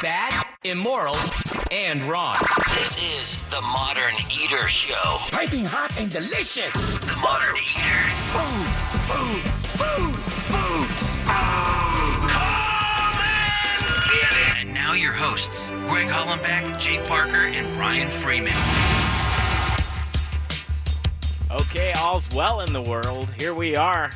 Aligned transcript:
Bad, 0.00 0.46
immoral, 0.62 1.16
and 1.72 2.04
wrong. 2.04 2.36
This 2.78 2.96
is 3.18 3.50
the 3.50 3.60
Modern 3.60 4.14
Eater 4.30 4.68
Show. 4.68 5.18
Piping 5.28 5.64
hot 5.64 5.98
and 6.00 6.08
delicious. 6.08 6.98
The 7.00 7.18
Modern 7.20 7.56
Eater. 7.56 8.06
Food, 8.30 8.68
food, 9.08 9.42
food, 9.74 10.14
food. 10.54 10.88
And 14.60 14.72
now 14.72 14.92
your 14.92 15.12
hosts, 15.12 15.70
Greg 15.88 16.06
Hollenbeck, 16.06 16.78
Jay 16.78 17.00
Parker, 17.08 17.48
and 17.48 17.74
Brian 17.74 18.08
Freeman. 18.08 18.52
Okay, 21.50 21.92
all's 21.98 22.28
well 22.36 22.60
in 22.60 22.72
the 22.72 22.82
world. 22.82 23.30
Here 23.36 23.52
we 23.52 23.74
are, 23.74 24.10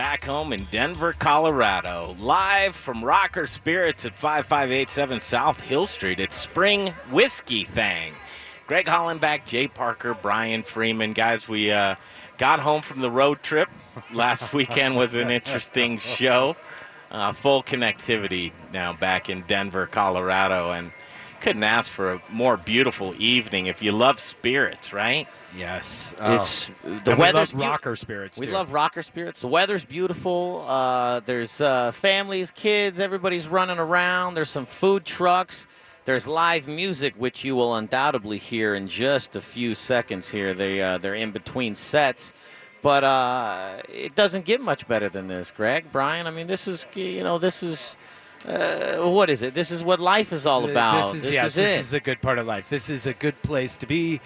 back 0.00 0.24
home 0.24 0.50
in 0.54 0.64
Denver, 0.70 1.12
Colorado, 1.12 2.16
live 2.18 2.74
from 2.74 3.04
Rocker 3.04 3.46
Spirits 3.46 4.06
at 4.06 4.16
5587 4.16 5.20
South 5.20 5.60
Hill 5.60 5.86
Street. 5.86 6.18
It's 6.18 6.36
Spring 6.36 6.94
Whiskey 7.10 7.64
Thing. 7.64 8.14
Greg 8.66 8.86
Hollenbach, 8.86 9.44
Jay 9.44 9.68
Parker, 9.68 10.14
Brian 10.14 10.62
Freeman. 10.62 11.12
Guys, 11.12 11.46
we 11.46 11.70
uh, 11.70 11.96
got 12.38 12.60
home 12.60 12.80
from 12.80 13.00
the 13.00 13.10
road 13.10 13.42
trip. 13.42 13.68
Last 14.10 14.50
weekend 14.54 14.96
was 14.96 15.12
an 15.12 15.30
interesting 15.30 15.98
show. 15.98 16.56
Uh, 17.10 17.32
full 17.32 17.62
connectivity 17.62 18.52
now 18.72 18.94
back 18.94 19.28
in 19.28 19.42
Denver, 19.42 19.86
Colorado, 19.86 20.70
and 20.70 20.92
couldn't 21.42 21.62
ask 21.62 21.90
for 21.90 22.14
a 22.14 22.22
more 22.30 22.56
beautiful 22.56 23.14
evening 23.18 23.66
if 23.66 23.82
you 23.82 23.92
love 23.92 24.18
spirits, 24.18 24.94
right? 24.94 25.28
Yes, 25.56 26.14
It's 26.20 26.70
the 26.84 27.12
we 27.12 27.14
weather's 27.14 27.52
love 27.52 27.60
rocker 27.60 27.96
spirits. 27.96 28.38
We 28.38 28.46
too. 28.46 28.52
love 28.52 28.72
rocker 28.72 29.02
spirits. 29.02 29.40
The 29.40 29.48
weather's 29.48 29.84
beautiful. 29.84 30.64
Uh, 30.68 31.20
there's 31.20 31.60
uh, 31.60 31.92
families, 31.92 32.50
kids, 32.50 33.00
everybody's 33.00 33.48
running 33.48 33.78
around. 33.78 34.34
There's 34.34 34.48
some 34.50 34.66
food 34.66 35.04
trucks. 35.04 35.66
There's 36.04 36.26
live 36.26 36.66
music, 36.66 37.14
which 37.16 37.44
you 37.44 37.56
will 37.56 37.74
undoubtedly 37.74 38.38
hear 38.38 38.74
in 38.74 38.88
just 38.88 39.36
a 39.36 39.40
few 39.40 39.74
seconds 39.74 40.30
here. 40.30 40.54
They 40.54 40.80
uh, 40.80 40.98
they're 40.98 41.14
in 41.14 41.30
between 41.30 41.74
sets, 41.74 42.32
but 42.80 43.04
uh, 43.04 43.82
it 43.88 44.14
doesn't 44.14 44.44
get 44.44 44.60
much 44.60 44.88
better 44.88 45.08
than 45.08 45.28
this, 45.28 45.50
Greg, 45.50 45.86
Brian. 45.92 46.26
I 46.26 46.30
mean, 46.30 46.46
this 46.46 46.68
is 46.68 46.86
you 46.94 47.22
know 47.22 47.38
this 47.38 47.62
is. 47.62 47.96
Uh, 48.48 48.96
what 49.10 49.28
is 49.28 49.42
it? 49.42 49.52
This 49.52 49.70
is 49.70 49.84
what 49.84 50.00
life 50.00 50.32
is 50.32 50.46
all 50.46 50.68
about. 50.68 51.12
This 51.12 51.26
is 51.26 51.30
yes, 51.30 51.56
this 51.56 51.76
it. 51.76 51.80
is 51.80 51.92
a 51.92 52.00
good 52.00 52.22
part 52.22 52.38
of 52.38 52.46
life. 52.46 52.70
This 52.70 52.88
is 52.88 53.06
a 53.06 53.12
good 53.12 53.40
place 53.42 53.76
to 53.76 53.86
be. 53.86 54.18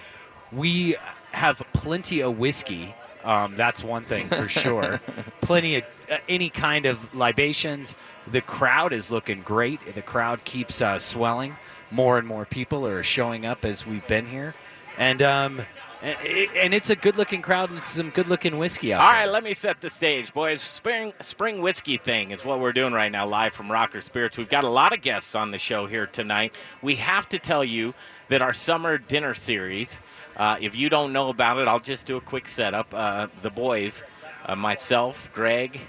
We 0.54 0.96
have 1.32 1.62
plenty 1.72 2.20
of 2.20 2.38
whiskey. 2.38 2.94
Um, 3.24 3.56
that's 3.56 3.82
one 3.82 4.04
thing 4.04 4.28
for 4.28 4.48
sure. 4.48 5.00
plenty 5.40 5.76
of 5.76 5.84
uh, 6.10 6.18
any 6.28 6.50
kind 6.50 6.86
of 6.86 7.14
libations. 7.14 7.94
The 8.26 8.40
crowd 8.40 8.92
is 8.92 9.10
looking 9.10 9.40
great. 9.40 9.94
The 9.94 10.02
crowd 10.02 10.44
keeps 10.44 10.82
uh, 10.82 10.98
swelling. 10.98 11.56
More 11.90 12.18
and 12.18 12.26
more 12.26 12.44
people 12.44 12.86
are 12.86 13.02
showing 13.02 13.46
up 13.46 13.64
as 13.64 13.86
we've 13.86 14.06
been 14.06 14.26
here, 14.26 14.54
and 14.98 15.22
um, 15.22 15.62
and, 16.04 16.74
it's 16.74 16.90
a 16.90 16.96
good-looking 16.96 17.40
crowd 17.40 17.70
and 17.70 17.82
some 17.82 18.10
good-looking 18.10 18.58
whiskey 18.58 18.92
out 18.92 19.00
All 19.00 19.10
there. 19.10 19.20
right, 19.20 19.30
let 19.30 19.42
me 19.42 19.54
set 19.54 19.80
the 19.80 19.88
stage, 19.88 20.34
boys. 20.34 20.60
Spring 20.60 21.14
spring 21.20 21.62
whiskey 21.62 21.96
thing 21.96 22.30
is 22.30 22.44
what 22.44 22.60
we're 22.60 22.72
doing 22.74 22.92
right 22.92 23.10
now, 23.10 23.26
live 23.26 23.54
from 23.54 23.72
Rocker 23.72 24.02
Spirits. 24.02 24.36
We've 24.36 24.48
got 24.48 24.64
a 24.64 24.68
lot 24.68 24.92
of 24.92 25.00
guests 25.00 25.34
on 25.34 25.50
the 25.50 25.58
show 25.58 25.86
here 25.86 26.06
tonight. 26.06 26.52
We 26.82 26.96
have 26.96 27.28
to 27.30 27.38
tell 27.38 27.64
you 27.64 27.94
that 28.28 28.42
our 28.42 28.52
summer 28.52 28.98
dinner 28.98 29.32
series. 29.32 30.00
Uh, 30.36 30.56
if 30.60 30.76
you 30.76 30.88
don't 30.88 31.12
know 31.12 31.28
about 31.28 31.58
it, 31.58 31.68
I'll 31.68 31.80
just 31.80 32.06
do 32.06 32.16
a 32.16 32.20
quick 32.20 32.48
setup. 32.48 32.92
Uh, 32.92 33.28
the 33.42 33.50
boys, 33.50 34.02
uh, 34.46 34.56
myself, 34.56 35.30
Greg, 35.32 35.80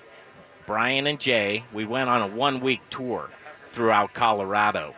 Brian, 0.65 1.07
and 1.07 1.19
Jay, 1.19 1.63
we 1.73 1.85
went 1.85 2.09
on 2.09 2.21
a 2.21 2.27
one-week 2.27 2.81
tour 2.89 3.29
throughout 3.71 4.13
Colorado, 4.13 4.93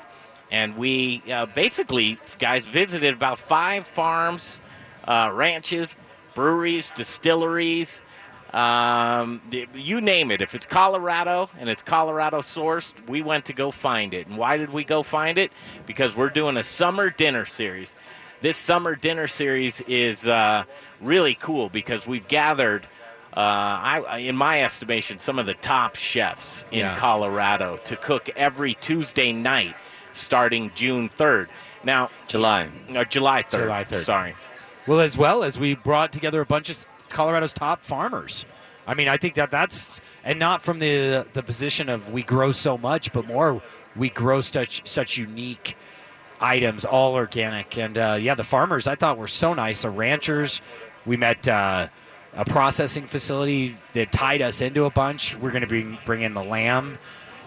and 0.52 0.78
we 0.78 1.24
uh, 1.32 1.46
basically, 1.46 2.20
guys, 2.40 2.68
visited 2.68 3.14
about 3.14 3.40
five 3.40 3.88
farms, 3.88 4.60
uh, 5.06 5.32
ranches, 5.34 5.96
breweries, 6.36 6.92
distilleries. 6.96 8.02
Um, 8.54 9.42
you 9.74 10.00
name 10.00 10.32
it. 10.32 10.42
If 10.42 10.56
it's 10.56 10.66
Colorado 10.66 11.50
and 11.60 11.70
it's 11.70 11.82
Colorado 11.82 12.40
sourced, 12.40 12.94
we 13.08 13.22
went 13.22 13.46
to 13.46 13.54
go 13.54 13.72
find 13.72 14.14
it. 14.14 14.28
And 14.28 14.38
why 14.38 14.56
did 14.56 14.70
we 14.70 14.86
go 14.86 15.04
find 15.04 15.38
it? 15.38 15.52
Because 15.86 16.16
we're 16.16 16.30
doing 16.30 16.56
a 16.56 16.64
summer 16.64 17.10
dinner 17.10 17.46
series. 17.46 17.96
This 18.42 18.58
summer 18.58 18.96
dinner 18.96 19.28
series 19.28 19.82
is 19.82 20.28
uh, 20.28 20.66
really 21.02 21.36
cool 21.36 21.70
because 21.70 22.06
we've 22.06 22.28
gathered, 22.28 22.86
uh, 23.36 23.40
I, 23.40 24.20
in 24.20 24.36
my 24.36 24.64
estimation, 24.64 25.20
some 25.20 25.40
of 25.40 25.46
the 25.48 25.56
top 25.56 25.96
chefs 25.96 26.64
in 26.72 26.80
Yeah. 26.80 26.96
Colorado 26.96 27.78
to 27.86 27.96
cook 27.96 28.30
every 28.36 28.76
Tuesday 28.76 29.32
night 29.34 29.76
starting 30.14 30.72
June 30.76 31.10
3rd. 31.10 31.48
Now, 31.84 32.10
July. 32.28 32.70
uh, 32.96 33.04
July 33.06 33.44
3rd. 33.44 33.64
July 33.64 33.84
3rd. 33.84 34.04
Sorry. 34.04 34.36
Well, 34.86 35.00
as 35.00 35.18
well 35.18 35.44
as 35.44 35.58
we 35.58 35.74
brought 35.76 36.12
together 36.12 36.42
a 36.42 36.46
bunch 36.46 36.70
of 36.70 36.88
Colorado's 37.10 37.54
top 37.54 37.84
farmers. 37.84 38.46
I 38.86 38.94
mean, 38.94 39.08
I 39.08 39.18
think 39.18 39.34
that 39.36 39.52
that's 39.52 40.00
and 40.24 40.40
not 40.40 40.62
from 40.62 40.80
the 40.80 41.26
the 41.34 41.44
position 41.44 41.90
of 41.90 42.12
we 42.12 42.22
grow 42.24 42.52
so 42.52 42.78
much, 42.78 43.12
but 43.14 43.26
more 43.28 43.62
we 43.96 44.10
grow 44.10 44.42
such 44.42 44.88
such 44.88 45.18
unique 45.18 45.76
items, 46.40 46.86
all 46.86 47.14
organic. 47.14 47.78
And 47.78 47.98
uh, 47.98 48.18
yeah, 48.20 48.36
the 48.36 48.44
farmers 48.44 48.88
I 48.88 48.96
thought 48.96 49.18
were 49.18 49.28
so 49.28 49.54
nice. 49.54 49.82
The 49.82 49.90
ranchers, 49.90 50.62
we 51.06 51.18
met. 51.18 51.48
Uh, 51.48 51.88
a 52.34 52.46
processing 52.46 53.08
facility 53.08 53.76
that 53.94 54.12
tied 54.12 54.44
us 54.44 54.62
into 54.62 54.86
a 54.86 54.92
bunch. 54.92 55.36
We're 55.36 55.50
going 55.50 55.62
to 55.62 55.68
be 55.68 55.98
bring 56.06 56.22
in 56.22 56.36
the 56.36 56.44
Lamb 56.44 57.00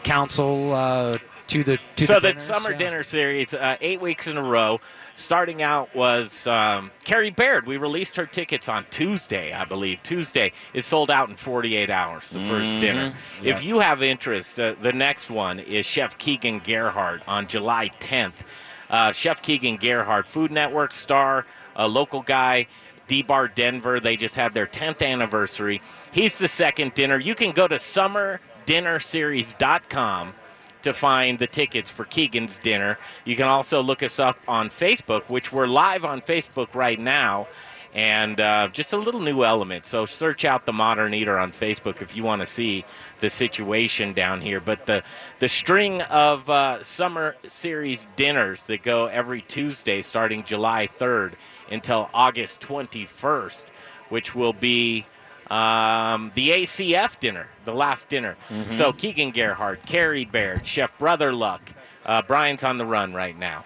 Council 0.03 0.73
uh, 0.75 1.19
to 1.47 1.65
the 1.65 1.79
to 1.97 2.07
so 2.07 2.21
the, 2.21 2.33
the, 2.33 2.41
summer 2.41 2.73
yeah. 2.73 2.79
dinner 2.79 3.03
series, 3.03 3.55
uh, 3.55 3.77
eight 3.81 4.01
weeks 4.01 4.27
in 4.27 4.37
a 4.37 4.43
row. 4.43 4.81
Starting 5.15 5.61
out 5.61 5.95
was 5.95 6.47
um, 6.47 6.91
Carrie 7.05 7.31
Baird. 7.31 7.67
We 7.67 7.77
released 7.77 8.17
her 8.17 8.27
tickets 8.27 8.69
on 8.69 8.87
Tuesday, 8.91 9.53
I 9.53 9.65
believe. 9.65 10.03
Tuesday 10.03 10.53
is 10.73 10.87
sold 10.87 11.11
out 11.11 11.29
in 11.29 11.37
48 11.37 11.91
hours. 11.91 12.31
The 12.31 12.39
1st 12.39 12.81
dinner. 12.81 13.13
If 13.43 13.63
you 13.65 13.81
have 13.81 14.03
interest, 14.03 14.59
uh, 14.59 14.77
the 14.81 14.93
next 14.93 15.29
one 15.29 15.59
is 15.59 15.85
Chef 15.85 16.17
Keegan 16.17 16.61
Gerhard 16.61 17.23
on 17.27 17.49
July 17.49 17.91
10th. 18.01 18.45
Uh, 18.91 19.13
Chef 19.13 19.41
Keegan 19.41 19.77
Gerhard, 19.77 20.27
Food 20.27 20.51
Network 20.51 20.93
star, 20.93 21.47
a 21.77 21.87
local 21.89 22.23
guy. 22.23 22.67
D 23.07 23.23
Bar 23.25 23.49
Denver. 23.49 23.99
They 23.99 24.17
just 24.17 24.37
had 24.37 24.55
their 24.55 24.69
10th 24.69 25.05
anniversary. 25.05 25.83
He's 26.13 26.39
the 26.39 26.47
second 26.47 26.95
dinner. 26.95 27.19
You 27.19 27.35
can 27.35 27.51
go 27.51 27.67
to 27.67 27.75
summerdinnerseries.com 27.75 30.35
to 30.83 30.95
find 30.95 31.39
the 31.39 31.49
tickets 31.49 31.91
for 31.91 32.05
Keegan's 32.05 32.59
dinner. 32.59 32.99
You 33.25 33.37
can 33.37 33.49
also 33.49 33.83
look 33.83 34.03
us 34.03 34.19
up 34.19 34.39
on 34.47 34.69
Facebook, 34.71 35.23
which 35.25 35.53
we're 35.53 35.67
live 35.67 36.05
on 36.05 36.21
Facebook 36.21 36.75
right 36.75 37.01
now. 37.01 37.49
And 37.93 38.41
uh, 38.41 38.69
just 38.73 38.93
a 38.93 38.97
little 38.97 39.21
new 39.21 39.43
element. 39.43 39.85
So 39.85 40.07
search 40.07 40.45
out 40.45 40.65
the 40.65 40.73
Modern 40.73 41.13
Eater 41.13 41.39
on 41.39 41.51
Facebook 41.51 42.01
if 42.01 42.15
you 42.15 42.23
want 42.23 42.41
to 42.41 42.47
see 42.47 42.85
the 43.19 43.29
situation 43.31 44.13
down 44.13 44.41
here. 44.41 44.61
But 44.61 44.87
the 44.87 45.03
the 45.41 45.49
string 45.49 46.01
of 46.03 46.49
uh, 46.49 46.85
summer 46.85 47.35
series 47.49 48.07
dinners 48.15 48.63
that 48.65 48.83
go 48.85 49.07
every 49.07 49.43
Tuesday, 49.43 50.03
starting 50.03 50.45
July 50.45 50.87
3rd 50.87 51.33
until 51.69 52.09
August 52.15 52.61
21st, 52.61 53.65
which 54.09 54.37
will 54.37 54.53
be 54.53 55.07
um, 55.51 56.31
the 56.35 56.51
ACF 56.51 57.19
dinner, 57.19 57.49
the 57.65 57.75
last 57.75 58.09
dinner. 58.09 58.37
So 58.77 58.93
Keegan 58.93 59.33
Gerhard, 59.33 59.81
Carrie 59.85 60.25
Baird, 60.25 60.65
Chef 60.65 60.97
Brother 60.97 61.33
Luck. 61.33 61.73
Uh, 62.07 62.23
Brian's 62.23 62.63
on 62.63 62.79
the 62.79 62.87
run 62.87 63.13
right 63.15 63.37
now. 63.37 63.65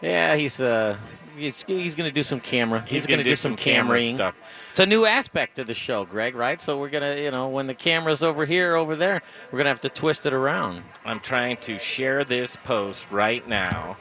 Yeah, 0.00 0.36
he's 0.36 0.60
uh, 0.60 0.96
he's, 1.36 1.62
he's 1.64 1.94
going 1.94 2.08
to 2.08 2.14
do 2.14 2.22
some 2.22 2.40
camera. 2.40 2.84
He's, 2.86 3.06
going 3.06 3.18
gonna 3.18 3.24
to 3.24 3.30
do 3.30 3.36
some 3.36 3.56
camera 3.56 3.98
cameraing. 3.98 4.14
stuff. 4.14 4.36
It's 4.70 4.80
a 4.80 4.86
new 4.86 5.04
aspect 5.04 5.58
of 5.58 5.66
the 5.66 5.74
show, 5.74 6.04
Greg. 6.04 6.34
Right? 6.34 6.60
So 6.60 6.78
we're 6.78 6.88
gonna, 6.88 7.16
you 7.16 7.30
know, 7.30 7.48
when 7.48 7.66
the 7.66 7.74
camera's 7.74 8.22
over 8.22 8.44
here, 8.44 8.74
over 8.74 8.96
there, 8.96 9.22
we're 9.50 9.58
gonna 9.58 9.68
have 9.68 9.80
to 9.82 9.88
twist 9.88 10.26
it 10.26 10.34
around. 10.34 10.82
I'm 11.04 11.20
trying 11.20 11.58
to 11.58 11.78
share 11.78 12.24
this 12.24 12.56
post 12.56 13.06
right 13.10 13.46
now. 13.46 13.96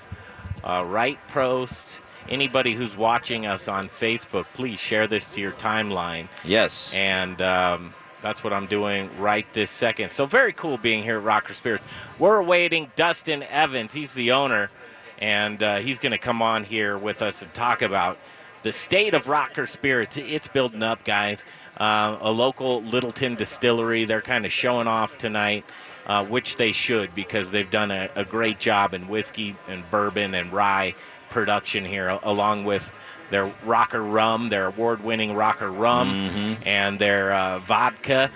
Uh, 0.63 0.83
right 0.87 1.19
post. 1.27 1.99
Anybody 2.29 2.73
who's 2.73 2.95
watching 2.95 3.45
us 3.45 3.67
on 3.67 3.89
Facebook, 3.89 4.45
please 4.53 4.79
share 4.79 5.07
this 5.07 5.33
to 5.33 5.41
your 5.41 5.51
timeline. 5.51 6.29
Yes. 6.45 6.93
and 6.93 7.41
um, 7.41 7.93
that's 8.21 8.43
what 8.45 8.53
I'm 8.53 8.65
doing 8.67 9.09
right 9.19 9.45
this 9.53 9.69
second. 9.69 10.11
So 10.11 10.25
very 10.25 10.53
cool 10.53 10.77
being 10.77 11.03
here 11.03 11.17
at 11.17 11.23
Rocker 11.23 11.53
Spirits. 11.53 11.85
We're 12.17 12.37
awaiting 12.37 12.89
Duston 12.95 13.45
Evans. 13.49 13.93
He's 13.93 14.13
the 14.13 14.31
owner, 14.31 14.71
and 15.19 15.61
uh, 15.61 15.75
he's 15.77 15.99
going 15.99 16.11
to 16.11 16.17
come 16.17 16.41
on 16.41 16.63
here 16.63 16.97
with 16.97 17.21
us 17.21 17.41
and 17.41 17.53
talk 17.53 17.81
about 17.81 18.17
the 18.63 18.73
state 18.73 19.13
of 19.13 19.27
Rocker 19.27 19.67
Spirits. 19.67 20.17
It's 20.17 20.47
building 20.47 20.83
up, 20.83 21.03
guys. 21.03 21.45
Uh, 21.77 22.17
a 22.21 22.31
local 22.31 22.81
Littleton 22.81 23.35
distillery. 23.35 24.05
They're 24.05 24.21
kind 24.21 24.45
of 24.45 24.51
showing 24.51 24.87
off 24.87 25.17
tonight, 25.17 25.65
uh, 26.07 26.25
which 26.25 26.55
they 26.55 26.71
should 26.71 27.13
because 27.13 27.51
they've 27.51 27.69
done 27.69 27.91
a, 27.91 28.09
a 28.15 28.23
great 28.25 28.59
job 28.59 28.93
in 28.93 29.07
whiskey 29.07 29.55
and 29.67 29.89
bourbon 29.91 30.33
and 30.33 30.51
rye 30.51 30.95
production 31.29 31.83
here, 31.83 32.19
along 32.23 32.63
with 32.63 32.91
their 33.31 33.51
rocker 33.65 34.01
rum, 34.01 34.49
their 34.49 34.67
award-winning 34.67 35.33
rocker 35.33 35.71
rum, 35.71 36.57
and 36.65 36.99
their 36.99 37.33
uh, 37.33 37.59
vodka. 37.59 38.29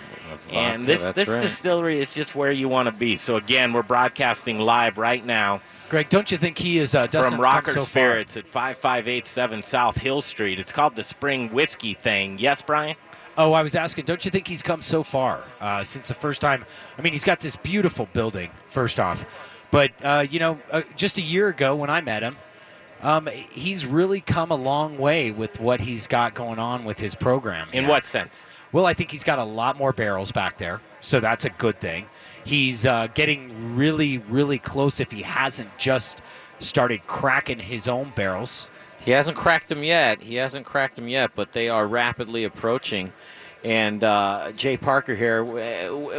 and 0.52 0.86
this 0.86 1.06
this 1.10 1.30
right. 1.30 1.40
distillery 1.40 2.00
is 2.00 2.14
just 2.14 2.36
where 2.36 2.52
you 2.52 2.68
want 2.68 2.88
to 2.88 2.92
be. 2.92 3.16
So 3.18 3.36
again, 3.38 3.72
we're 3.72 3.84
broadcasting 3.84 4.60
live 4.60 4.98
right 4.98 5.26
now 5.26 5.62
Greg, 5.90 6.10
don't 6.10 6.30
you 6.32 6.38
think 6.38 6.58
he 6.58 6.80
is 6.80 6.94
uh, 6.96 7.04
Duston's 7.06 7.36
from 7.36 7.42
Rocker 7.42 7.72
so 7.72 7.80
far? 7.80 7.86
Spirits 7.86 8.36
at 8.38 8.46
5587 8.46 9.64
South 9.64 9.98
Hill 9.98 10.22
Street. 10.22 10.60
It's 10.60 10.72
called 10.72 10.96
the 10.96 11.04
Spring 11.04 11.50
Whiskey 11.54 11.94
Thing. 11.94 12.38
Yes, 12.40 12.62
Brian? 12.62 12.98
Oh, 13.38 13.54
I 13.54 13.64
was 13.64 13.76
asking, 13.76 14.06
don't 14.06 14.26
you 14.26 14.32
think 14.32 14.48
he's 14.48 14.62
come 14.62 14.82
so 14.82 15.02
far 15.04 15.44
uh, 15.62 15.84
since 15.84 16.08
the 16.10 16.14
first 16.14 16.42
time? 16.42 16.66
I 16.98 17.02
mean, 17.02 17.14
he's 17.14 17.24
got 17.24 17.40
this 17.40 17.56
beautiful 17.56 18.08
building, 18.12 18.50
first 18.68 19.00
off. 19.00 19.24
But, 19.72 19.92
uh, 20.04 20.26
you 20.30 20.40
know, 20.40 20.60
uh, 20.72 20.82
just 20.96 21.20
a 21.20 21.22
year 21.22 21.48
ago 21.48 21.76
when 21.76 21.90
I 21.90 22.02
met 22.02 22.24
him, 22.24 22.36
um, 23.02 23.28
he's 23.52 23.86
really 23.86 24.22
come 24.22 24.50
a 24.52 24.56
long 24.56 24.98
way 24.98 25.30
with 25.32 25.60
what 25.60 25.82
he's 25.82 26.08
got 26.08 26.34
going 26.34 26.58
on 26.60 26.84
with 26.84 27.00
his 27.00 27.14
program. 27.16 27.68
In 27.72 27.84
Yeah. 27.84 27.90
what 27.90 28.06
sense? 28.06 28.48
Well, 28.72 28.86
I 28.88 28.94
think 28.94 29.12
he's 29.12 29.24
got 29.24 29.38
a 29.40 29.44
lot 29.44 29.78
more 29.78 29.94
barrels 29.94 30.32
back 30.32 30.58
there, 30.58 30.82
so 31.00 31.20
that's 31.20 31.46
a 31.46 31.50
good 31.50 31.80
thing. 31.80 32.08
He's 32.48 32.86
uh, 32.86 33.08
getting 33.14 33.76
really, 33.76 34.20
really 34.20 34.58
close 34.58 35.02
if 35.02 35.12
he 35.12 35.22
hasn't 35.22 35.78
just 35.78 36.22
started 36.60 37.06
cracking 37.06 37.60
his 37.60 37.90
own 37.90 38.14
barrels. 38.16 38.70
He 39.02 39.12
hasn't 39.12 39.36
cracked 39.36 39.68
them 39.68 39.84
yet. 39.84 40.22
He 40.22 40.36
hasn't 40.36 40.66
cracked 40.66 40.96
them 40.96 41.10
yet, 41.10 41.32
but 41.36 41.52
they 41.52 41.68
are 41.68 41.86
rapidly 41.86 42.46
approaching. 42.46 43.12
And 43.66 44.02
uh, 44.02 44.54
Jay 44.56 44.78
Parker 44.78 45.14
here, 45.14 45.44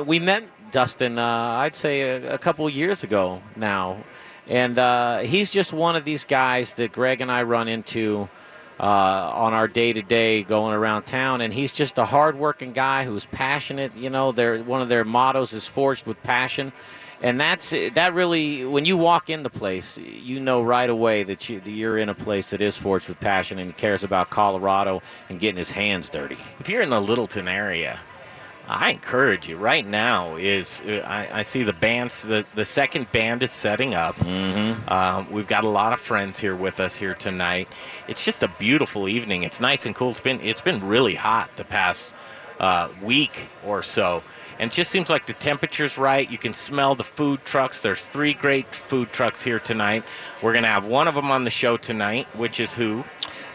we 0.04 0.18
met 0.18 0.44
Duston, 0.70 1.16
uh, 1.16 1.60
I'd 1.60 1.74
say 1.74 2.02
a, 2.02 2.34
a 2.34 2.38
couple 2.38 2.68
years 2.68 3.04
ago 3.04 3.40
now. 3.56 3.96
And 4.48 4.78
uh, 4.78 5.20
he's 5.20 5.50
just 5.50 5.72
one 5.72 5.96
of 5.96 6.04
these 6.04 6.24
guys 6.24 6.74
that 6.74 6.92
Greg 6.92 7.22
and 7.22 7.32
I 7.32 7.42
run 7.44 7.68
into 7.68 8.28
uh, 8.80 8.82
on 8.82 9.54
our 9.54 9.68
day 9.68 9.92
to 9.92 10.02
day 10.02 10.42
going 10.42 10.74
around 10.74 11.04
town. 11.04 11.40
And 11.40 11.52
he's 11.52 11.72
just 11.72 11.98
a 11.98 12.04
hardworking 12.04 12.72
guy 12.72 13.04
who's 13.04 13.26
passionate. 13.26 13.96
You 13.96 14.10
know, 14.10 14.32
their 14.32 14.58
one 14.58 14.80
of 14.80 14.88
their 14.88 15.04
mottos 15.04 15.52
is 15.52 15.66
forged 15.66 16.06
with 16.06 16.22
passion. 16.22 16.72
And 17.20 17.40
that's 17.40 17.70
that 17.70 18.14
really 18.14 18.64
when 18.64 18.84
you 18.84 18.96
walk 18.96 19.28
into 19.28 19.42
the 19.42 19.58
place, 19.58 19.98
you 19.98 20.38
know 20.38 20.62
right 20.62 20.88
away 20.88 21.24
that, 21.24 21.48
you, 21.48 21.58
that 21.60 21.70
you're 21.70 21.98
in 21.98 22.08
a 22.08 22.14
place 22.14 22.50
that 22.50 22.62
is 22.62 22.76
forged 22.76 23.08
with 23.08 23.18
passion 23.18 23.58
and 23.58 23.76
cares 23.76 24.04
about 24.04 24.30
Colorado 24.30 25.02
and 25.28 25.40
getting 25.40 25.56
his 25.56 25.72
hands 25.72 26.08
dirty. 26.08 26.36
If 26.60 26.68
you're 26.68 26.82
in 26.82 26.90
the 26.90 27.00
Littleton 27.00 27.48
area, 27.48 27.98
I 28.68 28.90
encourage 28.90 29.48
you 29.48 29.56
right 29.56 29.86
now. 29.86 30.36
Is 30.36 30.82
uh, 30.82 31.02
I, 31.06 31.40
I 31.40 31.42
see 31.42 31.62
the 31.62 31.72
bands. 31.72 32.22
The, 32.22 32.44
the 32.54 32.64
second 32.64 33.10
band 33.12 33.42
is 33.42 33.50
setting 33.50 33.94
up. 33.94 34.16
Mm-hmm. 34.16 34.88
Um, 34.92 35.30
we've 35.32 35.46
got 35.46 35.64
a 35.64 35.68
lot 35.68 35.92
of 35.92 36.00
friends 36.00 36.38
here 36.38 36.54
with 36.54 36.78
us 36.78 36.96
here 36.96 37.14
tonight. 37.14 37.68
It's 38.08 38.24
just 38.24 38.42
a 38.42 38.48
beautiful 38.58 39.08
evening. 39.08 39.42
It's 39.42 39.60
nice 39.60 39.86
and 39.86 39.94
cool. 39.94 40.10
It's 40.10 40.20
been 40.20 40.40
it's 40.42 40.60
been 40.60 40.86
really 40.86 41.14
hot 41.14 41.48
the 41.56 41.64
past 41.64 42.12
uh, 42.60 42.88
week 43.02 43.48
or 43.64 43.82
so. 43.82 44.22
And 44.58 44.72
it 44.72 44.74
just 44.74 44.90
seems 44.90 45.08
like 45.08 45.26
the 45.26 45.34
temperature's 45.34 45.96
right. 45.96 46.28
You 46.28 46.36
can 46.36 46.52
smell 46.52 46.96
the 46.96 47.04
food 47.04 47.44
trucks. 47.44 47.80
There's 47.80 48.04
three 48.04 48.34
great 48.34 48.66
food 48.66 49.12
trucks 49.12 49.40
here 49.42 49.60
tonight. 49.60 50.02
We're 50.42 50.52
going 50.52 50.64
to 50.64 50.68
have 50.68 50.84
one 50.84 51.06
of 51.06 51.14
them 51.14 51.30
on 51.30 51.44
the 51.44 51.50
show 51.50 51.76
tonight, 51.76 52.26
which 52.34 52.58
is 52.58 52.74
who? 52.74 53.04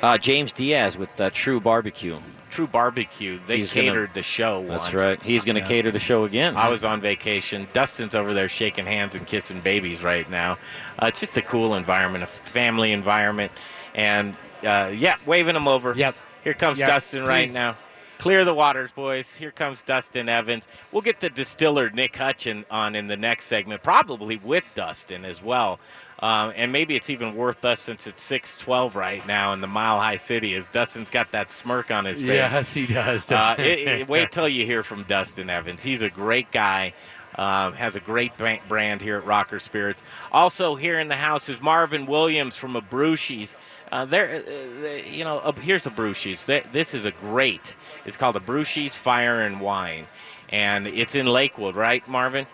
Uh, 0.02 0.18
James 0.18 0.54
Diaz 0.54 0.98
with 0.98 1.10
uh, 1.20 1.30
True 1.32 1.60
Barbecue. 1.60 2.20
True 2.54 2.68
Barbecue. 2.68 3.40
They 3.48 3.58
He's 3.58 3.74
gonna- 3.74 3.88
catered 3.88 4.14
the 4.14 4.22
show 4.22 4.64
That's 4.68 4.94
right. 4.94 5.20
He's 5.24 5.44
going 5.44 5.56
to 5.56 5.68
cater 5.68 5.90
the 5.90 5.98
show 5.98 6.24
again. 6.26 6.56
I 6.56 6.70
was 6.70 6.86
on 6.86 7.02
vacation. 7.02 7.66
Duston's 7.74 8.14
over 8.14 8.32
there 8.36 8.48
shaking 8.48 8.86
hands 8.86 9.16
and 9.16 9.26
kissing 9.26 9.60
babies 9.60 10.04
right 10.04 10.30
now. 10.30 10.60
Uh, 11.00 11.08
it's 11.08 11.20
just 11.20 11.36
a 11.36 11.42
cool 11.42 11.74
environment, 11.74 12.24
a 12.24 12.28
family 12.28 12.92
environment. 12.92 13.52
And 13.96 14.36
uh, 14.64 14.92
yeah, 14.96 15.16
waving 15.26 15.56
them 15.56 15.68
over. 15.68 15.96
Yep. 15.96 16.16
Here 16.44 16.54
comes 16.54 16.78
Yep, 16.78 16.90
Duston 16.90 17.28
right 17.28 17.52
now. 17.52 17.76
Clear 18.20 18.46
the 18.46 18.54
waters, 18.54 18.92
boys. 18.92 19.34
Here 19.36 19.52
comes 19.52 19.82
Duston 19.82 20.30
Evans. 20.30 20.68
We'll 20.92 21.02
get 21.02 21.22
the 21.22 21.32
distiller 21.32 21.90
Nick 21.90 22.14
Hutchin 22.14 22.66
on 22.70 22.96
in 22.96 23.08
the 23.08 23.18
next 23.18 23.46
segment, 23.46 23.82
probably 23.82 24.38
with 24.38 24.66
Duston 24.76 25.24
as 25.26 25.42
well. 25.42 25.80
Um, 26.24 26.54
and 26.56 26.72
maybe 26.72 26.96
it's 26.96 27.10
even 27.10 27.36
worth 27.36 27.66
us 27.66 27.82
since 27.82 28.08
it's 28.08 28.22
612 28.24 28.96
right 28.96 29.28
now 29.28 29.52
in 29.52 29.60
the 29.60 29.68
Mile 29.68 30.00
High 30.00 30.16
City 30.16 30.56
as 30.56 30.70
Duston's 30.70 31.10
got 31.10 31.32
that 31.34 31.52
smirk 31.52 31.92
on 31.92 32.06
his 32.06 32.20
face. 32.20 32.28
Yes, 32.30 32.74
he 32.74 32.86
does. 32.86 33.30
Uh, 33.30 33.56
it, 33.60 33.64
it- 33.88 34.08
wait 34.08 34.32
till 34.32 34.48
you 34.48 34.66
hear 34.66 34.84
from 34.84 35.04
Duston 35.04 35.50
Evans. 35.50 35.84
He's 35.84 36.02
a 36.02 36.10
great 36.10 36.50
guy. 36.52 36.94
Um, 37.36 37.74
has 37.74 37.96
a 37.96 38.00
great 38.00 38.32
brand 38.38 39.02
here 39.02 39.18
at 39.18 39.26
Rocker 39.26 39.58
Spirits. 39.60 40.04
Also 40.32 40.76
here 40.76 41.00
in 41.00 41.08
the 41.08 41.16
house 41.16 41.50
is 41.50 41.60
Marvin 41.60 42.06
Williams 42.06 42.56
from 42.56 42.76
Abrusci's. 42.76 43.58
Uh, 43.92 44.06
there, 44.06 44.30
uh, 44.48 44.88
uh, 44.88 44.90
you 45.10 45.24
know, 45.24 45.40
uh, 45.40 45.52
here's 45.54 45.86
Abrusci's. 45.86 46.46
Th- 46.46 46.64
This 46.72 46.94
is 46.94 47.06
a 47.06 47.12
great. 47.12 47.76
It's 48.06 48.16
called 48.16 48.36
Abrusci's 48.36 48.94
Fire 48.94 49.42
and 49.42 49.60
Wine, 49.60 50.06
and 50.50 50.86
it's 50.88 51.16
in 51.16 51.26
Lakewood, 51.26 51.76
right, 51.76 52.08
Marvin? 52.08 52.46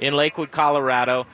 In 0.00 0.14
Lakewood, 0.14 0.50
Colorado. 0.50 1.26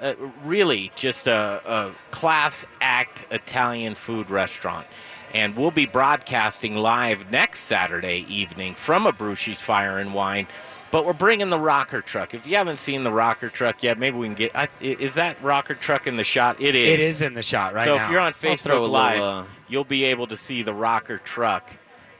Uh, 0.00 0.14
really, 0.44 0.92
just 0.96 1.26
a, 1.26 1.62
a 1.64 1.92
class 2.10 2.66
act 2.80 3.26
Italian 3.30 3.94
food 3.94 4.30
restaurant 4.30 4.86
and 5.34 5.56
we'll 5.56 5.70
be 5.70 5.86
broadcasting 5.86 6.74
live 6.74 7.30
next 7.30 7.60
Saturday 7.60 8.24
evening 8.28 8.74
from 8.74 9.06
a 9.06 9.12
Abrusci's 9.12 9.60
Fire 9.60 9.98
and 9.98 10.14
Wine. 10.14 10.46
But 10.90 11.04
we're 11.04 11.12
bringing 11.12 11.50
the 11.50 11.60
rocker 11.60 12.00
truck. 12.00 12.32
If 12.32 12.46
you 12.46 12.56
haven't 12.56 12.80
seen 12.80 13.04
the 13.04 13.12
rocker 13.12 13.50
truck 13.50 13.82
yet, 13.82 13.98
maybe 13.98 14.16
we 14.16 14.26
can 14.26 14.34
get. 14.34 14.56
I, 14.56 14.62
i- 14.62 14.68
is 14.80 15.14
that 15.16 15.42
rocker 15.42 15.74
truck 15.74 16.06
in 16.06 16.16
the 16.16 16.24
shot? 16.24 16.60
It 16.62 16.74
is. 16.74 16.88
It 16.94 17.00
is 17.00 17.20
in 17.20 17.34
the 17.34 17.42
shot 17.42 17.74
right 17.74 17.86
so 17.86 17.96
now. 17.96 18.06
if 18.06 18.10
you're 18.10 18.20
on 18.20 18.32
throw 18.32 18.52
a 18.52 18.56
Facebook 18.56 18.64
little, 18.64 18.88
Live, 18.88 19.20
uh, 19.20 19.44
you'll 19.68 19.84
be 19.84 20.04
able 20.04 20.26
to 20.28 20.36
see 20.36 20.62
the 20.62 20.72
rocker 20.72 21.18
truck 21.18 21.70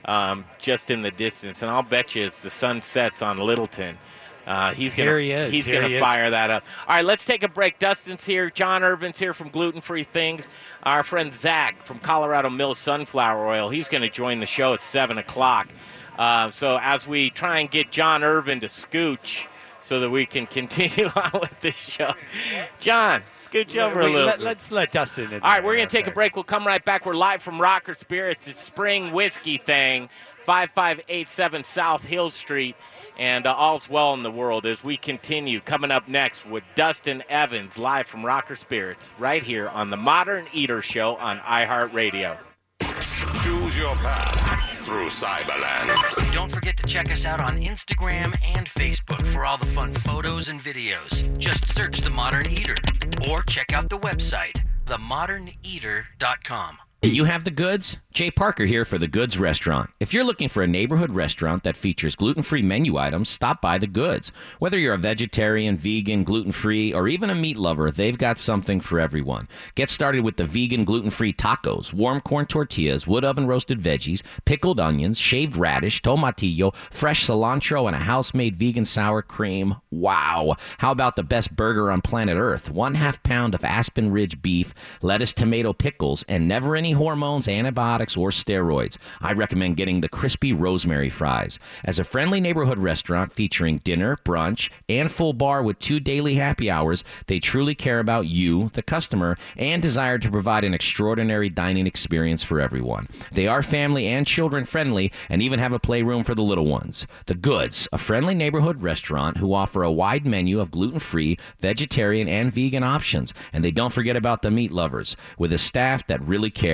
um, 0.05 0.45
just 0.59 0.91
in 0.91 1.01
the 1.01 1.09
distance, 1.09 1.63
and 1.63 1.71
I'll 1.71 1.81
bet 1.81 2.13
you 2.13 2.25
it's 2.25 2.41
the 2.41 2.51
sun 2.51 2.81
sets 2.81 3.23
on 3.23 3.37
Littleton. 3.37 3.97
Uh, 4.49 4.73
he's 4.73 4.95
gonna, 4.95 5.19
he. 5.19 5.31
He's 5.51 5.65
Here 5.67 5.79
gonna 5.79 5.93
he 5.93 5.99
fire 5.99 6.31
that 6.31 6.49
up. 6.49 6.65
All 6.87 6.95
right, 6.95 7.05
let's 7.05 7.23
take 7.23 7.43
a 7.43 7.47
break. 7.47 7.77
Duston's 7.77 8.25
here. 8.25 8.49
John 8.49 8.83
Irvin's 8.83 9.19
here 9.19 9.31
from 9.35 9.49
Gluten 9.49 9.79
Free 9.79 10.03
Things. 10.03 10.49
Our 10.81 11.03
friend 11.03 11.31
Zach 11.31 11.85
from 11.85 11.99
Colorado 11.99 12.49
Mills 12.49 12.79
Sunflower 12.79 13.47
Oil. 13.47 13.69
He's 13.69 13.87
going 13.87 14.01
to 14.01 14.09
join 14.09 14.39
the 14.39 14.47
show 14.47 14.73
at 14.73 14.83
seven 14.83 15.19
o'clock. 15.19 15.67
Uh, 16.17 16.49
so 16.49 16.79
as 16.81 17.07
we 17.07 17.29
try 17.29 17.59
and 17.59 17.69
get 17.69 17.91
John 17.91 18.23
Irvin 18.23 18.59
to 18.61 18.67
scooch, 18.67 19.45
so 19.79 19.99
that 19.99 20.09
we 20.09 20.25
can 20.25 20.47
continue 20.47 21.09
on 21.15 21.31
with 21.39 21.59
the 21.61 21.71
show. 21.71 22.13
John, 22.79 23.21
scooch 23.37 23.77
over 23.77 23.99
a 23.99 24.07
little. 24.07 24.25
let, 24.25 24.39
bit. 24.39 24.47
us 24.57 24.71
let 24.71 24.91
Duston 24.91 25.31
in. 25.31 25.41
All 25.41 25.51
right, 25.51 25.63
we're 25.63 25.75
going 25.75 25.87
to 25.87 25.95
take 25.95 26.07
a 26.07 26.11
break. 26.11 26.35
We'll 26.35 26.43
come 26.43 26.65
right 26.65 26.83
back. 26.83 27.05
We're 27.05 27.13
live 27.13 27.43
from 27.43 27.61
Rocker 27.61 27.93
Spirits. 27.93 28.47
It's 28.47 28.59
Spring 28.61 29.11
Whiskey 29.11 29.57
Thing, 29.57 30.09
5587 30.45 31.63
South 31.63 32.03
Hill 32.03 32.31
Street. 32.31 32.75
And 33.19 33.45
uh, 33.45 33.53
all's 33.53 33.89
well 33.89 34.13
in 34.13 34.23
the 34.23 34.31
world 34.31 34.65
as 34.65 34.81
we 34.81 34.95
continue. 34.95 35.59
Coming 35.59 35.91
up 35.91 36.07
next 36.07 36.45
with 36.45 36.63
Duston 36.75 37.21
Evans, 37.27 37.77
live 37.77 38.07
from 38.07 38.25
Rocker 38.25 38.55
Spirits, 38.55 39.11
right 39.19 39.43
here 39.43 39.67
on 39.67 39.89
the 39.89 39.97
Modern 39.97 40.47
Eater 40.53 40.81
Show 40.81 41.17
on 41.17 41.39
iHeartRadio. 41.39 42.37
Choose 43.43 43.77
your 43.77 43.93
path 43.95 44.87
through 44.87 45.07
Cyberland. 45.07 46.33
Don't 46.33 46.49
forget 46.49 46.77
to 46.77 46.85
check 46.85 47.11
us 47.11 47.25
out 47.25 47.41
on 47.41 47.57
Instagram 47.57 48.33
and 48.55 48.65
Facebook 48.67 49.27
for 49.27 49.45
all 49.45 49.57
the 49.57 49.65
fun 49.65 49.91
photos 49.91 50.47
and 50.47 50.59
videos. 50.59 51.37
Just 51.37 51.67
search 51.67 51.99
The 51.99 52.09
Modern 52.09 52.49
Eater 52.49 52.75
or 53.29 53.43
check 53.43 53.73
out 53.73 53.89
the 53.89 53.99
website, 53.99 54.63
themoderneater.com. 54.85 56.77
Do 57.01 57.09
you 57.09 57.23
have 57.23 57.45
the 57.45 57.51
goods? 57.51 57.95
Jay 58.11 58.29
Parker 58.29 58.65
here 58.65 58.83
for 58.83 58.97
The 58.97 59.07
Goods 59.07 59.37
Restaurant. 59.37 59.91
If 60.01 60.13
you're 60.13 60.25
looking 60.25 60.49
for 60.49 60.63
a 60.63 60.67
neighborhood 60.67 61.11
restaurant 61.11 61.63
that 61.63 61.77
features 61.77 62.17
gluten 62.17 62.43
free 62.43 62.61
menu 62.61 62.97
items, 62.97 63.29
stop 63.29 63.61
by 63.61 63.77
The 63.77 63.87
Goods. 63.87 64.33
Whether 64.57 64.77
you're 64.77 64.95
a 64.95 64.97
vegetarian, 64.97 65.77
vegan, 65.77 66.25
gluten 66.25 66.51
free, 66.51 66.91
or 66.91 67.07
even 67.07 67.29
a 67.29 67.35
meat 67.35 67.55
lover, 67.55 67.91
they've 67.91 68.17
got 68.17 68.37
something 68.37 68.81
for 68.81 68.99
everyone. 68.99 69.47
Get 69.75 69.89
started 69.89 70.25
with 70.25 70.35
the 70.35 70.43
vegan 70.43 70.83
gluten 70.83 71.11
free 71.11 71.31
tacos, 71.31 71.93
warm 71.93 72.19
corn 72.19 72.47
tortillas, 72.47 73.07
wood 73.07 73.23
oven 73.23 73.47
roasted 73.47 73.81
veggies, 73.81 74.21
pickled 74.43 74.81
onions, 74.81 75.17
shaved 75.17 75.55
radish, 75.55 76.01
tomatillo, 76.01 76.75
fresh 76.91 77.25
cilantro, 77.25 77.87
and 77.87 77.95
a 77.95 77.99
house 77.99 78.33
made 78.33 78.57
vegan 78.57 78.83
sour 78.83 79.21
cream. 79.21 79.75
Wow! 79.91 80.57
How 80.79 80.91
about 80.91 81.15
the 81.15 81.23
best 81.23 81.55
burger 81.55 81.91
on 81.91 82.01
planet 82.01 82.35
Earth? 82.35 82.69
One 82.69 82.95
half 82.95 83.23
pound 83.23 83.55
of 83.55 83.63
Aspen 83.63 84.11
Ridge 84.11 84.41
beef, 84.41 84.73
lettuce, 85.01 85.31
tomato, 85.31 85.71
pickles, 85.71 86.25
and 86.27 86.47
never 86.47 86.75
any 86.75 86.88
hormones, 86.91 87.47
antibiotics, 87.47 88.17
or 88.17 88.29
steroids. 88.29 88.97
I 89.21 89.33
recommend 89.33 89.77
getting 89.77 90.01
the 90.01 90.09
crispy 90.09 90.53
rosemary 90.53 91.09
fries. 91.09 91.59
As 91.83 91.99
a 91.99 92.03
friendly 92.03 92.39
neighborhood 92.39 92.77
restaurant 92.79 93.33
featuring 93.33 93.79
dinner, 93.79 94.17
brunch, 94.25 94.69
and 94.87 95.11
full 95.11 95.33
bar 95.33 95.63
with 95.63 95.79
two 95.79 95.99
daily 95.99 96.35
happy 96.35 96.69
hours, 96.69 97.03
they 97.27 97.39
truly 97.39 97.75
care 97.75 97.99
about 97.99 98.27
you, 98.27 98.69
the 98.73 98.81
customer, 98.81 99.37
and 99.57 99.81
desire 99.81 100.17
to 100.17 100.31
provide 100.31 100.63
an 100.63 100.73
extraordinary 100.73 101.49
dining 101.49 101.87
experience 101.87 102.43
for 102.43 102.59
everyone. 102.59 103.07
They 103.31 103.47
are 103.47 103.63
family 103.63 104.07
and 104.07 104.25
children 104.25 104.65
friendly 104.65 105.11
and 105.29 105.41
even 105.41 105.59
have 105.59 105.73
a 105.73 105.79
playroom 105.79 106.23
for 106.23 106.35
the 106.35 106.41
little 106.41 106.65
ones. 106.65 107.05
The 107.25 107.35
Goods, 107.35 107.87
a 107.91 107.97
friendly 107.97 108.35
neighborhood 108.35 108.81
restaurant 108.81 109.37
who 109.37 109.53
offer 109.53 109.83
a 109.83 109.91
wide 109.91 110.25
menu 110.25 110.59
of 110.59 110.71
gluten 110.71 110.99
free, 110.99 111.37
vegetarian, 111.59 112.27
and 112.27 112.53
vegan 112.53 112.83
options. 112.83 113.33
And 113.53 113.63
they 113.63 113.71
don't 113.71 113.93
forget 113.93 114.15
about 114.15 114.41
the 114.41 114.51
meat 114.51 114.71
lovers, 114.71 115.15
with 115.37 115.53
a 115.53 115.57
staff 115.57 116.05
that 116.07 116.21
really 116.21 116.49
cares. 116.49 116.69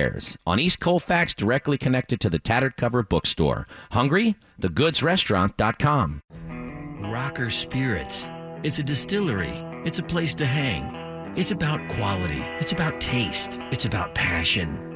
On 0.46 0.58
East 0.58 0.80
Colfax, 0.80 1.34
directly 1.34 1.78
connected 1.78 2.20
to 2.20 2.30
the 2.30 2.38
Tattered 2.38 2.76
Cover 2.76 3.02
bookstore. 3.02 3.66
Hungry? 3.90 4.36
TheGoodsRestaurant.com. 4.60 6.22
Rocker 7.12 7.50
Spirits. 7.50 8.30
It's 8.62 8.78
a 8.78 8.82
distillery, 8.82 9.52
it's 9.84 9.98
a 9.98 10.02
place 10.02 10.34
to 10.36 10.46
hang. 10.46 11.34
It's 11.36 11.50
about 11.50 11.88
quality, 11.88 12.40
it's 12.58 12.72
about 12.72 13.00
taste, 13.00 13.58
it's 13.70 13.84
about 13.84 14.14
passion. 14.14 14.95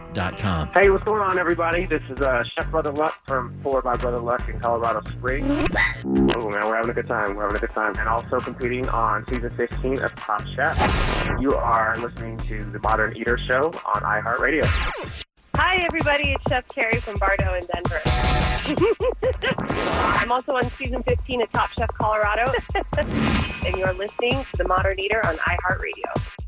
Hey, 0.73 0.89
what's 0.89 1.05
going 1.05 1.21
on, 1.21 1.39
everybody? 1.39 1.85
This 1.85 2.01
is 2.09 2.19
uh, 2.19 2.43
Chef 2.43 2.69
Brother 2.69 2.91
Luck 2.91 3.17
from 3.25 3.57
Four 3.63 3.81
by 3.81 3.95
Brother 3.95 4.19
Luck 4.19 4.45
in 4.49 4.59
Colorado 4.59 5.01
Springs. 5.09 5.69
Oh, 6.03 6.49
man, 6.49 6.67
we're 6.67 6.75
having 6.75 6.91
a 6.91 6.93
good 6.93 7.07
time. 7.07 7.35
We're 7.35 7.43
having 7.43 7.55
a 7.55 7.59
good 7.61 7.71
time. 7.71 7.93
And 7.97 8.09
also 8.09 8.41
competing 8.41 8.89
on 8.89 9.25
season 9.27 9.49
15 9.51 10.01
of 10.01 10.13
Top 10.15 10.45
Chef. 10.53 10.77
You 11.39 11.53
are 11.53 11.97
listening 11.97 12.35
to 12.39 12.61
the 12.65 12.79
Modern 12.79 13.15
Eater 13.15 13.39
Show 13.47 13.61
on 13.61 14.01
iHeartRadio. 14.01 15.23
Hi, 15.55 15.81
everybody. 15.85 16.33
It's 16.33 16.43
Chef 16.49 16.67
Carrie 16.67 16.99
from 16.99 17.15
Bar 17.17 17.37
Dough 17.37 17.53
in 17.53 17.63
Denver. 17.73 18.01
I'm 20.19 20.31
also 20.31 20.53
on 20.53 20.69
season 20.71 21.03
15 21.03 21.43
of 21.43 21.51
Top 21.53 21.69
Chef 21.71 21.87
Colorado. 21.89 22.51
and 22.97 23.77
you're 23.77 23.93
listening 23.93 24.43
to 24.43 24.57
The 24.57 24.67
Modern 24.67 24.99
Eater 24.99 25.25
on 25.25 25.37
iHeartRadio. 25.37 26.40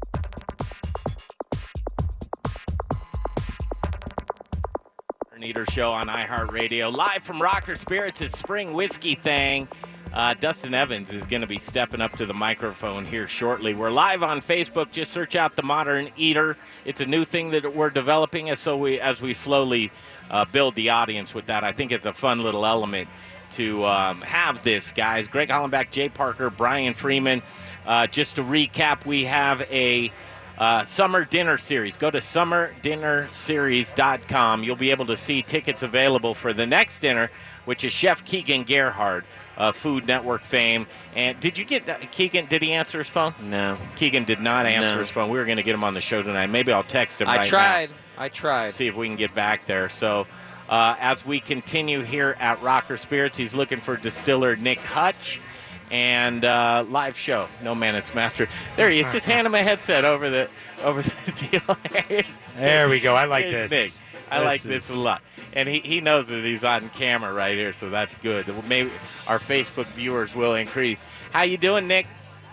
Eater 5.42 5.66
Show 5.66 5.92
on 5.92 6.08
iHeartRadio. 6.08 6.96
Live 6.96 7.24
from 7.24 7.42
Rocker 7.42 7.75
Spirits, 7.75 8.22
it's 8.22 8.38
Spring 8.38 8.74
Whiskey 8.74 9.16
Thing. 9.16 9.68
Uh, 10.13 10.36
Duston 10.36 10.74
Evans 10.74 11.12
is 11.12 11.25
going 11.25 11.42
to 11.42 11.48
be 11.48 11.58
stepping 11.58 12.02
up 12.02 12.12
to 12.18 12.28
the 12.28 12.34
microphone 12.36 13.04
here 13.04 13.28
shortly. 13.28 13.74
We're 13.74 13.90
live 13.90 14.22
on 14.22 14.42
Facebook. 14.42 14.92
Just 14.92 15.12
search 15.12 15.36
out 15.36 15.56
the 15.56 15.63
Modern 15.63 16.10
Eater. 16.18 16.56
It's 16.86 17.02
a 17.02 17.06
new 17.08 17.25
thing 17.25 17.50
that 17.52 17.75
we're 17.75 17.90
developing 17.90 18.52
as 18.52 18.60
so 18.60 18.78
we 18.78 19.00
as 19.00 19.22
we 19.24 19.34
slowly 19.34 19.92
uh, 20.30 20.46
build 20.46 20.75
the 20.75 20.92
audience 20.92 21.34
with 21.34 21.48
that. 21.48 21.63
I 21.63 21.72
think 21.72 21.92
it's 21.92 22.06
a 22.06 22.13
fun 22.13 22.44
little 22.44 22.66
element 22.66 23.10
to 23.54 23.86
um, 23.86 24.22
have 24.22 24.62
this, 24.62 24.92
guys. 24.92 25.28
Greg 25.28 25.50
Hollenbach, 25.50 25.90
Jay 25.90 26.10
Parker, 26.10 26.52
Brian 26.52 26.94
Freeman. 26.94 27.42
Uh, 27.88 28.06
just 28.06 28.36
to 28.36 28.44
recap, 28.44 29.06
we 29.06 29.24
have 29.24 29.62
a 29.72 30.12
uh, 30.57 30.86
summer 30.86 31.25
dinner 31.25 31.57
series. 31.57 31.98
Go 31.98 32.12
to 32.12 32.19
summerdinnerseries.com. 32.19 34.63
You'll 34.63 34.75
be 34.75 34.91
able 34.91 35.05
to 35.07 35.17
see 35.17 35.41
tickets 35.41 35.83
available 35.83 36.33
for 36.33 36.53
the 36.53 36.65
next 36.65 37.00
dinner, 37.00 37.29
which 37.65 37.83
is 37.83 37.93
Chef 37.93 38.24
Keegan 38.25 38.63
Gerhard, 38.63 39.25
uh, 39.57 39.72
Food 39.72 40.07
Network 40.07 40.43
fame. 40.43 40.88
And 41.15 41.39
did 41.39 41.57
you 41.57 41.65
get 41.65 41.88
uh, 41.89 41.98
Keegan? 42.12 42.45
Did 42.48 42.62
he 42.62 42.72
answer 42.74 43.00
his 43.00 43.07
phone? 43.07 43.33
No. 43.41 43.77
Keegan 43.95 44.24
did 44.24 44.39
not 44.39 44.65
answer 44.65 44.95
No. 44.95 45.00
his 45.00 45.10
phone. 45.10 45.29
We 45.29 45.38
were 45.38 45.45
going 45.45 45.57
to 45.57 45.63
get 45.63 45.74
him 45.74 45.83
on 45.83 45.93
the 45.93 46.01
show 46.01 46.22
tonight. 46.22 46.48
Maybe 46.48 46.72
I'll 46.72 46.83
text 46.83 47.22
him. 47.22 47.27
I 47.27 47.38
right 47.38 47.48
tried. 47.48 47.89
now. 47.89 47.95
I 48.17 48.29
tried. 48.29 48.74
See 48.74 48.88
if 48.88 48.95
we 48.95 49.07
can 49.07 49.15
get 49.15 49.33
back 49.33 49.65
there. 49.65 49.89
So, 49.89 50.27
uh, 50.69 50.95
as 51.00 51.25
we 51.25 51.39
continue 51.39 52.01
here 52.01 52.38
at 52.39 52.62
Rocker 52.62 52.95
Spirits, 52.95 53.38
he's 53.38 53.55
looking 53.55 53.79
for 53.79 53.98
distiller 53.98 54.55
Nick 54.55 54.79
Hutch 54.79 55.41
and 55.93 56.43
uh, 56.43 56.83
live 56.89 57.15
show. 57.15 57.47
No 57.62 57.75
man, 57.75 57.93
it's 57.93 58.13
master. 58.15 58.50
There 58.75 58.89
he 58.89 59.00
is. 59.00 59.12
Just 59.12 59.27
hand 59.27 59.45
him 59.45 59.53
a 59.53 59.62
headset 59.62 60.03
over 60.03 60.29
the 60.29 60.50
over 60.83 61.03
the 61.03 61.47
deal. 61.51 62.25
There 62.57 62.89
we 62.89 63.00
go. 63.00 63.15
I 63.15 63.25
like 63.25 63.45
this. 63.45 63.71
Nick. 63.71 64.09
I 64.31 64.39
This 64.39 64.47
like 64.47 64.62
this 64.63 64.95
a 64.95 65.00
lot. 65.00 65.21
And 65.53 65.69
he, 65.69 65.79
he 65.81 66.01
knows 66.01 66.27
that 66.29 66.43
he's 66.43 66.63
on 66.63 66.89
camera 66.89 67.31
right 67.31 67.55
here, 67.55 67.73
so 67.73 67.91
that's 67.91 68.15
good. 68.15 68.47
Maybe 68.67 68.89
our 69.27 69.38
Facebook 69.38 69.85
viewers 69.88 70.33
will 70.33 70.55
increase. 70.55 71.03
How 71.31 71.43
you 71.43 71.57
doing, 71.57 71.88
Nick? 71.88 72.07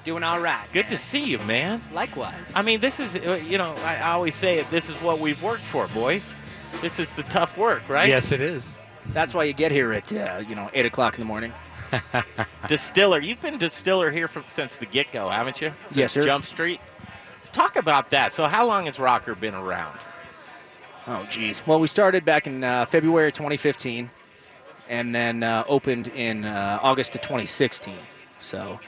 Doing 0.05 0.23
all 0.23 0.39
right. 0.39 0.67
Good 0.75 0.89
to 0.89 0.99
see 0.99 1.25
you, 1.25 1.39
man. 1.41 1.83
Likewise. 1.95 2.53
I 2.55 2.61
mean, 2.61 2.81
this 2.81 3.01
is, 3.01 3.17
uh, 3.17 3.41
you 3.47 3.57
know, 3.57 3.75
I 3.85 3.97
I 3.97 4.11
always 4.13 4.35
say 4.35 4.59
it, 4.59 4.71
this 4.71 4.91
is 4.91 4.97
what 4.97 5.19
we've 5.19 5.43
worked 5.43 5.63
for, 5.63 5.89
boys. 5.89 6.35
This 6.83 6.99
is 6.99 7.09
the 7.15 7.23
tough 7.25 7.57
work, 7.57 7.89
right? 7.89 8.09
Yes, 8.09 8.33
it 8.33 8.43
is. 8.43 8.83
That's 9.15 9.35
why 9.35 9.45
you 9.45 9.55
get 9.55 9.73
here 9.73 9.93
at 9.93 10.13
uh, 10.13 10.43
you 10.47 10.55
know 10.55 10.71
eight 10.75 10.87
o'clock 10.87 11.15
in 11.15 11.21
the 11.23 11.27
morning. 11.27 11.53
Distiller. 12.69 13.21
You've 13.21 13.41
been 13.41 13.59
distiller 13.59 14.11
here 14.11 14.29
from, 14.29 14.45
since 14.49 14.77
the 14.77 14.87
get 14.87 15.13
go, 15.13 15.29
haven't 15.29 15.61
you? 15.61 15.73
Since 15.87 15.97
Yes, 15.97 16.13
sir. 16.13 16.23
Jump 16.23 16.45
Street. 16.45 16.81
Talk 17.53 17.77
about 17.77 18.11
that. 18.11 18.33
So, 18.33 18.47
how 18.47 18.65
long 18.67 18.87
has 18.87 18.99
Rocker 18.99 19.35
been 19.35 19.55
around? 19.55 19.99
Oh, 21.07 21.27
geez. 21.29 21.67
Well, 21.67 21.81
we 21.81 21.89
started 21.89 22.25
back 22.25 22.47
in 22.47 22.63
uh, 22.63 22.85
February 22.85 23.33
2015, 23.33 24.11
and 24.89 25.15
then 25.15 25.43
uh, 25.43 25.65
opened 25.67 26.09
in 26.09 26.45
uh, 26.45 26.79
August 26.83 27.15
of 27.17 27.23
2016. 27.23 27.95
So, 28.39 28.79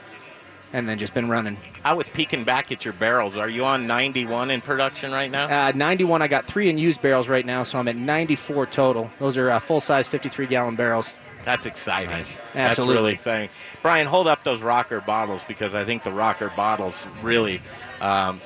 and 0.71 0.87
then 0.87 0.97
just 0.97 1.13
been 1.13 1.29
running. 1.29 1.57
I 1.83 1.93
was 1.93 2.09
peeking 2.09 2.43
back 2.45 2.71
at 2.71 2.85
your 2.85 2.93
barrels. 2.93 3.35
Are 3.37 3.49
you 3.49 3.65
on 3.65 3.85
91 3.85 4.51
in 4.51 4.61
production 4.61 5.11
right 5.11 5.29
now? 5.29 5.67
Uh, 5.67 5.71
91. 5.75 6.21
I 6.21 6.27
got 6.27 6.45
three 6.45 6.69
in 6.69 6.77
used 6.77 7.01
barrels 7.01 7.27
right 7.27 7.45
now, 7.45 7.63
so 7.63 7.77
I'm 7.77 7.87
at 7.87 7.95
94 7.95 8.67
total. 8.67 9.11
Those 9.19 9.37
are 9.37 9.49
uh, 9.51 9.59
full 9.59 9.81
size 9.81 10.07
53 10.07 10.47
gallon 10.47 10.75
barrels. 10.75 11.13
That's 11.43 11.65
exciting. 11.65 12.09
That's 12.53 12.79
really 12.79 13.13
exciting. 13.13 13.49
Brian, 13.81 14.07
hold 14.07 14.27
up 14.27 14.43
those 14.43 14.61
rocker 14.61 15.01
bottles 15.01 15.43
because 15.47 15.73
I 15.73 15.83
think 15.85 16.03
the 16.03 16.11
rocker 16.11 16.51
bottles 16.55 17.05
really 17.21 17.61
um, 18.03 18.41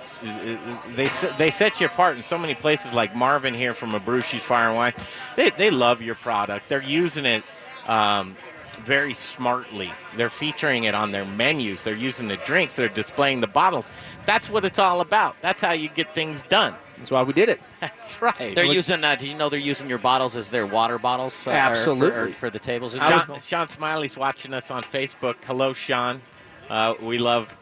they 0.96 1.10
they 1.38 1.50
set 1.50 1.80
you 1.80 1.88
apart 1.88 2.16
in 2.18 2.24
so 2.24 2.38
many 2.38 2.54
places. 2.54 2.94
Like 2.94 3.16
Marvin 3.16 3.54
here 3.54 3.74
from 3.74 3.92
Abrusci's 3.92 4.44
Fire 4.44 4.68
and 4.68 4.75
Wine, 4.75 4.94
they 5.36 5.50
they 5.50 5.72
love 5.72 6.01
your 6.01 6.16
product. 6.16 6.70
They're 6.70 6.82
using 6.82 7.25
it. 7.25 7.44
Um, 7.88 8.36
very 8.84 9.16
smartly. 9.16 9.92
They're 10.16 10.30
featuring 10.30 10.84
it 10.84 10.94
on 10.94 11.12
their 11.12 11.25
menus. 11.25 11.84
They're 11.84 11.96
using 11.96 12.27
the 12.27 12.38
drinks. 12.38 12.75
They're 12.75 12.88
displaying 12.88 13.42
the 13.42 13.48
bottles. 13.48 13.89
That's 14.27 14.51
what 14.51 14.66
it's 14.66 14.77
all 14.77 15.01
about. 15.01 15.36
That's 15.42 15.63
how 15.63 15.72
you 15.72 15.89
get 15.89 16.13
things 16.13 16.44
done. 16.44 16.75
That's 16.98 17.12
why 17.12 17.24
we 17.24 17.34
did 17.34 17.50
it. 17.50 17.62
That's 17.80 18.22
right. 18.22 18.56
They're 18.56 18.66
using. 18.66 19.04
Uh, 19.04 19.16
do 19.16 19.27
you 19.27 19.34
know 19.34 19.50
they're 19.50 19.60
using 19.60 19.88
your 19.88 20.00
bottles 20.00 20.36
as 20.36 20.50
their 20.50 20.66
water 20.66 20.98
bottles? 21.00 21.36
Uh, 21.46 21.51
or 21.51 21.54
for- 21.54 21.60
Absolutely. 21.60 22.32
For, 22.34 22.50
the 22.50 22.60
tables. 22.60 22.94
Is 22.94 23.01
Sean, 23.01 23.39
Sean 23.39 23.68
Smiley's 23.68 24.18
watching 24.18 24.54
us 24.54 24.72
on 24.72 24.84
Facebook. 24.84 25.36
Hello, 25.46 25.74
Sean. 25.74 26.22
Uh, 26.70 26.96
we 27.01 27.18
love 27.18 27.56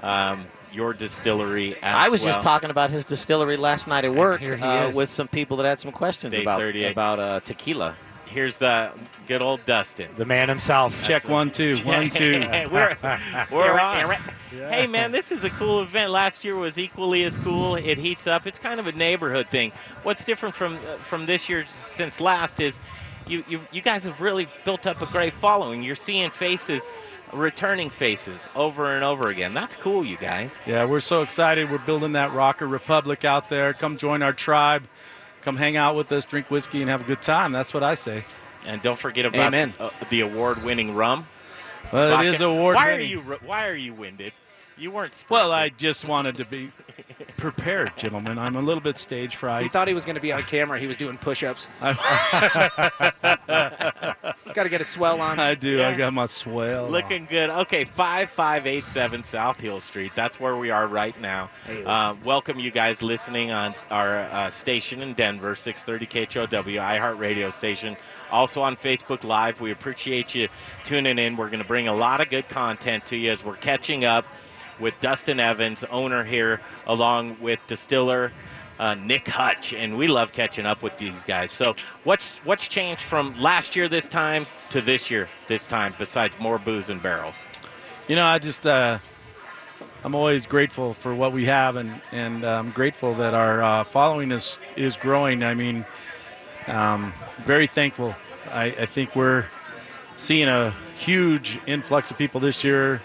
um, 0.00 0.46
your 0.72 0.92
distillery. 0.92 1.74
As 1.76 1.80
I 1.82 2.08
was 2.08 2.22
well. 2.22 2.32
just 2.34 2.42
talking 2.42 2.70
about 2.70 2.90
his 2.90 3.04
distillery 3.04 3.56
last 3.56 3.86
night 3.86 4.04
at 4.04 4.14
work 4.14 4.42
uh, 4.42 4.90
with 4.94 5.08
some 5.08 5.28
people 5.28 5.56
that 5.58 5.66
had 5.66 5.78
some 5.78 5.92
questions 5.92 6.34
State 6.34 6.42
about 6.42 6.60
38. 6.60 6.92
about 6.92 7.18
uh, 7.18 7.40
tequila. 7.40 7.96
Here's 8.34 8.60
uh, 8.62 8.90
good 9.28 9.42
old 9.42 9.64
Duston. 9.64 10.08
The 10.16 10.26
man 10.26 10.48
himself. 10.48 11.04
Check 11.04 11.28
one, 11.28 11.52
two, 11.52 11.76
one, 11.84 12.10
two. 12.10 12.40
we're 12.72 12.96
we're 13.52 13.78
on. 13.78 14.16
Hey 14.50 14.88
man, 14.88 15.12
this 15.12 15.30
is 15.30 15.44
a 15.44 15.50
cool 15.50 15.80
event. 15.80 16.10
Last 16.10 16.44
year 16.44 16.56
was 16.56 16.76
equally 16.76 17.22
as 17.22 17.36
cool. 17.36 17.76
It 17.76 17.96
heats 17.96 18.26
up. 18.26 18.44
It's 18.44 18.58
kind 18.58 18.80
of 18.80 18.88
a 18.88 18.92
neighborhood 18.92 19.46
thing. 19.46 19.70
What's 20.02 20.24
different 20.24 20.56
from 20.56 20.74
uh, 20.74 20.96
from 20.96 21.26
this 21.26 21.48
year 21.48 21.64
since 21.76 22.20
last 22.20 22.58
is 22.58 22.80
you 23.28 23.44
you 23.48 23.60
you 23.70 23.80
guys 23.80 24.02
have 24.02 24.20
really 24.20 24.48
built 24.64 24.84
up 24.84 25.00
a 25.00 25.06
great 25.06 25.32
following. 25.32 25.84
You're 25.84 25.94
seeing 25.94 26.30
faces, 26.30 26.82
returning 27.32 27.88
faces 27.88 28.48
over 28.56 28.96
and 28.96 29.04
over 29.04 29.28
again. 29.28 29.54
That's 29.54 29.76
cool, 29.76 30.04
you 30.04 30.16
guys. 30.16 30.60
Yeah, 30.66 30.86
we're 30.86 30.98
so 30.98 31.22
excited. 31.22 31.70
We're 31.70 31.78
building 31.78 32.12
that 32.12 32.32
Rocker 32.32 32.66
Republic 32.66 33.24
out 33.24 33.48
there. 33.48 33.72
Come 33.74 33.96
join 33.96 34.22
our 34.22 34.32
tribe. 34.32 34.88
Come 35.44 35.56
hang 35.56 35.76
out 35.76 35.94
with 35.94 36.10
us, 36.10 36.24
drink 36.24 36.50
whiskey, 36.50 36.80
and 36.80 36.88
have 36.88 37.02
a 37.02 37.04
good 37.04 37.20
time. 37.20 37.52
That's 37.52 37.74
what 37.74 37.82
I 37.82 37.94
say. 37.94 38.24
And 38.64 38.80
don't 38.80 38.98
forget 38.98 39.26
about 39.26 39.48
Amen. 39.48 39.74
uh, 39.78 39.90
the 40.08 40.20
award-winning 40.22 40.94
rum. 40.94 41.26
Well, 41.92 42.10
Vodka. 42.12 42.26
it 42.26 42.34
is 42.34 42.40
award 42.40 42.76
Why 42.76 42.92
are 42.92 43.00
you 43.00 43.20
Why 43.20 43.68
are 43.68 43.74
you 43.74 43.92
winded? 43.92 44.32
You 44.76 44.90
weren't. 44.90 45.24
Well, 45.30 45.52
I 45.52 45.68
just 45.68 46.04
wanted 46.04 46.36
to 46.38 46.44
be 46.44 46.72
prepared, 47.36 47.96
gentlemen. 47.96 48.40
I'm 48.40 48.56
a 48.56 48.62
little 48.62 48.80
bit 48.82 48.98
stage 48.98 49.36
fright. 49.36 49.62
He 49.62 49.68
thought 49.68 49.86
he 49.86 49.94
was 49.94 50.04
going 50.04 50.16
to 50.16 50.20
be 50.20 50.32
on 50.32 50.42
camera. 50.42 50.80
He 50.80 50.88
was 50.88 50.96
doing 50.96 51.16
push-ups. 51.16 51.68
He's 51.80 51.92
got 54.52 54.64
to 54.64 54.68
get 54.68 54.80
a 54.80 54.84
swell 54.84 55.20
on. 55.20 55.38
I 55.38 55.54
do. 55.54 55.80
I 55.80 55.96
got 55.96 56.12
my 56.12 56.26
swell. 56.26 56.88
Looking 56.88 57.26
good. 57.26 57.50
Okay, 57.50 57.84
5587 57.84 59.22
South 59.22 59.60
Hill 59.60 59.80
Street. 59.80 60.10
That's 60.16 60.40
where 60.40 60.56
we 60.56 60.70
are 60.70 60.88
right 60.88 61.18
now. 61.20 61.50
Uh, 61.84 62.16
welcome 62.24 62.58
you 62.58 62.72
guys 62.72 63.00
listening 63.00 63.52
on 63.52 63.74
our 63.90 64.18
uh, 64.20 64.50
station 64.50 65.02
in 65.02 65.14
Denver, 65.14 65.54
630 65.54 66.26
KHOW, 66.26 66.62
iHeartRadio 66.80 67.52
station. 67.52 67.96
Also 68.32 68.60
on 68.60 68.74
Facebook 68.74 69.22
Live. 69.22 69.60
We 69.60 69.70
appreciate 69.70 70.34
you 70.34 70.48
tuning 70.82 71.18
in. 71.18 71.36
We're 71.36 71.50
going 71.50 71.62
to 71.62 71.68
bring 71.68 71.86
a 71.86 71.94
lot 71.94 72.20
of 72.20 72.28
good 72.28 72.48
content 72.48 73.06
to 73.06 73.16
you 73.16 73.30
as 73.30 73.44
we're 73.44 73.54
catching 73.56 74.04
up 74.04 74.26
with 74.80 74.94
Duston 75.00 75.38
Evans, 75.38 75.84
owner 75.90 76.24
here, 76.24 76.60
along 76.86 77.36
with 77.40 77.60
distiller 77.66 78.32
uh, 78.78 78.94
Nick 78.94 79.28
Hutch, 79.28 79.72
and 79.72 79.96
we 79.96 80.08
love 80.08 80.32
catching 80.32 80.66
up 80.66 80.82
with 80.82 80.98
these 80.98 81.22
guys. 81.24 81.52
So, 81.52 81.74
what's 82.04 82.38
what's 82.38 82.66
changed 82.68 83.02
from 83.02 83.38
last 83.40 83.76
year 83.76 83.88
this 83.88 84.08
time 84.08 84.46
to 84.70 84.80
this 84.80 85.10
year 85.10 85.28
this 85.46 85.66
time, 85.66 85.94
besides 85.98 86.34
more 86.40 86.58
booze 86.58 86.90
and 86.90 87.00
barrels? 87.02 87.46
You 88.08 88.16
know, 88.16 88.26
I 88.26 88.38
just 88.38 88.66
uh, 88.66 88.98
I'm 90.04 90.14
always 90.14 90.46
grateful 90.46 90.92
for 90.94 91.14
what 91.14 91.32
we 91.32 91.44
have, 91.46 91.76
and 91.76 92.00
and 92.12 92.44
I'm 92.44 92.70
grateful 92.72 93.14
that 93.14 93.34
our 93.34 93.62
uh, 93.62 93.84
following 93.84 94.32
is 94.32 94.60
is 94.76 94.96
growing. 94.96 95.42
I 95.44 95.54
mean, 95.54 95.84
Um, 96.66 97.12
very 97.44 97.66
thankful. 97.66 98.14
I, 98.50 98.66
I 98.66 98.86
think 98.86 99.14
we're 99.14 99.46
seeing 100.16 100.48
a 100.48 100.74
huge 100.96 101.58
influx 101.66 102.10
of 102.10 102.18
people 102.18 102.40
this 102.40 102.64
year. 102.64 103.02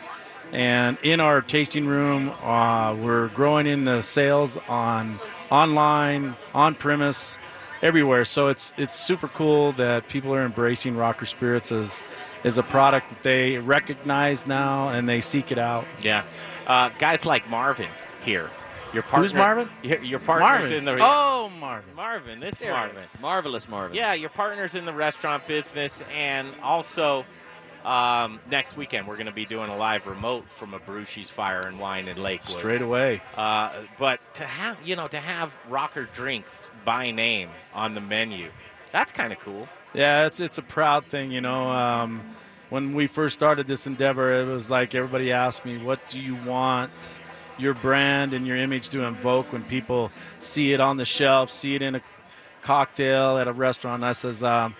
And 0.51 0.97
in 1.03 1.19
our 1.19 1.41
tasting 1.41 1.85
room, 1.85 2.29
uh, 2.41 2.95
we're 2.95 3.27
growing 3.29 3.67
in 3.67 3.83
the 3.85 4.01
sales 4.01 4.57
on 4.67 5.19
online, 5.51 6.35
on 6.53 6.75
premise, 6.75 7.37
everywhere. 7.81 8.25
So 8.25 8.47
it's 8.47 8.73
it's 8.77 8.95
super 8.95 9.27
cool 9.27 9.73
that 9.73 10.07
people 10.07 10.33
are 10.33 10.43
embracing 10.43 10.95
Rocker 10.95 11.25
Spirits 11.25 11.71
as 11.71 12.03
as 12.43 12.57
a 12.57 12.63
product 12.63 13.09
that 13.09 13.21
they 13.23 13.59
recognize 13.59 14.47
now 14.47 14.89
and 14.89 15.07
they 15.07 15.21
seek 15.21 15.51
it 15.51 15.57
out. 15.57 15.85
Yeah. 16.01 16.23
Uh, 16.67 16.89
guys 16.99 17.25
like 17.25 17.49
Marvin 17.49 17.89
here. 18.23 18.49
Your 18.91 19.03
partner, 19.03 19.21
Who's 19.27 19.33
Marvin? 19.35 19.69
Your, 19.83 20.03
your 20.03 20.19
partner's 20.19 20.71
Marvin. 20.71 20.77
in 20.77 20.85
the. 20.85 20.97
Oh, 20.99 21.51
Marvin. 21.59 21.93
Marvin. 21.95 22.39
This 22.39 22.55
There 22.55 22.71
it 22.71 22.73
Marvin. 22.73 23.03
Marvelous 23.21 23.69
Marvin. 23.69 23.95
Yeah, 23.95 24.13
your 24.15 24.31
partner's 24.31 24.73
in 24.73 24.85
the 24.85 24.93
restaurant 24.93 25.47
business, 25.47 26.01
and 26.11 26.47
also 26.63 27.23
um, 27.85 28.39
next 28.49 28.75
weekend 28.75 29.07
we're 29.07 29.15
going 29.15 29.27
to 29.27 29.31
be 29.31 29.45
doing 29.45 29.69
a 29.69 29.77
live 29.77 30.05
remote 30.07 30.45
from 30.55 30.71
Abrusci's 30.71 31.29
Fire 31.29 31.61
and 31.61 31.79
Wine 31.79 32.07
in 32.07 32.21
Lakewood. 32.21 32.57
Straight 32.57 32.81
away. 32.81 33.21
Uh, 33.35 33.71
but 33.97 34.19
to 34.35 34.43
have 34.43 34.85
you 34.85 34.95
know 34.95 35.07
to 35.07 35.17
have 35.17 35.55
Rocker 35.69 36.05
drinks 36.13 36.67
by 36.85 37.11
name 37.11 37.49
on 37.73 37.95
the 37.95 38.01
menu, 38.01 38.49
that's 38.91 39.11
kind 39.11 39.31
of 39.31 39.39
cool. 39.39 39.67
Yeah, 39.93 40.25
it's 40.25 40.39
it's 40.39 40.57
a 40.57 40.61
proud 40.61 41.05
thing, 41.05 41.31
you 41.31 41.41
know. 41.41 41.69
Um, 41.69 42.35
when 42.69 42.93
we 42.93 43.07
first 43.07 43.33
started 43.33 43.67
this 43.67 43.87
endeavor, 43.87 44.41
it 44.41 44.45
was 44.45 44.69
like 44.69 44.93
everybody 44.93 45.31
asked 45.31 45.65
me, 45.65 45.77
"What 45.77 46.07
do 46.09 46.19
you 46.19 46.35
want 46.35 46.91
your 47.57 47.73
brand 47.73 48.33
and 48.33 48.45
your 48.45 48.57
image 48.57 48.89
to 48.89 49.03
invoke 49.03 49.51
when 49.51 49.63
people 49.63 50.11
see 50.37 50.73
it 50.73 50.79
on 50.79 50.97
the 50.97 51.05
shelf, 51.05 51.49
see 51.49 51.75
it 51.75 51.81
in 51.81 51.95
a 51.95 52.01
cocktail 52.61 53.37
at 53.37 53.47
a 53.47 53.53
restaurant?" 53.53 54.03
I 54.03 54.11
says, 54.11 54.43
um, 54.43 54.75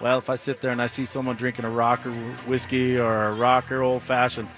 "Well, 0.00 0.18
if 0.18 0.30
I 0.30 0.36
sit 0.36 0.60
there 0.60 0.72
and 0.72 0.80
I 0.80 0.86
see 0.86 1.04
someone 1.04 1.36
drinking 1.36 1.64
a 1.64 1.70
rocker 1.70 2.10
whiskey 2.46 2.98
or 2.98 3.26
a 3.26 3.32
rocker 3.34 3.82
old 3.82 4.02
fashioned." 4.02 4.48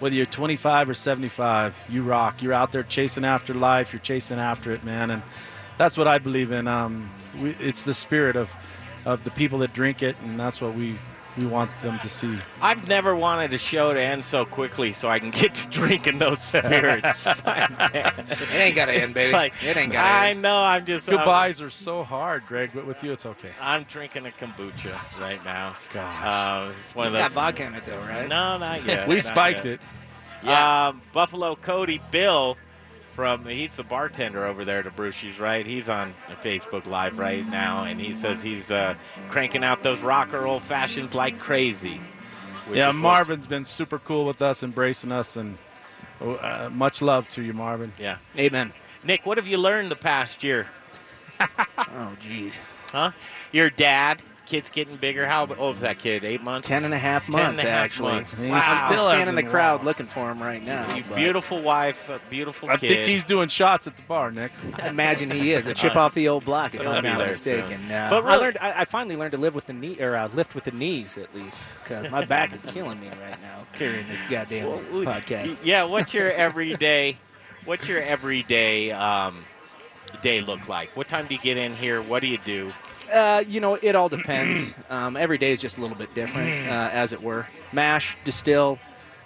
Whether 0.00 0.14
you're 0.14 0.26
25 0.26 0.90
or 0.90 0.94
75, 0.94 1.76
you 1.88 2.04
rock. 2.04 2.40
You're 2.40 2.52
out 2.52 2.70
there 2.70 2.84
chasing 2.84 3.24
after 3.24 3.52
life. 3.52 3.92
You're 3.92 4.00
chasing 4.00 4.38
after 4.38 4.70
it, 4.72 4.84
man, 4.84 5.10
and 5.10 5.22
that's 5.76 5.96
what 5.96 6.06
I 6.06 6.18
believe 6.18 6.52
in. 6.52 6.68
Um, 6.68 7.10
we, 7.40 7.50
it's 7.58 7.82
the 7.82 7.94
spirit 7.94 8.36
of, 8.36 8.52
of 9.04 9.24
the 9.24 9.32
people 9.32 9.58
that 9.60 9.72
drink 9.72 10.02
it, 10.02 10.16
and 10.22 10.38
that's 10.38 10.60
what 10.60 10.74
we, 10.74 10.98
we 11.36 11.46
want 11.46 11.70
them 11.82 11.98
to 12.00 12.08
see. 12.08 12.36
I've 12.60 12.88
never 12.88 13.14
wanted 13.14 13.52
a 13.52 13.58
show 13.58 13.92
to 13.92 14.00
end 14.00 14.24
so 14.24 14.44
quickly 14.44 14.92
so 14.92 15.08
I 15.08 15.18
can 15.20 15.30
get 15.30 15.54
to 15.54 15.68
drinking 15.68 16.18
those 16.18 16.40
spirits. 16.42 17.24
It 17.36 18.54
ain't 18.54 18.74
gotta 18.76 18.92
end, 18.92 19.14
baby. 19.14 19.24
It's 19.24 19.32
like, 19.32 19.52
It 19.62 19.76
ain't 19.76 19.92
gotta 19.92 20.06
I 20.08 20.28
end. 20.30 20.42
know. 20.42 20.62
I'm 20.62 20.84
just 20.84 21.08
Goodbyes 21.08 21.60
are 21.62 21.70
so 21.70 22.02
hard, 22.02 22.46
Greg, 22.46 22.70
but 22.74 22.86
with 22.86 23.02
you, 23.04 23.12
it's 23.12 23.26
okay. 23.26 23.50
I'm 23.60 23.84
drinking 23.84 24.26
a 24.26 24.30
kombucha 24.30 24.96
right 25.20 25.42
now. 25.44 25.76
Gosh. 25.92 26.24
Uh, 26.24 26.72
it's 26.84 26.94
one 26.94 27.06
It's 27.06 27.14
of 27.14 27.18
got 27.20 27.28
those. 27.28 27.34
vodka 27.34 27.64
in 27.66 27.74
it, 27.74 27.84
though, 27.84 27.98
right? 28.00 28.28
No, 28.28 28.58
not 28.58 28.84
yet. 28.86 29.06
we 29.08 29.14
not 29.16 29.22
spiked 29.24 29.64
yet. 29.64 29.74
it. 29.74 29.80
Yeah. 30.44 30.88
Um, 30.88 31.02
Buffalo 31.12 31.56
Cody 31.56 32.00
Bill 32.10 32.56
from 33.18 33.44
he's 33.46 33.74
the 33.74 33.82
bartender 33.82 34.44
over 34.44 34.64
there 34.64 34.78
at 34.78 34.94
Brushi's, 34.94 35.40
right? 35.40 35.66
He's 35.66 35.88
on 35.88 36.14
Facebook 36.40 36.86
Live 36.86 37.18
right 37.18 37.44
now, 37.44 37.82
and 37.82 38.00
he 38.00 38.14
says 38.14 38.40
he's 38.42 38.70
uh, 38.70 38.94
cranking 39.28 39.64
out 39.64 39.82
those 39.82 39.98
rocker 40.02 40.46
old 40.46 40.62
fashions 40.62 41.16
like 41.16 41.40
crazy. 41.40 42.00
Yeah, 42.72 42.90
is 42.90 42.94
what- 42.94 43.00
Marvin's 43.00 43.48
been 43.48 43.64
super 43.64 43.98
cool 43.98 44.24
with 44.24 44.40
us, 44.40 44.62
embracing 44.62 45.10
us, 45.10 45.36
and 45.36 45.58
uh, 46.20 46.70
much 46.72 47.02
love 47.02 47.28
to 47.30 47.42
you, 47.42 47.52
Marvin. 47.52 47.92
Yeah. 47.98 48.18
Amen. 48.38 48.72
Nick, 49.02 49.26
what 49.26 49.36
have 49.36 49.48
you 49.48 49.58
learned 49.58 49.90
the 49.90 49.96
past 49.96 50.44
year? 50.44 50.68
Oh, 51.76 52.16
jeez. 52.20 52.60
Huh? 52.92 53.10
Your 53.50 53.68
dad, 53.70 54.22
kid's 54.48 54.68
getting 54.70 54.96
bigger. 54.96 55.26
How 55.26 55.42
old 55.42 55.58
was 55.74 55.80
that 55.82 55.98
kid? 55.98 56.24
Eight 56.24 56.42
months. 56.42 56.66
Ten 56.66 56.84
and 56.84 56.94
a 56.94 56.98
half 56.98 57.24
Ten 57.26 57.34
and 57.34 57.40
a 57.42 57.46
months, 57.48 57.60
half 57.62 57.70
actually. 57.84 58.12
months. 58.14 58.34
I'm 58.38 58.48
Wow. 58.48 58.96
still 58.96 59.10
in 59.28 59.34
the 59.34 59.42
crowd 59.42 59.74
walked. 59.74 59.84
looking 59.84 60.06
for 60.06 60.30
him 60.30 60.42
right 60.42 60.62
now. 60.64 60.94
You 60.94 61.04
but 61.08 61.16
beautiful 61.16 61.60
wife, 61.60 62.08
a 62.08 62.18
beautiful 62.30 62.70
I 62.70 62.76
kid. 62.76 62.88
think 62.88 63.06
he's 63.08 63.24
doing 63.24 63.48
shots 63.48 63.86
at 63.86 63.96
the 63.96 64.02
bar, 64.02 64.30
Nick. 64.30 64.52
I 64.82 64.88
imagine 64.88 65.30
he 65.30 65.52
is 65.52 65.66
a 65.66 65.74
chip 65.74 65.94
Uh, 65.94 66.00
off 66.00 66.14
the 66.14 66.28
old 66.28 66.44
block, 66.44 66.74
if 66.74 66.80
I'm 66.86 67.04
not 67.04 67.18
mistaken. 67.26 67.82
soon. 67.82 67.92
Uh, 67.92 68.08
But 68.10 68.24
I 68.26 68.36
learned. 68.36 68.58
I, 68.60 68.80
I 68.80 68.84
finally 68.84 69.16
learned 69.16 69.32
to 69.32 69.38
live 69.38 69.54
with 69.54 69.66
the 69.66 69.72
knee 69.74 69.98
or 70.00 70.16
uh, 70.16 70.28
lift 70.34 70.54
with 70.54 70.64
the 70.64 70.72
knees 70.72 71.18
at 71.18 71.34
least, 71.34 71.62
because 71.84 72.10
my 72.10 72.24
back 72.24 72.54
is 72.54 72.62
killing 72.62 72.98
me 73.00 73.08
right 73.08 73.40
now 73.42 73.66
carrying 73.74 74.08
this 74.08 74.22
goddamn 74.24 74.66
Well, 74.66 75.04
podcast. 75.04 75.58
Yeah, 75.62 75.84
what's 75.84 76.14
your 76.14 76.32
everyday? 76.32 77.16
What's 77.64 77.86
your 77.86 78.00
everyday 78.00 78.92
um, 78.92 79.44
day 80.22 80.40
look 80.40 80.68
like? 80.68 80.96
What 80.96 81.06
time 81.08 81.26
do 81.26 81.34
you 81.34 81.40
get 81.40 81.56
in 81.58 81.74
here? 81.74 82.00
What 82.00 82.22
do 82.22 82.28
you 82.28 82.38
do? 82.44 82.72
Uh, 83.12 83.44
you 83.46 83.60
know, 83.60 83.74
it 83.74 83.94
all 83.94 84.08
depends. 84.08 84.74
um, 84.90 85.16
every 85.16 85.38
day 85.38 85.52
is 85.52 85.60
just 85.60 85.78
a 85.78 85.80
little 85.80 85.96
bit 85.96 86.14
different, 86.14 86.68
uh, 86.68 86.90
as 86.92 87.12
it 87.12 87.22
were. 87.22 87.46
Mash, 87.72 88.16
distill, 88.24 88.78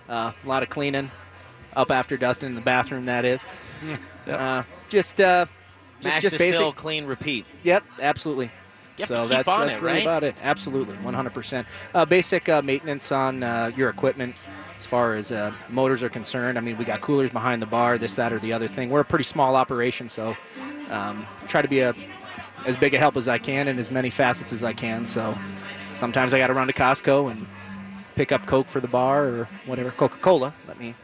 uh, 0.08 0.32
a 0.44 0.48
lot 0.48 0.62
of 0.62 0.68
cleaning, 0.68 1.10
up 1.74 1.90
after 1.90 2.16
dusting 2.16 2.48
in 2.48 2.54
the 2.54 2.60
bathroom. 2.60 3.06
That 3.06 3.24
is. 3.24 3.44
Uh, 4.26 4.62
just, 4.88 5.20
uh, 5.20 5.46
just, 6.00 6.14
Mash, 6.14 6.22
just 6.22 6.36
distill, 6.36 6.70
basic. 6.70 6.76
clean, 6.76 7.06
repeat. 7.06 7.44
Yep, 7.64 7.84
absolutely. 8.00 8.50
have 8.98 9.08
so 9.08 9.26
that's, 9.26 9.48
that's 9.48 9.74
it, 9.74 9.80
really 9.82 9.94
right? 9.94 10.02
about 10.02 10.22
it. 10.22 10.36
Absolutely, 10.42 10.96
100%. 10.96 11.66
Uh, 11.94 12.04
basic 12.04 12.48
uh, 12.48 12.62
maintenance 12.62 13.10
on 13.10 13.42
uh, 13.42 13.72
your 13.74 13.88
equipment 13.88 14.40
as 14.76 14.86
far 14.86 15.14
as 15.14 15.32
uh, 15.32 15.52
motors 15.68 16.02
are 16.02 16.08
concerned. 16.08 16.58
I 16.58 16.60
mean, 16.60 16.76
we 16.76 16.84
got 16.84 17.00
coolers 17.00 17.30
behind 17.30 17.62
the 17.62 17.66
bar, 17.66 17.98
this, 17.98 18.14
that, 18.14 18.32
or 18.32 18.38
the 18.38 18.52
other 18.52 18.68
thing. 18.68 18.90
We're 18.90 19.00
a 19.00 19.04
pretty 19.04 19.24
small 19.24 19.56
operation, 19.56 20.08
so 20.08 20.36
um, 20.90 21.26
try 21.46 21.62
to 21.62 21.68
be 21.68 21.80
a 21.80 21.94
as 22.66 22.76
big 22.76 22.94
a 22.94 22.98
help 22.98 23.16
as 23.16 23.28
I 23.28 23.38
can 23.38 23.68
in 23.68 23.78
as 23.78 23.90
many 23.90 24.10
facets 24.10 24.52
as 24.52 24.62
I 24.64 24.72
can. 24.72 25.06
So 25.06 25.36
sometimes 25.92 26.32
I 26.32 26.38
got 26.38 26.48
to 26.48 26.54
run 26.54 26.66
to 26.66 26.72
Costco 26.72 27.30
and 27.30 27.46
pick 28.14 28.32
up 28.32 28.46
Coke 28.46 28.68
for 28.68 28.80
the 28.80 28.88
bar 28.88 29.24
or 29.24 29.48
whatever, 29.66 29.90
Coca 29.90 30.18
Cola. 30.18 30.54
Let 30.68 30.78
me. 30.78 30.94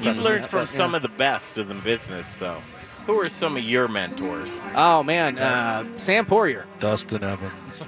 You've 0.00 0.22
learned 0.22 0.46
from 0.46 0.66
some 0.66 0.94
of 0.94 1.02
the 1.02 1.08
best 1.08 1.58
of 1.58 1.68
the 1.68 1.74
business, 1.74 2.36
though. 2.36 2.60
Who 3.06 3.20
are 3.20 3.28
some 3.28 3.56
of 3.56 3.64
your 3.64 3.88
mentors? 3.88 4.60
Oh 4.76 5.02
man, 5.02 5.36
uh, 5.36 5.84
Sam 5.98 6.24
Poirier. 6.24 6.66
Duston 6.78 7.22
Evans. 7.24 7.84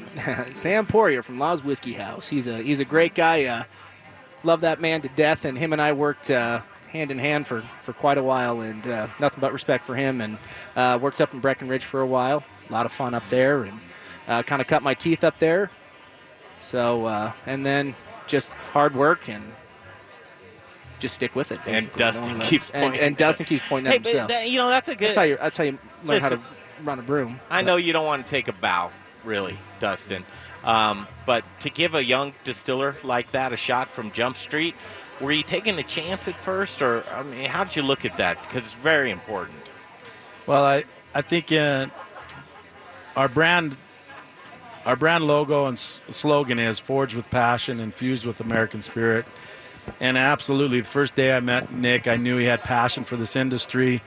Sam 0.56 0.86
Poirier 0.86 1.22
from 1.22 1.38
Law's 1.38 1.62
Whiskey 1.62 1.92
House. 1.92 2.28
He's 2.28 2.48
a 2.48 2.60
he's 2.60 2.80
a 2.80 2.84
great 2.84 3.14
guy. 3.14 3.44
Uh, 3.44 3.62
love 4.42 4.62
that 4.62 4.80
man 4.80 5.02
to 5.02 5.08
death, 5.10 5.44
and 5.44 5.56
him 5.56 5.72
and 5.72 5.80
I 5.80 5.92
worked 5.92 6.32
uh, 6.32 6.62
hand 6.90 7.12
in 7.12 7.18
hand 7.18 7.46
for, 7.46 7.62
for 7.82 7.92
quite 7.92 8.18
a 8.18 8.24
while, 8.24 8.60
and 8.60 8.86
uh, 8.88 9.06
nothing 9.20 9.40
but 9.40 9.52
respect 9.52 9.84
for 9.84 9.94
him. 9.94 10.20
And 10.20 10.36
uh, 10.74 10.98
worked 11.00 11.20
up 11.20 11.32
in 11.32 11.38
Breckenridge 11.38 11.84
for 11.84 12.00
a 12.00 12.06
while. 12.06 12.42
A 12.74 12.76
lot 12.76 12.86
of 12.86 12.92
fun 12.92 13.14
up 13.14 13.22
there, 13.30 13.62
and 13.62 13.78
uh, 14.26 14.42
kind 14.42 14.60
of 14.60 14.66
cut 14.66 14.82
my 14.82 14.94
teeth 14.94 15.22
up 15.22 15.38
there. 15.38 15.70
So 16.58 17.06
uh, 17.06 17.32
and 17.46 17.64
then 17.64 17.94
just 18.26 18.48
hard 18.48 18.96
work 18.96 19.28
and 19.28 19.52
just 20.98 21.14
stick 21.14 21.36
with 21.36 21.52
it. 21.52 21.60
And 21.66 21.86
basically. 21.92 22.02
Duston 22.02 22.40
keeps 22.40 22.70
and, 22.70 22.82
pointing. 22.82 23.00
and 23.00 23.16
Duston 23.16 23.46
keeps 23.46 23.62
pointing 23.68 23.92
Hey, 23.92 23.98
at 23.98 24.04
himself. 24.04 24.28
that- 24.28 24.50
you 24.50 24.58
know 24.58 24.68
that's 24.68 24.88
a 24.88 24.96
good. 24.96 25.06
That's 25.06 25.16
how 25.16 25.22
you 25.22 25.36
that's 25.36 25.56
how 25.56 25.62
you 25.62 25.78
learn 26.02 26.20
how 26.20 26.30
to 26.30 26.40
run 26.82 26.98
a 26.98 27.02
broom. 27.02 27.38
I 27.48 27.62
know 27.62 27.76
you 27.76 27.92
don't 27.92 28.06
want 28.06 28.24
to 28.24 28.28
take 28.28 28.48
a 28.48 28.52
bow, 28.52 28.90
really, 29.22 29.56
Duston. 29.78 30.24
Um, 30.64 31.06
but 31.26 31.44
to 31.60 31.70
give 31.70 31.94
a 31.94 32.02
young 32.02 32.34
distiller 32.42 32.96
like 33.04 33.30
that 33.30 33.52
a 33.52 33.56
shot 33.56 33.88
from 33.90 34.10
Jump 34.10 34.36
Street, 34.36 34.74
were 35.20 35.30
you 35.30 35.44
taking 35.44 35.78
a 35.78 35.84
chance 35.84 36.26
at 36.26 36.34
first, 36.34 36.82
or 36.82 37.04
I 37.14 37.22
mean, 37.22 37.46
how'd 37.48 37.76
you 37.76 37.82
look 37.82 38.04
at 38.04 38.16
that? 38.16 38.42
Because 38.42 38.64
it's 38.64 38.74
very 38.74 39.12
important. 39.12 39.58
Well, 40.48 40.64
I 40.64 40.82
I 41.14 41.20
think 41.22 41.52
uh, 41.52 41.86
our 43.16 43.28
brand 43.28 43.76
our 44.84 44.96
brand 44.96 45.24
logo 45.24 45.64
and 45.64 45.78
slogan 45.78 46.58
is 46.58 46.78
forged 46.78 47.14
with 47.14 47.30
passion, 47.30 47.80
infused 47.80 48.26
with 48.26 48.40
American 48.40 48.82
spirit. 48.82 49.24
And 49.98 50.18
absolutely, 50.18 50.80
the 50.80 50.86
first 50.86 51.14
day 51.14 51.34
I 51.34 51.40
met 51.40 51.72
Nick, 51.72 52.06
I 52.06 52.16
knew 52.16 52.36
he 52.36 52.44
had 52.44 52.62
passion 52.62 53.04
for 53.04 53.16
this 53.16 53.34
industry. 53.34 54.02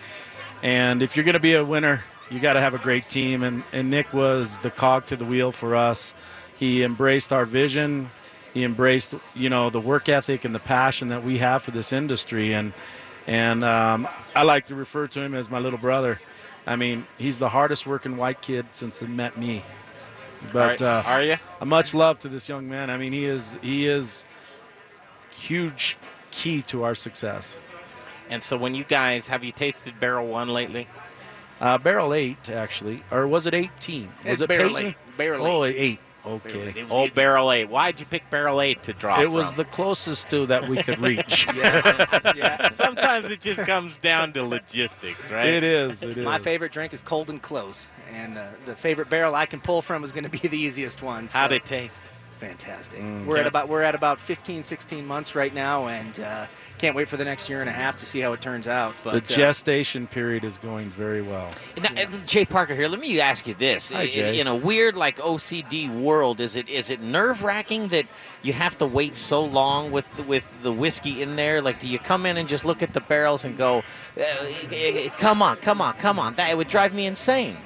And 0.61 1.01
if 1.01 1.15
you're 1.15 1.25
going 1.25 1.33
to 1.33 1.39
be 1.39 1.55
a 1.55 1.65
winner, 1.65 2.03
you 2.29 2.39
got 2.39 2.53
to 2.53 2.61
have 2.61 2.75
a 2.75 2.79
great 2.79 3.09
team. 3.09 3.41
And, 3.41 3.63
and 3.73 3.89
Nick 3.89 4.13
was 4.13 4.57
the 4.59 4.69
cog 4.69 5.07
to 5.07 5.15
the 5.15 5.25
wheel 5.25 5.51
for 5.51 5.75
us. 5.75 6.13
He 6.55 6.83
embraced 6.83 7.33
our 7.33 7.45
vision. 7.45 8.09
He 8.53 8.63
embraced, 8.63 9.15
you 9.33 9.49
know, 9.49 9.71
the 9.71 9.81
work 9.81 10.09
ethic 10.09 10.45
and 10.45 10.53
the 10.53 10.59
passion 10.59 11.07
that 11.07 11.23
we 11.23 11.39
have 11.39 11.63
for 11.63 11.71
this 11.71 11.91
industry. 11.91 12.53
And 12.53 12.73
and 13.25 13.63
um, 13.63 14.07
I 14.35 14.43
like 14.43 14.67
to 14.67 14.75
refer 14.75 15.07
to 15.07 15.21
him 15.21 15.33
as 15.33 15.49
my 15.49 15.59
little 15.59 15.79
brother. 15.79 16.19
I 16.67 16.75
mean, 16.75 17.07
he's 17.17 17.39
the 17.39 17.49
hardest 17.49 17.87
working 17.87 18.17
white 18.17 18.41
kid 18.41 18.67
since 18.73 18.99
he 18.99 19.07
met 19.07 19.37
me. 19.37 19.63
But 20.53 20.81
Are- 20.81 20.99
uh, 20.99 21.03
are 21.07 21.23
you? 21.23 21.35
Much 21.65 21.95
love 21.95 22.19
to 22.19 22.27
this 22.29 22.47
young 22.47 22.69
man. 22.69 22.89
I 22.89 22.97
mean, 22.97 23.13
he 23.13 23.25
is 23.25 23.57
he 23.63 23.87
is 23.87 24.25
huge 25.31 25.97
key 26.29 26.61
to 26.63 26.83
our 26.83 26.93
success. 26.93 27.57
And 28.29 28.43
so, 28.43 28.57
when 28.57 28.75
you 28.75 28.83
guys 28.83 29.29
have 29.29 29.43
you 29.43 29.51
tasted 29.53 29.99
Barrel 29.99 30.27
One 30.27 30.49
lately? 30.49 30.87
Uh, 31.59 31.77
barrel 31.79 32.13
eight, 32.13 32.49
actually, 32.49 33.01
or 33.09 33.27
was 33.27 33.47
it 33.47 33.55
eighteen? 33.55 34.11
It's 34.19 34.29
was 34.29 34.41
it 34.41 34.49
barrel 34.49 34.75
Peyton? 34.75 34.89
eight. 34.89 35.17
Barrel 35.17 35.47
oh, 35.47 35.65
eight. 35.65 35.75
eight. 35.75 35.99
Okay. 36.27 36.85
Old 36.89 37.13
Barrel 37.13 37.51
8. 37.51 37.69
Why'd 37.69 37.99
you 37.99 38.05
pick 38.05 38.29
Barrel 38.29 38.61
8 38.61 38.83
to 38.83 38.93
draw 38.93 39.21
It 39.21 39.31
was 39.31 39.53
from? 39.53 39.57
the 39.57 39.65
closest 39.65 40.29
to 40.29 40.45
that 40.47 40.67
we 40.67 40.83
could 40.83 40.99
reach. 40.99 41.47
yeah. 41.55 42.69
Sometimes 42.73 43.31
it 43.31 43.39
just 43.41 43.61
comes 43.61 43.97
down 43.99 44.33
to 44.33 44.43
logistics, 44.43 45.31
right? 45.31 45.47
It 45.47 45.63
is. 45.63 46.03
It 46.03 46.17
is. 46.17 46.25
My 46.25 46.39
favorite 46.39 46.71
drink 46.71 46.93
is 46.93 47.01
cold 47.01 47.29
and 47.29 47.41
close, 47.41 47.89
and 48.11 48.37
uh, 48.37 48.47
the 48.65 48.75
favorite 48.75 49.09
barrel 49.09 49.35
I 49.35 49.45
can 49.45 49.61
pull 49.61 49.81
from 49.81 50.03
is 50.03 50.11
going 50.11 50.23
to 50.23 50.29
be 50.29 50.47
the 50.47 50.57
easiest 50.57 51.01
one. 51.01 51.27
So. 51.27 51.39
How'd 51.39 51.51
it 51.53 51.65
taste? 51.65 52.03
Fantastic. 52.37 52.99
Mm, 52.99 53.25
we're 53.25 53.37
at 53.37 53.47
about 53.47 53.67
we're 53.67 53.81
at 53.81 53.95
about 53.95 54.19
15, 54.19 54.61
16 54.61 55.05
months 55.05 55.33
right 55.33 55.51
now, 55.51 55.87
and 55.87 56.19
uh, 56.19 56.45
can't 56.77 56.95
wait 56.95 57.07
for 57.07 57.17
the 57.17 57.25
next 57.25 57.49
year 57.49 57.61
and 57.61 57.69
a 57.69 57.73
half 57.73 57.97
to 57.97 58.05
see 58.05 58.19
how 58.19 58.33
it 58.33 58.41
turns 58.41 58.67
out. 58.67 58.93
But 59.03 59.25
the 59.25 59.33
uh, 59.33 59.37
gestation 59.37 60.05
period 60.05 60.43
is 60.43 60.59
going 60.59 60.91
very 60.91 61.23
well. 61.23 61.49
Now, 61.81 61.89
uh, 61.99 62.05
Jay 62.27 62.45
Parker 62.45 62.75
here. 62.75 62.87
Let 62.87 62.99
me 62.99 63.19
ask 63.19 63.47
you 63.47 63.55
this: 63.55 63.91
Hi, 63.91 64.03
in, 64.03 64.11
Jay. 64.11 64.39
in 64.39 64.45
a 64.45 64.55
weird 64.55 64.95
like 64.95 65.17
OCD 65.17 65.89
world, 65.89 66.39
is 66.39 66.55
it 66.55 66.69
is 66.69 66.91
it 66.91 67.01
nerve 67.01 67.43
wracking 67.43 67.87
that 67.87 68.05
you 68.43 68.53
have 68.53 68.77
to 68.77 68.85
wait 68.85 69.15
so 69.15 69.43
long 69.43 69.89
with 69.89 70.07
with 70.27 70.47
the 70.61 70.71
whiskey 70.71 71.23
in 71.23 71.37
there? 71.37 71.59
Like, 71.59 71.79
do 71.79 71.87
you 71.87 71.97
come 71.97 72.27
in 72.27 72.37
and 72.37 72.47
just 72.47 72.65
look 72.65 72.83
at 72.83 72.93
the 72.93 73.01
barrels 73.01 73.45
and 73.45 73.57
go, 73.57 73.83
uh, 74.15 75.09
"Come 75.17 75.41
on, 75.41 75.57
come 75.57 75.81
on, 75.81 75.95
come 75.95 76.19
on"? 76.19 76.35
That 76.35 76.51
it 76.51 76.57
would 76.57 76.67
drive 76.67 76.93
me 76.93 77.07
insane. 77.07 77.57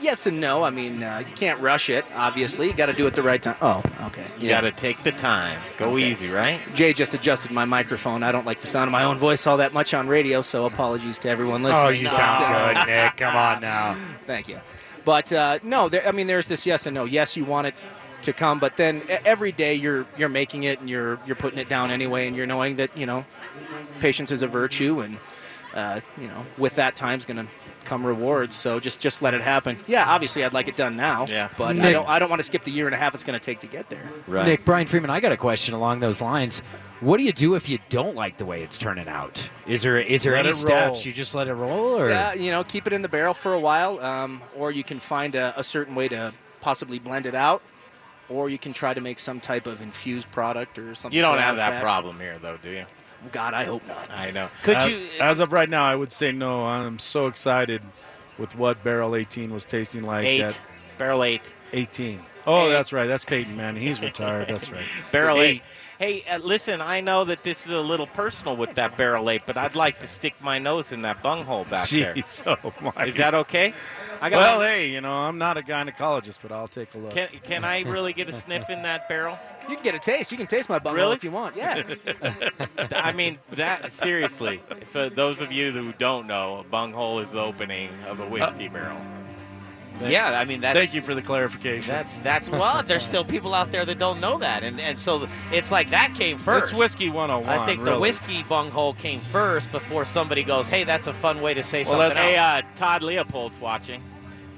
Yes 0.00 0.26
and 0.26 0.40
no. 0.40 0.62
I 0.62 0.70
mean, 0.70 1.02
uh, 1.02 1.22
you 1.26 1.34
can't 1.34 1.60
rush 1.60 1.90
it. 1.90 2.04
Obviously, 2.14 2.66
you 2.68 2.72
got 2.74 2.86
to 2.86 2.92
do 2.92 3.06
it 3.06 3.14
the 3.14 3.22
right 3.22 3.42
time. 3.42 3.56
Oh, 3.60 3.82
okay. 4.06 4.24
You 4.38 4.48
got 4.48 4.62
to 4.62 4.70
take 4.72 5.02
the 5.02 5.12
time. 5.12 5.60
Go 5.76 5.92
Okay. 5.94 6.10
easy, 6.10 6.28
right? 6.28 6.60
Jay 6.74 6.92
just 6.92 7.14
adjusted 7.14 7.50
my 7.50 7.64
microphone. 7.64 8.22
I 8.22 8.32
don't 8.32 8.46
like 8.46 8.60
the 8.60 8.66
sound 8.66 8.88
of 8.88 8.92
my 8.92 9.04
own 9.04 9.18
voice 9.18 9.46
all 9.46 9.56
that 9.58 9.72
much 9.72 9.94
on 9.94 10.08
radio, 10.08 10.42
so 10.42 10.66
apologies 10.66 11.18
to 11.20 11.28
everyone 11.28 11.62
listening. 11.62 11.86
Oh, 11.86 11.88
you 11.90 12.08
sound 12.08 12.38
good, 12.76 12.86
Nick. 12.86 13.16
Come 13.16 13.36
on 13.36 13.60
now. 13.60 13.96
Thank 14.26 14.48
you. 14.48 14.60
But 15.04 15.32
uh, 15.32 15.58
no, 15.62 15.88
there, 15.88 16.06
I 16.06 16.12
mean, 16.12 16.26
there's 16.26 16.48
this 16.48 16.66
yes 16.66 16.86
and 16.86 16.94
no. 16.94 17.04
Yes, 17.04 17.36
you 17.36 17.44
want 17.44 17.66
it 17.68 17.74
to 18.22 18.32
come, 18.32 18.58
but 18.58 18.76
then 18.76 18.98
e- 19.08 19.16
every 19.24 19.52
day 19.52 19.74
you're 19.74 20.04
you're 20.18 20.28
making 20.28 20.64
it 20.64 20.80
and 20.80 20.90
you're 20.90 21.18
you're 21.26 21.36
putting 21.36 21.58
it 21.58 21.68
down 21.68 21.90
anyway, 21.90 22.26
and 22.26 22.36
you're 22.36 22.46
knowing 22.46 22.76
that 22.76 22.94
you 22.96 23.06
know 23.06 23.24
patience 24.00 24.30
is 24.30 24.42
a 24.42 24.46
virtue, 24.48 25.00
and 25.00 25.18
uh, 25.72 26.00
you 26.20 26.26
know 26.28 26.44
with 26.58 26.74
that 26.76 26.94
time's 26.96 27.24
gonna 27.24 27.46
come 27.88 28.06
rewards. 28.06 28.54
So 28.54 28.78
just 28.78 29.00
just 29.00 29.22
let 29.22 29.34
it 29.34 29.40
happen. 29.40 29.78
Yeah, 29.86 30.06
obviously 30.06 30.44
I'd 30.44 30.52
like 30.52 30.68
it 30.68 30.76
done 30.76 30.96
now. 30.96 31.26
Yeah. 31.26 31.48
But 31.56 31.78
I 31.78 31.92
don't 31.92 32.08
I 32.08 32.18
don't 32.18 32.28
want 32.28 32.40
to 32.40 32.44
skip 32.44 32.62
the 32.64 32.70
year 32.70 32.86
and 32.86 32.94
a 32.94 32.98
half 32.98 33.14
it's 33.14 33.24
gonna 33.24 33.40
take 33.40 33.60
to 33.60 33.66
get 33.66 33.88
there. 33.88 34.08
Right. 34.26 34.46
Nick, 34.46 34.64
Brian 34.64 34.86
Freeman, 34.86 35.10
I 35.10 35.20
got 35.20 35.32
a 35.32 35.36
question 35.36 35.74
along 35.74 36.00
those 36.00 36.20
lines. 36.20 36.60
What 37.00 37.18
do 37.18 37.22
you 37.22 37.32
do 37.32 37.54
if 37.54 37.68
you 37.68 37.78
don't 37.88 38.16
like 38.16 38.38
the 38.38 38.44
way 38.44 38.62
it's 38.62 38.76
turning 38.76 39.08
out? 39.08 39.50
Is 39.66 39.82
there 39.82 39.98
is 39.98 40.22
there 40.22 40.32
Let 40.32 40.44
any 40.46 40.52
steps? 40.52 41.06
You 41.06 41.12
just 41.12 41.34
let 41.34 41.48
it 41.48 41.54
roll, 41.54 41.98
or 41.98 42.10
Yeah, 42.10 42.34
you 42.34 42.50
know, 42.50 42.64
keep 42.64 42.86
it 42.86 42.92
in 42.92 43.02
the 43.02 43.08
barrel 43.08 43.34
for 43.34 43.54
a 43.54 43.60
while, 43.60 44.00
um, 44.00 44.42
or 44.56 44.72
you 44.72 44.84
can 44.84 44.98
find 45.00 45.34
a, 45.34 45.58
a 45.58 45.64
certain 45.64 45.94
way 45.94 46.08
to 46.08 46.32
possibly 46.60 46.98
blend 46.98 47.26
it 47.26 47.36
out, 47.36 47.62
or 48.28 48.50
you 48.50 48.58
can 48.58 48.72
try 48.72 48.92
to 48.94 49.00
make 49.00 49.20
some 49.20 49.38
type 49.38 49.66
of 49.66 49.80
infused 49.80 50.30
product 50.32 50.78
or 50.78 50.94
something. 50.94 51.16
You 51.16 51.22
don't 51.22 51.38
have 51.38 51.56
that 51.56 51.68
effect. 51.68 51.82
problem 51.82 52.18
here, 52.18 52.38
though, 52.40 52.58
do 52.60 52.70
you? 52.70 52.84
God, 53.32 53.54
I 53.54 53.64
hope 53.64 53.86
not. 53.86 54.10
I 54.10 54.30
know. 54.30 54.48
Could 54.62 54.76
as, 54.76 54.86
you? 54.86 55.06
As 55.20 55.40
of 55.40 55.52
right 55.52 55.68
now, 55.68 55.84
I 55.84 55.94
would 55.94 56.12
say 56.12 56.32
no. 56.32 56.64
I'm 56.64 56.98
so 56.98 57.26
excited 57.26 57.82
with 58.38 58.56
what 58.56 58.82
Barrel 58.84 59.16
18 59.16 59.52
was 59.52 59.64
tasting 59.64 60.04
like. 60.04 60.24
Eight. 60.24 60.40
at 60.42 60.60
Barrel 60.98 61.24
8. 61.24 61.54
18. 61.72 62.20
Oh, 62.46 62.66
Eight. 62.66 62.70
that's 62.70 62.92
right. 62.92 63.06
That's 63.06 63.24
Peyton 63.24 63.56
Manning. 63.56 63.82
He's 63.82 64.00
retired. 64.00 64.48
That's 64.48 64.70
right. 64.70 64.84
Barrel 65.12 65.40
Eight. 65.40 65.56
8. 65.56 65.62
Hey, 65.98 66.22
uh, 66.30 66.38
listen, 66.38 66.80
I 66.80 67.00
know 67.00 67.24
that 67.24 67.42
this 67.42 67.66
is 67.66 67.72
a 67.72 67.80
little 67.80 68.06
personal 68.06 68.56
with 68.56 68.76
that 68.76 68.96
Barrel 68.96 69.28
8, 69.28 69.42
but 69.46 69.56
I'd 69.56 69.74
like 69.74 69.98
to 69.98 70.06
stick 70.06 70.34
my 70.40 70.60
nose 70.60 70.92
in 70.92 71.02
that 71.02 71.24
bunghole 71.24 71.64
back 71.64 71.88
there. 71.88 72.14
Jeez, 72.14 72.42
oh 72.64 72.72
my. 72.80 73.06
Is 73.06 73.16
that 73.16 73.34
okay? 73.34 73.74
I 74.20 74.30
got 74.30 74.38
well, 74.38 74.60
hey, 74.60 74.90
you 74.90 75.00
know, 75.00 75.12
I'm 75.12 75.38
not 75.38 75.58
a 75.58 75.62
gynecologist, 75.62 76.38
but 76.40 76.52
I'll 76.52 76.68
take 76.68 76.94
a 76.94 76.98
look. 76.98 77.14
Can, 77.14 77.28
can 77.42 77.64
I 77.64 77.82
really 77.82 78.12
get 78.12 78.28
a 78.28 78.32
sniff 78.32 78.70
in 78.70 78.82
that 78.82 79.08
barrel? 79.08 79.36
You 79.68 79.74
can 79.74 79.82
get 79.82 79.96
a 79.96 79.98
taste. 79.98 80.30
You 80.30 80.38
can 80.38 80.46
taste 80.46 80.68
my 80.68 80.78
bunghole 80.78 81.02
Really? 81.02 81.16
if 81.16 81.24
you 81.24 81.32
want. 81.32 81.56
Yeah. 81.56 81.82
I 82.92 83.10
mean, 83.10 83.38
that 83.50 83.90
seriously. 83.90 84.62
So 84.84 85.08
those 85.08 85.40
of 85.40 85.50
you 85.50 85.72
who 85.72 85.92
don't 85.94 86.28
know, 86.28 86.58
a 86.58 86.62
bunghole 86.62 87.18
is 87.18 87.32
the 87.32 87.40
opening 87.40 87.90
of 88.06 88.20
a 88.20 88.26
whiskey 88.28 88.68
barrel. 88.68 89.00
Yeah, 90.06 90.38
I 90.38 90.44
mean 90.44 90.60
that's. 90.60 90.78
Thank 90.78 90.94
you 90.94 91.00
for 91.02 91.14
the 91.14 91.22
clarification. 91.22 91.94
That's 91.94 92.18
that's 92.20 92.50
well. 92.50 92.82
There's 92.82 93.02
still 93.02 93.24
people 93.34 93.54
out 93.54 93.72
there 93.72 93.84
that 93.84 93.98
don't 93.98 94.20
know 94.20 94.38
that, 94.38 94.62
and 94.62 94.80
and 94.80 94.98
so 94.98 95.28
it's 95.52 95.72
like 95.72 95.90
that 95.90 96.14
came 96.14 96.38
first. 96.38 96.70
It's 96.72 96.78
whiskey 96.78 97.08
101. 97.10 97.48
I 97.58 97.66
think 97.66 97.80
the 97.84 97.90
really. 97.92 98.00
whiskey 98.02 98.42
bunghole 98.44 98.94
came 98.94 99.20
first 99.20 99.70
before 99.72 100.04
somebody 100.04 100.42
goes, 100.42 100.68
"Hey, 100.68 100.84
that's 100.84 101.06
a 101.06 101.12
fun 101.12 101.40
way 101.40 101.54
to 101.54 101.62
say 101.62 101.82
Well, 101.84 101.92
something." 101.92 101.98
let's- 102.08 102.18
else. 102.18 102.26
Hey, 102.26 102.36
uh, 102.36 102.62
Todd 102.76 103.02
Leopold's 103.02 103.60
watching. 103.60 104.02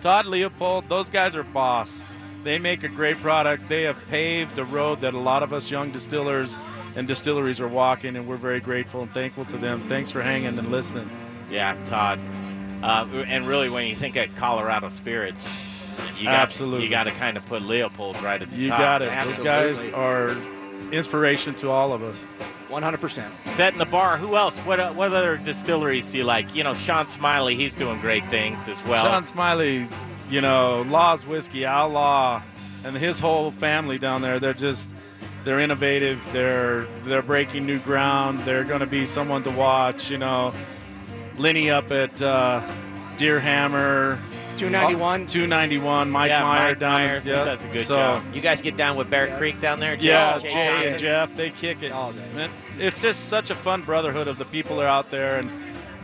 Todd 0.01 0.27
Leopold, 0.27 0.89
those 0.89 1.11
guys 1.11 1.37
are 1.37 1.43
boss. 1.43 2.01
They 2.43 2.59
make 2.59 2.85
a 2.85 2.89
great 2.89 3.19
product. 3.19 3.69
They 3.69 3.83
have 3.83 3.99
paved 4.09 4.59
a 4.59 4.65
road 4.65 5.03
that 5.03 5.13
a 5.13 5.19
lot 5.19 5.43
of 5.43 5.53
us 5.53 5.71
young 5.71 5.91
distillers 5.91 6.59
and 6.97 7.07
distilleries 7.07 7.61
are 7.61 7.69
walking, 7.69 8.17
and 8.17 8.27
we're 8.27 8.37
very 8.37 8.61
grateful 8.61 9.03
and 9.03 9.11
thankful 9.11 9.45
to 9.47 9.59
them. 9.59 9.81
Thanks 9.81 10.11
for 10.11 10.23
hanging 10.23 10.59
and 10.59 10.71
listening. 10.71 11.11
Yeah, 11.51 11.77
Todd. 11.85 12.19
Uh, 12.83 13.07
and 13.27 13.47
really, 13.47 13.69
when 13.69 13.87
you 13.87 13.95
think 13.95 14.17
of 14.17 14.35
Colorado 14.37 14.89
spirits, 14.89 15.69
you 16.19 16.25
got, 16.25 16.35
Absolutely. 16.35 16.85
you 16.85 16.91
got 16.91 17.05
to 17.05 17.11
kind 17.13 17.37
of 17.37 17.47
put 17.47 17.63
Leopold 17.63 18.21
right 18.23 18.41
at 18.41 18.51
the 18.51 18.57
You 18.57 18.69
top. 18.69 18.79
You 18.79 18.85
got 18.85 19.03
it. 19.03 19.25
Those 19.25 19.39
guys 19.39 19.87
are 19.89 20.37
inspiration 20.93 21.55
to 21.57 21.71
all 21.71 21.93
of 21.93 22.03
us. 22.03 22.27
100%. 22.69 23.31
Setting 23.49 23.79
the 23.79 23.85
bar. 23.87 24.17
Who 24.17 24.37
else? 24.37 24.57
What 24.59 24.79
uh, 24.79 24.93
what 24.93 25.13
other 25.13 25.37
distilleries 25.37 26.11
do 26.13 26.19
you 26.19 26.25
like? 26.25 26.55
You 26.55 26.63
know, 26.65 26.75
Sean 26.75 27.09
Smiley. 27.09 27.57
He's 27.57 27.75
doing 27.75 28.01
great 28.01 28.25
things 28.27 28.69
as 28.69 28.83
well. 28.85 29.05
Sean 29.05 29.27
Smiley, 29.27 29.89
you 30.31 30.41
know, 30.41 30.83
Law's 30.83 31.27
Whiskey, 31.27 31.67
Outlaw, 31.67 32.41
and 32.85 32.97
his 32.97 33.19
whole 33.19 33.51
family 33.51 33.99
down 33.99 34.23
there, 34.23 34.39
they're 34.39 34.55
just 34.55 34.95
they're 35.45 35.59
innovative. 35.59 36.25
They're 36.33 36.87
they're 37.03 37.23
breaking 37.23 37.67
new 37.67 37.81
ground. 37.81 38.41
They're 38.41 38.65
going 38.65 38.81
to 38.81 38.87
be 38.87 39.05
someone 39.05 39.43
to 39.43 39.51
watch. 39.51 40.09
You 40.09 40.19
know, 40.19 40.55
Lenny 41.41 41.71
up 41.71 41.91
at 41.91 42.21
uh, 42.21 42.61
Deerhammer, 43.17 44.19
291. 44.59 45.27
291. 45.27 46.11
Mike 46.11 46.29
Yeah, 46.29 46.43
Meyer 46.43 46.69
Mike 46.69 46.79
down 46.79 46.93
Myers, 46.93 47.25
he 47.25 47.31
yeah. 47.31 47.45
does 47.45 47.65
a 47.65 47.69
good 47.69 47.85
so, 47.87 47.95
job. 47.97 48.35
You 48.35 48.41
guys 48.43 48.61
get 48.61 48.77
down 48.77 48.97
with 48.97 49.09
Bear 49.09 49.35
Creek 49.39 49.59
down 49.61 49.81
there, 49.81 49.97
Jay? 49.97 50.09
Yeah, 50.09 50.39
Jay 50.39 50.49
Jay 50.49 50.89
and 50.91 50.99
Jeff, 50.99 51.35
they 51.37 51.51
kick 51.51 51.83
it. 51.83 51.93
All 51.93 52.13
day. 52.13 52.27
Man, 52.35 52.51
it's 52.79 53.01
just 53.01 53.29
such 53.29 53.51
a 53.51 53.55
fun 53.55 53.83
brotherhood 53.83 54.29
of 54.29 54.37
the 54.37 54.45
people 54.45 54.77
that 54.77 54.85
are 54.85 54.89
out 54.89 55.11
there, 55.11 55.39
and 55.39 55.51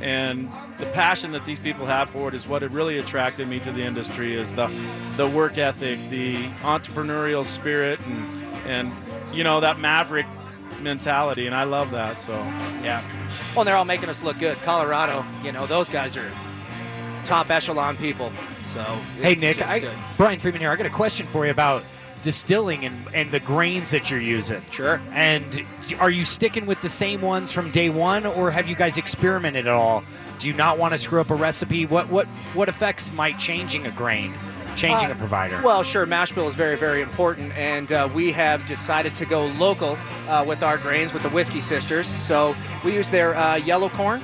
and 0.01 0.51
the 0.79 0.87
passion 0.87 1.33
that 1.33 1.45
these 1.45 1.59
people 1.59 1.87
have 1.87 2.11
for 2.11 2.29
it 2.29 2.35
is 2.35 2.47
what 2.47 2.63
it 2.63 2.71
really 2.71 2.99
attracted 2.99 3.49
me 3.49 3.59
to 3.61 3.73
the 3.73 3.83
industry 3.83 4.35
is 4.35 4.55
the 4.55 4.67
the 5.17 5.29
work 5.29 5.59
ethic, 5.59 5.99
the 6.09 6.45
entrepreneurial 6.63 7.45
spirit, 7.45 8.01
and 8.07 8.27
and 8.67 8.93
you 9.33 9.45
know 9.45 9.61
that 9.61 9.79
maverick 9.79 10.27
mentality, 10.81 11.47
and 11.47 11.55
I 11.55 11.65
love 11.65 11.91
that. 11.93 12.19
So 12.19 12.33
Yeah. 12.83 13.03
Well, 13.55 13.61
and 13.61 13.69
they're 13.69 13.77
all 13.77 13.85
making 13.85 14.09
us 14.09 14.23
look 14.23 14.39
good. 14.39 14.57
Colorado, 14.59 15.25
you 15.43 15.53
know, 15.53 15.67
those 15.67 15.89
guys 15.89 16.17
are 16.17 16.31
top 17.25 17.51
echelon 17.51 17.97
people. 17.97 18.33
So 18.67 18.83
Hey 19.21 19.35
Nick, 19.35 19.59
it's 19.61 19.71
I, 19.71 19.81
good. 19.81 19.95
Brian 20.17 20.39
Freeman 20.39 20.61
here. 20.61 20.71
I 20.71 20.77
got 20.77 20.87
a 20.87 20.91
question 20.91 21.27
for 21.27 21.45
you 21.45 21.51
about 21.51 21.83
distilling 22.23 22.85
and, 22.85 23.07
and 23.15 23.31
the 23.31 23.41
grains 23.41 23.91
that 23.93 24.11
you're 24.11 24.21
using. 24.21 24.61
Sure. 24.71 25.01
And 25.13 25.65
are 26.01 26.11
you 26.11 26.25
sticking 26.25 26.67
with 26.67 26.81
the 26.81 26.89
same 26.89 27.21
ones 27.23 27.53
from 27.53 27.71
day 27.71 27.89
one, 27.89 28.27
or 28.27 28.51
have 28.51 28.69
you 28.69 28.75
guys 28.75 28.99
experimented 28.99 29.67
at 29.67 29.75
all? 29.75 30.03
Do 30.39 30.49
you 30.49 30.55
not 30.55 30.77
want 30.79 30.93
to 30.93 30.99
screw 30.99 31.21
up 31.21 31.31
a 31.31 31.35
recipe? 31.35 31.87
What 31.87 32.09
what 32.11 32.27
what 32.55 32.69
effects 32.69 33.13
might 33.13 33.39
changing 33.39 33.87
a 33.87 33.91
grain, 33.93 34.35
changing 34.77 35.11
Uh, 35.11 35.15
a 35.15 35.17
provider? 35.17 35.61
Well, 35.63 35.83
sure, 35.83 36.07
mash 36.07 36.33
bill 36.33 36.49
is 36.49 36.55
very, 36.55 36.77
very 36.77 37.03
important, 37.03 37.53
and 37.57 37.91
uh, 37.91 38.09
we 38.15 38.33
have 38.33 38.67
decided 38.67 39.15
to 39.17 39.25
go 39.27 39.47
local 39.59 39.97
uh, 40.29 40.45
with 40.47 40.63
our 40.63 40.79
grains 40.79 41.13
with 41.13 41.23
the 41.23 41.31
Whiskey 41.31 41.61
Sisters. 41.61 42.07
So 42.07 42.55
we 42.85 42.95
use 42.95 43.11
their 43.11 43.35
uh, 43.35 43.57
yellow 43.57 43.89
corn, 43.89 44.21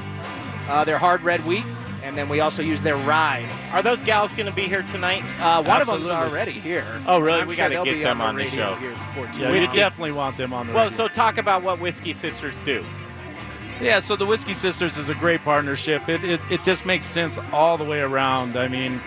uh, 0.68 0.84
their 0.84 0.98
hard 0.98 1.22
red 1.22 1.40
wheat, 1.46 1.64
and 2.04 2.16
then 2.16 2.28
we 2.28 2.40
also 2.40 2.62
use 2.62 2.82
their 2.82 2.96
rye. 2.96 3.46
Are 3.72 3.82
those 3.82 4.02
gals 4.02 4.32
going 4.32 4.46
to 4.46 4.52
be 4.52 4.62
here 4.62 4.82
tonight? 4.82 5.22
Uh, 5.40 5.62
one 5.62 5.80
of 5.80 5.86
them's 5.88 6.08
Absolutely. 6.08 6.30
already 6.32 6.52
here. 6.52 6.84
Oh, 7.06 7.18
really? 7.20 7.40
I'm 7.40 7.46
We 7.48 7.54
sure 7.54 7.68
gotta 7.70 7.84
get 7.90 8.02
them 8.02 8.20
on 8.20 8.34
the 8.36 8.42
radio 8.44 8.66
show. 8.70 8.74
Here 8.76 8.90
before 8.90 9.26
too 9.28 9.42
yeah, 9.42 9.48
long. 9.48 9.74
definitely 9.74 10.12
want 10.12 10.36
them 10.36 10.52
on 10.52 10.66
the 10.66 10.72
show. 10.72 10.76
Well, 10.76 10.84
radio. 10.90 10.96
so 11.08 11.08
talk 11.08 11.38
about 11.38 11.62
what 11.62 11.80
Whiskey 11.80 12.12
Sisters 12.12 12.60
do. 12.64 12.84
Yeah, 13.80 13.98
so 14.00 14.14
the 14.14 14.26
Whiskey 14.26 14.52
Sisters 14.52 14.96
is 14.96 15.08
a 15.08 15.14
great 15.14 15.42
partnership. 15.42 16.08
It, 16.08 16.22
it, 16.22 16.40
it 16.50 16.62
just 16.62 16.84
makes 16.86 17.06
sense 17.06 17.38
all 17.52 17.76
the 17.78 17.84
way 17.84 18.00
around. 18.00 18.56
I 18.56 18.68
mean, 18.68 19.00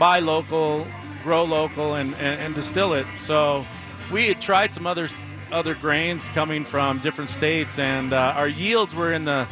buy 0.00 0.18
local, 0.18 0.84
grow 1.22 1.44
local, 1.44 1.94
and, 1.94 2.12
and, 2.14 2.40
and 2.40 2.54
distill 2.56 2.94
it. 2.94 3.06
So 3.18 3.64
we 4.12 4.26
had 4.26 4.40
tried 4.40 4.74
some 4.74 4.86
other 4.86 5.08
other 5.52 5.74
grains 5.74 6.28
coming 6.28 6.64
from 6.64 6.98
different 6.98 7.30
states, 7.30 7.78
and 7.78 8.12
uh, 8.12 8.34
our 8.36 8.48
yields 8.48 8.94
were 8.94 9.12
in 9.12 9.24
the 9.24 9.46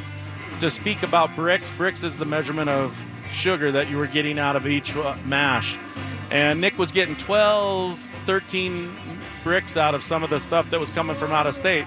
to 0.58 0.70
speak 0.70 1.04
about 1.04 1.28
Brix. 1.30 1.70
Brix 1.76 2.02
is 2.02 2.18
the 2.18 2.24
measurement 2.24 2.68
of 2.68 3.04
sugar 3.30 3.70
that 3.70 3.88
you 3.88 3.96
were 3.96 4.08
getting 4.08 4.40
out 4.40 4.56
of 4.56 4.66
each 4.66 4.96
uh, 4.96 5.16
mash. 5.24 5.78
And 6.30 6.60
Nick 6.60 6.76
was 6.78 6.90
getting 6.90 7.14
12, 7.16 7.98
13 8.26 8.96
Brix 9.44 9.76
out 9.76 9.94
of 9.94 10.02
some 10.02 10.24
of 10.24 10.30
the 10.30 10.40
stuff 10.40 10.68
that 10.70 10.80
was 10.80 10.90
coming 10.90 11.16
from 11.16 11.30
out 11.30 11.46
of 11.46 11.54
state 11.54 11.86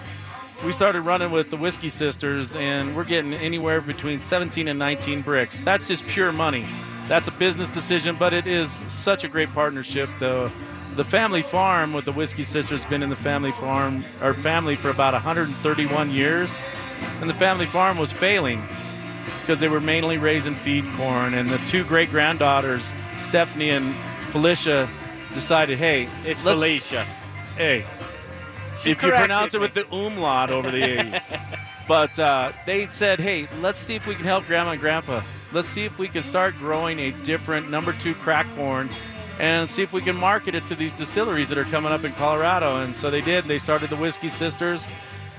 we 0.66 0.72
started 0.72 1.02
running 1.02 1.32
with 1.32 1.50
the 1.50 1.58
Whiskey 1.58 1.90
Sisters, 1.90 2.56
and 2.56 2.96
we're 2.96 3.04
getting 3.04 3.34
anywhere 3.34 3.82
between 3.82 4.20
17 4.20 4.68
and 4.68 4.78
19 4.78 5.24
Brix. 5.24 5.64
That's 5.64 5.88
just 5.88 6.06
pure 6.06 6.32
money. 6.32 6.66
That's 7.12 7.28
a 7.28 7.32
business 7.32 7.70
decision, 7.70 8.16
but 8.18 8.32
it 8.32 8.48
is 8.48 8.72
such 8.88 9.26
a 9.26 9.28
great 9.28 9.54
partnership. 9.54 10.10
The 10.20 10.50
the 10.96 11.04
family 11.04 11.42
farm 11.42 11.92
with 11.92 12.06
the 12.06 12.14
Whiskey 12.14 12.44
Sisters 12.44 12.84
has 12.84 12.90
been 12.90 13.04
in 13.04 13.10
the 13.10 13.18
family 13.18 13.52
farm 13.52 14.06
our 14.22 14.34
family 14.34 14.78
for 14.78 14.90
about 14.90 15.12
131 15.12 16.10
years, 16.10 16.64
and 17.20 17.30
the 17.30 17.34
family 17.34 17.66
farm 17.66 17.98
was 17.98 18.14
failing 18.14 18.64
because 19.42 19.60
they 19.60 19.68
were 19.68 19.82
mainly 19.82 20.20
raising 20.20 20.56
feed 20.56 20.86
corn. 20.94 21.34
And 21.34 21.50
the 21.50 21.58
two 21.68 21.84
great 21.84 22.10
granddaughters, 22.12 22.94
Stephanie 23.20 23.72
and 23.72 23.94
Felicia, 24.32 24.88
decided, 25.34 25.80
hey, 25.80 26.08
It's 26.24 26.42
Felicia. 26.42 27.04
Hey, 27.58 27.84
She 28.80 28.92
if 28.92 29.04
you 29.04 29.10
pronounce 29.10 29.54
it 29.54 29.60
with 29.60 29.74
the 29.74 29.86
umlaut 29.94 30.50
over 30.50 30.72
the 30.72 31.00
A. 31.02 31.22
but 31.90 32.18
uh, 32.18 32.54
they 32.66 32.88
said, 32.88 33.20
hey, 33.20 33.50
let's 33.60 33.80
see 33.80 33.96
if 33.96 34.08
we 34.08 34.16
can 34.16 34.24
help 34.24 34.46
Grandma 34.46 34.72
and 34.72 34.80
Grandpa. 34.80 35.20
Let's 35.54 35.68
see 35.68 35.84
if 35.86 35.98
we 36.00 36.08
can 36.08 36.24
start 36.24 36.58
growing 36.58 37.00
a 37.00 37.12
different 37.24 37.70
number 37.70 37.94
two 37.94 38.14
crack 38.16 38.48
corn 38.56 38.90
and 39.40 39.70
see 39.70 39.82
if 39.82 39.92
we 39.94 40.02
can 40.02 40.16
market 40.16 40.56
it 40.56 40.66
to 40.68 40.76
these 40.76 40.94
distilleries 40.94 41.50
that 41.50 41.58
are 41.58 41.64
coming 41.66 41.92
up 41.92 42.04
in 42.04 42.12
Colorado. 42.14 42.82
And 42.82 42.96
so 42.96 43.10
they 43.10 43.22
did. 43.22 43.44
They 43.46 43.58
started 43.58 43.90
the 43.90 43.96
Whiskey 43.98 44.28
Sisters. 44.28 44.88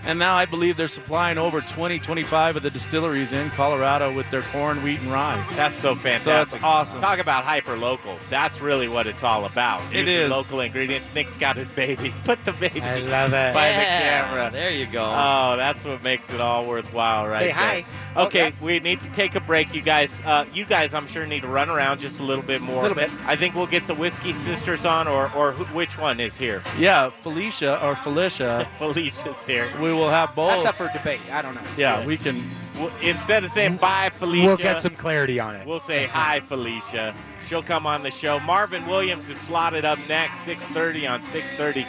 And 0.04 0.18
now 0.18 0.34
I 0.34 0.46
believe 0.46 0.76
they're 0.76 0.88
supplying 0.88 1.38
over 1.38 1.60
20, 1.60 2.00
25 2.00 2.56
of 2.56 2.62
the 2.64 2.70
distilleries 2.70 3.32
in 3.32 3.50
Colorado 3.50 4.12
with 4.12 4.28
their 4.32 4.42
corn, 4.42 4.82
wheat, 4.82 4.98
and 5.00 5.12
rye. 5.12 5.40
That's 5.54 5.76
so 5.76 5.94
fantastic. 5.94 6.24
So 6.24 6.30
fantastic. 6.32 6.56
it's 6.56 6.64
awesome. 6.64 7.00
Talk 7.00 7.18
about 7.20 7.44
hyper 7.44 7.76
local. 7.76 8.18
That's 8.28 8.60
really 8.60 8.88
what 8.88 9.06
it's 9.06 9.22
all 9.22 9.44
about. 9.44 9.80
It 9.92 9.98
Using 10.00 10.14
is. 10.16 10.30
local 10.30 10.58
ingredients. 10.58 11.08
Nick's 11.14 11.36
got 11.36 11.54
his 11.54 11.68
baby. 11.70 12.12
Put 12.24 12.44
the 12.44 12.52
baby 12.54 12.80
I 12.80 12.98
love 12.98 13.32
it. 13.32 13.54
by 13.54 13.68
Yeah, 13.68 13.78
the 13.78 14.28
camera. 14.34 14.50
There 14.50 14.70
you 14.72 14.86
go. 14.86 15.04
Oh, 15.04 15.54
that's 15.56 15.84
what 15.84 16.02
makes 16.02 16.28
it 16.34 16.40
all 16.40 16.66
worthwhile, 16.66 17.28
right? 17.28 17.38
Say 17.38 17.46
there. 17.46 17.54
hi. 17.54 17.84
Okay, 18.16 18.48
yeah. 18.48 18.52
we 18.60 18.78
need 18.80 19.00
to 19.00 19.10
take 19.12 19.34
a 19.34 19.40
break, 19.40 19.74
you 19.74 19.80
guys. 19.82 20.20
Uh, 20.24 20.44
you 20.52 20.64
guys, 20.64 20.92
I'm 20.94 21.06
sure, 21.06 21.24
need 21.26 21.42
to 21.42 21.48
run 21.48 21.70
around 21.70 22.00
just 22.00 22.18
a 22.18 22.22
little 22.22 22.44
bit 22.44 22.60
more. 22.60 22.80
A 22.80 22.88
Little 22.88 22.96
bit. 22.96 23.10
I 23.26 23.36
think 23.36 23.54
we'll 23.54 23.66
get 23.66 23.86
the 23.86 23.94
whiskey 23.94 24.32
sisters 24.34 24.84
on, 24.84 25.08
or 25.08 25.32
or 25.34 25.52
who, 25.52 25.64
which 25.74 25.96
one 25.98 26.20
is 26.20 26.36
here? 26.36 26.62
Yeah, 26.78 27.10
Felicia 27.10 27.82
or 27.84 27.94
Felicia, 27.94 28.68
Felicia's 28.78 29.44
here. 29.44 29.70
we 29.80 29.92
will 29.92 30.10
have 30.10 30.34
both. 30.34 30.50
That's 30.62 30.66
up 30.66 30.74
for 30.74 30.90
debate. 30.96 31.20
I 31.32 31.40
don't 31.42 31.54
know. 31.54 31.62
yeah, 31.76 32.04
we 32.04 32.16
can 32.18 32.36
Well, 32.78 32.92
instead 33.00 33.44
of 33.44 33.50
saying 33.52 33.76
bye, 33.76 34.10
Felicia, 34.10 34.46
We'll 34.46 34.56
get 34.56 34.80
some 34.82 34.94
clarity 34.94 35.40
on 35.40 35.54
it. 35.56 35.66
We'll 35.66 35.80
say 35.80 36.06
hi, 36.06 36.40
Felicia. 36.50 37.14
She'll 37.48 37.62
come 37.62 37.86
on 37.86 38.02
the 38.02 38.10
show. 38.10 38.40
Marvin 38.40 38.86
Williams 38.86 39.28
is 39.28 39.38
slotted 39.40 39.84
up 39.84 39.98
next, 40.08 40.46
6:30 40.46 41.08
on 41.10 41.22
6:30 41.22 41.84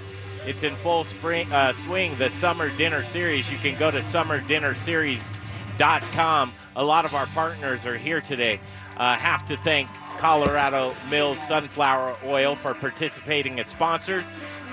it's 0.47 0.63
in 0.63 0.75
full 0.77 1.03
spring 1.05 1.51
uh, 1.53 1.73
swing. 1.73 2.17
The 2.19 2.31
summer 2.31 2.71
dinner 2.77 3.03
series. 3.03 3.51
You 3.51 3.59
can 3.59 3.77
go 3.79 3.91
to 3.91 4.01
summerdinnerseries.com. 4.01 6.53
A 6.77 6.85
lot 6.85 7.05
of 7.05 7.15
our 7.15 7.27
partners 7.27 7.85
are 7.87 7.97
here 7.97 8.21
today. 8.21 8.59
Uh, 8.97 9.15
have 9.17 9.47
to 9.47 9.57
thank 9.57 9.89
Colorado 10.19 10.95
Mills 11.11 11.39
Sunflower 11.47 12.17
Oil 12.25 12.57
for 12.57 12.75
participating 12.75 13.61
as 13.61 13.67
sponsors. 13.67 14.25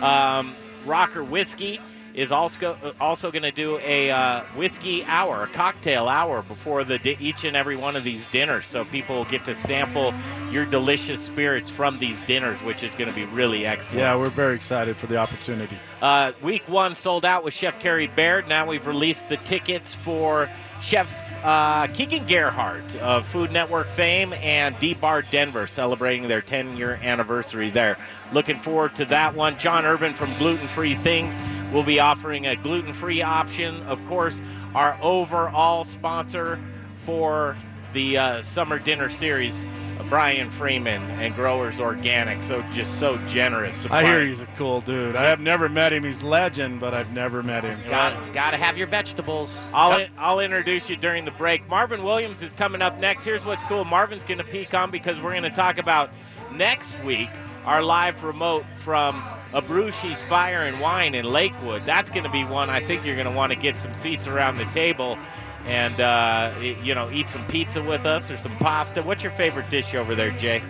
Um, 0.02 0.56
Rocker 0.86 1.24
Whiskey 1.24 1.80
is 2.14 2.32
also 2.32 2.96
also 3.00 3.32
going 3.32 3.44
to 3.44 3.52
do 3.52 3.78
a 3.80 4.12
uh, 4.12 4.42
whiskey 4.56 5.04
hour, 5.06 5.44
a 5.44 5.48
cocktail 5.48 6.08
hour 6.08 6.42
before 6.42 6.84
the 6.84 7.00
di- 7.00 7.18
each 7.20 7.44
and 7.44 7.56
every 7.56 7.76
one 7.76 7.96
of 7.96 8.04
these 8.04 8.30
dinners, 8.32 8.66
so 8.66 8.86
people 8.86 9.16
will 9.16 9.26
get 9.26 9.46
to 9.46 9.56
sample 9.56 10.14
your 10.52 10.66
delicious 10.66 11.24
spirits 11.24 11.70
from 11.70 11.98
these 12.00 12.22
dinners, 12.24 12.58
which 12.60 12.84
is 12.84 12.94
going 12.96 13.10
to 13.10 13.16
be 13.16 13.26
really 13.26 13.66
excellent. 13.66 14.00
Yeah, 14.00 14.16
we're 14.16 14.30
very 14.30 14.56
excited 14.56 14.96
for 14.96 15.08
the 15.08 15.18
opportunity. 15.18 15.78
Uh, 16.02 16.32
week 16.42 16.64
one 16.68 16.96
sold 16.96 17.26
out 17.26 17.44
with 17.44 17.54
Chef 17.54 17.80
Carrie 17.80 18.08
Baird. 18.08 18.48
Now 18.48 18.66
we've 18.66 18.88
released 18.88 19.30
the 19.30 19.38
tickets 19.38 19.96
for 19.96 20.50
Chef 20.82 21.21
uh, 21.44 21.88
Keegan 21.88 22.26
Gerhard 22.26 22.96
of 22.98 23.26
Food 23.28 23.52
Network 23.52 23.88
fame 23.88 24.34
and 24.34 24.78
D 24.80 24.94
Bar 24.94 25.24
Denver 25.24 25.68
celebrating 25.68 26.28
their 26.28 26.42
10 26.42 26.78
year 26.78 27.00
anniversary 27.02 27.70
there. 27.70 27.98
Looking 28.34 28.58
forward 28.58 28.96
to 28.96 29.06
that 29.06 29.36
one. 29.36 29.58
John 29.58 29.86
Irvin 29.86 30.14
from 30.14 30.30
Gluten 30.38 30.68
Free 30.68 30.96
Things 30.96 31.38
will 31.72 31.84
be 31.84 32.00
offering 32.00 32.48
a 32.48 32.56
gluten 32.56 32.94
free 32.94 33.22
option. 33.22 33.82
Of 33.84 34.06
course, 34.08 34.42
our 34.76 34.98
overall 35.02 35.84
sponsor 35.84 36.60
for 36.98 37.56
the 37.94 38.18
uh, 38.18 38.42
summer 38.42 38.80
dinner 38.80 39.10
series. 39.10 39.66
Brian 40.10 40.50
Freeman 40.50 41.02
and 41.02 41.36
Growers 41.36 41.80
Organic, 41.80 42.44
so 42.44 42.62
just 42.72 43.00
so 43.00 43.18
generous. 43.28 43.90
I 43.90 44.06
hear 44.06 44.26
he's 44.26 44.42
a 44.42 44.46
cool 44.58 44.82
dude. 44.82 45.16
I 45.16 45.24
have 45.24 45.40
never 45.40 45.70
met 45.70 45.94
him. 45.94 46.04
He's 46.04 46.24
legend, 46.24 46.80
but 46.80 46.94
I've 46.94 47.14
never 47.14 47.44
met 47.44 47.64
him. 47.64 47.80
Got 47.90 48.34
gotta 48.34 48.58
have 48.58 48.78
your 48.78 48.88
vegetables. 48.88 49.68
I'll, 49.74 50.06
I'll 50.18 50.40
introduce 50.40 50.90
you 50.90 50.96
during 50.96 51.26
the 51.26 51.32
break. 51.32 51.68
Marvin 51.70 52.04
Williams 52.04 52.42
is 52.44 52.54
coming 52.54 52.82
up 52.82 53.00
next. 53.00 53.26
Here's 53.26 53.46
what's 53.46 53.64
cool 53.64 53.86
Marvin's 53.86 54.24
going 54.24 54.38
to 54.40 54.44
peek 54.44 54.74
on 54.74 54.92
because 54.92 55.20
we're 55.22 55.32
going 55.32 55.44
to 55.44 55.50
talk 55.50 55.78
about 55.78 56.10
next 56.54 56.94
week 57.04 57.30
our 57.66 57.84
live 57.84 58.24
remote 58.24 58.66
from 58.78 59.24
Abrusci's 59.54 60.24
Fire 60.24 60.62
and 60.62 60.80
Wine 60.80 61.14
in 61.14 61.26
Lakewood. 61.26 61.84
That's 61.86 62.10
going 62.10 62.24
to 62.24 62.32
be 62.32 62.44
one 62.44 62.70
I 62.70 62.80
think 62.80 63.06
you're 63.06 63.16
going 63.16 63.30
to 63.30 63.36
want 63.36 63.52
to 63.52 63.58
get 63.58 63.78
some 63.78 63.94
seats 63.94 64.28
around 64.28 64.58
the 64.58 64.66
table 64.66 65.18
and, 65.66 66.00
uh, 66.00 66.52
you 66.62 66.96
know, 66.96 67.10
eat 67.12 67.30
some 67.30 67.46
pizza 67.48 67.82
with 67.82 68.06
us 68.06 68.30
or 68.32 68.38
some 68.38 68.56
pasta. 68.58 69.02
What's 69.04 69.24
your 69.24 69.32
favorite 69.34 69.70
dish 69.70 69.94
over 69.94 70.16
there, 70.16 70.32
Jay? 70.32 70.62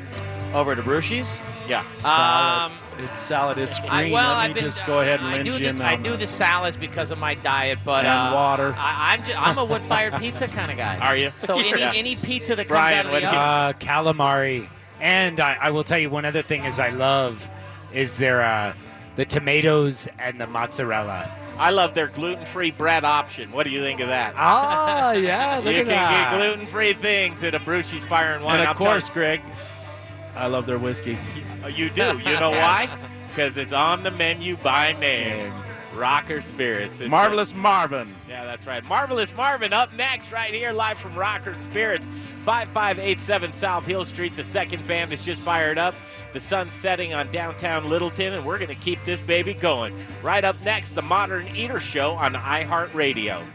Over 0.54 0.76
to 0.76 0.82
Brucey's. 0.82 1.40
Yeah. 1.70 1.84
Salad. 1.98 2.72
Um, 2.74 2.78
it's 3.00 3.18
salad. 3.18 3.58
It's 3.58 3.80
green. 3.80 3.92
I, 3.92 4.12
well, 4.12 4.34
Let 4.36 4.44
me 4.44 4.50
I've 4.50 4.54
been, 4.56 4.64
just 4.66 4.86
go 4.86 5.00
ahead 5.00 5.22
and 5.22 5.30
I 5.30 5.42
do 5.42 5.54
the, 5.58 5.84
I 5.84 5.96
do 5.96 6.18
the 6.18 6.28
salads 6.28 6.76
because 6.76 7.10
of 7.10 7.18
my 7.18 7.36
diet, 7.36 7.80
but 7.86 8.04
And 8.06 8.34
uh, 8.34 8.36
water. 8.36 8.76
I, 8.78 9.14
I'm 9.14 9.24
just, 9.26 9.42
I'm 9.42 9.58
a 9.58 9.64
wood 9.66 9.82
fired 9.82 10.14
pizza 10.16 10.48
kind 10.50 10.70
of 10.70 10.78
guy. 10.78 10.98
Are 10.98 11.16
you? 11.16 11.32
So 11.40 11.58
any 11.60 11.70
Yes. 11.80 11.98
any 11.98 12.16
pizza 12.16 12.56
that 12.58 12.64
comes 12.68 12.70
Brian, 12.78 13.00
out 13.00 13.06
of 13.06 13.12
the 13.14 13.18
oven. 13.28 13.30
Uh, 13.40 13.74
calamari. 13.80 14.70
And 15.00 15.40
I, 15.40 15.54
I 15.62 15.72
will 15.72 15.86
tell 15.86 15.98
you 15.98 16.10
one 16.10 16.26
other 16.26 16.42
thing 16.42 16.66
is 16.66 16.80
I 16.80 16.90
love 16.90 17.50
is 17.94 18.18
there 18.18 18.44
uh, 18.44 18.74
the 19.16 19.26
tomatoes 19.26 20.10
and 20.20 20.40
the 20.40 20.48
mozzarella. 20.48 21.32
I 21.58 21.70
love 21.70 21.94
their 21.94 22.08
gluten 22.08 22.46
free 22.46 22.72
bread 22.72 23.04
option. 23.06 23.52
What 23.52 23.66
do 23.66 23.72
you 23.72 23.82
think 23.82 24.00
of 24.00 24.08
that? 24.08 24.34
Ah, 24.36 25.12
yeah, 25.14 25.58
look 25.64 25.66
you 25.66 25.82
at 25.82 25.86
can 25.86 25.88
that. 25.88 26.32
get 26.32 26.38
gluten 26.38 26.68
free 26.68 26.94
things 26.94 27.44
at 27.44 27.54
Abrusci's 27.54 28.04
Fire 28.06 28.34
and 28.34 28.44
Wine. 28.44 28.60
And 28.60 28.64
I'm 28.68 28.72
of 28.72 28.78
course, 28.78 29.10
Greg, 29.10 29.42
I 30.36 30.48
love 30.48 30.66
their 30.66 30.80
whiskey. 30.80 31.18
you, 31.70 31.90
do. 31.90 32.18
You 32.20 32.40
know 32.40 32.52
why? 32.52 32.88
Because 33.30 33.58
it's 33.58 33.74
on 33.74 34.04
the 34.04 34.12
menu 34.12 34.58
by 34.58 34.94
name. 34.94 35.54
Rocker 35.94 36.42
Spirits. 36.42 37.00
It's 37.02 37.08
a- 37.08 37.10
Marvelous 37.10 37.54
Marvin. 37.54 38.16
yeah, 38.30 38.46
that's 38.46 38.66
right. 38.66 38.84
Marvelous 38.86 39.36
Marvin 39.36 39.74
up 39.74 39.94
next, 39.94 40.32
right 40.32 40.54
here, 40.54 40.72
live 40.72 40.98
from 40.98 41.14
Rocker 41.16 41.54
Spirits, 41.56 42.06
5587 42.46 43.52
South 43.54 43.86
Hill 43.86 44.06
Street. 44.06 44.36
The 44.38 44.44
second 44.46 44.88
band 44.88 45.12
is 45.12 45.22
just 45.22 45.42
fired 45.42 45.78
up. 45.78 45.94
The 46.34 46.40
sun's 46.40 46.72
setting 46.72 47.14
on 47.14 47.30
downtown 47.32 47.90
Littleton, 47.90 48.34
and 48.34 48.46
we're 48.46 48.58
going 48.58 48.70
to 48.70 48.76
keep 48.76 49.04
this 49.04 49.22
baby 49.22 49.54
going. 49.54 49.94
Right 50.24 50.44
up 50.44 50.62
next, 50.62 50.92
the 50.92 51.02
Modern 51.02 51.48
Eater 51.56 51.80
Show 51.80 52.14
on 52.14 52.34
iHeartRadio. 52.34 53.46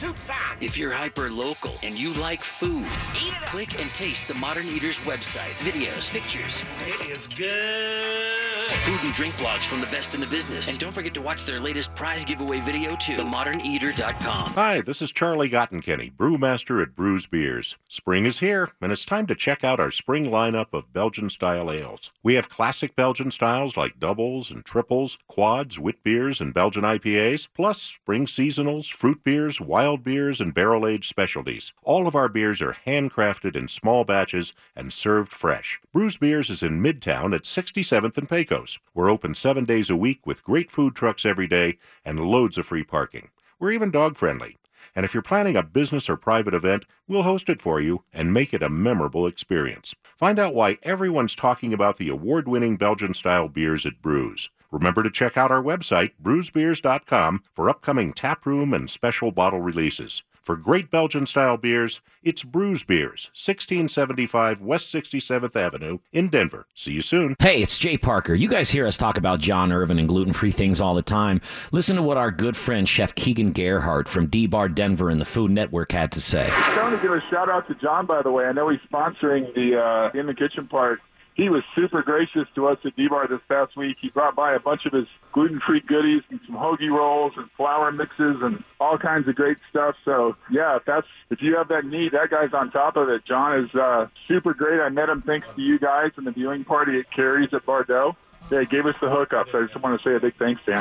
Soup's 0.00 0.30
on. 0.30 0.56
If 0.62 0.78
you're 0.78 0.92
hyper 0.92 1.28
local 1.28 1.74
and 1.82 1.92
you 1.94 2.14
like 2.14 2.40
food, 2.40 2.86
Eat 3.22 3.34
it 3.34 3.46
click 3.46 3.78
and 3.78 3.92
taste 3.92 4.26
the 4.28 4.32
Modern 4.34 4.66
Eaters 4.66 4.96
website. 5.00 5.52
Videos, 5.58 6.08
pictures, 6.08 6.62
It 6.86 7.10
is 7.10 7.26
good. 7.26 8.70
food 8.80 9.04
and 9.04 9.12
drink 9.12 9.34
blogs 9.34 9.64
from 9.66 9.80
the 9.82 9.86
best 9.88 10.14
in 10.14 10.20
the 10.20 10.26
business. 10.28 10.70
And 10.70 10.78
don't 10.78 10.92
forget 10.92 11.12
to 11.14 11.20
watch 11.20 11.44
their 11.44 11.58
latest 11.58 11.94
prize 11.94 12.24
giveaway 12.24 12.60
video 12.60 12.94
too. 12.96 13.12
TheModernEater.com. 13.14 14.52
Hi, 14.52 14.80
this 14.80 15.02
is 15.02 15.10
Charlie 15.12 15.50
Gottenkieny, 15.50 16.14
brewmaster 16.16 16.80
at 16.80 16.94
Bruz 16.94 17.28
Beers. 17.28 17.76
Spring 17.88 18.24
is 18.24 18.38
here, 18.38 18.70
and 18.80 18.92
it's 18.92 19.04
time 19.04 19.26
to 19.26 19.34
check 19.34 19.64
out 19.64 19.80
our 19.80 19.90
spring 19.90 20.26
lineup 20.26 20.68
of 20.72 20.92
Belgian 20.94 21.28
style 21.28 21.70
ales. 21.70 22.10
We 22.22 22.34
have 22.34 22.48
classic 22.48 22.96
Belgian 22.96 23.30
styles 23.32 23.76
like 23.76 23.98
doubles 24.00 24.50
and 24.50 24.64
triples, 24.64 25.18
quads, 25.28 25.78
wit 25.78 26.02
beers, 26.04 26.40
and 26.40 26.54
Belgian 26.54 26.84
IPAs, 26.84 27.48
plus 27.54 27.82
spring 27.82 28.24
seasonals, 28.24 28.90
fruit 28.90 29.22
beers, 29.24 29.60
wild 29.60 29.89
beers, 29.96 30.40
and 30.40 30.54
barrel 30.54 30.86
aged 30.86 31.04
specialties. 31.04 31.72
All 31.82 32.06
of 32.06 32.14
our 32.14 32.28
beers 32.28 32.60
are 32.60 32.76
handcrafted 32.86 33.56
in 33.56 33.68
small 33.68 34.04
batches 34.04 34.52
and 34.74 34.92
served 34.92 35.32
fresh. 35.32 35.80
Bruz 35.94 36.18
Beers 36.18 36.50
is 36.50 36.62
in 36.62 36.82
Midtown 36.82 37.34
at 37.34 37.44
67th 37.44 38.16
and 38.16 38.28
Pecos. 38.28 38.78
We're 38.94 39.10
open 39.10 39.34
seven 39.34 39.64
days 39.64 39.90
a 39.90 39.96
week 39.96 40.26
with 40.26 40.44
great 40.44 40.70
food 40.70 40.94
trucks 40.94 41.24
every 41.24 41.46
day 41.46 41.78
and 42.04 42.20
loads 42.20 42.58
of 42.58 42.66
free 42.66 42.84
parking. 42.84 43.30
We're 43.58 43.72
even 43.72 43.90
dog 43.90 44.16
friendly. 44.16 44.56
And 44.94 45.04
if 45.04 45.14
you're 45.14 45.22
planning 45.22 45.56
a 45.56 45.62
business 45.62 46.08
or 46.08 46.16
private 46.16 46.54
event, 46.54 46.84
we'll 47.06 47.22
host 47.22 47.48
it 47.48 47.60
for 47.60 47.80
you 47.80 48.04
and 48.12 48.32
make 48.32 48.52
it 48.52 48.62
a 48.62 48.68
memorable 48.68 49.26
experience. 49.26 49.94
Find 50.16 50.38
out 50.38 50.54
why 50.54 50.78
everyone's 50.82 51.34
talking 51.34 51.72
about 51.72 51.96
the 51.96 52.08
award 52.08 52.48
winning 52.48 52.76
Belgian 52.76 53.14
style 53.14 53.48
beers 53.48 53.86
at 53.86 54.02
Bruz. 54.02 54.48
Remember 54.70 55.02
to 55.02 55.10
check 55.10 55.36
out 55.36 55.50
our 55.50 55.62
website, 55.62 56.12
bruzbeers.com, 56.22 57.42
for 57.54 57.68
upcoming 57.68 58.12
taproom 58.12 58.72
and 58.72 58.90
special 58.90 59.32
bottle 59.32 59.60
releases. 59.60 60.22
For 60.42 60.56
great 60.56 60.90
Belgian 60.90 61.26
style 61.26 61.58
beers, 61.58 62.00
it's 62.22 62.42
Bruz 62.44 62.84
Beers, 62.86 63.30
1675 63.34 64.62
West 64.62 64.92
67th 64.92 65.54
Avenue 65.54 65.98
in 66.12 66.28
Denver. 66.28 66.66
See 66.74 66.92
you 66.92 67.02
soon. 67.02 67.36
Hey, 67.40 67.60
it's 67.60 67.76
Jay 67.76 67.98
Parker. 67.98 68.34
You 68.34 68.48
guys 68.48 68.70
hear 68.70 68.86
us 68.86 68.96
talk 68.96 69.18
about 69.18 69.40
John 69.40 69.70
Irvin 69.70 69.98
and 69.98 70.08
gluten 70.08 70.32
free 70.32 70.50
things 70.50 70.80
all 70.80 70.94
the 70.94 71.02
time. 71.02 71.42
Listen 71.72 71.94
to 71.96 72.02
what 72.02 72.16
our 72.16 72.30
good 72.30 72.56
friend 72.56 72.88
Chef 72.88 73.14
Keegan 73.14 73.52
Gerhard 73.52 74.08
from 74.08 74.26
D 74.26 74.46
Bar 74.46 74.70
Denver 74.70 75.10
and 75.10 75.20
the 75.20 75.26
Food 75.26 75.50
Network 75.50 75.92
had 75.92 76.10
to 76.12 76.20
say. 76.20 76.48
I 76.50 76.82
want 76.82 76.96
to 76.96 77.02
give 77.02 77.12
a 77.12 77.20
shout 77.30 77.50
out 77.50 77.68
to 77.68 77.74
John, 77.74 78.06
by 78.06 78.22
the 78.22 78.30
way. 78.30 78.46
I 78.46 78.52
know 78.52 78.70
he's 78.70 78.80
sponsoring 78.90 79.54
the 79.54 79.78
uh, 79.78 80.18
in 80.18 80.26
the 80.26 80.34
kitchen 80.34 80.66
part. 80.66 81.00
He 81.40 81.48
was 81.48 81.62
super 81.74 82.02
gracious 82.02 82.46
to 82.54 82.68
us 82.68 82.76
at 82.84 82.94
D-Bar 82.96 83.28
this 83.28 83.40
past 83.48 83.74
week. 83.74 83.96
He 83.98 84.10
brought 84.10 84.36
by 84.36 84.52
a 84.52 84.60
bunch 84.60 84.84
of 84.84 84.92
his 84.92 85.06
gluten-free 85.32 85.80
goodies 85.88 86.20
and 86.28 86.38
some 86.44 86.54
hoagie 86.54 86.90
rolls 86.90 87.32
and 87.34 87.50
flour 87.56 87.90
mixes 87.90 88.36
and 88.42 88.62
all 88.78 88.98
kinds 88.98 89.26
of 89.26 89.36
great 89.36 89.56
stuff. 89.70 89.94
So 90.04 90.36
yeah, 90.50 90.76
if 90.76 90.84
that's 90.84 91.06
if 91.30 91.40
you 91.40 91.56
have 91.56 91.68
that 91.68 91.86
need, 91.86 92.12
that 92.12 92.28
guy's 92.28 92.52
on 92.52 92.70
top 92.70 92.98
of 92.98 93.08
it. 93.08 93.24
John 93.24 93.58
is 93.58 93.74
uh, 93.74 94.08
super 94.28 94.52
great. 94.52 94.82
I 94.82 94.90
met 94.90 95.08
him 95.08 95.22
thanks 95.22 95.46
to 95.56 95.62
you 95.62 95.78
guys 95.78 96.10
and 96.18 96.26
the 96.26 96.30
viewing 96.30 96.62
party 96.62 96.98
at 96.98 97.10
Carrie's 97.10 97.54
at 97.54 97.64
Bar 97.64 97.84
Dough. 97.84 98.16
Yeah, 98.50 98.60
he 98.60 98.66
gave 98.66 98.84
us 98.84 98.96
the 99.00 99.06
hookups. 99.06 99.54
I 99.54 99.66
just 99.66 99.82
want 99.82 99.98
to 99.98 100.06
say 100.06 100.16
a 100.16 100.20
big 100.20 100.34
thanks 100.36 100.60
to. 100.66 100.76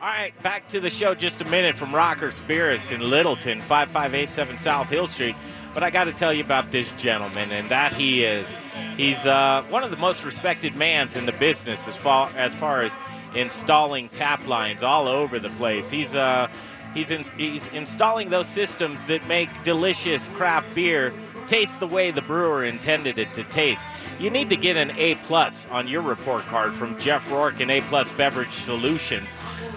All 0.00 0.08
right, 0.08 0.32
back 0.42 0.66
to 0.68 0.80
the 0.80 0.88
show 0.88 1.14
just 1.14 1.42
a 1.42 1.44
minute 1.44 1.76
from 1.76 1.94
Rocker 1.94 2.30
Spirits 2.30 2.90
in 2.90 3.02
Littleton, 3.02 3.60
5587 3.60 4.56
South 4.56 4.88
Hill 4.88 5.06
Street. 5.08 5.36
But 5.74 5.82
I 5.82 5.90
got 5.90 6.04
to 6.04 6.12
tell 6.14 6.32
you 6.32 6.42
about 6.42 6.72
this 6.72 6.90
gentleman, 6.92 7.50
and 7.50 7.68
that 7.68 7.92
he 7.92 8.24
is. 8.24 8.50
He's 8.96 9.24
uh, 9.26 9.64
one 9.68 9.82
of 9.82 9.90
the 9.90 9.96
most 9.96 10.24
respected 10.24 10.76
mans 10.76 11.16
in 11.16 11.26
the 11.26 11.32
business 11.32 11.88
as 11.88 11.96
far 11.96 12.30
as, 12.36 12.54
far 12.54 12.82
as 12.82 12.92
installing 13.34 14.08
tap 14.10 14.46
lines 14.46 14.82
all 14.82 15.08
over 15.08 15.38
the 15.38 15.50
place. 15.50 15.90
He's 15.90 16.14
uh, 16.14 16.48
he's 16.94 17.10
in, 17.10 17.24
he's 17.36 17.66
installing 17.72 18.30
those 18.30 18.46
systems 18.46 19.04
that 19.06 19.26
make 19.26 19.48
delicious 19.64 20.28
craft 20.28 20.74
beer 20.74 21.12
taste 21.46 21.80
the 21.80 21.86
way 21.86 22.10
the 22.10 22.22
brewer 22.22 22.64
intended 22.64 23.18
it 23.18 23.32
to 23.34 23.44
taste. 23.44 23.82
You 24.18 24.30
need 24.30 24.48
to 24.50 24.56
get 24.56 24.76
an 24.76 24.92
A 24.92 25.16
plus 25.16 25.66
on 25.70 25.88
your 25.88 26.02
report 26.02 26.42
card 26.42 26.72
from 26.72 26.98
Jeff 26.98 27.30
Rourke 27.30 27.60
and 27.60 27.70
A 27.70 27.80
plus 27.82 28.10
Beverage 28.12 28.52
Solutions. 28.52 29.28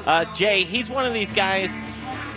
Uh, 0.06 0.26
Jay, 0.34 0.64
he's 0.64 0.90
one 0.90 1.06
of 1.06 1.14
these 1.14 1.32
guys. 1.32 1.76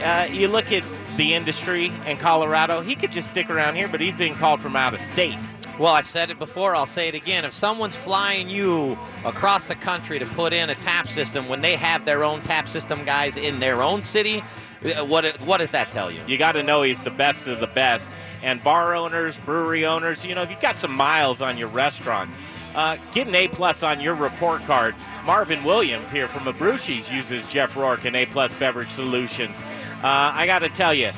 Uh, 0.02 0.26
you 0.30 0.48
look 0.48 0.72
at 0.72 0.82
the 1.16 1.34
industry 1.34 1.92
in 2.06 2.16
Colorado, 2.16 2.80
he 2.80 2.94
could 2.94 3.12
just 3.12 3.28
stick 3.28 3.50
around 3.50 3.76
here, 3.76 3.86
but 3.86 4.00
he's 4.00 4.14
being 4.14 4.34
called 4.34 4.60
from 4.60 4.74
out 4.74 4.94
of 4.94 5.00
state. 5.00 5.36
Well, 5.80 5.94
I've 5.94 6.06
said 6.06 6.30
it 6.30 6.38
before, 6.38 6.76
I'll 6.76 6.84
say 6.84 7.08
it 7.08 7.14
again. 7.14 7.46
If 7.46 7.54
someone's 7.54 7.96
flying 7.96 8.50
you 8.50 8.98
across 9.24 9.64
the 9.64 9.74
country 9.74 10.18
to 10.18 10.26
put 10.26 10.52
in 10.52 10.68
a 10.68 10.74
tap 10.74 11.08
system 11.08 11.48
when 11.48 11.62
they 11.62 11.74
have 11.74 12.04
their 12.04 12.22
own 12.22 12.42
tap 12.42 12.68
system 12.68 13.02
guys 13.02 13.38
in 13.38 13.60
their 13.60 13.82
own 13.82 14.02
city, 14.02 14.44
uh, 14.84 15.02
what, 15.06 15.24
what 15.40 15.56
does 15.56 15.70
that 15.70 15.90
tell 15.90 16.10
you? 16.10 16.20
You 16.26 16.36
got 16.36 16.52
to 16.52 16.62
know 16.62 16.82
he's 16.82 17.00
the 17.00 17.10
best 17.10 17.46
of 17.46 17.60
the 17.60 17.66
best. 17.66 18.10
And 18.42 18.62
bar 18.62 18.94
owners, 18.94 19.38
brewery 19.38 19.86
owners, 19.86 20.22
you 20.22 20.34
know, 20.34 20.42
if 20.42 20.50
you've 20.50 20.60
got 20.60 20.76
some 20.76 20.92
miles 20.92 21.40
on 21.40 21.56
your 21.56 21.68
restaurant, 21.68 22.28
uh, 22.74 22.98
get 23.14 23.26
an 23.26 23.34
A 23.34 23.48
plus 23.48 23.82
on 23.82 24.02
your 24.02 24.14
report 24.14 24.60
card. 24.64 24.94
Marvin 25.24 25.64
Williams 25.64 26.10
here 26.10 26.28
from 26.28 26.42
Abrusci's 26.42 27.10
uses 27.10 27.46
Jeff 27.46 27.74
Rourke 27.74 28.04
and 28.04 28.16
A 28.16 28.26
plus 28.26 28.52
Beverage 28.58 28.90
Solutions. 28.90 29.56
Uh, 30.02 30.30
I 30.34 30.44
got 30.44 30.58
to 30.58 30.68
tell 30.68 30.92
you, 30.92 31.10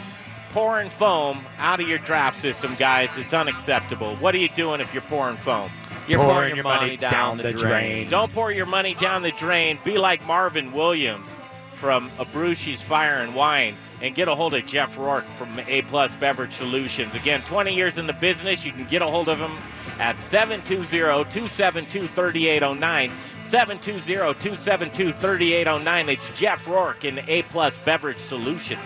pouring 0.52 0.90
foam 0.90 1.38
out 1.58 1.80
of 1.80 1.88
your 1.88 1.98
draft 1.98 2.40
system, 2.40 2.74
guys, 2.78 3.16
it's 3.16 3.34
unacceptable. 3.34 4.16
What 4.16 4.34
are 4.34 4.38
you 4.38 4.48
doing 4.50 4.80
if 4.80 4.92
you're 4.92 5.02
pouring 5.02 5.36
foam? 5.36 5.70
You're 6.06 6.18
pouring, 6.18 6.34
pouring 6.34 6.56
your 6.56 6.64
money, 6.64 6.86
money 6.86 6.96
down, 6.96 7.10
down, 7.10 7.36
the, 7.38 7.52
drain. 7.52 7.60
drain. 7.60 8.08
Don't 8.08 8.32
pour 8.32 8.52
your 8.52 8.66
money 8.66 8.94
down 8.94 9.22
the 9.22 9.32
drain. 9.32 9.78
Be 9.84 9.98
like 9.98 10.24
Marvin 10.26 10.72
Williams 10.72 11.28
from 11.72 12.10
Abrusci's 12.18 12.82
Fire 12.82 13.22
and 13.22 13.34
Wine 13.34 13.76
and 14.02 14.14
get 14.14 14.28
a 14.28 14.34
hold 14.34 14.52
of 14.54 14.66
Jeff 14.66 14.98
Rourke 14.98 15.24
from 15.24 15.58
A 15.68 15.80
Plus 15.82 16.14
Beverage 16.16 16.52
Solutions. 16.52 17.14
Again, 17.14 17.40
20 17.42 17.72
years 17.74 17.98
in 17.98 18.06
the 18.06 18.12
business. 18.12 18.64
You 18.64 18.72
can 18.72 18.84
get 18.86 19.00
a 19.00 19.06
hold 19.06 19.28
of 19.28 19.38
him 19.38 19.56
at 19.98 20.16
720-272-3809. 20.16 23.10
720-272-3809. 23.48 26.08
It's 26.08 26.28
Jeff 26.38 26.66
Rourke 26.66 27.04
in 27.04 27.20
A 27.28 27.42
Plus 27.42 27.78
Beverage 27.78 28.18
Solutions. 28.18 28.80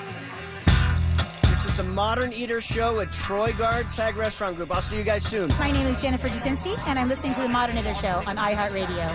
This 1.76 1.84
is 1.84 1.88
the 1.88 1.94
Modern 1.94 2.32
Eater 2.32 2.60
Show 2.62 3.00
at 3.00 3.12
Troy 3.12 3.52
Guard 3.52 3.90
Tag 3.90 4.16
Restaurant 4.16 4.56
Group. 4.56 4.74
I'll 4.74 4.80
see 4.80 4.96
you 4.96 5.02
guys 5.02 5.22
soon. 5.22 5.50
My 5.58 5.70
name 5.70 5.86
is 5.86 6.00
Jennifer 6.00 6.26
Jasinski, 6.26 6.78
and 6.86 6.98
I'm 6.98 7.06
listening 7.06 7.34
to 7.34 7.42
the 7.42 7.50
Modern 7.50 7.76
Eater 7.76 7.92
Show 7.92 8.22
on 8.26 8.36
iHeartRadio. 8.36 9.10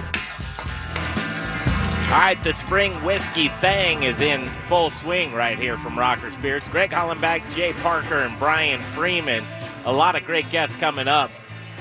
All 2.12 2.19
right, 2.19 2.38
the 2.43 2.54
spring 2.54 2.93
whiskey 3.04 3.47
thing 3.47 4.04
is 4.04 4.21
in 4.21 4.47
full 4.67 4.91
swing 4.91 5.34
right 5.34 5.58
here 5.58 5.76
from 5.78 5.97
Rocker 5.97 6.30
Spirits. 6.30 6.67
Greg 6.67 6.91
Hollenbach, 6.91 7.41
Jay 7.56 7.74
Parker, 7.82 8.19
and 8.19 8.38
Brian 8.38 8.80
Freeman. 8.80 9.43
A 9.86 9.91
lot 9.91 10.15
of 10.15 10.24
great 10.26 10.50
guests 10.52 10.76
coming 10.76 11.08
up. 11.08 11.32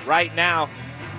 Right 0.06 0.34
now, 0.34 0.70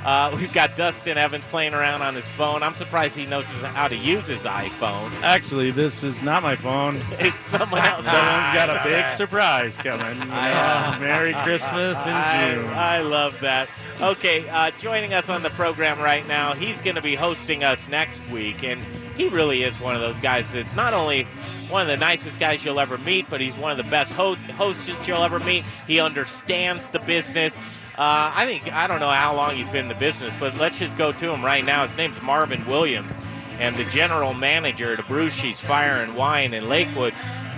uh, 0.05 0.35
we've 0.35 0.53
got 0.53 0.71
Duston 0.71 1.15
Evans 1.15 1.43
playing 1.45 1.73
around 1.73 2.01
on 2.01 2.15
his 2.15 2.27
phone. 2.29 2.63
I'm 2.63 2.73
surprised 2.73 3.15
he 3.15 3.25
knows 3.25 3.45
how 3.45 3.87
to 3.87 3.95
use 3.95 4.27
his 4.27 4.41
iPhone. 4.41 5.11
Actually, 5.21 5.71
this 5.71 6.03
is 6.03 6.21
not 6.21 6.41
my 6.43 6.55
phone. 6.55 6.95
it's 7.11 7.35
someone 7.45 7.81
else. 7.81 8.05
Someone's 8.05 8.53
got 8.53 8.69
a 8.69 8.81
big 8.89 9.09
surprise 9.09 9.77
coming. 9.77 10.19
You 10.19 10.25
know, 10.25 10.97
Merry 10.99 11.33
Christmas 11.43 11.99
in 12.05 12.13
June. 12.13 12.67
I, 12.69 12.97
I 12.97 13.01
love 13.01 13.39
that. 13.41 13.69
Okay, 13.99 14.49
uh, 14.49 14.71
joining 14.79 15.13
us 15.13 15.29
on 15.29 15.43
the 15.43 15.51
program 15.51 15.99
right 15.99 16.27
now, 16.27 16.53
he's 16.53 16.81
going 16.81 16.95
to 16.95 17.01
be 17.03 17.13
hosting 17.13 17.63
us 17.63 17.87
next 17.87 18.19
week, 18.31 18.63
and 18.63 18.83
he 19.15 19.27
really 19.27 19.61
is 19.61 19.79
one 19.79 19.93
of 19.93 20.01
those 20.01 20.17
guys 20.17 20.51
that's 20.51 20.75
not 20.75 20.93
only 20.93 21.25
one 21.69 21.83
of 21.83 21.87
the 21.87 21.97
nicest 21.97 22.39
guys 22.39 22.65
you'll 22.65 22.79
ever 22.79 22.97
meet, 22.97 23.29
but 23.29 23.39
he's 23.39 23.53
one 23.55 23.71
of 23.71 23.77
the 23.77 23.89
best 23.91 24.13
ho- 24.13 24.33
hosts 24.57 24.87
that 24.87 25.07
you'll 25.07 25.21
ever 25.23 25.39
meet. 25.41 25.63
He 25.85 25.99
understands 25.99 26.87
the 26.87 26.99
business. 27.01 27.55
Uh, 28.01 28.31
I 28.33 28.47
think, 28.47 28.73
I 28.73 28.87
don't 28.87 28.99
know 28.99 29.11
how 29.11 29.35
long 29.35 29.55
he's 29.55 29.69
been 29.69 29.83
in 29.83 29.87
the 29.87 29.93
business, 29.93 30.33
but 30.39 30.57
let's 30.57 30.79
just 30.79 30.97
go 30.97 31.11
to 31.11 31.31
him 31.31 31.45
right 31.45 31.63
now. 31.63 31.85
His 31.85 31.95
name's 31.95 32.19
Marvin 32.23 32.65
Williams, 32.65 33.13
and 33.59 33.75
the 33.75 33.83
general 33.83 34.33
manager 34.33 34.93
at 34.93 34.97
Abrusci's 34.97 35.59
Fire 35.59 36.01
and 36.01 36.15
Wine 36.15 36.55
in 36.55 36.67
Lakewood. 36.67 37.13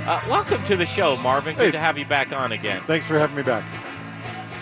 Uh, 0.06 0.22
welcome 0.28 0.62
to 0.66 0.76
the 0.76 0.86
show, 0.86 1.16
Marvin. 1.24 1.56
Good 1.56 1.68
hey. 1.68 1.72
to 1.72 1.80
have 1.80 1.98
you 1.98 2.04
back 2.04 2.34
on 2.34 2.52
again. 2.52 2.82
Thanks 2.82 3.08
for 3.08 3.18
having 3.18 3.38
me 3.38 3.44
back. 3.44 3.64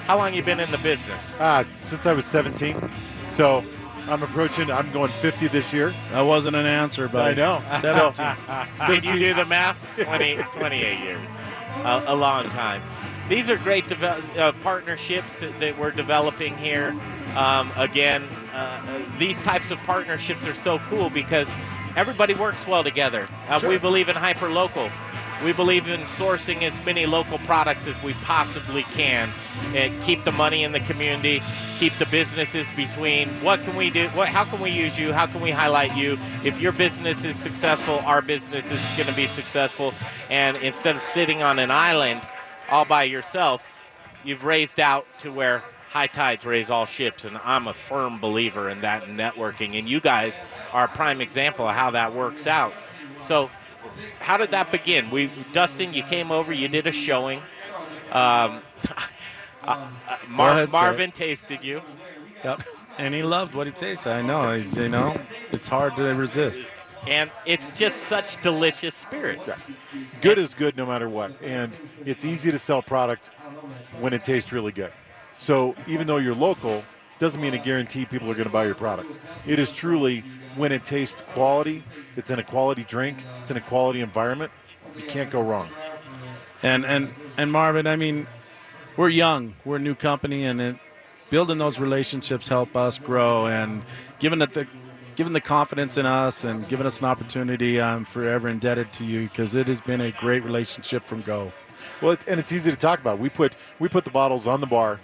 How 0.06 0.20
long 0.20 0.36
you 0.36 0.44
been 0.44 0.60
in 0.60 0.70
the 0.70 0.78
business? 0.78 1.34
Uh, 1.40 1.64
since 1.88 2.06
I 2.06 2.14
was 2.14 2.28
17. 2.28 2.80
So 3.32 3.64
I'm 4.08 4.22
approaching. 4.22 4.70
I'm 4.70 4.92
going 4.92 5.08
50 5.08 5.48
this 5.48 5.74
year. 5.74 5.96
That 6.12 6.22
wasn't 6.22 6.58
an 6.58 6.68
answer, 6.68 7.08
but 7.08 7.26
I 7.26 7.34
know. 7.34 7.60
17. 7.80 8.36
Did 8.86 9.04
you 9.04 9.18
do 9.18 9.34
the 9.34 9.46
math? 9.46 9.80
20, 10.00 10.36
28 10.36 11.00
years, 11.00 11.30
a, 11.78 12.04
a 12.06 12.16
long 12.16 12.48
time. 12.50 12.84
These 13.32 13.50
are 13.50 13.56
great 13.60 13.90
uh, 13.90 14.52
partnerships 14.62 15.40
that 15.40 15.80
we're 15.80 15.92
developing 15.92 16.58
here. 16.58 16.94
Um, 17.38 17.72
again, 17.78 18.28
uh, 18.52 19.06
these 19.20 19.42
types 19.42 19.72
of 19.72 19.80
partnerships 19.84 20.46
are 20.46 20.54
so 20.54 20.80
cool 20.90 21.10
because 21.10 21.48
everybody 21.96 22.34
works 22.34 22.68
well 22.68 22.84
together. 22.84 23.30
Uh, 23.48 23.58
sure. 23.58 23.70
We 23.70 23.78
believe 23.78 24.10
in 24.10 24.18
hyper 24.18 24.50
local. 24.50 24.90
We 25.46 25.54
believe 25.54 25.88
in 25.88 26.02
sourcing 26.02 26.64
as 26.64 26.86
many 26.86 27.06
local 27.06 27.38
products 27.38 27.88
as 27.88 28.04
we 28.04 28.16
possibly 28.16 28.84
can 28.84 29.30
and 29.74 30.04
keep 30.04 30.26
the 30.26 30.34
money 30.34 30.66
in 30.66 30.74
the 30.74 30.82
community, 30.82 31.42
keep 31.80 31.94
the 32.00 32.08
businesses 32.08 32.68
between 32.76 33.30
what 33.42 33.62
can 33.62 33.78
we 33.78 33.90
do, 33.90 34.10
what, 34.10 34.28
how 34.28 34.44
can 34.44 34.60
we 34.60 34.72
use 34.72 35.00
you, 35.00 35.14
how 35.14 35.26
can 35.26 35.40
we 35.40 35.52
highlight 35.52 35.96
you. 35.96 36.18
If 36.44 36.60
your 36.60 36.74
business 36.74 37.24
is 37.24 37.38
successful, 37.38 38.00
our 38.00 38.22
business 38.22 38.72
is 38.74 38.82
going 38.98 39.08
to 39.08 39.16
be 39.16 39.28
successful. 39.28 39.94
And 40.30 40.58
instead 40.58 40.98
of 40.98 41.02
sitting 41.02 41.42
on 41.42 41.60
an 41.60 41.72
island 41.72 42.22
all 42.72 42.86
by 42.86 43.04
yourself, 43.04 43.70
you've 44.24 44.44
raised 44.44 44.80
out 44.80 45.06
to 45.20 45.32
where 45.32 45.62
high 45.90 46.08
tides 46.08 46.46
raise 46.46 46.70
all 46.70 46.86
ships, 46.86 47.26
and 47.26 47.38
I'm 47.44 47.68
a 47.68 47.74
firm 47.74 48.18
believer 48.20 48.70
in 48.70 48.82
that 48.82 49.04
networking. 49.04 49.78
And 49.78 49.90
you 49.90 50.00
guys 50.00 50.40
are 50.72 50.86
a 50.86 50.88
prime 50.88 51.20
example 51.20 51.68
of 51.68 51.76
how 51.76 51.92
that 51.92 52.14
works 52.14 52.48
out. 52.48 52.74
So 53.20 53.50
how 54.20 54.38
did 54.38 54.52
that 54.52 54.72
begin? 54.72 55.10
We, 55.10 55.28
Duston, 55.52 55.94
you 55.94 56.04
came 56.04 56.32
over, 56.32 56.54
you 56.54 56.70
did 56.70 56.88
a 56.88 56.92
showing. 56.92 57.40
Um, 58.12 58.62
uh, 58.94 59.02
uh, 59.64 59.90
Mar- 60.30 60.52
ahead, 60.52 60.72
Marvin 60.72 61.12
tasted 61.12 61.64
you. 61.64 61.82
Yep, 62.44 62.64
and 62.98 63.14
he 63.14 63.22
loved 63.22 63.54
what 63.54 63.68
he 63.68 63.74
tasted. 63.74 64.12
I 64.12 64.22
know. 64.22 64.54
He's, 64.54 64.78
you 64.78 64.90
know, 64.90 65.18
it's 65.52 65.68
hard 65.68 65.96
to 65.98 66.04
resist. 66.16 66.72
And 67.08 67.32
it's 67.46 67.78
just 67.78 68.04
such 68.04 68.42
delicious 68.42 68.94
spirits. 68.94 69.50
Good 70.22 70.38
is 70.38 70.54
good 70.54 70.78
no 70.78 70.86
matter 70.86 71.10
what, 71.10 71.34
and 71.42 71.78
it's 72.06 72.26
easy 72.26 72.52
to 72.52 72.60
sell 72.60 72.82
product 72.82 73.32
when 74.00 74.14
it 74.14 74.24
tastes 74.24 74.52
really 74.52 74.72
good. 74.72 74.94
So 75.40 75.76
even 75.88 76.06
though 76.06 76.18
you're 76.18 76.36
local, 76.36 76.84
doesn't 77.18 77.42
mean 77.42 77.54
a 77.54 77.58
guarantee 77.58 78.06
people 78.06 78.30
are 78.30 78.36
going 78.36 78.48
to 78.48 78.54
buy 78.54 78.66
your 78.66 78.76
product. 78.76 79.18
It 79.48 79.58
is 79.58 79.72
truly 79.72 80.24
when 80.56 80.72
it 80.72 80.86
tastes 80.86 81.22
quality, 81.22 81.84
it's 82.16 82.30
in 82.30 82.40
a 82.40 82.44
quality 82.44 82.84
drink, 82.84 83.18
it's 83.40 83.52
in 83.52 83.58
a 83.58 83.62
quality 83.62 84.02
environment, 84.02 84.52
you 84.96 85.04
can't 85.04 85.32
go 85.32 85.42
wrong. 85.42 85.70
And 86.62 86.86
and 86.86 87.14
and 87.38 87.52
Marvin, 87.52 87.88
I 87.88 87.96
mean, 87.96 88.28
we're 88.98 89.10
young, 89.10 89.56
we're 89.66 89.78
a 89.78 89.80
new 89.80 89.96
company, 89.96 90.46
and 90.46 90.62
it, 90.62 90.76
building 91.32 91.58
those 91.58 91.80
relationships 91.80 92.48
help 92.48 92.76
us 92.76 93.00
grow. 93.00 93.48
And 93.48 93.84
given 94.20 94.40
that 94.40 94.54
the 94.54 94.68
given 95.22 95.34
the 95.34 95.40
confidence 95.40 96.00
in 96.00 96.06
us 96.08 96.46
and 96.46 96.68
giving 96.68 96.88
us 96.88 96.98
an 96.98 97.06
opportunity. 97.06 97.80
Um, 97.80 97.98
I'm 97.98 98.06
forever 98.06 98.50
indebted 98.50 98.92
to 98.94 99.06
you 99.06 99.28
because 99.28 99.54
it 99.54 99.68
has 99.68 99.80
been 99.80 100.02
a 100.02 100.10
great 100.14 100.44
relationship 100.44 101.04
from 101.04 101.22
go. 101.22 101.54
Well, 102.02 102.18
and 102.26 102.40
it's 102.40 102.52
easy 102.52 102.72
to 102.72 102.76
talk 102.76 103.00
about. 103.00 103.20
We 103.20 103.30
put 103.30 103.56
we 103.78 103.88
put 103.88 104.04
the 104.04 104.10
bottles 104.10 104.48
on 104.48 104.62
the 104.62 104.66
bar, 104.66 105.00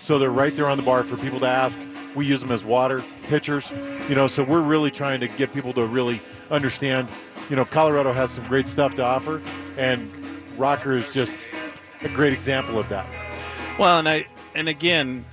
so 0.00 0.18
they're 0.18 0.32
right 0.32 0.52
there 0.56 0.68
on 0.68 0.78
the 0.78 0.82
bar 0.82 1.04
for 1.04 1.16
people 1.16 1.38
to 1.38 1.46
ask. 1.46 1.78
We 2.16 2.26
use 2.26 2.40
them 2.40 2.50
as 2.50 2.64
water 2.64 3.04
pitchers, 3.28 3.70
you 4.08 4.16
know. 4.16 4.26
So 4.26 4.42
we're 4.42 4.62
really 4.62 4.90
trying 4.90 5.20
to 5.20 5.28
get 5.28 5.54
people 5.54 5.72
to 5.74 5.86
really 5.86 6.20
understand. 6.50 7.08
You 7.48 7.54
know, 7.54 7.64
Colorado 7.64 8.12
has 8.12 8.32
some 8.32 8.44
great 8.48 8.66
stuff 8.66 8.94
to 8.94 9.04
offer, 9.04 9.40
and 9.76 10.10
Rocker 10.58 10.96
is 10.96 11.14
just 11.14 11.46
a 12.00 12.08
great 12.08 12.32
example 12.32 12.80
of 12.80 12.88
that. 12.88 13.06
Well, 13.78 14.00
and 14.00 14.08
I 14.08 14.26
and 14.56 14.68
again, 14.68 15.24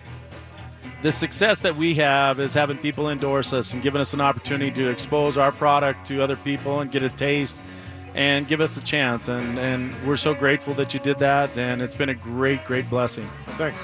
the 1.01 1.11
success 1.11 1.59
that 1.61 1.75
we 1.75 1.95
have 1.95 2.39
is 2.39 2.53
having 2.53 2.77
people 2.77 3.09
endorse 3.09 3.53
us 3.53 3.73
and 3.73 3.81
giving 3.81 4.01
us 4.01 4.13
an 4.13 4.21
opportunity 4.21 4.71
to 4.71 4.89
expose 4.89 5.37
our 5.37 5.51
product 5.51 6.05
to 6.07 6.21
other 6.21 6.35
people 6.35 6.81
and 6.81 6.91
get 6.91 7.03
a 7.03 7.09
taste 7.09 7.57
and 8.15 8.47
give 8.47 8.59
us 8.59 8.75
a 8.75 8.81
chance. 8.81 9.29
And 9.29 9.57
and 9.57 9.95
we're 10.05 10.17
so 10.17 10.33
grateful 10.33 10.73
that 10.75 10.93
you 10.93 10.99
did 10.99 11.19
that, 11.19 11.57
and 11.57 11.81
it's 11.81 11.95
been 11.95 12.09
a 12.09 12.15
great, 12.15 12.65
great 12.65 12.89
blessing. 12.89 13.29
Thanks. 13.51 13.83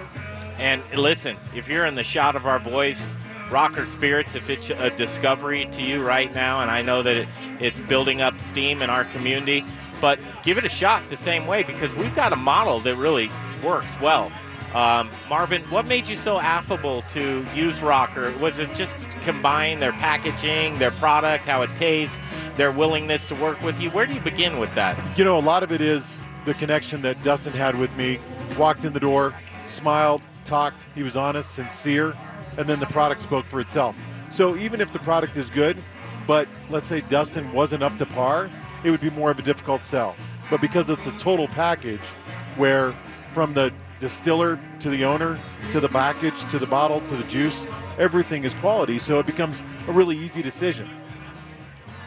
And 0.57 0.82
listen, 0.95 1.38
if 1.55 1.70
you're 1.70 1.86
in 1.86 1.95
the 1.95 2.03
shot 2.03 2.36
of 2.36 2.45
our 2.45 2.59
voice, 2.59 3.11
Rocker 3.51 3.86
Spirits, 3.86 4.36
if 4.36 4.49
it's 4.49 4.70
a 4.70 4.89
discovery 4.97 5.66
to 5.72 5.82
you 5.82 6.05
right 6.05 6.34
now, 6.34 6.61
and 6.61 6.72
I 6.72 6.82
know 6.82 7.03
that 7.03 7.16
it, 7.16 7.28
it's 7.59 7.80
building 7.80 8.22
up 8.22 8.34
steam 8.36 8.82
in 8.82 8.89
our 8.89 9.05
community, 9.05 9.63
but 10.01 10.20
give 10.43 10.57
it 10.57 10.66
a 10.66 10.70
shot 10.70 11.07
the 11.09 11.18
same 11.18 11.45
way 11.45 11.63
because 11.63 11.93
we've 11.95 12.16
got 12.16 12.34
a 12.34 12.38
model 12.38 12.80
that 12.80 12.95
really 12.95 13.30
works 13.63 13.91
well. 14.01 14.32
Um, 14.76 15.09
Marvin, 15.30 15.61
what 15.71 15.88
made 15.88 16.05
you 16.05 16.17
so 16.17 16.38
affable 16.38 17.01
to 17.03 17.45
use 17.55 17.82
Rocker? 17.82 18.38
Was 18.39 18.59
it 18.59 18.76
just 18.76 18.97
combine 19.21 19.80
their 19.80 19.93
packaging, 19.93 20.78
their 20.80 20.91
product, 20.91 21.45
how 21.45 21.61
it 21.61 21.73
tastes, 21.78 22.19
their 22.57 22.73
willingness 22.73 23.26
to 23.28 23.36
work 23.36 23.61
with 23.63 23.80
you? 23.80 23.89
Where 23.91 24.05
do 24.05 24.13
you 24.13 24.19
begin 24.19 24.59
with 24.59 24.76
that? 24.76 25.17
You 25.17 25.23
know, 25.23 25.38
a 25.38 25.39
lot 25.39 25.63
of 25.63 25.71
it 25.71 25.80
is 25.80 26.19
the 26.43 26.53
connection 26.55 27.01
that 27.03 27.23
Duston 27.23 27.53
had 27.53 27.80
with 27.80 27.95
me. 27.95 28.19
Walked 28.57 28.84
in 28.84 28.91
the 28.91 28.99
door, 28.99 29.34
smiled, 29.65 30.21
talked. 30.43 30.88
He 30.93 31.03
was 31.03 31.15
honest, 31.15 31.55
sincere, 31.55 32.13
and 32.57 32.67
then 32.67 32.82
the 32.82 32.86
product 32.88 33.21
spoke 33.21 33.45
for 33.45 33.61
itself. 33.61 33.97
So 34.30 34.57
even 34.57 34.82
if 34.82 34.91
the 34.91 34.99
product 34.99 35.38
is 35.38 35.49
good, 35.49 35.78
but 36.28 36.49
let's 36.69 36.86
say 36.86 36.99
Duston 36.99 37.49
wasn't 37.53 37.82
up 37.82 37.97
to 37.97 38.05
par, 38.05 38.51
it 38.84 38.91
would 38.91 38.99
be 38.99 39.09
more 39.11 39.32
of 39.32 39.39
a 39.39 39.41
difficult 39.41 39.86
sell. 39.86 40.17
But 40.49 40.59
because 40.59 40.89
it's 40.89 41.07
a 41.07 41.13
total 41.13 41.47
package 41.47 42.03
where 42.57 42.93
from 43.32 43.53
the 43.53 43.73
distiller 44.00 44.60
to 44.80 44.89
the 44.89 45.06
owner 45.06 45.39
to 45.72 45.80
the 45.80 45.88
package 45.88 46.43
to 46.52 46.60
the 46.60 46.68
bottle 46.68 47.00
to 47.02 47.16
the 47.16 47.24
juice, 47.24 47.66
everything 47.98 48.43
is 48.43 48.54
quality, 48.56 49.00
so 49.00 49.20
it 49.20 49.26
becomes 49.26 49.62
a 49.88 49.91
really 49.91 50.18
easy 50.18 50.41
decision. 50.41 50.89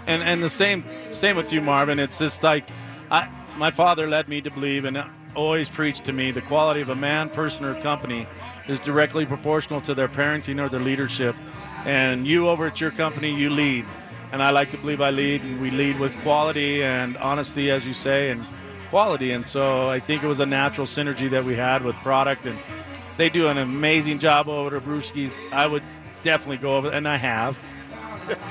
And 0.06 0.22
and 0.22 0.42
the 0.42 0.48
same 0.48 0.84
same 1.10 1.36
with 1.36 1.52
you, 1.52 1.60
Marvin. 1.60 1.98
It's 1.98 2.18
just 2.18 2.42
like 2.42 2.68
I 3.10 3.28
my 3.56 3.70
father 3.70 4.06
led 4.06 4.28
me 4.28 4.40
to 4.40 4.50
believe 4.50 4.84
and 4.84 5.04
always 5.34 5.68
preached 5.68 6.04
to 6.04 6.12
me 6.12 6.30
the 6.30 6.42
quality 6.42 6.80
of 6.80 6.88
a 6.88 6.94
man, 6.94 7.30
person, 7.30 7.64
or 7.64 7.80
company 7.80 8.26
is 8.66 8.80
directly 8.80 9.26
proportional 9.26 9.80
to 9.82 9.94
their 9.94 10.08
parenting 10.08 10.60
or 10.60 10.68
their 10.68 10.80
leadership. 10.80 11.34
And 11.84 12.26
you 12.26 12.48
over 12.48 12.66
at 12.66 12.80
your 12.80 12.90
company, 12.90 13.34
you 13.34 13.50
lead. 13.50 13.84
And 14.32 14.42
I 14.42 14.50
like 14.50 14.70
to 14.72 14.78
believe 14.78 15.00
I 15.00 15.10
lead, 15.10 15.42
and 15.42 15.60
we 15.60 15.70
lead 15.70 15.98
with 15.98 16.14
quality 16.22 16.82
and 16.82 17.16
honesty, 17.16 17.70
as 17.70 17.86
you 17.86 17.94
say, 17.94 18.30
and 18.30 18.44
quality. 18.88 19.32
And 19.32 19.46
so 19.46 19.88
I 19.88 20.00
think 20.00 20.22
it 20.22 20.26
was 20.26 20.40
a 20.40 20.46
natural 20.46 20.86
synergy 20.86 21.30
that 21.30 21.44
we 21.44 21.54
had 21.54 21.82
with 21.82 21.96
product. 21.96 22.46
And 22.46 22.58
they 23.16 23.28
do 23.28 23.48
an 23.48 23.58
amazing 23.58 24.18
job 24.18 24.48
over 24.48 24.76
at 24.76 24.84
Brewski's. 24.84 25.40
I 25.52 25.66
would 25.66 25.82
definitely 26.22 26.58
go 26.58 26.76
over, 26.76 26.90
and 26.90 27.06
I 27.06 27.16
have, 27.16 27.58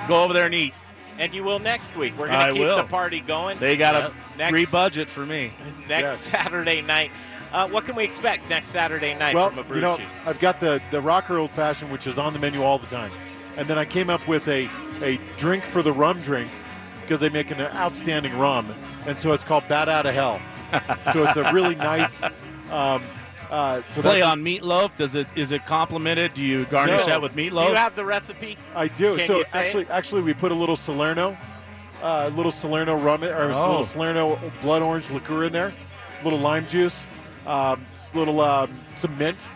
go 0.08 0.24
over 0.24 0.34
there 0.34 0.46
and 0.46 0.56
eat. 0.56 0.74
And 1.20 1.34
you 1.34 1.44
will 1.44 1.60
next 1.60 1.96
week. 1.96 2.14
We're 2.18 2.28
going 2.28 2.48
to 2.48 2.54
keep 2.54 2.62
will. 2.62 2.78
the 2.78 2.84
party 2.84 3.22
going. 3.22 3.58
They 3.58 3.76
got 3.76 3.96
Yep. 3.96 4.14
a 4.36 4.38
next, 4.38 4.52
free 4.52 4.66
budget 4.66 5.08
for 5.08 5.26
me. 5.26 5.52
next 5.90 6.20
Saturday 6.20 6.82
night. 6.82 7.12
Uh, 7.52 7.68
what 7.70 7.86
can 7.86 7.96
we 7.96 8.04
expect 8.04 8.48
next 8.50 8.68
Saturday 8.70 9.14
night 9.16 9.34
well, 9.34 9.50
from 9.50 9.60
a 9.60 9.76
you 9.76 9.82
know, 9.82 9.96
Brucey's? 9.96 10.14
I've 10.26 10.40
got 10.40 10.60
the 10.60 10.82
the 10.92 11.02
rocker 11.02 11.38
old 11.38 11.50
fashioned, 11.50 11.92
which 11.92 12.06
is 12.06 12.20
on 12.20 12.34
the 12.34 12.40
menu 12.40 12.62
all 12.62 12.78
the 12.78 12.88
time, 12.88 13.10
and 13.56 13.68
then 13.68 13.78
I 13.78 13.86
came 13.86 14.10
up 14.10 14.28
with 14.28 14.48
a 14.50 14.70
a 15.02 15.18
drink 15.38 15.64
for 15.64 15.82
the 15.82 15.94
rum 15.94 16.22
drink 16.22 16.52
because 17.02 17.22
they 17.22 17.30
make 17.30 17.50
an 17.50 17.62
outstanding 17.62 18.38
rum, 18.38 18.68
and 19.08 19.18
so 19.18 19.34
it's 19.34 19.44
called 19.44 19.68
Bat 19.68 19.90
Out 19.90 20.06
of 20.06 20.14
Hell. 20.14 20.40
so 21.14 21.24
it's 21.24 21.38
a 21.38 21.52
really 21.54 21.76
nice. 21.76 22.22
Um, 22.72 23.02
uh, 23.50 23.82
so 23.90 24.02
Play 24.02 24.22
on 24.22 24.42
meatloaf. 24.42 24.96
Does 24.98 25.16
it 25.16 25.26
is 25.36 25.52
it 25.54 25.66
complimented? 25.66 26.34
Do 26.34 26.44
you 26.44 26.66
garnish 26.66 27.02
No. 27.02 27.06
that 27.14 27.22
with 27.22 27.34
meatloaf? 27.34 27.64
Do 27.64 27.70
you 27.70 27.76
have 27.76 27.96
the 27.96 28.04
recipe? 28.04 28.58
I 28.76 28.88
do. 28.90 29.16
Can 29.18 29.26
so 29.26 29.38
you 29.38 29.46
say 29.46 29.60
actually, 29.60 29.84
it? 29.84 29.90
actually, 29.90 30.22
we 30.24 30.34
put 30.34 30.52
a 30.52 30.56
little 30.56 30.76
Salerno, 30.76 31.38
a 32.04 32.30
little 32.32 32.52
Salerno 32.52 32.96
rum, 32.98 33.24
or 33.24 33.50
a 33.50 33.56
Oh. 33.56 33.68
little 33.70 33.84
Salerno 33.84 34.38
blood 34.62 34.82
orange 34.82 35.10
liqueur 35.10 35.46
in 35.46 35.54
there, 35.54 35.74
a 36.20 36.24
little 36.26 36.40
lime 36.40 36.68
juice, 36.68 37.08
um, 37.46 37.86
little 38.14 38.42
um, 38.42 38.70
some 38.96 39.18
mint, 39.18 39.48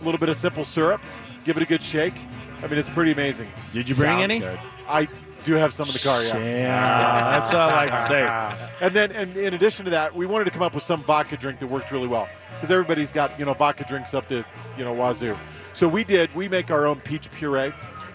a 0.00 0.04
little 0.04 0.18
bit 0.18 0.28
of 0.28 0.36
simple 0.36 0.64
syrup. 0.64 1.00
Give 1.44 1.56
it 1.56 1.62
a 1.62 1.66
good 1.66 1.82
shake. 1.84 2.14
I 2.62 2.66
mean, 2.66 2.78
it's 2.78 2.90
pretty 2.90 3.12
amazing. 3.12 3.50
Did 3.72 3.88
you 3.88 3.94
bring 3.94 4.10
Sounds 4.10 4.22
any? 4.24 4.40
good. 4.40 4.58
I 4.88 5.08
do 5.44 5.54
have 5.54 5.72
some 5.74 5.86
in 5.86 5.92
the 5.92 5.98
car. 5.98 6.22
Yeah, 6.22 6.36
Yeah, 6.38 7.30
that's 7.32 7.52
what 7.52 7.60
I 7.60 7.86
like 7.86 7.90
to 7.90 8.06
say. 8.06 8.66
And 8.86 8.94
then, 8.94 9.12
and 9.12 9.36
in 9.36 9.52
addition 9.54 9.84
to 9.84 9.90
that, 9.90 10.14
we 10.14 10.24
wanted 10.24 10.44
to 10.44 10.50
come 10.50 10.62
up 10.62 10.72
with 10.74 10.82
some 10.82 11.02
vodka 11.02 11.36
drink 11.36 11.58
that 11.60 11.66
worked 11.66 11.92
really 11.92 12.08
well 12.08 12.28
because 12.54 12.70
everybody's 12.70 13.12
got 13.12 13.38
you 13.38 13.44
know 13.44 13.52
vodka 13.54 13.84
drinks 13.84 14.14
up 14.14 14.26
to 14.28 14.44
you 14.78 14.84
know 14.84 14.94
wazoo. 14.94 15.36
So 15.74 15.86
we 15.86 16.02
did. 16.04 16.34
We 16.34 16.48
make 16.48 16.70
our 16.70 16.86
own 16.86 17.00
peach 17.00 17.30
puree, 17.32 17.72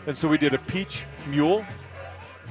and 0.08 0.18
so 0.18 0.28
we 0.28 0.38
did 0.38 0.54
a 0.54 0.58
peach 0.60 1.06
mule. 1.28 1.64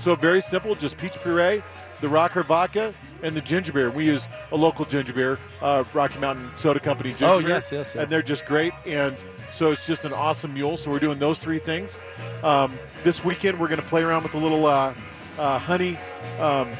So 0.01 0.15
very 0.15 0.41
simple, 0.41 0.75
just 0.75 0.97
peach 0.97 1.19
puree, 1.21 1.63
the 2.01 2.09
Rocker 2.09 2.43
vodka, 2.43 2.95
and 3.23 3.37
the 3.37 3.41
ginger 3.41 3.73
beer. 3.73 3.91
We 3.91 4.05
use 4.07 4.29
a 4.53 4.57
local 4.57 4.85
ginger 4.85 5.13
beer, 5.13 5.39
uh, 5.63 5.85
Rocky 5.93 6.19
Mountain 6.19 6.51
Soda 6.57 6.81
Company 6.81 7.11
ginger 7.11 7.27
Oh, 7.27 7.39
beer. 7.41 7.49
yes, 7.49 7.71
yes, 7.73 7.95
yeah. 7.95 8.03
And 8.03 8.11
they're 8.11 8.23
just 8.23 8.45
great. 8.47 8.73
And 8.87 9.25
so 9.55 9.71
it's 9.71 9.87
just 9.87 10.05
an 10.05 10.13
awesome 10.13 10.53
mule. 10.53 10.77
So 10.77 10.91
we're 10.91 10.99
doing 10.99 11.19
those 11.19 11.39
three 11.39 11.59
things. 11.59 11.99
Um, 12.43 12.77
this 13.05 13.25
weekend 13.25 13.59
we're 13.59 13.69
going 13.69 13.81
to 13.81 13.87
play 13.87 14.03
around 14.03 14.25
with 14.25 14.35
a 14.35 14.39
little 14.39 14.67
uh, 14.67 14.93
uh, 15.39 15.59
honey, 15.61 15.97
um, 16.41 16.71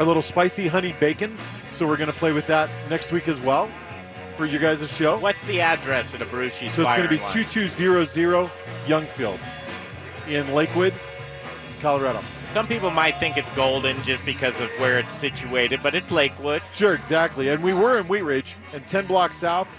a 0.00 0.04
little 0.04 0.22
spicy 0.22 0.66
honey 0.66 0.94
bacon. 0.98 1.36
So 1.72 1.86
we're 1.86 1.96
going 1.96 2.10
to 2.10 2.16
play 2.16 2.32
with 2.32 2.46
that 2.48 2.68
next 2.90 3.12
week 3.12 3.28
as 3.28 3.40
well 3.40 3.70
for 4.36 4.44
you 4.46 4.58
guys' 4.58 4.90
show. 4.90 5.18
What's 5.18 5.44
the 5.44 5.60
address 5.60 6.12
of 6.12 6.18
the 6.18 6.26
Brucey's 6.26 6.72
So 6.72 6.82
it's 6.82 6.92
going 6.92 7.04
to 7.04 7.08
be 7.08 7.18
2200 7.30 8.50
Youngfield 8.86 10.28
in 10.28 10.52
Lakewood, 10.52 10.92
Colorado. 11.80 12.20
Some 12.50 12.66
people 12.66 12.90
might 12.90 13.16
think 13.18 13.36
it's 13.36 13.50
Golden 13.50 14.00
just 14.02 14.24
because 14.24 14.60
of 14.60 14.68
where 14.78 14.98
it's 14.98 15.14
situated, 15.14 15.80
but 15.82 15.94
it's 15.94 16.10
Lakewood. 16.10 16.62
Sure, 16.74 16.94
exactly. 16.94 17.48
And 17.48 17.62
we 17.62 17.72
were 17.72 17.98
in 17.98 18.06
Wheat 18.08 18.22
Ridge, 18.22 18.56
and 18.72 18.86
10 18.86 19.06
blocks 19.06 19.36
south, 19.36 19.76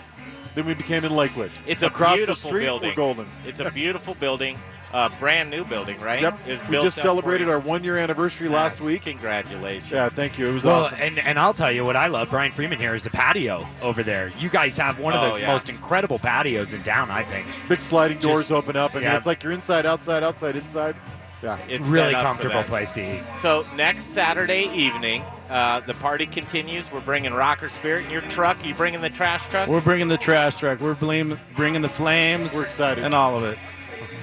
then 0.56 0.66
we 0.66 0.74
became 0.74 1.03
in 1.06 1.16
Lakewood. 1.16 1.51
It's 1.68 1.84
a 1.84 1.88
Across 1.88 2.16
beautiful 2.18 2.34
the 2.36 2.47
street, 2.47 2.64
building. 2.66 2.89
We're 2.89 2.95
golden. 2.95 3.28
It's 3.45 3.60
a 3.60 3.70
beautiful 3.70 4.16
building, 4.16 4.58
uh, 4.93 5.10
brand 5.20 5.49
new 5.49 5.66
building, 5.66 5.99
right? 5.99 6.22
Yep. 6.22 6.70
We 6.70 6.80
just 6.80 6.97
celebrated 6.97 7.49
our 7.49 7.60
one 7.60 7.84
year 7.84 7.97
anniversary 7.97 8.47
last 8.47 8.80
week. 8.82 9.01
Congratulations. 9.03 9.91
Yeah, 9.91 10.08
thank 10.10 10.39
you. 10.39 10.47
It 10.49 10.53
was 10.53 10.66
well, 10.66 10.86
awesome. 10.86 10.97
and, 11.01 11.20
and 11.20 11.38
I'll 11.38 11.53
tell 11.53 11.72
you 11.72 11.84
what 11.84 11.95
I 11.97 12.08
love, 12.08 12.30
Brian 12.30 12.51
Freeman 12.51 12.80
here, 12.80 12.95
is 12.95 13.03
the 13.03 13.10
patio 13.10 13.68
over 13.82 14.01
there. 14.01 14.32
You 14.39 14.49
guys 14.49 14.78
have 14.78 14.99
one 14.99 15.14
of 15.14 15.22
Oh, 15.22 15.34
the 15.36 15.41
yeah. 15.41 15.51
most 15.51 15.70
incredible 15.70 16.20
patios 16.20 16.74
in 16.74 16.84
town, 16.84 17.12
I 17.12 17.24
think. 17.24 17.47
Big 17.68 17.82
sliding 17.82 18.20
doors 18.20 18.51
open 18.51 18.76
up, 18.78 18.93
and 18.95 19.03
yeah. 19.03 19.18
it's 19.18 19.26
like 19.28 19.43
you're 19.43 19.51
inside, 19.53 19.86
outside, 19.86 20.24
outside, 20.24 20.56
inside. 20.56 20.95
Yeah. 21.43 21.60
It's 21.68 21.86
really 21.88 22.14
set 22.14 22.26
up 22.26 22.38
for 22.38 22.43
comfortable 22.43 22.64
place 22.64 22.91
to 22.93 23.01
eat. 23.18 23.24
So 23.38 23.66
next 23.76 24.06
Saturday 24.06 24.70
evening, 24.74 25.22
uh, 25.49 25.79
the 25.81 25.93
party 25.95 26.25
continues. 26.25 26.91
We're 26.91 27.01
bringing 27.01 27.33
Rocker 27.33 27.69
Spirit 27.69 28.05
in 28.05 28.11
your 28.11 28.21
truck. 28.21 28.63
You 28.65 28.73
bringing 28.73 29.01
the 29.01 29.09
trash 29.09 29.47
truck? 29.47 29.67
We're 29.69 29.81
bringing 29.81 30.07
the 30.07 30.17
trash 30.17 30.55
truck. 30.55 30.79
We're 30.79 30.95
bringing 30.95 31.39
bringing 31.55 31.81
the 31.81 31.89
flames. 31.89 32.55
We're 32.55 32.65
excited. 32.65 33.03
and 33.03 33.13
all 33.13 33.37
of 33.37 33.43
it. 33.43 33.57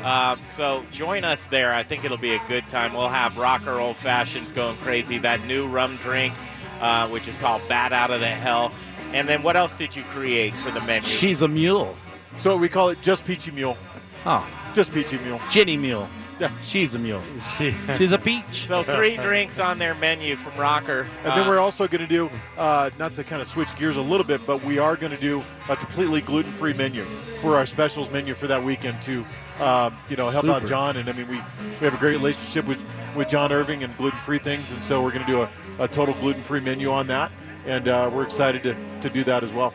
Um, 0.05 0.41
so 0.51 0.85
join 0.93 1.23
us 1.23 1.47
there. 1.47 1.73
I 1.73 1.85
think 1.85 2.05
it'll 2.05 2.17
be 2.17 2.35
a 2.35 2.43
good 2.49 2.69
time. 2.69 2.93
We'll 2.93 3.09
have 3.09 3.39
Rocker 3.39 3.79
Old 3.79 3.97
Fashions 3.97 4.51
going 4.51 4.77
crazy. 4.79 5.19
That 5.19 5.45
new 5.47 5.69
rum 5.69 5.97
drink, 5.99 6.35
uh, 6.81 7.09
which 7.09 7.29
is 7.29 7.37
called 7.37 7.63
Bat 7.69 7.93
Out 7.93 8.11
of 8.11 8.21
the 8.21 8.27
Hell. 8.27 8.73
And 9.13 9.29
then 9.29 9.43
what 9.45 9.57
else 9.57 9.75
did 9.75 9.95
you 9.95 10.03
create 10.05 10.55
for 10.55 10.71
the 10.73 10.81
menu? 10.81 11.03
She's 11.03 11.43
a 11.43 11.49
mule. 11.49 11.95
So 12.39 12.57
we 12.57 12.69
call 12.69 12.89
it 12.89 13.01
just 13.03 13.25
Peachy 13.25 13.51
Mule. 13.53 13.77
Oh, 14.25 14.49
Just 14.75 14.93
Peachy 14.95 15.19
Mule. 15.19 15.41
Ginny 15.51 15.77
Mule. 15.77 16.09
Yeah. 16.41 16.51
She's 16.61 16.95
a 16.95 16.99
mule. 16.99 17.23
She's 17.97 18.13
a 18.13 18.19
peach. 18.19 18.43
So 18.67 18.83
three 18.83 19.17
drinks 19.17 19.61
on 19.61 19.79
their 19.79 19.95
menu 19.97 20.37
from 20.37 20.59
Rocker. 20.61 21.07
And 21.25 21.33
then 21.33 21.47
we're 21.47 21.59
also 21.61 21.87
going 21.87 22.01
to 22.01 22.07
do, 22.07 22.31
uh, 22.57 22.91
not 22.99 23.15
to 23.15 23.25
kind 23.25 23.41
of 23.41 23.47
switch 23.47 23.75
gears 23.77 23.97
a 23.97 24.03
little 24.03 24.27
bit, 24.27 24.45
but 24.47 24.63
we 24.65 24.79
are 24.79 24.97
going 24.97 25.13
to 25.13 25.21
do 25.21 25.43
a 25.69 25.77
completely 25.77 26.21
gluten-free 26.21 26.75
menu 26.75 27.03
for 27.03 27.57
our 27.57 27.67
specials 27.67 28.11
menu 28.11 28.35
for 28.35 28.47
that 28.49 28.63
weekend 28.63 29.01
to, 29.03 29.25
um, 29.61 29.95
you 30.09 30.17
know, 30.17 30.29
help 30.31 30.47
out 30.47 30.67
John. 30.67 30.97
And 30.97 31.09
I 31.09 31.13
mean, 31.13 31.29
we 31.29 31.37
we 31.37 31.85
have 31.85 31.95
a 31.95 31.99
great 31.99 32.17
relationship 32.17 32.67
with 32.67 32.79
with 33.15 33.29
John 33.29 33.53
Irvin 33.53 33.83
and 33.83 33.97
gluten-free 33.99 34.39
things, 34.39 34.73
and 34.73 34.83
so 34.83 35.03
we're 35.03 35.13
going 35.13 35.25
to 35.27 35.31
do 35.31 35.43
a, 35.43 35.49
a 35.81 35.89
total 35.89 36.15
gluten-free 36.15 36.61
menu 36.61 36.91
on 36.91 37.07
that, 37.09 37.31
and 37.67 37.87
uh, 37.87 38.11
we're 38.13 38.25
excited 38.25 38.63
to 38.63 38.75
to 39.01 39.11
do 39.11 39.23
that 39.25 39.43
as 39.43 39.53
well. 39.53 39.73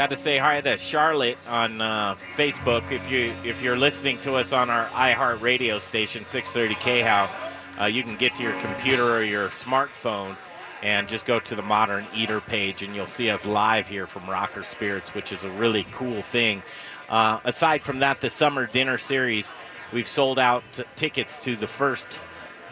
Got 0.00 0.08
to 0.08 0.16
say 0.16 0.38
hi 0.38 0.62
to 0.62 0.78
Charlotte 0.78 1.36
on 1.46 1.82
uh, 1.82 2.16
Facebook. 2.34 2.90
If 2.90 3.10
you 3.10 3.34
if 3.44 3.60
you're 3.60 3.76
listening 3.76 4.16
to 4.20 4.36
us 4.36 4.50
on 4.50 4.70
our 4.70 4.86
iHeart 4.86 5.42
radio 5.42 5.78
station 5.78 6.24
630 6.24 7.02
KHOW, 7.02 7.30
uh, 7.78 7.84
you 7.84 8.02
can 8.02 8.16
get 8.16 8.34
to 8.36 8.42
your 8.42 8.58
computer 8.60 9.02
or 9.02 9.22
your 9.22 9.48
smartphone 9.48 10.38
and 10.82 11.06
just 11.06 11.26
go 11.26 11.38
to 11.40 11.54
the 11.54 11.60
Modern 11.60 12.06
Eater 12.14 12.40
page, 12.40 12.82
and 12.82 12.96
you'll 12.96 13.08
see 13.08 13.28
us 13.28 13.44
live 13.44 13.88
here 13.88 14.06
from 14.06 14.24
Rocker 14.24 14.64
Spirits, 14.64 15.12
which 15.12 15.32
is 15.32 15.44
a 15.44 15.50
really 15.50 15.84
cool 15.92 16.22
thing. 16.22 16.62
Uh, 17.10 17.40
aside 17.44 17.82
from 17.82 17.98
that, 17.98 18.22
the 18.22 18.30
summer 18.30 18.64
dinner 18.64 18.96
series, 18.96 19.52
we've 19.92 20.08
sold 20.08 20.38
out 20.38 20.64
t- 20.72 20.82
tickets 20.96 21.38
to 21.40 21.56
the 21.56 21.68
first 21.68 22.22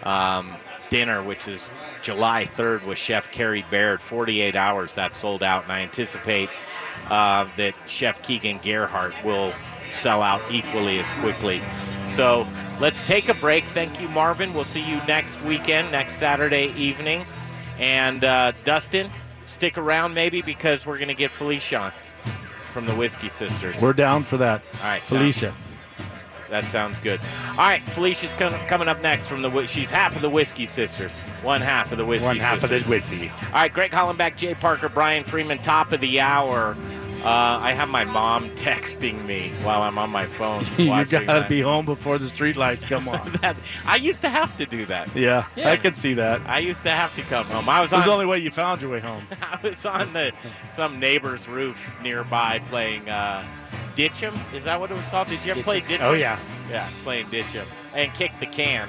um, 0.03 0.57
dinner, 0.89 1.23
which 1.23 1.47
is 1.47 1.69
July 2.01 2.47
3rd 2.47 2.87
with 2.87 2.97
Chef 2.97 3.31
Carrie 3.31 3.67
Baird. 3.71 4.01
48 4.01 4.57
hours 4.57 4.95
that 4.95 5.15
sold 5.15 5.43
out, 5.43 5.65
and 5.65 5.73
I 5.73 5.81
anticipate 5.81 6.49
uh, 7.11 7.47
that 7.57 7.75
Chef 7.87 8.23
Keegan 8.23 8.59
Gerhard 8.59 9.15
will 9.25 9.53
sell 9.91 10.23
out 10.23 10.43
equally 10.51 10.99
as 11.01 11.11
quickly. 11.13 11.61
So 12.07 12.47
let's 12.81 13.07
take 13.07 13.29
a 13.29 13.35
break. 13.35 13.65
Thank 13.65 14.01
you, 14.01 14.09
Marvin. 14.09 14.53
We'll 14.55 14.65
see 14.65 14.83
you 14.89 14.97
next 15.07 15.41
weekend, 15.43 15.91
next 15.93 16.15
Saturday 16.15 16.73
evening. 16.77 17.25
And 17.79 18.25
uh, 18.25 18.53
Duston, 18.65 19.11
stick 19.45 19.79
around 19.79 20.15
maybe 20.15 20.43
because 20.43 20.85
we're 20.87 20.99
going 20.99 21.09
to 21.09 21.15
get 21.15 21.31
Felicia 21.31 21.77
on 21.79 21.93
from 22.73 22.87
the 22.87 22.95
Whiskey 22.95 23.29
Sisters. 23.29 23.81
We're 23.81 23.93
down 23.93 24.25
for 24.25 24.37
that. 24.39 24.63
All 24.83 24.89
right, 24.89 25.01
Felicia. 25.01 25.53
That 26.51 26.65
sounds 26.65 26.99
good. 26.99 27.21
All 27.51 27.57
right, 27.59 27.83
Felicia's 27.83 28.33
com- 28.33 28.55
coming 28.69 28.89
up 28.89 29.03
next 29.03 29.27
from 29.29 29.43
the. 29.43 29.51
Whi- 29.51 29.67
She's 29.67 29.91
half 29.91 30.17
of 30.17 30.23
the 30.23 30.31
Whiskey 30.31 30.65
Sisters, 30.65 31.15
one 31.43 31.61
half 31.61 31.93
of 31.93 31.99
the 31.99 32.07
Whiskey. 32.07 32.25
One 32.27 32.37
half 32.39 32.65
of 32.65 32.71
the 32.71 32.77
Sisters. 32.81 32.89
whiskey. 32.89 33.31
All 33.49 33.53
right, 33.53 33.73
Greg 33.73 33.91
Hollenbeck, 33.91 34.37
Jay 34.37 34.55
Parker, 34.55 34.89
Brian 34.89 35.25
Freeman, 35.25 35.59
top 35.59 35.93
of 35.93 36.01
the 36.01 36.21
hour. 36.21 36.75
Uh, 37.25 37.59
I 37.61 37.73
have 37.73 37.89
my 37.89 38.05
mom 38.05 38.49
texting 38.57 39.25
me 39.27 39.51
while 39.63 39.83
I'm 39.83 39.99
on 39.99 40.11
my 40.11 40.27
phone. 40.27 40.65
you 40.79 40.87
gotta 40.87 41.27
that. 41.27 41.49
be 41.49 41.61
home 41.61 41.85
before 41.85 42.17
the 42.19 42.27
streetlights 42.27 42.89
come 42.89 43.09
on. 43.09 43.33
That- 43.43 43.57
I 43.85 43.97
used 43.97 44.21
to 44.23 44.29
have 44.29 44.57
to 44.59 44.67
do 44.67 44.87
that. 44.87 45.15
yeah, 45.17 45.47
I 45.57 45.77
could 45.77 45.97
see 45.97 46.15
that. 46.15 46.41
I 46.47 46.61
used 46.61 46.83
to 46.85 46.91
have 46.91 47.15
to 47.17 47.23
come 47.23 47.45
home. 47.47 47.69
I 47.69 47.81
was 47.81 47.93
It 47.93 47.97
was 47.97 48.03
on. 48.05 48.09
the 48.09 48.15
only 48.15 48.27
way 48.27 48.39
you 48.39 48.51
found 48.51 48.81
your 48.81 48.91
way 48.91 49.01
home. 49.01 49.27
I 49.43 49.59
was 49.63 49.85
on 49.85 50.13
the 50.13 50.33
some 50.71 51.01
neighbor's 51.01 51.49
roof 51.49 51.93
nearby 52.03 52.61
playing 52.71 53.09
uh, 53.09 53.45
Ditch'em. 53.97 54.35
Is 54.55 54.65
that 54.65 54.79
what 54.79 54.91
it 54.91 54.95
was 54.95 55.07
called? 55.09 55.29
Did 55.29 55.45
you 55.45 55.51
ever 55.51 55.63
play 55.63 55.81
Ditch'em? 55.81 56.03
Oh, 56.03 56.13
yeah. 56.15 56.39
Yeah, 56.71 56.89
playing 57.03 57.27
Ditch'em 57.27 57.67
and 57.97 58.13
kick 58.15 58.31
the 58.41 58.47
can. 58.47 58.89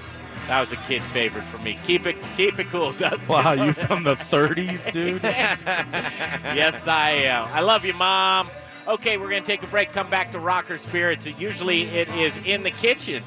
That 0.50 0.62
was 0.62 0.72
a 0.72 0.78
kid 0.88 1.04
favorite 1.04 1.44
for 1.44 1.60
me. 1.60 1.78
Keep 1.84 2.08
it, 2.08 2.16
keep 2.36 2.58
it 2.58 2.72
cool, 2.72 2.92
Duston. 2.92 3.30
Wow, 3.30 3.52
you 3.54 3.72
from 3.88 4.04
the 4.04 4.16
30s, 4.16 4.92
dude? 4.92 5.22
yes, 5.22 6.88
I 6.88 7.12
am. 7.12 7.48
I 7.54 7.62
love 7.62 7.86
you, 7.86 7.94
Mom. 7.94 8.50
Okay, 8.88 9.18
we're 9.18 9.30
going 9.30 9.44
to 9.44 9.48
take 9.48 9.62
a 9.62 9.68
break, 9.68 9.92
come 9.92 10.10
back 10.10 10.32
to 10.32 10.40
Rocker 10.40 10.80
Spirits. 10.80 11.28
Usually 11.28 11.84
it 11.84 12.10
is 12.16 12.36
in 12.48 12.64
the 12.64 12.72
kitchen, 12.72 13.22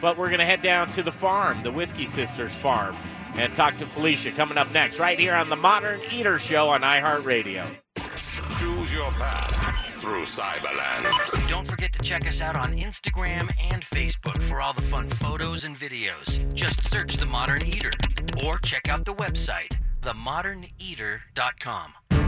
but 0.00 0.16
we're 0.16 0.28
going 0.28 0.38
to 0.38 0.44
head 0.44 0.62
down 0.62 0.92
to 0.92 1.02
the 1.02 1.10
farm, 1.10 1.60
the 1.64 1.72
Whiskey 1.72 2.06
Sisters 2.06 2.54
farm, 2.54 2.94
and 3.34 3.52
talk 3.56 3.76
to 3.78 3.84
Felicia 3.84 4.30
coming 4.30 4.56
up 4.56 4.70
next, 4.70 5.00
right 5.00 5.18
here 5.18 5.34
on 5.34 5.48
the 5.48 5.56
Modern 5.56 6.00
Eater 6.12 6.38
Show 6.38 6.68
on 6.68 6.82
iHeartRadio. 6.82 7.66
Choose 8.56 8.94
your 8.94 9.10
path 9.10 9.87
through 10.00 10.22
Cyberland. 10.22 11.48
Don't 11.48 11.66
forget 11.66 11.92
to 11.92 11.98
check 12.00 12.26
us 12.26 12.40
out 12.40 12.56
on 12.56 12.72
Instagram 12.72 13.50
and 13.70 13.82
Facebook 13.82 14.42
for 14.42 14.60
all 14.60 14.72
the 14.72 14.82
fun 14.82 15.06
photos 15.06 15.64
and 15.64 15.74
videos. 15.74 16.52
Just 16.54 16.82
search 16.82 17.16
The 17.16 17.26
Modern 17.26 17.64
Eater 17.66 17.90
or 18.44 18.58
check 18.58 18.88
out 18.88 19.04
the 19.04 19.14
website, 19.14 19.76
themoderneater.com. 20.02 22.27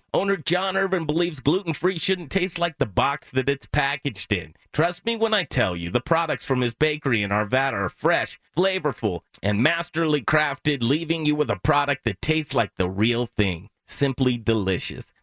Owner 0.13 0.35
John 0.35 0.75
Irvin 0.75 1.05
believes 1.05 1.39
gluten 1.39 1.73
free 1.73 1.97
shouldn't 1.97 2.31
taste 2.31 2.59
like 2.59 2.77
the 2.79 2.85
box 2.85 3.31
that 3.31 3.47
it's 3.47 3.65
packaged 3.65 4.33
in. 4.33 4.53
Trust 4.73 5.05
me 5.05 5.15
when 5.15 5.33
I 5.33 5.43
tell 5.43 5.73
you, 5.73 5.89
the 5.89 6.01
products 6.01 6.43
from 6.43 6.59
his 6.59 6.73
bakery 6.73 7.23
in 7.23 7.29
Arvada 7.29 7.73
are 7.73 7.87
fresh, 7.87 8.37
flavorful, 8.57 9.21
and 9.41 9.63
masterly 9.63 10.21
crafted, 10.21 10.83
leaving 10.83 11.25
you 11.25 11.33
with 11.33 11.49
a 11.49 11.61
product 11.63 12.03
that 12.03 12.21
tastes 12.21 12.53
like 12.53 12.71
the 12.77 12.89
real 12.89 13.25
thing. 13.25 13.69
Simply 13.85 14.35
delicious. 14.35 15.10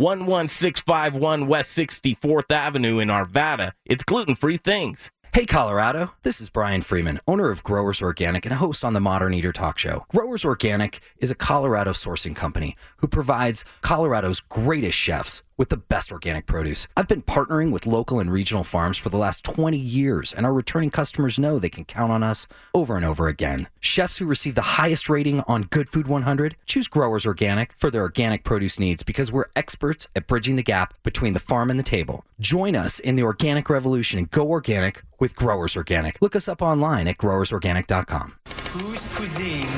11651 0.00 1.46
West 1.46 1.76
64th 1.76 2.50
Avenue 2.50 3.00
in 3.00 3.08
Arvada. 3.08 3.72
It's 3.84 4.02
gluten 4.02 4.34
free 4.34 4.56
things. 4.56 5.10
Hey, 5.34 5.44
Colorado. 5.44 6.12
This 6.22 6.40
is 6.40 6.48
Brian 6.48 6.80
Freeman, 6.80 7.20
owner 7.28 7.50
of 7.50 7.62
Growers 7.62 8.00
Organic 8.00 8.46
and 8.46 8.54
a 8.54 8.56
host 8.56 8.82
on 8.82 8.94
the 8.94 9.00
Modern 9.00 9.34
Eater 9.34 9.52
Talk 9.52 9.76
Show. 9.76 10.06
Growers 10.08 10.42
Organic 10.42 11.00
is 11.18 11.30
a 11.30 11.34
Colorado 11.34 11.90
sourcing 11.90 12.34
company 12.34 12.76
who 12.96 13.08
provides 13.08 13.62
Colorado's 13.82 14.40
greatest 14.40 14.96
chefs 14.96 15.42
with 15.60 15.68
the 15.68 15.76
best 15.76 16.10
organic 16.10 16.46
produce. 16.46 16.88
I've 16.96 17.06
been 17.06 17.20
partnering 17.20 17.70
with 17.70 17.84
local 17.84 18.18
and 18.18 18.32
regional 18.32 18.64
farms 18.64 18.96
for 18.96 19.10
the 19.10 19.18
last 19.18 19.44
20 19.44 19.76
years, 19.76 20.32
and 20.32 20.46
our 20.46 20.54
returning 20.54 20.88
customers 20.88 21.38
know 21.38 21.58
they 21.58 21.68
can 21.68 21.84
count 21.84 22.10
on 22.10 22.22
us 22.22 22.46
over 22.72 22.96
and 22.96 23.04
over 23.04 23.28
again. 23.28 23.68
Chefs 23.78 24.16
who 24.16 24.24
receive 24.24 24.54
the 24.54 24.80
highest 24.80 25.10
rating 25.10 25.40
on 25.40 25.64
Good 25.64 25.90
Food 25.90 26.06
100 26.06 26.56
choose 26.64 26.88
Growers 26.88 27.26
Organic 27.26 27.74
for 27.74 27.90
their 27.90 28.00
organic 28.00 28.42
produce 28.42 28.78
needs 28.78 29.02
because 29.02 29.30
we're 29.30 29.50
experts 29.54 30.08
at 30.16 30.26
bridging 30.26 30.56
the 30.56 30.62
gap 30.62 30.94
between 31.02 31.34
the 31.34 31.40
farm 31.40 31.68
and 31.68 31.78
the 31.78 31.84
table. 31.84 32.24
Join 32.40 32.74
us 32.74 32.98
in 32.98 33.16
the 33.16 33.22
organic 33.22 33.68
revolution 33.68 34.18
and 34.18 34.30
go 34.30 34.48
organic 34.48 35.02
with 35.18 35.36
Growers 35.36 35.76
Organic. 35.76 36.22
Look 36.22 36.34
us 36.34 36.48
up 36.48 36.62
online 36.62 37.06
at 37.06 37.18
growersorganic.com. 37.18 38.36
Whose 38.72 39.04
cuisine 39.14 39.68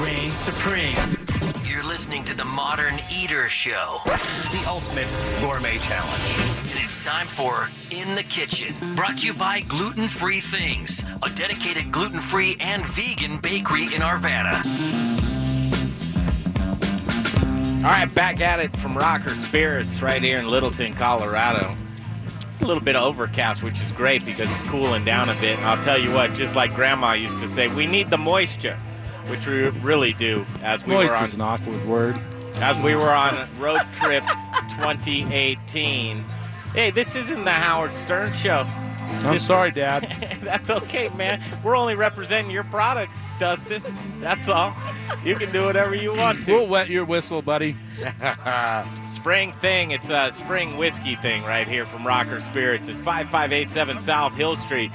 reigns 0.00 0.36
supreme? 0.36 1.15
You're 1.76 1.84
listening 1.84 2.24
to 2.24 2.34
the 2.34 2.46
Modern 2.46 2.94
Eater 3.14 3.50
Show, 3.50 3.98
the 4.06 4.64
ultimate 4.66 5.12
gourmet 5.42 5.76
challenge. 5.76 6.72
and 6.72 6.82
it's 6.82 6.96
time 7.04 7.26
for 7.26 7.68
In 7.90 8.14
the 8.14 8.22
Kitchen, 8.22 8.74
brought 8.94 9.18
to 9.18 9.26
you 9.26 9.34
by 9.34 9.60
Gluten 9.60 10.08
Free 10.08 10.40
Things, 10.40 11.04
a 11.22 11.28
dedicated 11.28 11.92
gluten 11.92 12.18
free 12.18 12.56
and 12.60 12.82
vegan 12.82 13.40
bakery 13.40 13.82
in 13.94 14.00
Arvada. 14.00 14.64
All 17.84 17.90
right, 17.90 18.06
back 18.06 18.40
at 18.40 18.58
it 18.58 18.74
from 18.78 18.96
Rocker 18.96 19.28
Spirits 19.28 20.00
right 20.00 20.22
here 20.22 20.38
in 20.38 20.48
Littleton, 20.48 20.94
Colorado. 20.94 21.76
A 22.62 22.64
little 22.64 22.82
bit 22.82 22.96
of 22.96 23.02
overcast, 23.02 23.62
which 23.62 23.78
is 23.82 23.92
great 23.92 24.24
because 24.24 24.50
it's 24.50 24.62
cooling 24.70 25.04
down 25.04 25.28
a 25.28 25.34
bit. 25.42 25.58
And 25.58 25.66
I'll 25.66 25.84
tell 25.84 25.98
you 25.98 26.10
what, 26.14 26.32
just 26.32 26.56
like 26.56 26.74
Grandma 26.74 27.12
used 27.12 27.38
to 27.40 27.48
say, 27.48 27.68
we 27.68 27.86
need 27.86 28.08
the 28.08 28.16
moisture, 28.16 28.78
which 29.28 29.46
we 29.46 29.68
really 29.68 30.12
do. 30.14 30.46
As 30.62 30.84
we 30.86 30.94
Moist 30.94 31.10
were 31.12 31.16
on, 31.18 31.24
is 31.24 31.34
an 31.34 31.40
awkward 31.40 31.86
word. 31.86 32.18
as 32.56 32.82
we 32.82 32.94
were 32.94 33.10
on 33.10 33.48
road 33.58 33.80
trip 33.92 34.24
2018. 34.70 36.18
Hey, 36.74 36.90
this 36.90 37.14
isn't 37.16 37.44
the 37.44 37.50
Howard 37.50 37.94
Stern 37.94 38.32
show. 38.32 38.66
I'm 38.66 39.34
This- 39.34 39.46
sorry, 39.46 39.70
Dad. 39.70 40.02
That's 40.42 40.68
okay, 40.70 41.08
man. 41.10 41.42
We're 41.62 41.76
only 41.76 41.94
representing 41.94 42.50
your 42.50 42.64
product, 42.64 43.12
Duston. 43.38 43.82
That's 44.20 44.48
all. 44.48 44.74
You 45.24 45.36
can 45.36 45.52
do 45.52 45.64
whatever 45.64 45.94
you 45.94 46.12
want 46.14 46.44
to. 46.44 46.52
We'll 46.52 46.66
wet 46.66 46.90
your 46.90 47.04
whistle, 47.04 47.40
buddy. 47.40 47.76
spring 49.12 49.52
thing. 49.52 49.92
It's 49.92 50.10
a 50.10 50.32
spring 50.32 50.76
whiskey 50.76 51.16
thing 51.16 51.42
right 51.44 51.66
here 51.68 51.86
from 51.86 52.06
Rocker 52.06 52.40
Spirits. 52.40 52.88
at 52.88 52.96
5587 52.96 54.00
South 54.00 54.34
Hill 54.34 54.56
Street. 54.56 54.90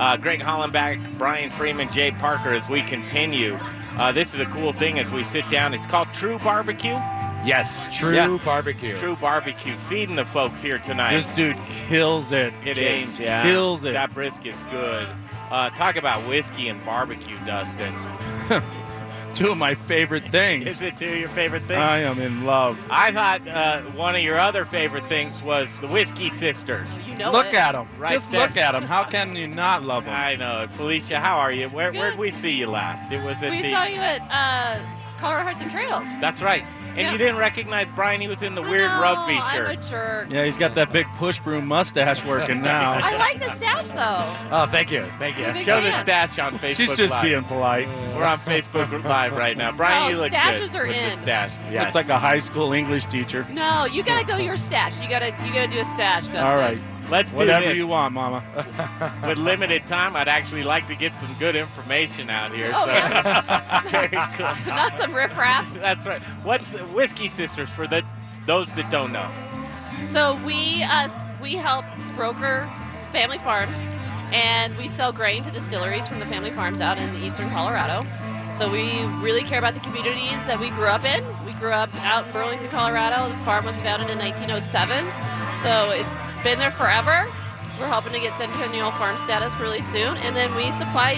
Uh, 0.00 0.16
Greg 0.16 0.40
Hollenbach, 0.40 1.18
Brian 1.18 1.50
Freeman, 1.50 1.90
Jay 1.92 2.10
Parker 2.10 2.52
as 2.54 2.68
we 2.68 2.82
continue. 2.82 3.58
Uh, 3.98 4.10
this 4.12 4.34
is 4.34 4.40
a 4.40 4.46
cool 4.46 4.72
thing 4.72 4.98
as 4.98 5.10
we 5.12 5.22
sit 5.24 5.48
down. 5.50 5.74
It's 5.74 5.86
called 5.86 6.08
Tru-Bar-B-Que. 6.14 7.20
Yes, 7.44 7.82
True 7.92 8.14
Yeah. 8.14 8.38
Barbecue. 8.44 8.96
True 8.96 9.16
Barbecue. 9.16 9.74
Feeding 9.88 10.14
the 10.16 10.24
folks 10.24 10.62
here 10.62 10.78
tonight. 10.78 11.12
This 11.14 11.26
dude 11.34 11.56
kills 11.88 12.30
it. 12.32 12.54
It 12.64 12.78
is. 12.78 13.18
James, 13.18 13.18
Kills 13.44 13.84
it. 13.84 13.92
That 13.94 14.14
brisket's 14.14 14.62
good. 14.70 15.08
Uh, 15.50 15.68
talk 15.70 15.96
about 15.96 16.26
whiskey 16.28 16.68
and 16.68 16.82
barbecue, 16.84 17.36
Duston. 17.38 17.92
Two 19.34 19.50
of 19.52 19.56
my 19.58 19.74
favorite 19.74 20.24
things. 20.24 20.66
Is 20.66 20.82
it 20.82 20.98
two 20.98 21.08
of 21.08 21.18
your 21.18 21.28
favorite 21.30 21.62
things? 21.64 21.78
I 21.80 22.00
am 22.00 22.20
in 22.20 22.44
love. 22.44 22.78
I 22.90 23.10
thought 23.12 23.46
uh, 23.48 23.82
one 23.92 24.14
of 24.14 24.20
your 24.22 24.38
other 24.38 24.64
favorite 24.64 25.06
things 25.08 25.42
was 25.42 25.68
the 25.80 25.88
Whiskey 25.88 26.30
Sisters. 26.30 26.86
You 27.06 27.14
know 27.16 27.32
look 27.32 27.46
it. 27.46 27.54
at 27.54 27.72
them. 27.72 27.88
Right 27.98 28.12
Just 28.12 28.30
there. 28.30 28.40
look 28.46 28.56
at 28.56 28.74
him. 28.74 28.82
How 28.82 29.04
can 29.04 29.34
you 29.34 29.46
not 29.48 29.82
love 29.84 30.04
them? 30.04 30.14
I 30.14 30.36
know. 30.36 30.66
Felicia, 30.76 31.18
how 31.18 31.38
are 31.38 31.50
you? 31.52 31.68
Where 31.70 31.92
where'd 31.92 32.18
we 32.18 32.30
see 32.30 32.50
you 32.56 32.66
last? 32.66 33.10
It 33.10 33.24
was 33.24 33.42
at 33.42 33.50
We 33.50 33.62
the. 33.62 33.70
saw 33.70 33.84
you 33.84 33.96
at 34.00 34.20
uh, 34.30 34.82
Colorado 35.18 35.44
Hearts 35.44 35.62
and 35.62 35.70
Trails. 35.70 36.08
That's 36.20 36.42
right. 36.42 36.64
And 36.92 36.98
Yeah. 37.00 37.12
you 37.12 37.18
didn't 37.18 37.36
recognize 37.38 37.86
Brian. 37.94 38.20
He 38.20 38.28
was 38.28 38.42
in 38.42 38.54
the 38.54 38.62
weird 38.62 38.82
No, 38.90 39.00
rugby 39.02 39.38
I'm 39.40 39.54
shirt. 39.56 39.70
a 39.86 39.90
jerk. 39.90 40.26
Yeah, 40.30 40.44
he's 40.44 40.56
got 40.56 40.74
that 40.74 40.92
big 40.92 41.06
push 41.14 41.38
broom 41.38 41.66
mustache 41.66 42.24
working 42.24 42.60
now. 42.62 42.92
I 42.92 43.16
like 43.16 43.40
the 43.40 43.48
stash 43.50 43.88
though. 43.88 44.24
Oh, 44.50 44.66
thank 44.66 44.90
you, 44.90 45.06
thank 45.18 45.38
you. 45.38 45.46
Big 45.52 45.62
Show 45.64 45.80
the 45.80 45.90
fan. 45.90 46.04
stash 46.04 46.38
on 46.38 46.58
Facebook. 46.58 46.76
She's 46.76 46.96
just 46.96 47.14
Live. 47.14 47.22
being 47.24 47.44
polite. 47.44 47.88
We're 48.14 48.24
on 48.24 48.38
Facebook 48.40 49.04
Live 49.04 49.32
right 49.34 49.56
now. 49.56 49.72
Brian, 49.72 50.02
Oh, 50.04 50.08
you 50.08 50.16
look 50.16 50.32
stashes 50.32 50.72
good 50.72 50.80
are 50.82 50.86
with 50.86 50.96
in. 50.96 51.10
the 51.10 51.16
stash. 51.16 51.52
Looks 51.72 51.94
like 51.94 52.08
a 52.08 52.18
high 52.18 52.38
school 52.40 52.72
English 52.72 53.06
teacher. 53.06 53.46
No, 53.50 53.86
you 53.86 54.02
gotta 54.02 54.26
go 54.26 54.36
your 54.36 54.56
stash. 54.56 55.00
You 55.02 55.08
gotta 55.08 55.28
you 55.46 55.52
gotta 55.54 55.68
do 55.68 55.78
a 55.78 55.84
stash, 55.84 56.28
Duston. 56.28 56.44
All 56.44 56.56
right. 56.56 56.78
Let's 57.12 57.30
do 57.32 57.36
Whatever 57.36 57.66
this. 57.66 57.76
you 57.76 57.86
want, 57.86 58.14
Mama. 58.14 58.42
With 59.26 59.36
limited 59.36 59.86
time, 59.86 60.16
I'd 60.16 60.28
actually 60.28 60.62
like 60.62 60.86
to 60.86 60.94
get 60.96 61.14
some 61.14 61.28
good 61.38 61.54
information 61.54 62.30
out 62.30 62.54
here. 62.54 62.70
Oh, 62.74 62.86
so. 62.86 63.90
Very 63.90 64.08
cool. 64.08 64.46
Not 64.66 64.96
some 64.96 65.14
riffraff. 65.14 65.74
That's 65.74 66.06
right. 66.06 66.22
What's 66.42 66.70
the 66.70 66.78
Whiskey 66.86 67.28
Sisters 67.28 67.68
for 67.68 67.86
the 67.86 68.02
those 68.46 68.72
that 68.76 68.90
don't 68.90 69.12
know? 69.12 69.30
So 70.02 70.42
we 70.46 70.82
uh, 70.84 71.04
us 71.04 71.26
we 71.42 71.52
help 71.54 71.84
broker 72.14 72.66
family 73.10 73.36
farms, 73.36 73.90
and 74.32 74.74
we 74.78 74.88
sell 74.88 75.12
grain 75.12 75.42
to 75.42 75.50
distilleries 75.50 76.08
from 76.08 76.18
the 76.18 76.26
family 76.26 76.50
farms 76.50 76.80
out 76.80 76.96
in 76.96 77.14
eastern 77.22 77.50
Colorado. 77.50 78.06
So 78.50 78.72
we 78.72 79.02
really 79.22 79.42
care 79.42 79.58
about 79.58 79.74
the 79.74 79.80
communities 79.80 80.42
that 80.46 80.58
we 80.58 80.70
grew 80.70 80.88
up 80.88 81.04
in. 81.04 81.22
We 81.44 81.52
grew 81.52 81.72
up 81.72 81.94
out 82.06 82.26
in 82.26 82.32
Burlington, 82.32 82.68
Colorado. 82.68 83.28
The 83.28 83.36
farm 83.44 83.66
was 83.66 83.82
founded 83.82 84.08
in 84.08 84.18
1907, 84.18 85.04
so 85.60 85.90
it's 85.90 86.14
been 86.42 86.58
there 86.58 86.70
forever. 86.70 87.26
We're 87.80 87.88
hoping 87.88 88.12
to 88.12 88.20
get 88.20 88.36
Centennial 88.36 88.90
Farm 88.90 89.16
status 89.16 89.54
really 89.58 89.80
soon, 89.80 90.16
and 90.18 90.36
then 90.36 90.54
we 90.54 90.70
supply 90.72 91.14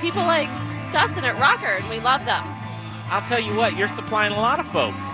people 0.00 0.22
like 0.22 0.48
Duston 0.92 1.22
at 1.24 1.38
Rocker, 1.40 1.66
and 1.80 1.88
we 1.88 2.00
love 2.00 2.24
them. 2.24 2.42
I'll 3.08 3.26
tell 3.26 3.40
you 3.40 3.54
what, 3.54 3.76
you're 3.76 3.88
supplying 3.88 4.32
a 4.32 4.40
lot 4.40 4.60
of 4.60 4.66
folks. 4.68 5.04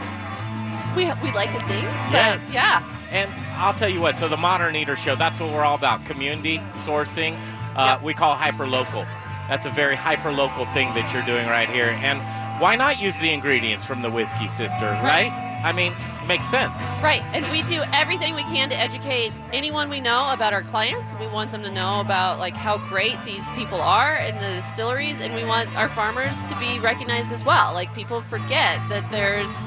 We 0.96 1.04
we 1.22 1.32
like 1.32 1.52
to 1.52 1.60
think, 1.68 1.84
Yeah. 1.84 2.36
but 2.38 2.52
yeah. 2.52 2.82
And 3.10 3.30
I'll 3.56 3.74
tell 3.74 3.88
you 3.90 4.00
what, 4.00 4.16
so 4.16 4.26
the 4.28 4.36
Modern 4.38 4.74
Eater 4.74 4.96
Show, 4.96 5.14
that's 5.14 5.38
what 5.38 5.50
we're 5.52 5.62
all 5.64 5.74
about. 5.76 6.04
Community, 6.06 6.58
sourcing, 6.84 7.38
uh, 7.76 7.98
we 8.02 8.14
call 8.14 8.34
hyper 8.34 8.66
local. 8.66 9.04
That's 9.48 9.66
a 9.66 9.70
very 9.70 9.96
hyper 9.96 10.32
local 10.32 10.64
thing 10.66 10.88
that 10.94 11.12
you're 11.12 11.24
doing 11.24 11.46
right 11.46 11.68
here. 11.68 11.96
And 12.02 12.20
why 12.60 12.74
not 12.76 13.00
use 13.00 13.18
the 13.18 13.30
ingredients 13.32 13.84
from 13.84 14.00
the 14.02 14.10
Whiskey 14.10 14.48
Sister, 14.48 14.86
right? 15.02 15.30
I 15.62 15.72
mean, 15.72 15.94
makes 16.26 16.48
sense. 16.48 16.72
Right, 17.02 17.22
and 17.32 17.44
we 17.52 17.62
do 17.62 17.82
everything 17.92 18.34
we 18.34 18.42
can 18.44 18.68
to 18.70 18.76
educate 18.76 19.32
anyone 19.52 19.88
we 19.88 20.00
know 20.00 20.32
about 20.32 20.52
our 20.52 20.62
clients. 20.62 21.14
We 21.20 21.26
want 21.28 21.52
them 21.52 21.62
to 21.62 21.70
know 21.70 22.00
about 22.00 22.38
like 22.38 22.54
how 22.54 22.78
great 22.78 23.16
these 23.24 23.48
people 23.50 23.80
are 23.80 24.16
in 24.16 24.34
the 24.36 24.48
distilleries, 24.56 25.20
and 25.20 25.34
we 25.34 25.44
want 25.44 25.74
our 25.76 25.88
farmers 25.88 26.44
to 26.44 26.58
be 26.58 26.78
recognized 26.78 27.32
as 27.32 27.44
well. 27.44 27.72
Like 27.72 27.94
people 27.94 28.20
forget 28.20 28.80
that 28.88 29.08
there's 29.10 29.66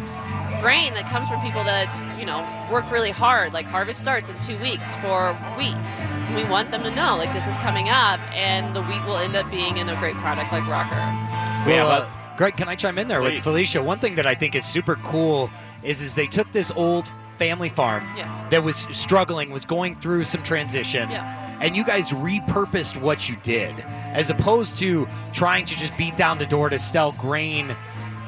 grain 0.62 0.94
that 0.94 1.08
comes 1.08 1.30
from 1.30 1.40
people 1.42 1.64
that 1.64 1.88
you 2.20 2.26
know 2.26 2.42
work 2.72 2.90
really 2.92 3.12
hard. 3.12 3.54
Like 3.54 3.66
harvest 3.66 4.00
starts 4.00 4.30
in 4.30 4.40
two 4.40 4.58
weeks 4.60 4.94
for 4.96 5.34
wheat. 5.58 5.78
We 6.36 6.44
want 6.50 6.72
them 6.72 6.84
to 6.84 6.92
know 6.92 7.16
like 7.16 7.34
this 7.34 7.48
is 7.48 7.58
coming 7.58 7.90
up, 7.90 8.20
and 8.34 8.76
the 8.76 8.82
wheat 8.84 9.04
will 9.06 9.18
end 9.18 9.36
up 9.36 9.50
being 9.50 9.78
in 9.78 9.90
a 9.90 9.96
great 9.98 10.16
product 10.16 10.52
like 10.52 10.68
Rocker. 10.68 10.96
Well, 11.70 11.90
uh, 11.90 12.12
Greg, 12.38 12.58
can 12.58 12.68
I 12.68 12.76
chime 12.76 12.98
in 12.98 13.08
there 13.08 13.22
Please. 13.22 13.36
with 13.36 13.44
Felicia? 13.44 13.82
One 13.82 14.00
thing 14.00 14.16
that 14.16 14.28
I 14.28 14.36
think 14.36 14.56
is 14.56 14.66
super 14.66 14.96
cool 14.98 15.50
is 15.86 16.02
is 16.02 16.16
they 16.16 16.28
took 16.28 16.52
this 16.52 16.72
old 16.76 17.08
family 17.38 17.70
farm 17.70 18.08
Yeah. 18.18 18.48
that 18.50 18.64
was 18.64 18.88
struggling, 18.92 19.52
was 19.52 19.66
going 19.66 19.96
through 19.98 20.24
some 20.24 20.42
transition. 20.44 21.10
Yeah. 21.12 21.58
And 21.62 21.76
you 21.76 21.84
guys 21.86 22.12
repurposed 22.12 23.00
what 23.00 23.30
you 23.30 23.36
did, 23.44 23.80
as 24.14 24.30
opposed 24.30 24.78
to 24.80 25.08
trying 25.34 25.66
to 25.66 25.76
just 25.78 25.96
beat 25.98 26.18
down 26.18 26.38
the 26.38 26.46
door 26.46 26.70
to 26.70 26.78
sell 26.80 27.12
grain 27.14 27.76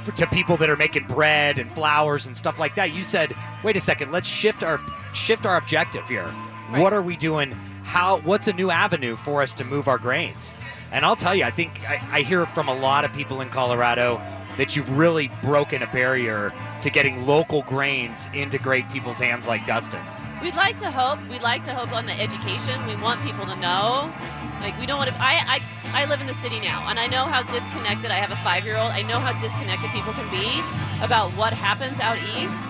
for, 0.03 0.11
to 0.13 0.27
people 0.27 0.55
that 0.57 0.69
are 0.69 0.77
making 0.77 1.05
bread 1.05 1.57
and 1.57 1.71
flowers 1.71 2.25
and 2.25 2.35
stuff 2.35 2.57
like 2.59 2.75
that. 2.75 2.93
You 2.93 3.03
said, 3.03 3.33
"Wait 3.63 3.75
a 3.75 3.79
second, 3.81 4.11
let's 4.11 4.27
shift 4.27 4.63
our 4.63 4.79
shift 5.13 5.45
our 5.45 5.57
objective 5.57 6.07
here. 6.07 6.27
What 6.75 6.93
are 6.93 7.01
we 7.01 7.15
doing? 7.17 7.51
How? 7.83 8.17
What's 8.19 8.47
a 8.47 8.53
new 8.53 8.71
avenue 8.71 9.15
for 9.15 9.41
us 9.41 9.53
to 9.55 9.63
move 9.65 9.87
our 9.87 9.97
grains?" 9.97 10.53
And 10.91 11.03
I'll 11.05 11.17
tell 11.17 11.35
you, 11.35 11.43
I 11.43 11.51
think 11.51 11.71
I, 11.89 11.99
I 12.11 12.21
hear 12.21 12.45
from 12.45 12.69
a 12.69 12.73
lot 12.75 13.03
of 13.03 13.11
people 13.13 13.41
in 13.41 13.49
Colorado 13.49 14.21
that 14.57 14.75
you've 14.75 14.89
really 14.89 15.29
broken 15.41 15.83
a 15.83 15.87
barrier 15.87 16.51
to 16.81 16.89
getting 16.89 17.25
local 17.25 17.61
grains 17.63 18.27
into 18.33 18.57
great 18.57 18.89
people's 18.89 19.19
hands 19.19 19.47
like 19.47 19.61
Duston. 19.61 20.03
We'd 20.41 20.55
like 20.55 20.77
to 20.79 20.91
hope. 20.91 21.19
We'd 21.29 21.41
like 21.41 21.63
to 21.63 21.73
hope 21.73 21.95
on 21.95 22.05
the 22.05 22.13
education. 22.19 22.85
We 22.85 22.95
want 22.97 23.21
people 23.23 23.45
to 23.45 23.55
know. 23.55 24.13
Like 24.61 24.77
we 24.79 24.85
don't 24.85 24.97
want 24.97 25.09
to. 25.09 25.15
I, 25.19 25.41
I 25.47 26.03
I 26.03 26.05
live 26.05 26.21
in 26.21 26.27
the 26.27 26.33
city 26.33 26.59
now, 26.59 26.85
and 26.89 26.99
I 26.99 27.07
know 27.07 27.25
how 27.25 27.43
disconnected. 27.43 28.11
I 28.11 28.15
have 28.15 28.31
a 28.31 28.35
five-year-old. 28.37 28.91
I 28.91 29.01
know 29.03 29.19
how 29.19 29.37
disconnected 29.39 29.91
people 29.91 30.13
can 30.13 30.29
be 30.29 30.61
about 31.03 31.31
what 31.31 31.53
happens 31.53 31.99
out 31.99 32.17
east, 32.37 32.65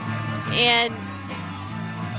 and 0.52 0.94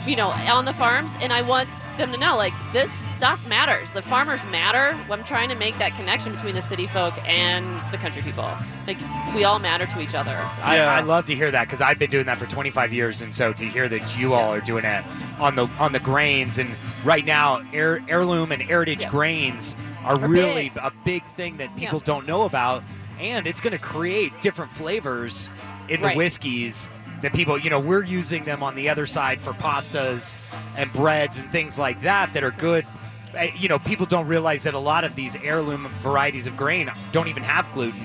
you 0.07 0.17
know, 0.17 0.29
on 0.29 0.65
the 0.65 0.73
farms. 0.73 1.17
And 1.21 1.33
I 1.33 1.43
want 1.43 1.69
them 1.99 2.13
to 2.13 2.19
know, 2.19 2.37
like 2.37 2.55
this 2.73 2.91
stuff 2.91 3.47
matters. 3.49 3.91
The 3.93 4.03
farmers 4.03 4.45
matter. 4.47 4.99
I'm 5.11 5.25
trying 5.25 5.49
to 5.51 5.55
make 5.57 5.77
that 5.79 5.95
connection 5.97 6.33
between 6.35 6.55
the 6.55 6.63
city 6.63 6.87
folk 6.87 7.15
and 7.29 7.81
the 7.93 7.99
country 7.99 8.23
people. 8.23 8.49
Like 8.87 8.97
we 9.35 9.45
all 9.45 9.59
matter 9.59 9.85
to 9.87 10.01
each 10.01 10.15
other. 10.15 10.37
I, 10.63 10.79
I 10.79 11.01
love 11.01 11.27
to 11.27 11.35
hear 11.35 11.51
that 11.51 11.67
because 11.67 11.83
I've 11.83 11.99
been 11.99 12.11
doing 12.11 12.27
that 12.27 12.39
for 12.39 12.47
25 12.47 12.93
years, 12.93 13.21
and 13.21 13.35
so 13.35 13.53
to 13.53 13.67
hear 13.67 13.89
that 13.89 14.19
you 14.19 14.33
all 14.35 14.53
are 14.55 14.61
doing 14.61 14.85
it 14.85 15.05
on 15.39 15.55
the 15.57 15.67
on 15.79 15.93
the 15.93 16.01
grains, 16.01 16.59
and 16.59 16.71
right 17.05 17.25
now 17.25 17.63
heir, 17.73 18.01
heirloom 18.09 18.53
and 18.53 18.63
heritage 18.63 19.07
grains 19.09 19.77
are, 20.05 20.15
Are 20.15 20.29
really 20.29 20.71
big. 20.71 20.83
a 20.83 20.93
big 21.05 21.23
thing 21.25 21.59
that 21.59 21.75
people 21.77 21.99
Yeah. 21.99 22.05
don't 22.07 22.27
know 22.27 22.43
about, 22.45 22.83
and 23.21 23.47
it's 23.47 23.61
going 23.61 23.73
to 23.73 23.79
create 23.79 24.41
different 24.41 24.71
flavors 24.71 25.51
in 25.89 26.01
the 26.01 26.09
Right. 26.09 26.17
whiskeys 26.17 26.89
that 27.23 27.33
people, 27.33 27.59
you 27.59 27.71
know, 27.71 27.81
we're 27.81 28.05
using 28.05 28.45
them 28.45 28.63
on 28.63 28.75
the 28.75 28.89
other 28.89 29.07
side 29.07 29.41
for 29.41 29.53
pastas 29.53 30.37
and 30.77 30.93
breads 30.93 31.39
and 31.39 31.51
things 31.51 31.79
like 31.79 32.01
that 32.03 32.33
that 32.33 32.45
are 32.45 32.53
good. 32.53 32.87
Uh, 33.37 33.47
You 33.57 33.69
know, 33.69 33.79
people 33.79 34.07
don't 34.07 34.27
realize 34.27 34.63
that 34.65 34.75
a 34.75 34.79
lot 34.79 35.05
of 35.05 35.15
these 35.15 35.37
heirloom 35.37 35.89
varieties 36.01 36.47
of 36.47 36.57
grain 36.57 36.91
don't 37.13 37.29
even 37.29 37.43
have 37.43 37.71
gluten 37.73 38.01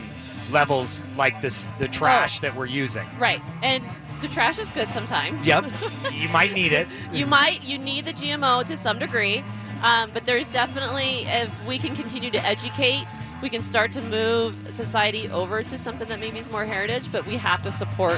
levels 0.52 1.06
like 1.18 1.42
this 1.42 1.68
the 1.80 1.88
trash 1.88 2.40
that 2.40 2.56
we're 2.56 2.66
using. 2.66 3.08
Right, 3.18 3.42
and 3.62 3.84
the 4.22 4.28
trash 4.28 4.60
is 4.60 4.70
good 4.70 4.90
sometimes. 4.90 5.46
Yep, 5.48 5.66
you 6.14 6.30
might 6.30 6.54
need 6.54 6.74
it. 6.74 6.88
you 7.12 7.26
might 7.26 7.64
you 7.64 7.78
need 7.78 8.06
the 8.06 8.14
GMO 8.14 8.64
to 8.66 8.76
some 8.78 9.00
degree, 9.00 9.44
um, 9.82 10.12
but 10.14 10.26
there's 10.26 10.50
definitely 10.50 11.26
if 11.28 11.66
we 11.66 11.78
can 11.78 11.96
continue 11.96 12.30
to 12.32 12.46
educate 12.46 13.06
we 13.44 13.50
can 13.50 13.62
start 13.62 13.92
to 13.92 14.02
move 14.04 14.56
society 14.70 15.30
over 15.30 15.62
to 15.64 15.78
something 15.78 16.08
that 16.08 16.18
maybe 16.22 16.40
is 16.40 16.50
more 16.50 16.64
heritage, 16.64 17.12
but 17.12 17.26
we 17.26 17.36
have 17.36 17.62
to 17.64 17.72
support 17.72 18.18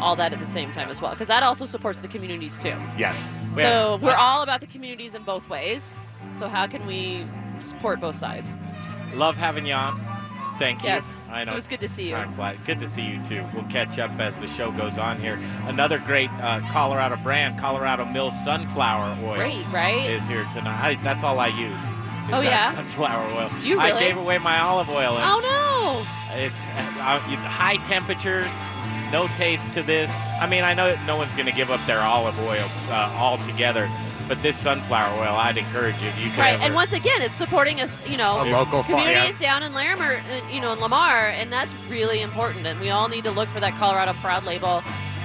all 0.00 0.16
that 0.16 0.32
at 0.32 0.38
the 0.38 0.46
same 0.46 0.70
time 0.70 0.88
as 0.88 1.00
well, 1.00 1.12
because 1.12 1.28
that 1.28 1.42
also 1.42 1.64
supports 1.64 2.00
the 2.00 2.08
communities 2.08 2.62
too. 2.62 2.76
Yes. 2.96 3.30
So 3.54 3.98
we're 4.02 4.14
all 4.14 4.42
about 4.42 4.60
the 4.60 4.66
communities 4.66 5.14
in 5.14 5.22
both 5.22 5.48
ways. 5.48 6.00
So 6.32 6.48
how 6.48 6.66
can 6.66 6.86
we 6.86 7.26
support 7.60 8.00
both 8.00 8.14
sides? 8.14 8.58
Love 9.14 9.36
having 9.36 9.66
you 9.66 9.74
on. 9.74 10.00
Thank 10.58 10.82
you. 10.82 10.90
Yes, 10.90 11.26
I 11.32 11.44
know 11.44 11.52
it 11.52 11.54
was 11.54 11.68
good 11.68 11.80
to 11.80 11.88
see 11.88 12.04
you. 12.04 12.10
Time 12.10 12.32
flies. 12.32 12.58
Good 12.66 12.80
to 12.80 12.88
see 12.88 13.02
you 13.02 13.24
too. 13.24 13.44
We'll 13.54 13.64
catch 13.64 13.98
up 13.98 14.10
as 14.20 14.36
the 14.36 14.46
show 14.46 14.70
goes 14.72 14.98
on 14.98 15.18
here. 15.18 15.40
Another 15.64 15.98
great 15.98 16.28
uh, 16.32 16.60
Colorado 16.70 17.16
brand, 17.16 17.58
Colorado 17.58 18.04
Mills 18.04 18.34
Sunflower 18.44 19.16
Oil, 19.24 19.36
Great, 19.36 19.66
right? 19.72 20.10
is 20.10 20.26
here 20.26 20.44
tonight. 20.52 20.78
I, 20.82 20.94
that's 21.02 21.24
all 21.24 21.38
I 21.38 21.46
use. 21.48 21.80
Oh, 22.32 22.42
yeah? 22.42 22.74
sunflower 22.74 23.26
oil. 23.34 23.50
Do 23.60 23.68
you 23.68 23.80
really? 23.80 23.92
I 23.92 24.00
gave 24.00 24.18
away 24.18 24.38
my 24.38 24.60
olive 24.60 24.90
oil. 24.90 25.16
Oh 25.16 26.06
It's 26.34 26.68
uh, 26.68 27.18
high 27.48 27.76
temperatures, 27.86 28.50
no 29.10 29.26
taste 29.28 29.72
to 29.74 29.82
this. 29.82 30.10
I 30.40 30.46
mean, 30.46 30.64
I 30.64 30.74
know 30.74 30.86
that 30.86 31.04
no 31.06 31.16
one's 31.16 31.32
going 31.34 31.46
to 31.46 31.52
give 31.52 31.70
up 31.70 31.84
their 31.86 32.00
olive 32.00 32.38
oil 32.40 32.64
uh, 32.88 33.14
altogether, 33.16 33.90
but 34.28 34.40
this 34.42 34.56
sunflower 34.56 35.18
oil, 35.18 35.34
I'd 35.36 35.58
encourage 35.58 36.00
you. 36.00 36.08
If 36.08 36.18
you 36.18 36.26
no! 36.26 36.30
could 36.32 36.38
Right, 36.40 36.54
ever- 36.54 36.62
and 36.64 36.74
once 36.74 36.92
again, 36.92 37.22
it's 37.22 37.34
supporting 37.34 37.80
us, 37.80 38.08
you 38.08 38.16
know, 38.16 38.42
A 38.42 38.44
local 38.44 38.82
farm, 38.82 39.00
communities 39.00 39.38
down 39.38 39.62
in 39.62 39.72
Larimer, 39.74 40.14
uh, 40.14 40.50
you 40.50 40.60
know, 40.60 40.72
in 40.72 40.80
Lamar, 40.80 41.28
and 41.28 41.52
that's 41.52 41.74
really 41.88 42.22
important. 42.22 42.66
And 42.66 42.78
we 42.80 42.90
all 42.90 43.08
need 43.08 43.24
to 43.24 43.30
look 43.30 43.48
for 43.48 43.60
that 43.60 43.74
Colorado 43.74 44.12
Proud 44.14 44.44
label 44.44 44.82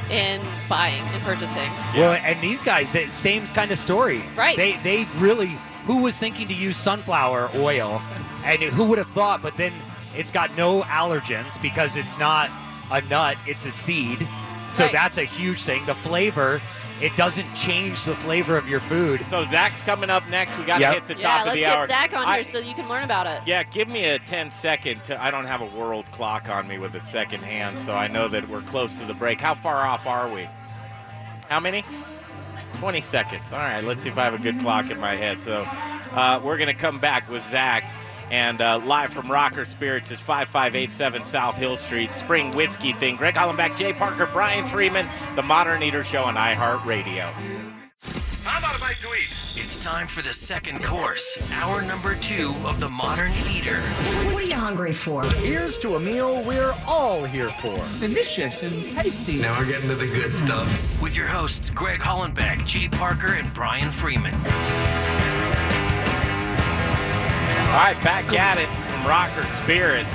in 0.09 0.41
buying 0.69 1.01
and 1.01 1.23
purchasing. 1.23 1.69
Well, 1.95 2.13
and 2.23 2.39
these 2.41 2.61
guys, 2.61 2.89
same 2.89 3.45
kind 3.47 3.71
of 3.71 3.77
story. 3.77 4.21
Right. 4.35 4.55
They 4.55 4.77
they 4.77 5.05
really 5.17 5.57
who 5.85 6.01
was 6.01 6.17
thinking 6.17 6.47
to 6.47 6.53
use 6.53 6.77
sunflower 6.77 7.51
oil, 7.55 8.01
and 8.43 8.61
who 8.61 8.85
would 8.85 8.97
have 8.97 9.09
thought? 9.09 9.41
But 9.41 9.55
then 9.57 9.71
it's 10.15 10.31
got 10.31 10.55
no 10.55 10.81
allergens 10.81 11.61
because 11.61 11.95
it's 11.97 12.19
not 12.19 12.49
a 12.91 13.01
nut; 13.01 13.37
it's 13.47 13.65
a 13.65 13.71
seed. 13.71 14.27
So 14.67 14.83
Right. 14.85 14.91
that's 14.93 15.17
a 15.17 15.23
huge 15.25 15.61
thing. 15.63 15.85
The 15.85 15.93
flavor, 15.95 16.59
it 17.01 17.15
doesn't 17.15 17.53
change 17.53 18.03
the 18.05 18.15
flavor 18.15 18.57
of 18.57 18.67
your 18.67 18.79
food. 18.79 19.23
So 19.25 19.45
Zac's 19.45 19.83
coming 19.83 20.09
up 20.09 20.27
next. 20.29 20.57
We 20.57 20.63
got 20.65 20.77
to 20.77 20.81
Yep. 20.81 20.93
hit 20.93 21.07
the 21.07 21.15
yeah, 21.21 21.37
top 21.37 21.47
of 21.47 21.53
the 21.53 21.65
hour. 21.67 21.79
let's 21.81 21.91
get. 21.91 21.99
Zac 22.11 22.13
on 22.19 22.25
I- 22.25 22.35
here 22.35 22.43
so 22.43 22.57
you 22.59 22.73
can 22.73 22.89
learn 22.89 23.03
about 23.03 23.27
it. 23.27 23.41
Yeah, 23.45 23.61
give 23.63 23.87
me 23.89 24.05
a 24.05 24.17
10 24.19 24.49
second. 24.49 25.03
To, 25.05 25.23
I 25.23 25.29
don't 25.29 25.45
have 25.45 25.61
a 25.61 25.65
world 25.67 26.05
clock 26.11 26.49
on 26.49 26.67
me 26.67 26.79
with 26.79 26.95
a 26.95 26.99
second 26.99 27.43
hand, 27.43 27.79
so 27.79 27.93
I 27.93 28.07
know 28.07 28.27
that 28.29 28.49
we're 28.49 28.61
close 28.61 28.97
to 28.97 29.05
the 29.05 29.13
break. 29.13 29.39
How 29.39 29.53
far 29.53 29.85
off 29.85 30.07
are 30.07 30.27
we? 30.27 30.47
How 31.49 31.59
many? 31.59 31.83
20 32.79 33.01
seconds. 33.01 33.53
All 33.53 33.59
right, 33.59 33.83
let's 33.83 34.01
see 34.01 34.09
if 34.09 34.17
I 34.17 34.23
have 34.23 34.33
a 34.33 34.39
good 34.39 34.59
clock 34.59 34.89
in 34.89 34.99
my 34.99 35.15
head. 35.15 35.43
So 35.43 35.61
uh, 36.11 36.41
we're 36.43 36.57
going 36.57 36.67
to 36.67 36.73
come 36.73 36.99
back 36.99 37.29
with 37.29 37.43
Zac. 37.51 37.83
And 38.31 38.61
uh, 38.61 38.79
live 38.79 39.13
from 39.13 39.31
Rocker 39.31 39.65
Spirits 39.65 40.11
is 40.11 40.19
5587 40.19 41.23
South 41.25 41.55
Hill 41.55 41.77
Street, 41.77 42.13
Spring 42.15 42.55
Whiskey 42.55 42.93
Thing. 42.93 43.15
Greg 43.15 43.35
Hollenbeck, 43.35 43.77
Jay 43.77 43.93
Parker, 43.93 44.27
Brian 44.33 44.65
Freeman, 44.65 45.07
The 45.35 45.43
Modern 45.43 45.83
Eater 45.83 46.03
Show 46.03 46.23
on 46.23 46.35
iHeartRadio. 46.35 47.31
How 48.43 48.59
about 48.59 48.75
a 48.75 48.79
bite 48.79 48.97
to 49.01 49.07
eat? 49.13 49.35
It's 49.57 49.77
time 49.77 50.07
for 50.07 50.21
the 50.21 50.33
second 50.33 50.83
course, 50.83 51.39
hour 51.53 51.81
number 51.81 52.15
two 52.15 52.53
of 52.65 52.79
the 52.79 52.89
Modern 52.89 53.31
Eater. 53.49 53.79
What 54.31 54.43
are 54.43 54.45
you 54.45 54.55
hungry 54.55 54.93
for? 54.93 55.23
Here's 55.35 55.77
to 55.79 55.95
a 55.95 55.99
meal 55.99 56.43
we're 56.43 56.75
all 56.85 57.23
here 57.23 57.49
for. 57.51 57.77
Delicious 57.99 58.63
and 58.63 58.91
tasty. 58.91 59.39
Now 59.41 59.57
we're 59.57 59.65
getting 59.65 59.89
to 59.89 59.95
the 59.95 60.07
good 60.07 60.33
stuff. 60.33 61.01
With 61.01 61.15
your 61.15 61.27
hosts, 61.27 61.69
Greg 61.69 61.99
Hollenbeck, 61.99 62.65
Jay 62.65 62.87
Parker, 62.87 63.33
and 63.33 63.51
Brian 63.53 63.91
Freeman. 63.91 64.35
All 67.75 67.81
right, 67.81 68.03
back 68.05 68.31
at 68.31 68.57
it 68.57 68.69
from 68.69 69.05
Rocker 69.05 69.43
Spirits. 69.61 70.07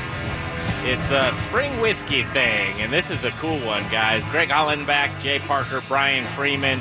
It's 0.84 1.10
a 1.10 1.30
spring 1.42 1.78
whiskey 1.82 2.22
thing, 2.22 2.80
and 2.80 2.90
this 2.90 3.10
is 3.10 3.22
a 3.24 3.30
cool 3.32 3.58
one, 3.58 3.82
guys. 3.90 4.24
Greg 4.28 4.48
Hollenbach, 4.48 5.20
Jay 5.20 5.40
Parker, 5.40 5.82
Brian 5.86 6.24
Freeman. 6.28 6.80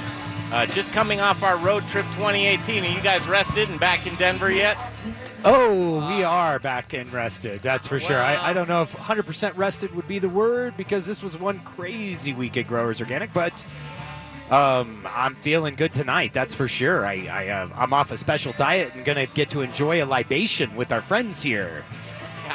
Uh, 0.53 0.65
just 0.65 0.93
coming 0.93 1.19
off 1.19 1.43
our 1.43 1.57
road 1.57 1.85
trip 1.89 2.05
2018. 2.13 2.85
Are 2.85 2.87
you 2.87 3.01
guys 3.01 3.27
rested 3.27 3.67
and 3.67 3.77
back 3.77 4.07
in 4.07 4.15
Denver 4.15 4.49
yet? 4.49 4.77
Oh, 5.43 6.15
we 6.15 6.23
are 6.23 6.59
back 6.59 6.93
and 6.93 7.11
rested. 7.11 7.61
That's 7.61 7.85
for 7.85 7.99
sure. 7.99 8.17
I, 8.17 8.51
I 8.51 8.53
don't 8.53 8.69
know 8.69 8.81
if 8.81 8.95
100% 8.95 9.57
rested 9.57 9.93
would 9.95 10.07
be 10.07 10.19
the 10.19 10.29
word 10.29 10.77
because 10.77 11.05
this 11.05 11.21
was 11.21 11.37
one 11.37 11.59
crazy 11.59 12.31
week 12.31 12.55
at 12.55 12.67
Growers 12.67 13.01
Organic, 13.01 13.33
but 13.33 13.65
um, 14.51 15.07
I'm 15.09 15.35
feeling 15.35 15.75
good 15.75 15.93
tonight. 15.93 16.33
That's 16.33 16.53
for 16.53 16.67
sure. 16.67 17.05
I, 17.05 17.27
I 17.31 17.47
uh, 17.49 17.69
I'm 17.75 17.93
off 17.93 18.11
a 18.11 18.17
special 18.17 18.53
diet 18.53 18.93
and 18.95 19.05
gonna 19.05 19.27
get 19.27 19.49
to 19.51 19.61
enjoy 19.61 20.03
a 20.03 20.05
libation 20.05 20.75
with 20.75 20.91
our 20.91 21.01
friends 21.01 21.43
here. 21.43 21.85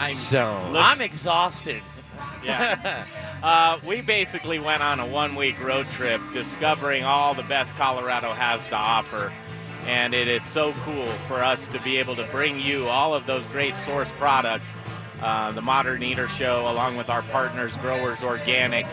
so 0.09 0.43
I'm 0.75 1.01
exhausted. 1.01 1.83
Yeah. 2.45 3.07
uh, 3.43 3.79
we 3.87 4.03
basically 4.03 4.59
went 4.59 4.83
on 4.83 5.01
a 5.01 5.07
one 5.07 5.35
week 5.35 5.59
road 5.65 5.91
trip 5.93 6.21
discovering 6.35 7.03
all 7.03 7.33
the 7.33 7.43
best 7.45 7.75
Colorado 7.75 8.35
has 8.35 8.69
to 8.69 8.77
offer. 8.77 9.33
And 9.87 10.13
it 10.13 10.29
is 10.29 10.45
so 10.45 10.73
cool 10.85 11.07
for 11.07 11.43
us 11.43 11.67
to 11.69 11.81
be 11.81 11.97
able 11.97 12.17
to 12.17 12.25
bring 12.25 12.61
you 12.61 12.87
all 12.87 13.15
of 13.15 13.25
those 13.25 13.47
great 13.47 13.75
source 13.79 14.11
products. 14.19 14.67
Uh, 15.23 15.53
the 15.53 15.63
Modern 15.63 16.03
Eater 16.03 16.29
Show, 16.29 16.71
along 16.71 16.99
with 16.99 17.09
our 17.09 17.23
partners, 17.23 17.75
Growers 17.77 18.23
Organic, 18.23 18.85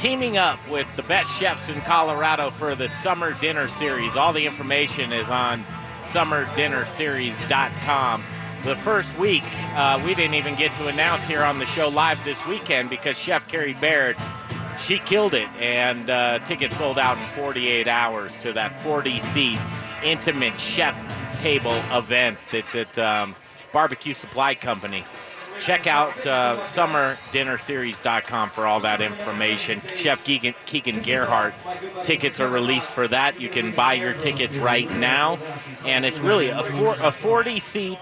teaming 0.00 0.36
up 0.38 0.58
with 0.66 0.88
the 0.96 1.02
best 1.02 1.30
chefs 1.38 1.68
in 1.68 1.78
Colorado 1.82 2.48
for 2.48 2.74
the 2.74 2.88
Summer 2.88 3.34
Dinner 3.34 3.68
Series. 3.68 4.16
All 4.16 4.32
the 4.32 4.46
information 4.46 5.12
is 5.12 5.28
on 5.28 5.62
summerdinnerseries.com. 6.04 8.24
The 8.64 8.76
first 8.76 9.14
week, 9.18 9.42
uh, 9.74 10.00
we 10.02 10.14
didn't 10.14 10.36
even 10.36 10.54
get 10.54 10.74
to 10.76 10.86
announce 10.86 11.26
here 11.26 11.42
on 11.42 11.58
the 11.58 11.66
show 11.66 11.90
live 11.90 12.24
this 12.24 12.46
weekend 12.46 12.88
because 12.88 13.18
Chef 13.18 13.46
Carrie 13.46 13.74
Baird, 13.74 14.16
she 14.78 15.00
killed 15.00 15.34
it, 15.34 15.48
and 15.58 16.08
uh, 16.08 16.38
tickets 16.46 16.78
sold 16.78 16.98
out 16.98 17.18
in 17.18 17.28
48 17.30 17.86
hours 17.86 18.32
to 18.40 18.54
that 18.54 18.80
40 18.80 19.20
seat 19.20 19.58
intimate 20.02 20.58
chef 20.58 20.96
table 21.42 21.76
event 21.92 22.38
that's 22.50 22.74
at 22.74 22.98
um, 22.98 23.36
Barbecue 23.70 24.14
Supply 24.14 24.54
Company. 24.54 25.04
Check 25.60 25.86
out 25.86 26.26
uh, 26.26 26.60
summerdinnerseries.com 26.64 28.50
for 28.50 28.66
all 28.66 28.80
that 28.80 29.00
information. 29.00 29.80
Chef 29.94 30.24
Keegan, 30.24 30.54
Keegan 30.66 31.00
Gerhard, 31.00 31.54
tickets 32.02 32.40
are 32.40 32.48
released 32.48 32.88
for 32.88 33.06
that. 33.08 33.40
You 33.40 33.48
can 33.48 33.74
buy 33.74 33.94
your 33.94 34.14
tickets 34.14 34.56
right 34.56 34.90
now. 34.90 35.38
And 35.84 36.04
it's 36.04 36.18
really 36.18 36.48
a, 36.48 36.64
four, 36.64 36.96
a 37.00 37.12
40 37.12 37.60
seat 37.60 37.98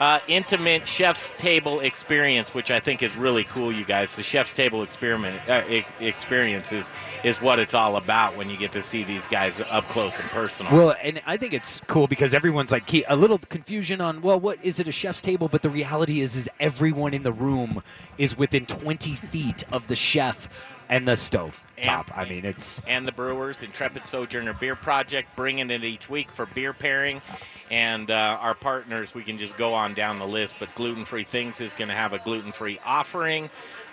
uh, 0.00 0.18
intimate 0.26 0.88
chef's 0.88 1.30
table 1.36 1.80
experience, 1.80 2.54
which 2.54 2.70
I 2.70 2.80
think 2.80 3.02
is 3.02 3.14
really 3.16 3.44
cool, 3.44 3.70
you 3.70 3.84
guys. 3.84 4.16
The 4.16 4.22
chef's 4.22 4.54
table 4.54 4.82
experiment 4.82 5.46
uh, 5.48 5.62
e- 5.68 5.84
experience 6.00 6.72
is, 6.72 6.90
is 7.22 7.40
what 7.42 7.58
it's 7.58 7.74
all 7.74 7.96
about 7.96 8.34
when 8.34 8.48
you 8.48 8.56
get 8.56 8.72
to 8.72 8.82
see 8.82 9.04
these 9.04 9.26
guys 9.28 9.60
up 9.60 9.84
close 9.84 10.18
and 10.18 10.28
personal. 10.30 10.72
Well, 10.72 10.96
and 11.02 11.20
I 11.26 11.36
think 11.36 11.52
it's 11.52 11.80
cool 11.86 12.06
because 12.06 12.32
everyone's 12.32 12.72
like 12.72 12.92
a 13.08 13.14
little 13.14 13.38
confusion 13.38 14.00
on 14.00 14.22
well, 14.22 14.40
what 14.40 14.58
is 14.64 14.80
it 14.80 14.88
a 14.88 14.92
chef's 14.92 15.20
table? 15.20 15.48
But 15.48 15.62
the 15.62 15.70
reality 15.70 16.20
is, 16.20 16.34
is 16.34 16.48
everyone 16.58 17.12
in 17.12 17.22
the 17.22 17.32
room 17.32 17.82
is 18.16 18.36
within 18.38 18.64
20 18.64 19.14
feet 19.16 19.64
of 19.70 19.86
the 19.88 19.96
chef 19.96 20.48
and 20.90 21.06
the 21.06 21.16
stove 21.16 21.62
top. 21.82 22.10
I 22.16 22.28
mean, 22.28 22.44
it's 22.44 22.82
and 22.84 23.06
the 23.06 23.12
Brewers 23.12 23.62
Intrepid 23.62 24.06
Sojourner 24.06 24.52
Beer 24.54 24.74
Project 24.74 25.34
bringing 25.36 25.70
it 25.70 25.84
each 25.84 26.10
week 26.10 26.30
for 26.32 26.46
beer 26.46 26.72
pairing. 26.72 27.22
And 27.70 28.10
uh, 28.10 28.38
our 28.40 28.54
partners, 28.54 29.14
we 29.14 29.22
can 29.22 29.38
just 29.38 29.56
go 29.56 29.74
on 29.74 29.94
down 29.94 30.18
the 30.18 30.26
list, 30.26 30.56
but 30.58 30.74
Gluten 30.74 31.04
Free 31.04 31.24
Things 31.24 31.60
is 31.60 31.72
going 31.72 31.88
to 31.88 31.94
have 31.94 32.12
a 32.12 32.18
gluten 32.18 32.52
free 32.52 32.78
offering. 32.84 33.48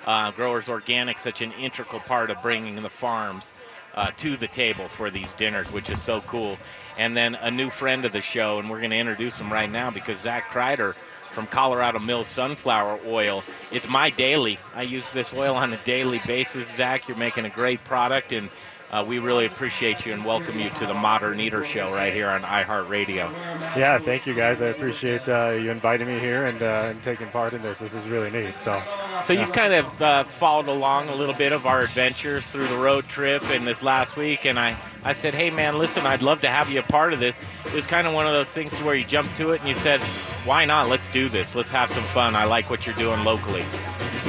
Uh, 0.05 0.31
Growers 0.31 0.69
Organic, 0.69 1.19
such 1.19 1.41
an 1.41 1.51
integral 1.53 1.99
part 2.01 2.31
of 2.31 2.41
bringing 2.41 2.81
the 2.81 2.89
farms 2.89 3.51
uh, 3.93 4.11
to 4.17 4.37
the 4.37 4.47
table 4.47 4.87
for 4.87 5.09
these 5.09 5.31
dinners, 5.33 5.71
which 5.71 5.89
is 5.89 6.01
so 6.01 6.21
cool. 6.21 6.57
And 6.97 7.15
then 7.15 7.35
a 7.35 7.51
new 7.51 7.69
friend 7.69 8.05
of 8.05 8.13
the 8.13 8.21
show, 8.21 8.59
and 8.59 8.69
we're 8.69 8.79
going 8.79 8.91
to 8.91 8.97
introduce 8.97 9.37
him 9.37 9.51
right 9.51 9.69
now 9.69 9.91
because 9.91 10.19
Zac 10.19 10.51
Kreider 10.51 10.95
from 11.31 11.45
Colorado 11.47 11.99
Mills 11.99 12.27
Sunflower 12.27 12.99
Oil. 13.05 13.43
It's 13.71 13.87
my 13.87 14.09
daily. 14.09 14.57
I 14.73 14.83
use 14.83 15.11
this 15.11 15.33
oil 15.33 15.55
on 15.55 15.73
a 15.73 15.77
daily 15.83 16.19
basis. 16.25 16.67
Zac, 16.75 17.07
you're 17.07 17.17
making 17.17 17.45
a 17.45 17.49
great 17.49 17.83
product, 17.83 18.31
and 18.31 18.49
uh, 18.91 19.03
we 19.05 19.19
really 19.19 19.45
appreciate 19.45 20.05
you 20.05 20.13
and 20.13 20.23
welcome 20.23 20.59
you 20.59 20.69
to 20.71 20.85
the 20.85 20.93
Modern 20.93 21.39
Eater 21.39 21.63
Show 21.63 21.93
right 21.93 22.13
here 22.13 22.29
on 22.29 22.41
iHeartRadio. 22.43 23.31
Yeah, 23.75 23.99
thank 23.99 24.25
you 24.25 24.33
guys. 24.33 24.61
I 24.61 24.67
appreciate 24.67 25.27
uh, 25.27 25.49
you 25.51 25.71
inviting 25.71 26.07
me 26.07 26.19
here 26.19 26.45
and, 26.45 26.61
uh, 26.61 26.87
and 26.91 27.03
taking 27.03 27.27
part 27.27 27.53
in 27.53 27.61
this. 27.61 27.79
This 27.79 27.93
is 27.93 28.07
really 28.07 28.31
neat. 28.31 28.53
So, 28.53 28.79
So 29.23 29.33
you've 29.33 29.51
kind 29.51 29.73
of 29.73 30.01
uh, 30.01 30.23
followed 30.25 30.67
along 30.67 31.09
a 31.09 31.15
little 31.15 31.35
bit 31.35 31.51
of 31.51 31.65
our 31.65 31.81
adventures 31.81 32.47
through 32.47 32.67
the 32.67 32.77
road 32.77 33.07
trip 33.09 33.43
and 33.49 33.67
this 33.67 33.83
last 33.83 34.15
week, 34.15 34.45
and 34.45 34.57
I, 34.57 34.77
I 35.07 35.13
said, 35.13 35.33
hey 35.33 35.49
man, 35.49 35.77
listen, 35.77 36.05
I'd 36.05 36.21
love 36.21 36.41
to 36.41 36.49
have 36.49 36.69
you 36.69 36.81
a 36.81 36.83
part 36.83 37.13
of 37.13 37.21
this. 37.21 37.39
It 37.65 37.73
was 37.73 37.87
kind 37.87 38.07
of 38.07 38.13
one 38.13 38.27
of 38.27 38.33
those 38.33 38.49
things 38.49 38.73
where 38.83 38.93
you 38.93 39.05
jumped 39.05 39.37
to 39.37 39.51
it 39.51 39.61
and 39.61 39.69
you 39.69 39.73
said, 39.75 40.01
why 40.45 40.65
not? 40.65 40.89
Let's 40.89 41.07
do 41.09 41.29
this. 41.29 41.55
Let's 41.55 41.71
have 41.71 41.89
some 41.89 42.03
fun. 42.03 42.35
I 42.35 42.43
like 42.43 42.69
what 42.69 42.85
you're 42.85 42.93
doing 42.95 43.23
locally. 43.23 43.63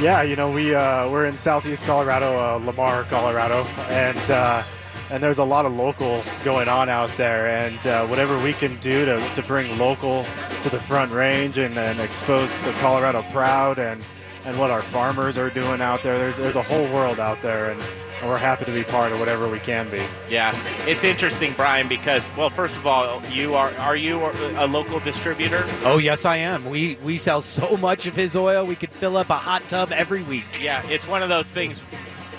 yeah, 0.01 0.22
you 0.22 0.37
know, 0.37 0.49
we 0.49 0.76
uh, 0.76 1.11
we're 1.11 1.26
in 1.26 1.37
southeast 1.37 1.85
Colorado, 1.85 2.39
uh, 2.39 2.64
Lamar, 2.64 3.03
Colorado, 3.11 3.64
and 3.89 4.31
uh, 4.31 4.62
and 5.11 5.20
there's 5.20 5.39
a 5.39 5.45
lot 5.45 5.66
of 5.66 5.74
local 5.74 6.22
going 6.45 6.68
on 6.68 6.89
out 6.89 7.11
there. 7.16 7.49
And 7.49 7.85
uh, 7.85 8.07
whatever 8.07 8.39
we 8.39 8.53
can 8.53 8.76
do 8.76 9.05
to, 9.05 9.20
to 9.35 9.43
bring 9.43 9.76
local 9.79 10.22
to 10.62 10.68
the 10.68 10.79
front 10.79 11.11
range 11.11 11.59
and, 11.59 11.76
and 11.76 11.99
expose 11.99 12.55
the 12.61 12.72
Colorado 12.74 13.22
proud 13.33 13.81
and, 13.81 14.01
and 14.45 14.57
what 14.57 14.70
our 14.70 14.83
farmers 14.83 15.39
are 15.39 15.51
doing 15.51 15.81
out 15.81 16.05
there, 16.05 16.18
there's, 16.18 16.37
there's 16.37 16.55
a 16.55 16.62
whole 16.62 16.85
world 16.95 17.18
out 17.18 17.43
there. 17.43 17.72
And, 17.72 17.83
and 18.20 18.28
we're 18.28 18.38
happy 18.38 18.64
to 18.64 18.72
be 18.72 18.84
part 18.84 19.12
of 19.12 19.20
whatever 19.20 19.48
we 19.48 19.58
can 19.60 19.88
be. 19.90 20.02
Yeah, 20.28 20.56
it's 20.86 21.04
interesting, 21.04 21.52
Brian, 21.56 21.88
because 21.88 22.28
well, 22.36 22.50
first 22.50 22.76
of 22.76 22.86
all, 22.86 23.22
you 23.26 23.54
are 23.54 23.70
are 23.78 23.96
you 23.96 24.24
a 24.56 24.66
local 24.66 25.00
distributor? 25.00 25.62
Oh 25.84 25.98
yes, 25.98 26.24
I 26.24 26.36
am. 26.36 26.64
We 26.64 26.96
we 27.02 27.16
sell 27.16 27.40
so 27.40 27.76
much 27.76 28.06
of 28.06 28.14
his 28.14 28.36
oil, 28.36 28.64
we 28.64 28.76
could 28.76 28.90
fill 28.90 29.16
up 29.16 29.30
a 29.30 29.34
hot 29.34 29.62
tub 29.68 29.92
every 29.92 30.22
week. 30.22 30.44
Yeah, 30.60 30.82
it's 30.86 31.06
one 31.06 31.22
of 31.22 31.28
those 31.28 31.46
things. 31.46 31.80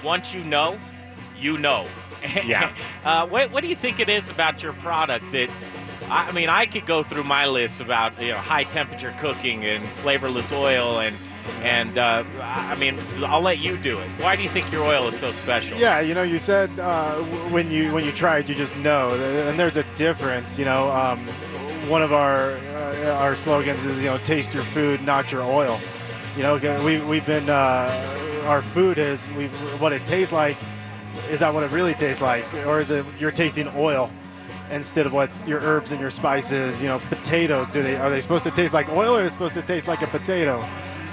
Once 0.03 0.34
you 0.34 0.43
know, 0.43 0.80
you 1.38 1.57
know. 1.57 1.86
Yeah. 2.45 2.73
uh, 3.05 3.27
what 3.27 3.51
what 3.51 3.63
do 3.63 3.69
you 3.69 3.75
think 3.75 3.99
it 3.99 4.09
is 4.09 4.30
about 4.30 4.61
your 4.63 4.73
product 4.73 5.32
that? 5.32 5.49
I 6.11 6.32
mean, 6.32 6.49
I 6.49 6.65
could 6.65 6.88
go 6.88 7.03
through 7.03 7.25
my 7.25 7.45
list 7.45 7.82
about 7.82 8.19
you 8.21 8.30
know 8.30 8.38
high 8.38 8.63
temperature 8.63 9.13
cooking 9.19 9.63
and 9.65 9.86
flavorless 10.01 10.51
oil 10.51 10.99
and 10.99 11.15
and 11.62 11.98
uh, 11.98 12.24
I 12.42 12.76
mean, 12.76 12.98
I'll 13.20 13.42
let 13.42 13.60
you 13.60 13.78
do 13.78 14.00
it. 14.00 14.08
Why 14.22 14.36
do 14.36 14.44
you 14.44 14.50
think 14.50 14.72
your 14.72 14.86
oil 14.86 15.08
is 15.08 15.18
so 15.18 15.32
special? 15.32 15.78
Yeah, 15.78 16.00
you 16.00 16.14
know, 16.14 16.24
you 16.24 16.38
said 16.38 16.70
uh, 16.80 17.16
when 17.52 17.70
you 17.70 17.94
when 17.94 18.06
you 18.06 18.12
it, 18.12 18.50
you 18.50 18.56
just 18.56 18.76
know, 18.78 19.10
and 19.48 19.60
there's 19.60 19.78
a 19.78 19.84
difference. 19.96 20.58
You 20.58 20.66
know, 20.66 20.90
um, 20.92 21.20
one 21.90 22.02
of 22.02 22.14
our 22.14 22.54
uh, 22.54 23.18
our 23.20 23.36
slogans 23.36 23.86
is 23.86 23.98
you 24.00 24.06
know, 24.06 24.18
taste 24.20 24.54
your 24.54 24.64
food, 24.64 25.02
not 25.04 25.32
your 25.32 25.42
oil. 25.44 25.80
You 26.38 26.44
know, 26.44 26.84
we 26.84 27.00
we've 27.02 27.26
been 27.26 27.50
uh, 27.50 28.44
our 28.46 28.62
food 28.62 28.98
is 28.98 29.28
we 29.38 29.48
what 29.78 29.94
it 29.94 30.06
tastes 30.06 30.34
like. 30.34 30.58
Is 31.30 31.42
that 31.42 31.54
what 31.54 31.64
it 31.64 31.72
really 31.72 31.94
tastes 31.94 32.22
like, 32.22 32.46
or 32.66 32.80
is 32.80 32.92
it 32.92 33.06
you're 33.20 33.32
tasting 33.32 33.68
oil? 33.76 34.12
instead 34.72 35.08
of 35.08 35.14
what 35.14 35.32
your 35.48 35.60
herbs 35.62 35.92
and 35.92 36.00
your 36.00 36.12
spices, 36.12 36.80
you 36.80 36.88
know, 36.88 37.00
potatoes. 37.10 37.70
Do 37.72 37.82
they 37.82 37.96
are 37.96 38.10
they 38.10 38.22
supposed 38.22 38.44
to 38.44 38.52
taste 38.52 38.74
like 38.74 38.88
oil 38.90 39.16
or 39.16 39.20
are 39.20 39.24
they 39.24 39.30
supposed 39.30 39.56
to 39.56 39.62
taste 39.62 39.88
like 39.88 40.02
a 40.02 40.08
potato? 40.08 40.64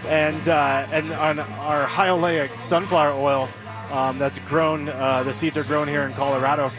And 0.08 0.48
uh, 0.48 0.86
and 0.92 1.12
on 1.12 1.38
our 1.38 1.84
high 1.84 2.08
oleic 2.08 2.60
sunflower 2.60 3.12
oil 3.12 3.48
um, 3.90 4.18
that's 4.18 4.38
grown. 4.40 4.88
Uh, 4.88 5.22
the 5.22 5.32
seeds 5.32 5.56
are 5.56 5.64
grown 5.64 5.88
here 5.88 6.02
in 6.02 6.12
Colorado, 6.12 6.70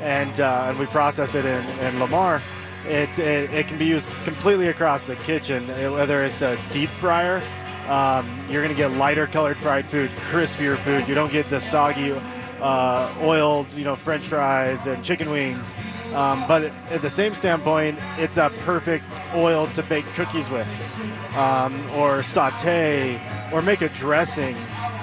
and 0.00 0.40
uh, 0.40 0.66
and 0.68 0.78
we 0.78 0.86
process 0.86 1.34
it 1.34 1.44
in, 1.44 1.64
in 1.86 1.98
Lamar. 2.00 2.40
It, 2.86 3.18
it, 3.18 3.52
it 3.52 3.66
can 3.66 3.78
be 3.78 3.86
used 3.86 4.08
completely 4.24 4.68
across 4.68 5.02
the 5.02 5.16
kitchen, 5.16 5.66
whether 5.92 6.24
it's 6.24 6.42
a 6.42 6.56
deep 6.70 6.88
fryer. 6.88 7.42
Um, 7.88 8.28
you're 8.48 8.62
going 8.62 8.74
to 8.74 8.80
get 8.80 8.92
lighter 8.92 9.26
colored 9.26 9.56
fried 9.56 9.86
food, 9.86 10.10
crispier 10.30 10.76
food. 10.76 11.08
You 11.08 11.14
don't 11.14 11.32
get 11.32 11.46
the 11.46 11.58
soggy 11.58 12.12
uh, 12.60 13.14
oiled, 13.22 13.72
you 13.74 13.84
know, 13.84 13.96
French 13.96 14.24
fries 14.24 14.86
and 14.86 15.04
chicken 15.04 15.30
wings. 15.30 15.74
Um, 16.14 16.44
but 16.46 16.64
at 16.90 17.02
the 17.02 17.10
same 17.10 17.34
standpoint, 17.34 17.98
it's 18.16 18.36
a 18.36 18.50
perfect 18.60 19.04
oil 19.34 19.66
to 19.68 19.82
bake 19.82 20.06
cookies 20.14 20.48
with, 20.48 21.36
um, 21.36 21.78
or 21.90 22.22
saute, 22.22 23.20
or 23.52 23.60
make 23.62 23.82
a 23.82 23.88
dressing. 23.90 24.56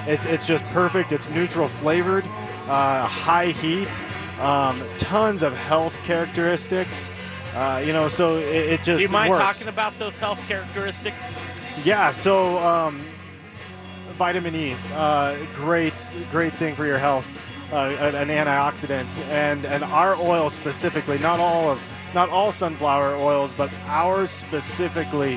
It's 0.06 0.26
it's 0.26 0.46
just 0.46 0.64
perfect. 0.66 1.12
It's 1.12 1.28
neutral 1.30 1.68
flavored, 1.68 2.24
uh, 2.68 3.06
high 3.06 3.48
heat, 3.52 3.88
um, 4.40 4.82
tons 4.98 5.42
of 5.42 5.54
health 5.54 5.96
characteristics. 6.04 7.10
Uh, 7.54 7.82
you 7.84 7.92
know, 7.92 8.08
so 8.08 8.38
it, 8.38 8.44
it 8.46 8.82
just. 8.82 8.98
Do 8.98 9.02
you 9.02 9.08
mind 9.08 9.30
works. 9.30 9.42
talking 9.42 9.68
about 9.68 9.96
those 9.98 10.18
health 10.18 10.40
characteristics? 10.48 11.22
Yeah. 11.84 12.10
So 12.10 12.58
um, 12.58 12.98
vitamin 14.18 14.54
E, 14.54 14.76
uh, 14.94 15.36
great, 15.54 15.94
great 16.30 16.52
thing 16.54 16.74
for 16.74 16.86
your 16.86 16.98
health. 16.98 17.26
Uh, 17.74 17.88
an 18.14 18.28
antioxidant, 18.28 19.18
and 19.30 19.64
and 19.66 19.82
our 19.82 20.14
oil 20.14 20.48
specifically, 20.48 21.18
not 21.18 21.40
all 21.40 21.68
of 21.68 21.82
not 22.14 22.28
all 22.30 22.52
sunflower 22.52 23.16
oils, 23.16 23.52
but 23.52 23.68
ours 23.86 24.30
specifically 24.30 25.34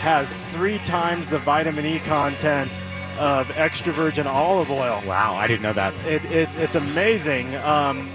has 0.00 0.32
three 0.50 0.78
times 0.78 1.28
the 1.28 1.38
vitamin 1.38 1.86
E 1.86 2.00
content 2.00 2.76
of 3.20 3.48
extra 3.56 3.92
virgin 3.92 4.26
olive 4.26 4.68
oil. 4.68 5.00
Wow, 5.06 5.34
I 5.34 5.46
didn't 5.46 5.62
know 5.62 5.74
that. 5.74 5.94
It, 6.06 6.24
it's 6.24 6.56
it's 6.56 6.74
amazing. 6.74 7.54
Um, 7.56 8.10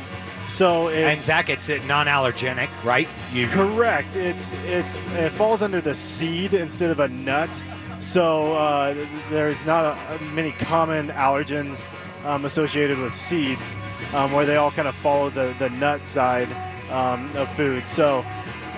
so 0.50 0.90
it's, 0.90 0.98
and 0.98 1.20
Zac, 1.22 1.50
it's 1.50 1.70
uh, 1.70 1.80
non-allergenic, 1.88 2.70
right? 2.84 3.08
You 3.32 3.48
correct. 3.48 4.18
It's 4.18 4.54
it's 4.66 4.96
it 5.16 5.32
falls 5.32 5.62
under 5.62 5.80
the 5.80 5.96
seed 5.96 6.54
instead 6.54 6.92
of 6.92 7.00
a 7.00 7.08
nut. 7.08 7.64
So 8.02 8.54
uh, 8.54 8.96
there's 9.30 9.64
not 9.66 9.98
a, 9.98 10.24
many 10.36 10.52
common 10.52 11.08
allergens 11.08 11.86
um, 12.26 12.46
associated 12.46 13.00
with 13.00 13.14
seeds, 13.14 13.76
um, 14.14 14.32
where 14.32 14.46
they 14.46 14.58
all 14.58 14.72
kind 14.72 14.88
of 14.88 14.96
follow 14.96 15.30
the, 15.30 15.56
the 15.60 15.70
nut 15.72 16.06
side 16.06 16.48
um, 16.92 17.30
of 17.36 17.50
food. 17.54 17.88
So, 17.88 18.26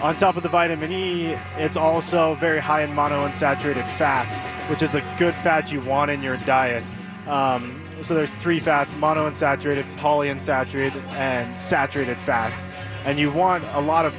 on 0.01 0.17
top 0.17 0.35
of 0.35 0.43
the 0.43 0.49
vitamin 0.49 0.91
E, 0.91 1.35
it's 1.57 1.77
also 1.77 2.33
very 2.35 2.59
high 2.59 2.83
in 2.83 2.91
monounsaturated 2.91 3.85
fats, 3.95 4.41
which 4.69 4.81
is 4.81 4.91
the 4.91 5.03
good 5.17 5.33
fat 5.33 5.71
you 5.71 5.79
want 5.81 6.11
in 6.11 6.21
your 6.21 6.35
diet. 6.37 6.83
Um, 7.25 7.79
so 8.01 8.13
there's 8.13 8.33
three 8.33 8.59
fats: 8.59 8.93
monounsaturated, 8.95 9.85
polyunsaturated, 9.97 11.01
and 11.13 11.57
saturated 11.57 12.17
fats. 12.17 12.65
And 13.05 13.17
you 13.17 13.31
want 13.31 13.63
a 13.73 13.81
lot 13.81 14.05
of 14.05 14.13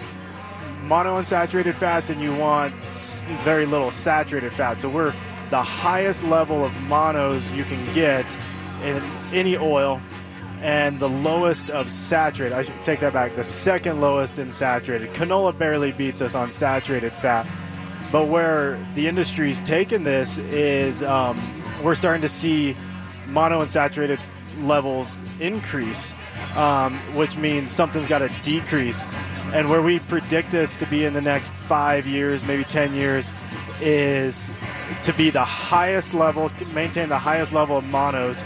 monounsaturated 0.86 1.74
fats, 1.74 2.08
and 2.08 2.20
you 2.20 2.34
want 2.36 2.74
very 3.42 3.66
little 3.66 3.90
saturated 3.90 4.52
fat. 4.54 4.80
So 4.80 4.88
we're 4.88 5.12
the 5.50 5.62
highest 5.62 6.24
level 6.24 6.64
of 6.64 6.72
monos 6.84 7.52
you 7.52 7.64
can 7.64 7.94
get 7.94 8.24
in 8.84 9.02
any 9.32 9.56
oil 9.56 10.00
and 10.62 10.98
the 10.98 11.08
lowest 11.08 11.70
of 11.70 11.90
saturated. 11.90 12.54
I 12.54 12.62
should 12.62 12.84
take 12.84 13.00
that 13.00 13.12
back. 13.12 13.36
The 13.36 13.44
second 13.44 14.00
lowest 14.00 14.38
in 14.38 14.50
saturated. 14.50 15.12
Canola 15.12 15.56
barely 15.56 15.92
beats 15.92 16.22
us 16.22 16.34
on 16.34 16.52
saturated 16.52 17.12
fat. 17.12 17.46
But 18.10 18.28
where 18.28 18.78
the 18.94 19.08
industry's 19.08 19.60
taken 19.60 20.04
this 20.04 20.38
is 20.38 21.02
um, 21.02 21.38
we're 21.82 21.94
starting 21.94 22.22
to 22.22 22.28
see 22.28 22.76
monounsaturated 23.26 24.20
levels 24.62 25.20
increase, 25.40 26.14
um, 26.56 26.94
which 27.14 27.36
means 27.36 27.72
something's 27.72 28.08
got 28.08 28.18
to 28.18 28.30
decrease. 28.42 29.06
And 29.52 29.68
where 29.68 29.82
we 29.82 29.98
predict 29.98 30.50
this 30.50 30.76
to 30.76 30.86
be 30.86 31.04
in 31.04 31.12
the 31.12 31.20
next 31.20 31.52
five 31.54 32.06
years, 32.06 32.42
maybe 32.44 32.64
10 32.64 32.94
years, 32.94 33.30
is 33.80 34.50
to 35.02 35.12
be 35.12 35.30
the 35.30 35.44
highest 35.44 36.14
level, 36.14 36.50
maintain 36.72 37.08
the 37.08 37.18
highest 37.18 37.52
level 37.52 37.76
of 37.76 37.84
monos 37.84 38.44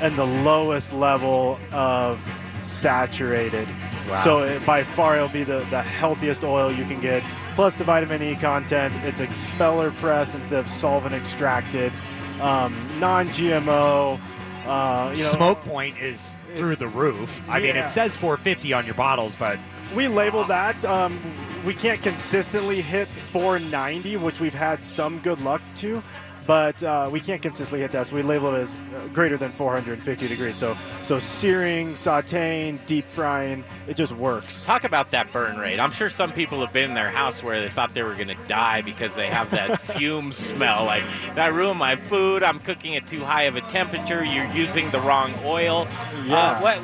and 0.00 0.16
the 0.16 0.26
lowest 0.26 0.92
level 0.92 1.58
of 1.72 2.20
saturated. 2.62 3.68
Wow. 4.08 4.16
So 4.16 4.42
it, 4.42 4.64
by 4.66 4.82
far, 4.82 5.16
it'll 5.16 5.28
be 5.28 5.44
the, 5.44 5.60
the 5.70 5.82
healthiest 5.82 6.42
oil 6.42 6.72
you 6.72 6.84
can 6.84 7.00
get. 7.00 7.22
Plus 7.54 7.76
the 7.76 7.84
vitamin 7.84 8.22
E 8.22 8.34
content. 8.34 8.92
It's 9.04 9.20
expeller 9.20 9.90
pressed 9.92 10.34
instead 10.34 10.58
of 10.58 10.70
solvent 10.70 11.14
extracted. 11.14 11.92
Um, 12.40 12.74
non-GMO. 12.98 14.18
Uh, 14.66 15.14
you 15.14 15.22
know, 15.22 15.30
Smoke 15.30 15.60
point 15.62 15.98
is 15.98 16.36
through 16.54 16.76
the 16.76 16.88
roof. 16.88 17.42
I 17.48 17.60
mean, 17.60 17.76
it 17.76 17.88
says 17.88 18.16
450 18.16 18.72
on 18.72 18.84
your 18.84 18.94
bottles, 18.94 19.34
but 19.36 19.58
we 19.96 20.08
label 20.08 20.44
that. 20.44 20.82
Um, 20.84 21.18
we 21.64 21.74
can't 21.74 22.02
consistently 22.02 22.80
hit 22.80 23.06
490, 23.06 24.16
which 24.18 24.40
we've 24.40 24.54
had 24.54 24.82
some 24.82 25.18
good 25.20 25.40
luck 25.40 25.62
to, 25.76 26.02
but 26.50 26.82
uh, 26.82 27.08
we 27.12 27.20
can't 27.20 27.40
consistently 27.40 27.80
hit 27.80 27.92
that. 27.92 28.08
So 28.08 28.16
we 28.16 28.22
label 28.22 28.52
it 28.56 28.62
as 28.62 28.76
uh, 28.76 29.06
greater 29.14 29.36
than 29.36 29.52
450 29.52 30.26
degrees. 30.26 30.56
So 30.56 30.76
so 31.04 31.20
searing, 31.20 31.92
sautéing, 31.92 32.84
deep 32.86 33.06
frying, 33.06 33.62
it 33.86 33.96
just 33.96 34.10
works. 34.10 34.64
Talk 34.64 34.82
about 34.82 35.12
that 35.12 35.32
burn 35.32 35.58
rate. 35.58 35.78
I'm 35.78 35.92
sure 35.92 36.10
some 36.10 36.32
people 36.32 36.58
have 36.58 36.72
been 36.72 36.86
in 36.86 36.94
their 36.94 37.08
house 37.08 37.44
where 37.44 37.60
they 37.60 37.68
thought 37.68 37.94
they 37.94 38.02
were 38.02 38.16
going 38.16 38.26
to 38.26 38.48
die 38.48 38.82
because 38.82 39.14
they 39.14 39.28
have 39.28 39.48
that 39.52 39.80
fume 39.92 40.32
smell. 40.32 40.86
Like, 40.86 41.04
I 41.36 41.46
ruined 41.46 41.78
my 41.78 41.94
food. 41.94 42.42
I'm 42.42 42.58
cooking 42.58 42.96
at 42.96 43.06
too 43.06 43.20
high 43.20 43.44
of 43.44 43.54
a 43.54 43.60
temperature. 43.60 44.24
You're 44.24 44.50
using 44.50 44.90
the 44.90 44.98
wrong 45.02 45.32
oil. 45.44 45.86
Yeah. 46.26 46.34
Uh, 46.36 46.60
what, 46.62 46.78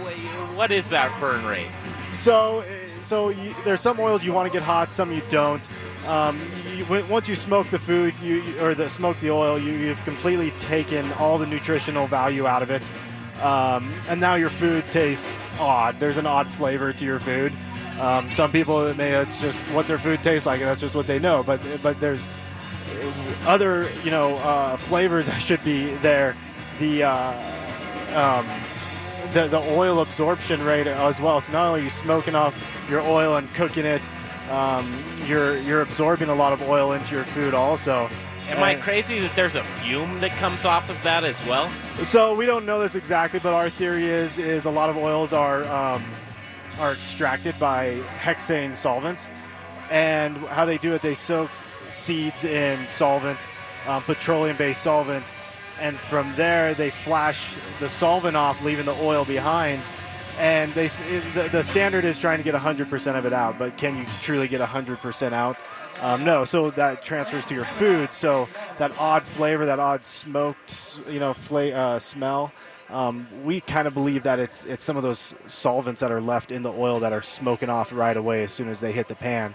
what 0.54 0.70
is 0.70 0.88
that 0.90 1.20
burn 1.20 1.44
rate? 1.44 1.66
So, 2.12 2.60
uh, 2.60 3.02
so 3.02 3.30
you, 3.30 3.52
there's 3.64 3.80
some 3.80 3.98
oils 3.98 4.24
you 4.24 4.32
want 4.32 4.46
to 4.46 4.52
get 4.52 4.62
hot, 4.62 4.92
some 4.92 5.10
you 5.10 5.22
don't. 5.28 5.62
Um, 6.06 6.40
you, 6.77 7.05
once 7.09 7.29
you 7.29 7.35
smoke 7.35 7.68
the 7.68 7.79
food, 7.79 8.14
you 8.22 8.43
or 8.61 8.74
the 8.74 8.89
smoke 8.89 9.18
the 9.20 9.31
oil, 9.31 9.59
you, 9.59 9.72
you've 9.72 10.03
completely 10.05 10.51
taken 10.53 11.11
all 11.14 11.39
the 11.39 11.47
nutritional 11.47 12.07
value 12.07 12.47
out 12.47 12.62
of 12.62 12.70
it, 12.70 12.89
um, 13.43 13.91
and 14.09 14.20
now 14.20 14.35
your 14.35 14.49
food 14.49 14.85
tastes 14.91 15.33
odd. 15.59 15.95
There's 15.95 16.16
an 16.16 16.27
odd 16.27 16.47
flavor 16.47 16.93
to 16.93 17.05
your 17.05 17.18
food. 17.18 17.53
Um, 18.01 18.31
some 18.31 18.53
people 18.53 18.93
may 18.95 19.12
it's 19.14 19.41
just 19.41 19.61
what 19.72 19.87
their 19.87 19.99
food 19.99 20.22
tastes 20.22 20.47
like, 20.47 20.61
and 20.61 20.68
that's 20.68 20.81
just 20.81 20.95
what 20.95 21.07
they 21.07 21.18
know. 21.18 21.43
But 21.43 21.61
but 21.83 21.99
there's 21.99 22.29
other 23.47 23.87
you 24.05 24.11
know 24.11 24.37
uh, 24.37 24.77
flavors 24.77 25.27
that 25.29 25.41
should 25.41 25.64
be 25.64 25.95
there. 25.97 26.37
The 26.79 27.05
uh, 27.05 27.43
um, 28.14 28.47
the, 29.33 29.49
the 29.49 29.61
oil 29.74 30.01
absorption 30.01 30.62
rate 30.62 30.87
as 30.87 31.20
well. 31.20 31.41
So 31.41 31.53
not 31.53 31.68
only 31.68 31.81
are 31.81 31.85
you 31.85 31.91
smoking 31.91 32.35
off 32.35 32.55
your 32.91 33.01
oil 33.01 33.37
and 33.37 33.53
cooking 33.55 33.85
it, 33.85 34.07
um, 34.51 34.92
you're 35.26 35.59
you're 35.59 35.82
absorbing 35.82 36.28
a 36.28 36.34
lot 36.34 36.53
of 36.53 36.62
oil 36.68 36.92
into 36.92 37.14
your 37.14 37.24
food 37.24 37.55
also. 37.55 38.09
Am 38.49 38.62
I 38.62 38.76
crazy 38.76 39.18
that 39.18 39.34
there's 39.34 39.57
a 39.57 39.64
fume 39.64 40.20
that 40.20 40.30
comes 40.36 40.64
off 40.64 40.88
of 40.88 41.03
that 41.03 41.24
as 41.24 41.36
well? 41.47 41.68
So 41.97 42.34
we 42.34 42.47
don't 42.47 42.64
know 42.64 42.78
this 42.78 42.94
exactly, 42.94 43.40
but 43.40 43.53
our 43.53 43.68
theory 43.68 44.05
is 44.05 44.38
is 44.38 44.66
a 44.66 44.70
lot 44.70 44.88
of 44.88 44.97
oils 44.97 45.32
are 45.32 45.64
um, 45.64 46.05
are 46.78 46.92
extracted 46.92 47.59
by 47.59 48.01
hexane 48.20 48.76
solvents. 48.76 49.28
And 49.90 50.36
how 50.36 50.64
they 50.64 50.78
do 50.78 50.94
it, 50.94 51.03
they 51.03 51.14
soak 51.14 51.51
seeds 51.88 52.44
in 52.44 52.84
solvent, 52.86 53.38
um, 53.86 54.03
petroleum-based 54.03 54.82
solvent, 54.82 55.24
and 55.80 55.97
from 55.97 56.32
there 56.34 56.74
they 56.74 56.90
flash 56.90 57.57
the 57.78 57.88
solvent 57.88 58.36
off, 58.36 58.64
leaving 58.64 58.84
the 58.84 58.97
oil 59.01 59.24
behind. 59.24 59.80
And 60.39 60.72
they 60.74 60.87
the, 60.87 61.49
the 61.51 61.62
standard 61.62 62.05
is 62.05 62.18
trying 62.18 62.39
to 62.39 62.45
get 62.45 62.55
100% 62.55 63.18
of 63.18 63.24
it 63.24 63.32
out, 63.32 63.59
but 63.59 63.76
can 63.78 63.97
you 63.97 64.05
truly 64.22 64.49
get 64.49 64.61
100% 64.61 65.32
out? 65.32 65.57
Um, 66.01 66.24
no, 66.24 66.45
so 66.45 66.70
that 66.70 67.03
transfers 67.03 67.47
to 67.47 67.55
your 67.55 67.64
food. 67.64 68.12
So 68.12 68.49
that 68.78 68.93
odd 69.01 69.22
flavor, 69.22 69.64
that 69.66 69.78
odd 69.78 70.05
smoked, 70.05 71.01
you 71.09 71.20
know, 71.20 71.32
fla- 71.32 71.70
uh, 71.70 71.99
smell. 71.99 72.53
Um, 72.91 73.26
we 73.45 73.61
kind 73.61 73.89
of 73.89 73.95
believe 73.95 74.22
that 74.24 74.39
it's 74.39 74.64
it's 74.64 74.84
some 74.84 74.97
of 74.97 75.03
those 75.03 75.34
solvents 75.47 76.01
that 76.03 76.12
are 76.12 76.20
left 76.20 76.53
in 76.53 76.62
the 76.62 76.70
oil 76.70 77.01
that 77.01 77.12
are 77.12 77.22
smoking 77.22 77.68
off 77.68 77.93
right 77.93 78.16
away 78.16 78.45
as 78.45 78.53
soon 78.53 78.68
as 78.68 78.78
they 78.78 78.93
hit 78.93 79.09
the 79.09 79.14
pan. 79.14 79.55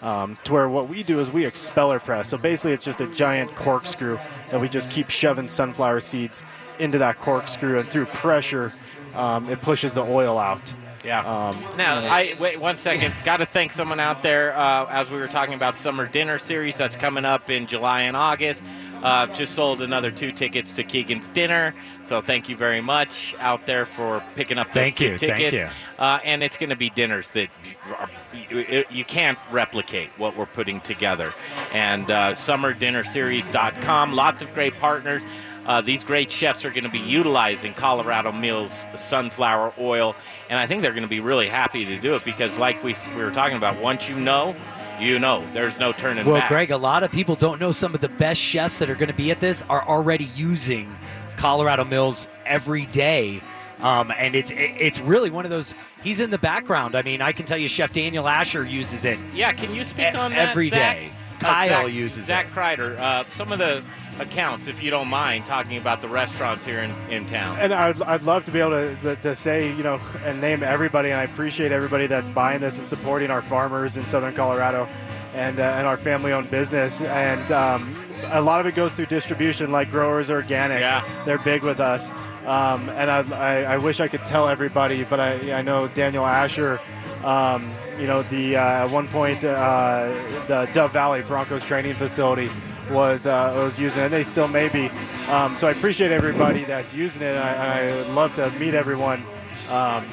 Um, 0.00 0.38
to 0.44 0.52
where 0.52 0.68
what 0.68 0.88
we 0.88 1.02
do 1.02 1.18
is 1.18 1.32
we 1.32 1.44
expeller 1.44 1.98
press. 1.98 2.28
So 2.28 2.38
basically, 2.38 2.72
it's 2.72 2.84
just 2.84 3.00
a 3.00 3.08
giant 3.14 3.52
corkscrew 3.56 4.18
that 4.50 4.60
we 4.60 4.68
just 4.68 4.90
keep 4.90 5.10
shoving 5.10 5.48
sunflower 5.48 6.00
seeds 6.00 6.44
into 6.78 6.98
that 6.98 7.18
corkscrew, 7.18 7.80
and 7.80 7.90
through 7.90 8.06
pressure, 8.06 8.72
um, 9.14 9.48
it 9.50 9.60
pushes 9.60 9.92
the 9.92 10.02
oil 10.02 10.38
out. 10.38 10.74
Yeah. 11.04 11.20
Um, 11.20 11.62
Now, 11.76 11.98
I 11.98 12.34
wait 12.40 12.58
one 12.58 12.76
second. 12.76 13.14
Got 13.24 13.36
to 13.36 13.46
thank 13.46 13.72
someone 13.72 14.00
out 14.00 14.22
there 14.22 14.56
uh, 14.56 14.86
as 14.86 15.10
we 15.10 15.18
were 15.18 15.28
talking 15.28 15.54
about 15.54 15.76
summer 15.76 16.06
dinner 16.06 16.38
series 16.38 16.76
that's 16.76 16.96
coming 16.96 17.24
up 17.24 17.50
in 17.50 17.66
July 17.66 18.02
and 18.02 18.16
August. 18.16 18.64
Uh, 19.00 19.28
just 19.28 19.54
sold 19.54 19.80
another 19.80 20.10
two 20.10 20.32
tickets 20.32 20.72
to 20.72 20.82
Keegan's 20.82 21.28
dinner, 21.28 21.72
so 22.02 22.20
thank 22.20 22.48
you 22.48 22.56
very 22.56 22.80
much 22.80 23.32
out 23.38 23.64
there 23.64 23.86
for 23.86 24.20
picking 24.34 24.58
up 24.58 24.66
those 24.68 24.74
Thank 24.74 24.96
two 24.96 25.04
you, 25.10 25.18
thank 25.18 25.36
tickets. 25.36 25.52
you. 25.52 25.68
Uh, 26.00 26.18
and 26.24 26.42
it's 26.42 26.56
going 26.56 26.70
to 26.70 26.76
be 26.76 26.90
dinners 26.90 27.28
that 27.28 27.48
are, 27.96 28.10
you, 28.50 28.84
you 28.90 29.04
can't 29.04 29.38
replicate 29.52 30.10
what 30.16 30.36
we're 30.36 30.46
putting 30.46 30.80
together. 30.80 31.32
And 31.72 32.10
uh, 32.10 32.34
summerdinnerseries.com, 32.34 34.14
lots 34.14 34.42
of 34.42 34.52
great 34.52 34.76
partners. 34.80 35.22
Uh, 35.68 35.82
these 35.82 36.02
great 36.02 36.30
chefs 36.30 36.64
are 36.64 36.70
going 36.70 36.82
to 36.82 36.90
be 36.90 36.98
utilizing 36.98 37.74
Colorado 37.74 38.32
Mills 38.32 38.86
sunflower 38.96 39.74
oil, 39.78 40.16
and 40.48 40.58
I 40.58 40.66
think 40.66 40.80
they're 40.80 40.92
going 40.92 41.02
to 41.02 41.08
be 41.08 41.20
really 41.20 41.46
happy 41.46 41.84
to 41.84 41.98
do 42.00 42.14
it 42.14 42.24
because, 42.24 42.58
like 42.58 42.82
we, 42.82 42.96
we 43.14 43.22
were 43.22 43.30
talking 43.30 43.58
about, 43.58 43.78
once 43.80 44.08
you 44.08 44.16
know, 44.16 44.56
you 44.98 45.18
know. 45.18 45.46
There's 45.52 45.78
no 45.78 45.92
turning 45.92 46.24
Well, 46.24 46.36
back. 46.36 46.50
Well, 46.50 46.58
Greg, 46.58 46.70
a 46.70 46.76
lot 46.78 47.02
of 47.02 47.12
people 47.12 47.34
don't 47.34 47.60
know 47.60 47.72
some 47.72 47.94
of 47.94 48.00
the 48.00 48.08
best 48.08 48.40
chefs 48.40 48.78
that 48.78 48.88
are 48.88 48.94
going 48.94 49.10
to 49.10 49.14
be 49.14 49.30
at 49.30 49.40
this 49.40 49.62
are 49.68 49.86
already 49.86 50.24
using 50.34 50.90
Colorado 51.36 51.84
Mills 51.84 52.28
every 52.46 52.86
day. 52.86 53.42
Um, 53.80 54.10
and 54.18 54.34
it's 54.34 54.50
it's 54.54 55.00
really 55.00 55.30
one 55.30 55.44
of 55.44 55.50
those. 55.50 55.74
He's 56.02 56.18
in 56.18 56.30
the 56.30 56.38
background. 56.38 56.96
I 56.96 57.02
mean, 57.02 57.20
I 57.20 57.30
can 57.30 57.44
tell 57.44 57.58
you, 57.58 57.68
Chef 57.68 57.92
Daniel 57.92 58.26
Asher 58.26 58.64
uses 58.64 59.04
it. 59.04 59.18
Yeah, 59.34 59.52
can 59.52 59.72
you 59.72 59.84
speak 59.84 60.14
on 60.14 60.30
that? 60.32 60.48
every 60.48 60.70
Zac? 60.70 60.96
day. 60.96 61.10
Uh, 61.40 61.44
Kyle 61.44 61.84
Zac- 61.84 61.92
uses 61.92 62.24
Zac 62.24 62.46
it. 62.46 62.52
Kreider, 62.54 62.98
uh, 62.98 63.24
some 63.30 63.52
of 63.52 63.60
the 63.60 63.84
accounts, 64.20 64.66
if 64.66 64.82
you 64.82 64.90
don't 64.90 65.08
mind, 65.08 65.46
talking 65.46 65.76
about 65.76 66.02
the 66.02 66.08
restaurants 66.08 66.64
here 66.64 66.80
in, 66.80 66.90
in 67.10 67.26
town. 67.26 67.56
And 67.60 67.72
I'd, 67.72 68.00
I'd 68.02 68.22
love 68.22 68.44
to 68.46 68.52
be 68.52 68.60
able 68.60 68.96
to, 69.02 69.16
to 69.16 69.34
say, 69.34 69.68
you 69.68 69.82
know, 69.82 70.00
and 70.24 70.40
name 70.40 70.62
everybody. 70.62 71.10
And 71.10 71.20
I 71.20 71.24
appreciate 71.24 71.72
everybody 71.72 72.06
that's 72.06 72.28
buying 72.28 72.60
this 72.60 72.78
and 72.78 72.86
supporting 72.86 73.30
our 73.30 73.42
farmers 73.42 73.96
in 73.96 74.04
Southern 74.06 74.34
Colorado 74.34 74.88
and, 75.34 75.58
uh, 75.58 75.62
and 75.62 75.86
our 75.86 75.96
family 75.96 76.32
owned 76.32 76.50
business. 76.50 77.00
And 77.02 77.50
um, 77.52 77.96
a 78.24 78.40
lot 78.40 78.60
of 78.60 78.66
it 78.66 78.74
goes 78.74 78.92
through 78.92 79.06
distribution, 79.06 79.70
like 79.70 79.90
Growers 79.90 80.30
Organic. 80.30 80.80
Yeah. 80.80 81.04
They're 81.24 81.38
big 81.38 81.62
with 81.62 81.80
us. 81.80 82.10
Um, 82.46 82.88
and 82.90 83.10
I, 83.10 83.20
I, 83.32 83.62
I 83.74 83.76
wish 83.76 84.00
I 84.00 84.08
could 84.08 84.24
tell 84.24 84.48
everybody, 84.48 85.04
but 85.04 85.20
I, 85.20 85.58
I 85.58 85.62
know 85.62 85.88
Daniel 85.88 86.26
Asher. 86.26 86.80
Um, 87.24 87.70
you 87.98 88.06
know, 88.06 88.22
the 88.22 88.56
uh, 88.56 88.84
at 88.84 88.90
one 88.90 89.08
point 89.08 89.44
uh, 89.44 90.06
the 90.46 90.70
Dove 90.72 90.92
Valley 90.92 91.22
Broncos 91.22 91.64
training 91.64 91.94
facility 91.94 92.48
was 92.90 93.26
uh, 93.26 93.52
was 93.56 93.78
using 93.78 94.02
it. 94.02 94.04
And 94.06 94.12
they 94.12 94.22
still 94.22 94.48
may 94.48 94.68
be. 94.68 94.88
Um, 95.30 95.56
so 95.56 95.68
I 95.68 95.72
appreciate 95.72 96.10
everybody 96.10 96.64
that's 96.64 96.94
using 96.94 97.22
it. 97.22 97.36
I, 97.36 97.88
I 97.88 98.02
love 98.12 98.34
to 98.36 98.50
meet 98.52 98.74
everyone. 98.74 99.24
Um, 99.70 100.04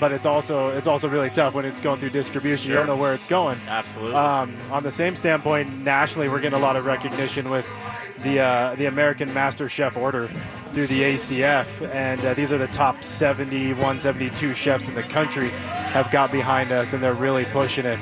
but 0.00 0.12
it's 0.12 0.26
also 0.26 0.70
it's 0.70 0.86
also 0.86 1.08
really 1.08 1.30
tough 1.30 1.54
when 1.54 1.64
it's 1.64 1.80
going 1.80 2.00
through 2.00 2.10
distribution. 2.10 2.70
You 2.70 2.76
don't 2.76 2.86
know 2.86 2.96
where 2.96 3.14
it's 3.14 3.26
going. 3.26 3.58
Absolutely. 3.68 4.14
Um, 4.14 4.56
on 4.70 4.82
the 4.82 4.90
same 4.90 5.14
standpoint, 5.14 5.84
nationally, 5.84 6.28
we're 6.28 6.40
getting 6.40 6.58
a 6.58 6.62
lot 6.62 6.76
of 6.76 6.84
recognition 6.86 7.48
with 7.48 7.68
the 8.22 8.40
uh, 8.40 8.74
the 8.76 8.86
American 8.86 9.32
Master 9.32 9.68
Chef 9.68 9.96
Order 9.96 10.30
through 10.70 10.86
the 10.88 11.02
ACF, 11.02 11.66
and 11.92 12.24
uh, 12.24 12.34
these 12.34 12.52
are 12.52 12.58
the 12.58 12.66
top 12.68 13.02
70, 13.02 13.72
172 13.74 14.54
chefs 14.54 14.88
in 14.88 14.94
the 14.94 15.02
country 15.02 15.48
have 15.48 16.10
got 16.10 16.32
behind 16.32 16.72
us, 16.72 16.92
and 16.92 17.02
they're 17.02 17.14
really 17.14 17.44
pushing 17.46 17.86
it. 17.86 17.98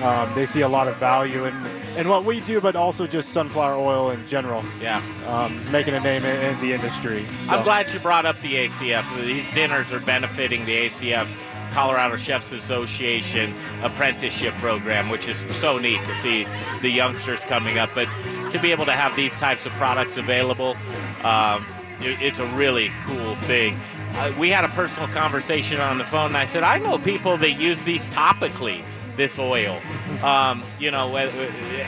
Um, 0.00 0.32
they 0.34 0.46
see 0.46 0.60
a 0.60 0.68
lot 0.68 0.86
of 0.86 0.96
value 0.96 1.44
in, 1.46 1.54
in 1.96 2.08
what 2.08 2.24
we 2.24 2.40
do, 2.40 2.60
but 2.60 2.76
also 2.76 3.06
just 3.06 3.30
sunflower 3.30 3.74
oil 3.74 4.10
in 4.10 4.26
general. 4.28 4.62
Yeah. 4.80 5.02
Um, 5.26 5.58
making 5.72 5.94
a 5.94 6.00
name 6.00 6.24
in, 6.24 6.54
in 6.54 6.60
the 6.60 6.72
industry. 6.72 7.26
So- 7.40 7.56
I'm 7.56 7.64
glad 7.64 7.92
you 7.92 7.98
brought 7.98 8.24
up 8.26 8.40
the 8.40 8.54
ACF. 8.66 9.04
These 9.24 9.52
dinners 9.54 9.92
are 9.92 10.00
benefiting 10.00 10.64
the 10.66 10.86
ACF, 10.86 11.26
Colorado 11.72 12.16
Chefs 12.16 12.52
Association 12.52 13.52
apprenticeship 13.82 14.54
program, 14.54 15.08
which 15.10 15.26
is 15.26 15.36
so 15.56 15.78
neat 15.78 16.00
to 16.04 16.14
see 16.18 16.46
the 16.80 16.88
youngsters 16.90 17.42
coming 17.44 17.78
up. 17.78 17.90
But 17.94 18.08
to 18.52 18.58
be 18.60 18.70
able 18.70 18.84
to 18.86 18.92
have 18.92 19.16
these 19.16 19.32
types 19.32 19.66
of 19.66 19.72
products 19.72 20.16
available, 20.16 20.76
um, 21.24 21.66
it- 22.00 22.22
it's 22.22 22.38
a 22.38 22.46
really 22.54 22.92
cool 23.04 23.34
thing. 23.46 23.78
Uh, 24.14 24.32
we 24.38 24.48
had 24.48 24.64
a 24.64 24.68
personal 24.68 25.08
conversation 25.08 25.80
on 25.80 25.98
the 25.98 26.04
phone, 26.04 26.28
and 26.28 26.36
I 26.36 26.44
said, 26.46 26.62
I 26.62 26.78
know 26.78 26.98
people 26.98 27.36
that 27.36 27.52
use 27.52 27.82
these 27.84 28.02
topically, 28.06 28.82
this 29.18 29.38
oil. 29.38 29.78
Um, 30.22 30.62
you 30.80 30.90
know, 30.90 31.14
uh, 31.14 31.20
uh, 31.26 31.28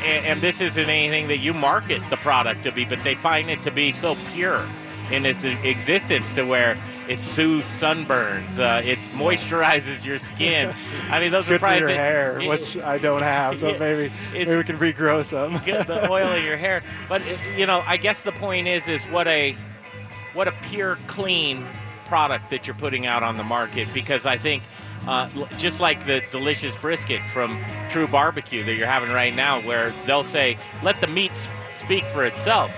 and, 0.05 0.27
and 0.27 0.41
this 0.41 0.61
isn't 0.61 0.89
anything 0.91 1.29
that 1.29 1.39
you 1.39 1.55
market 1.55 2.03
the 2.11 2.19
product 2.19 2.65
to 2.65 2.73
be, 2.73 2.85
but 2.85 3.03
they 3.03 3.15
find 3.15 3.49
it 3.49 3.63
to 3.63 3.71
be 3.71 3.93
so 3.93 4.15
pure 4.35 4.63
in 5.11 5.25
its 5.25 5.43
existence 5.45 6.33
to 6.35 6.43
where 6.45 6.77
it 7.09 7.19
soothes 7.19 7.65
sunburns, 7.65 8.61
uh, 8.61 8.81
it 8.85 8.97
moisturizes 9.15 10.05
your 10.05 10.19
skin. 10.19 10.73
I 11.09 11.19
mean, 11.19 11.33
those 11.33 11.43
it's 11.43 11.51
are 11.53 11.59
probably 11.59 11.79
your 11.81 11.89
the- 11.89 11.95
hair, 11.97 12.41
it- 12.41 12.49
which 12.49 12.77
I 12.77 12.99
don't 12.99 13.23
have, 13.23 13.59
so 13.59 13.71
Yeah, 13.71 13.79
maybe 13.79 14.13
maybe 14.33 14.57
we 14.57 14.63
can 14.63 14.79
regrow 14.79 15.25
some. 15.25 15.61
get 15.65 15.89
the 15.89 16.09
oil 16.13 16.31
in 16.33 16.45
your 16.45 16.57
hair. 16.57 16.85
But 17.09 17.23
it- 17.27 17.39
you 17.59 17.67
know, 17.67 17.83
I 17.87 17.97
guess 17.97 18.21
the 18.23 18.31
point 18.33 18.69
is, 18.69 18.87
is 18.87 19.03
what 19.07 19.27
a 19.27 19.57
what 20.35 20.47
a 20.47 20.53
pure, 20.63 20.99
clean 21.09 21.67
product 22.07 22.51
that 22.51 22.67
you're 22.69 22.77
putting 22.77 23.07
out 23.07 23.25
on 23.25 23.37
the 23.37 23.45
market. 23.45 23.89
Because 23.93 24.25
I 24.27 24.37
think, 24.37 24.63
uh, 25.11 25.29
just 25.59 25.81
like 25.81 25.99
the 26.07 26.23
delicious 26.31 26.75
brisket 26.77 27.21
from 27.35 27.59
Tru-Bar-B-Que 27.91 28.63
that 28.63 28.75
you're 28.77 28.87
having 28.87 29.11
right 29.11 29.35
now, 29.35 29.61
where 29.61 29.93
they'll 30.07 30.25
say, 30.25 30.57
"Let 30.83 31.01
the 31.01 31.07
meat 31.09 31.33
speak 31.85 32.05
for 32.05 32.25
itself." 32.25 32.71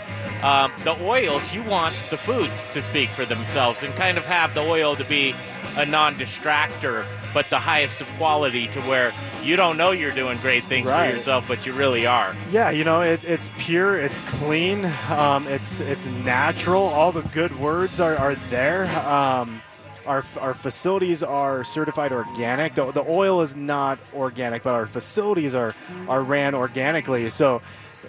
Um, 0.43 0.73
the 0.83 0.97
oils, 1.03 1.55
you 1.55 1.63
want 1.63 1.93
the 2.11 2.17
foods 2.17 2.67
to 2.73 2.83
speak 2.83 3.09
for 3.11 3.25
themselves, 3.25 3.83
and 3.85 3.95
kind 3.95 4.19
of 4.19 4.25
have 4.27 4.55
the 4.55 4.61
oil 4.63 4.97
to 4.97 5.05
be 5.05 5.35
a 5.77 5.87
non-distractor, 5.87 7.07
but 7.33 7.49
the 7.49 7.59
highest 7.59 8.01
of 8.01 8.09
quality, 8.19 8.67
to 8.69 8.81
where 8.83 9.13
you 9.43 9.55
don't 9.57 9.77
know 9.77 9.93
you're 9.93 10.11
doing 10.13 10.37
great 10.39 10.65
things 10.65 10.87
Right. 10.87 11.11
for 11.11 11.17
yourself, 11.17 11.47
but 11.47 11.65
you 11.65 11.73
really 11.73 12.07
are. 12.07 12.35
Yeah, 12.51 12.71
you 12.71 12.83
know, 12.85 13.01
it, 13.03 13.23
it's 13.25 13.51
pure, 13.59 13.97
it's 13.99 14.19
clean, 14.41 14.85
um, 15.11 15.47
it's 15.47 15.81
it's 15.81 16.07
natural. 16.07 16.83
All 16.83 17.13
the 17.13 17.23
good 17.23 17.57
words 17.61 18.01
are, 18.01 18.17
are 18.17 18.35
there. 18.51 18.87
Um, 19.09 19.62
our, 20.07 20.25
our 20.41 20.55
facilities 20.55 21.23
are 21.23 21.65
certified 21.65 22.13
organic. 22.13 22.75
The, 22.75 22.91
the 22.93 23.05
oil 23.09 23.41
is 23.41 23.57
not 23.57 23.99
organic, 24.15 24.63
but 24.63 24.75
our 24.75 24.87
facilities 24.87 25.55
are 25.55 25.75
are 26.09 26.23
ran 26.23 26.55
organically. 26.55 27.31
So 27.31 27.63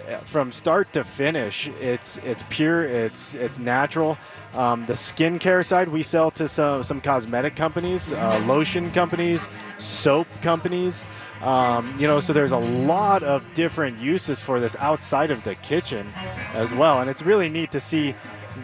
uh, 0.09 0.17
from 0.17 0.51
start 0.51 0.93
to 0.93 1.03
finish, 1.03 1.67
it's 1.79 2.17
it's 2.17 2.43
pure, 2.49 2.83
it's 2.83 3.35
it's 3.35 3.59
natural. 3.59 4.17
Um, 4.53 4.85
the 4.85 4.93
skincare 4.93 5.65
side, 5.65 5.89
we 5.89 6.03
sell 6.03 6.29
to 6.31 6.47
some, 6.47 6.83
some 6.83 7.01
cosmetic 7.01 7.55
companies, 7.55 8.13
uh, 8.13 8.43
lotion 8.45 8.91
companies, 8.91 9.47
soap 9.79 10.27
companies. 10.41 11.05
Um, 11.41 11.95
you 11.99 12.07
know, 12.07 12.19
so 12.19 12.33
there's 12.33 12.51
a 12.51 12.57
lot 12.57 13.23
of 13.23 13.51
different 13.55 13.97
uses 13.99 14.41
for 14.41 14.59
this 14.59 14.75
outside 14.79 15.31
of 15.31 15.43
the 15.43 15.55
kitchen 15.55 16.13
as 16.53 16.73
well, 16.73 17.01
and 17.01 17.09
it's 17.09 17.23
really 17.23 17.49
neat 17.49 17.71
to 17.71 17.79
see 17.79 18.15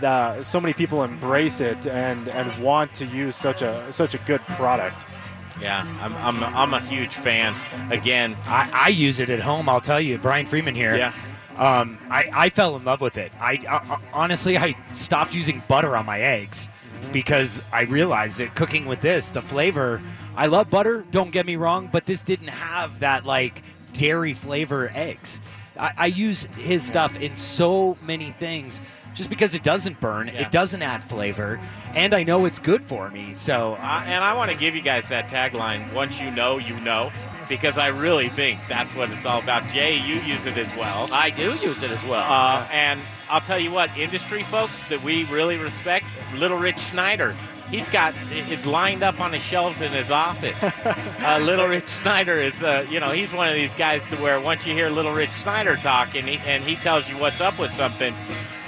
that 0.02 0.46
so 0.46 0.60
many 0.60 0.74
people 0.74 1.04
embrace 1.04 1.62
it 1.62 1.88
and 1.88 2.28
and 2.30 2.64
want 2.64 2.94
to 2.96 3.06
use 3.06 3.36
such 3.36 3.62
a 3.62 3.92
such 3.92 4.14
a 4.14 4.18
good 4.20 4.42
product. 4.42 5.06
Yeah, 5.62 5.86
I'm, 6.02 6.16
I'm, 6.16 6.56
I'm 6.56 6.74
a 6.74 6.80
huge 6.80 7.16
fan. 7.16 7.54
Again, 7.92 8.38
I, 8.46 8.70
I 8.72 8.88
use 8.90 9.20
it 9.20 9.30
at 9.30 9.42
home. 9.42 9.68
I'll 9.68 9.82
tell 9.82 10.00
you, 10.00 10.18
Brian 10.18 10.46
Freeman 10.46 10.74
here. 10.74 10.96
Yeah. 10.96 11.14
Um, 11.58 11.98
I, 12.10 12.30
I 12.34 12.50
fell 12.50 12.78
in 12.78 12.86
love 12.86 13.02
with 13.02 13.18
it. 13.18 13.34
I, 13.38 13.60
I 13.68 13.98
honestly 14.14 14.58
I 14.58 14.74
stopped 14.94 15.36
using 15.36 15.62
butter 15.68 15.98
on 15.98 16.06
my 16.06 16.22
eggs 16.22 16.70
because 17.12 17.62
I 17.74 17.82
realized 17.82 18.40
that 18.40 18.56
cooking 18.56 18.86
with 18.86 19.02
this, 19.02 19.32
the 19.32 19.42
flavor. 19.42 20.02
I 20.38 20.46
love 20.46 20.70
butter. 20.70 21.06
Don't 21.12 21.32
get 21.32 21.46
me 21.46 21.58
wrong, 21.58 21.90
but 21.92 22.06
this 22.06 22.22
didn't 22.22 22.48
have 22.48 23.02
that 23.02 23.26
like 23.26 23.62
dairy 23.92 24.34
flavor 24.34 24.90
eggs. 24.94 25.42
I, 25.78 25.92
I 25.98 26.06
use 26.06 26.44
his 26.56 26.84
stuff 26.84 27.18
in 27.18 27.36
so 27.36 27.98
many 28.02 28.32
things. 28.32 28.82
Just 29.14 29.30
because 29.30 29.56
it 29.56 29.64
doesn't 29.64 30.00
burn, 30.00 30.28
Yeah. 30.28 30.42
it 30.42 30.52
doesn't 30.52 30.82
add 30.82 31.04
flavor, 31.04 31.60
and 31.96 32.14
I 32.14 32.24
know 32.24 32.46
it's 32.46 32.60
good 32.60 32.84
for 32.84 33.10
me. 33.10 33.34
So 33.34 33.74
Uh, 33.76 34.04
and 34.06 34.24
I 34.24 34.34
want 34.34 34.52
to 34.52 34.58
give 34.58 34.76
you 34.76 34.82
guys 34.82 35.08
that 35.10 35.28
tagline 35.30 35.92
once 35.94 36.20
you 36.20 36.32
know, 36.32 36.58
you 36.58 36.80
know, 36.80 37.12
because 37.48 37.78
I 37.78 37.88
really 37.88 38.30
think 38.30 38.60
that's 38.68 38.94
what 38.96 39.10
it's 39.10 39.26
all 39.26 39.40
about. 39.40 39.68
Jay, 39.70 39.96
you 39.98 40.16
use 40.22 40.46
it 40.46 40.58
as 40.58 40.74
well. 40.78 41.10
I 41.12 41.32
do 41.32 41.56
use 41.56 41.82
it 41.84 41.92
as 41.92 42.04
well. 42.06 42.26
Uh, 42.32 42.64
and 42.72 43.00
I'll 43.30 43.42
tell 43.42 43.60
you 43.60 43.72
what, 43.72 43.90
industry 43.98 44.44
folks 44.44 44.88
that 44.90 45.02
we 45.04 45.24
really 45.26 45.58
respect, 45.58 46.06
Little 46.36 46.58
Rich 46.58 46.80
Schneider. 46.80 47.36
He's 47.72 47.88
got 47.88 48.16
it's 48.32 48.66
lined 48.66 49.04
up 49.04 49.20
on 49.20 49.30
the 49.30 49.38
shelves 49.38 49.80
in 49.82 49.92
his 49.92 50.10
office. 50.10 50.56
uh, 51.24 51.40
Little 51.44 51.68
Rich 51.68 51.88
Schneider 51.90 52.40
is, 52.42 52.64
uh, 52.64 52.84
you 52.90 53.00
know, 53.00 53.10
he's 53.12 53.32
one 53.32 53.48
of 53.48 53.54
these 53.54 53.76
guys 53.76 54.08
to 54.10 54.16
where 54.18 54.40
once 54.40 54.66
you 54.66 54.74
hear 54.74 54.90
Little 54.90 55.14
Rich 55.14 55.30
Schneider 55.44 55.76
talk 55.76 56.16
and 56.16 56.28
he, 56.28 56.40
and 56.50 56.64
he 56.64 56.76
tells 56.78 57.08
you 57.08 57.16
what's 57.18 57.40
up 57.42 57.60
with 57.60 57.72
something, 57.76 58.12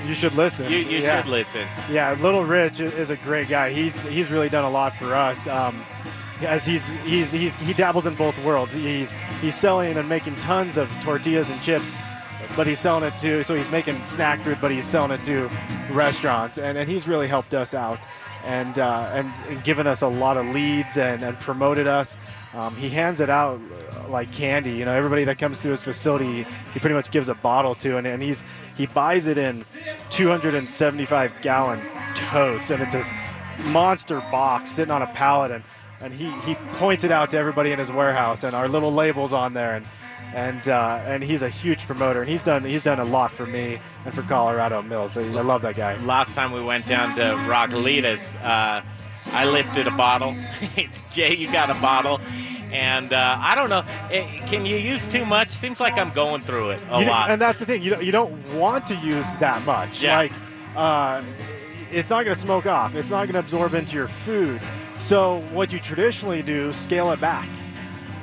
You 0.08 0.16
should 0.16 0.34
listen. 0.36 0.72
you, 0.72 0.80
you 0.80 0.99
Yeah. 0.99 1.22
should 1.22 1.30
listen. 1.32 1.68
Yeah, 1.91 2.16
Little 2.20 2.43
Rich 2.43 2.80
is 2.80 3.10
a 3.10 3.16
great 3.18 3.47
guy. 3.49 3.72
He's 3.72 4.02
he's 4.08 4.30
really 4.32 4.49
done 4.49 4.66
a 4.66 4.70
lot 4.70 4.95
for 4.95 5.14
us. 5.16 5.47
Um, 5.47 5.84
as 6.41 6.66
he's 6.66 6.88
he's 7.06 7.32
he's 7.32 7.56
he 7.56 7.74
dabbles 7.74 8.08
in 8.08 8.16
both 8.16 8.38
worlds. 8.43 8.74
He's 8.74 9.12
he's 9.41 9.56
selling 9.56 9.97
and 9.97 10.10
making 10.10 10.36
tons 10.36 10.78
of 10.78 10.89
tortillas 11.02 11.49
and 11.52 11.62
chips, 11.62 11.93
but 12.56 12.66
he's 12.66 12.80
selling 12.80 13.04
it 13.04 13.14
to 13.20 13.43
so 13.43 13.54
he's 13.56 13.70
making 13.70 14.04
snack 14.06 14.41
food, 14.41 14.58
but 14.60 14.72
he's 14.72 14.86
selling 14.86 15.12
it 15.12 15.24
to 15.26 15.49
restaurants, 15.91 16.58
and, 16.58 16.78
and 16.78 16.89
he's 16.89 17.08
really 17.08 17.28
helped 17.28 17.54
us 17.54 17.74
out. 17.76 17.99
And, 18.44 18.80
uh, 18.80 19.10
and 19.14 19.64
given 19.64 19.86
us 19.86 20.02
a 20.02 20.08
lot 20.08 20.36
of 20.36 20.48
leads 20.48 20.98
and, 20.98 21.22
and 21.22 21.39
promoted 21.39 21.86
us. 21.86 22.18
Um, 22.56 22.76
he 22.76 22.89
hands 22.89 23.20
it 23.20 23.30
out 23.30 23.60
uh, 23.60 24.10
like 24.10 24.32
candy. 24.32 24.72
You 24.72 24.86
know, 24.86 24.94
everybody 24.94 25.24
that 25.26 25.38
comes 25.38 25.62
through 25.62 25.72
his 25.72 25.84
facility, 25.84 26.46
he 26.74 26.80
pretty 26.80 26.96
much 26.96 27.12
gives 27.12 27.30
a 27.30 27.36
bottle 27.36 27.76
to, 27.76 27.98
and, 27.98 28.08
and 28.08 28.22
he's 28.22 28.44
he 28.78 28.88
buys 28.88 29.28
it 29.28 29.38
in 29.38 29.64
275 30.10 31.34
gallon 31.42 31.80
totes, 32.16 32.72
and 32.72 32.82
it's 32.82 32.94
this 32.94 33.12
monster 33.68 34.20
box 34.32 34.72
sitting 34.72 34.92
on 34.92 35.02
a 35.02 35.08
pallet, 35.08 35.52
and 35.52 35.64
and 36.02 36.14
he 36.14 36.32
he 36.42 36.56
points 36.74 37.04
it 37.04 37.12
out 37.12 37.30
to 37.32 37.38
everybody 37.38 37.72
in 37.72 37.80
his 37.80 37.92
warehouse, 37.92 38.44
and 38.44 38.56
our 38.56 38.68
little 38.68 38.92
labels 38.92 39.34
on 39.34 39.54
there, 39.54 39.76
and 39.76 39.86
and 40.34 40.68
uh, 40.70 41.02
and 41.06 41.24
he's 41.24 41.42
a 41.42 41.50
huge 41.50 41.86
promoter, 41.86 42.22
and 42.22 42.30
he's 42.30 42.44
done 42.44 42.64
he's 42.64 42.84
done 42.84 43.00
a 43.00 43.04
lot 43.06 43.32
for 43.32 43.46
me 43.46 43.80
and 44.06 44.14
for 44.14 44.22
Colorado 44.24 44.82
Mills. 44.82 45.18
I 45.18 45.22
I 45.22 45.42
love 45.42 45.62
that 45.64 45.76
guy. 45.76 45.96
Last 46.04 46.36
time 46.36 46.52
we 46.52 46.62
went 46.62 46.88
down 46.88 47.16
to 47.18 47.22
Rocklita's, 47.48 48.36
uh, 48.38 48.82
I 49.34 49.46
lifted 49.46 49.88
a 49.88 49.92
bottle. 49.92 50.36
Jay, 51.12 51.36
you 51.36 51.52
got 51.52 51.70
a 51.70 51.76
bottle. 51.82 52.20
And 52.72 53.12
uh, 53.12 53.36
I 53.38 53.54
don't 53.56 53.70
know, 53.70 53.84
eh, 54.12 54.24
can 54.46 54.66
you 54.66 54.78
use 54.78 55.06
too 55.06 55.26
much? 55.26 55.50
Seems 55.50 55.82
like 55.82 55.98
I'm 55.98 56.10
going 56.12 56.42
through 56.42 56.70
it 56.70 56.82
a 56.90 57.02
You 57.02 57.10
lot. 57.10 57.30
and 57.30 57.42
that's 57.42 57.60
the 57.60 57.66
thing. 57.66 57.82
You 57.82 57.90
don't, 57.90 58.02
you 58.06 58.14
don't 58.14 58.32
want 58.58 58.86
to 58.86 58.96
use 58.96 59.36
that 59.36 59.62
much. 59.66 60.02
Yeah. 60.02 60.16
Like, 60.16 60.32
uh, 60.78 61.22
it's 61.92 62.10
not 62.10 62.24
going 62.24 62.34
to 62.34 62.40
smoke 62.40 62.66
off. 62.68 62.96
It's 62.96 63.10
not 63.10 63.24
going 63.26 63.34
to 63.34 63.40
absorb 63.40 63.74
into 63.74 63.96
your 63.96 64.08
food. 64.08 64.62
So 65.00 65.42
what 65.52 65.74
you 65.74 65.80
traditionally 65.80 66.42
do, 66.44 66.72
scale 66.72 67.12
it 67.12 67.20
back. 67.20 67.50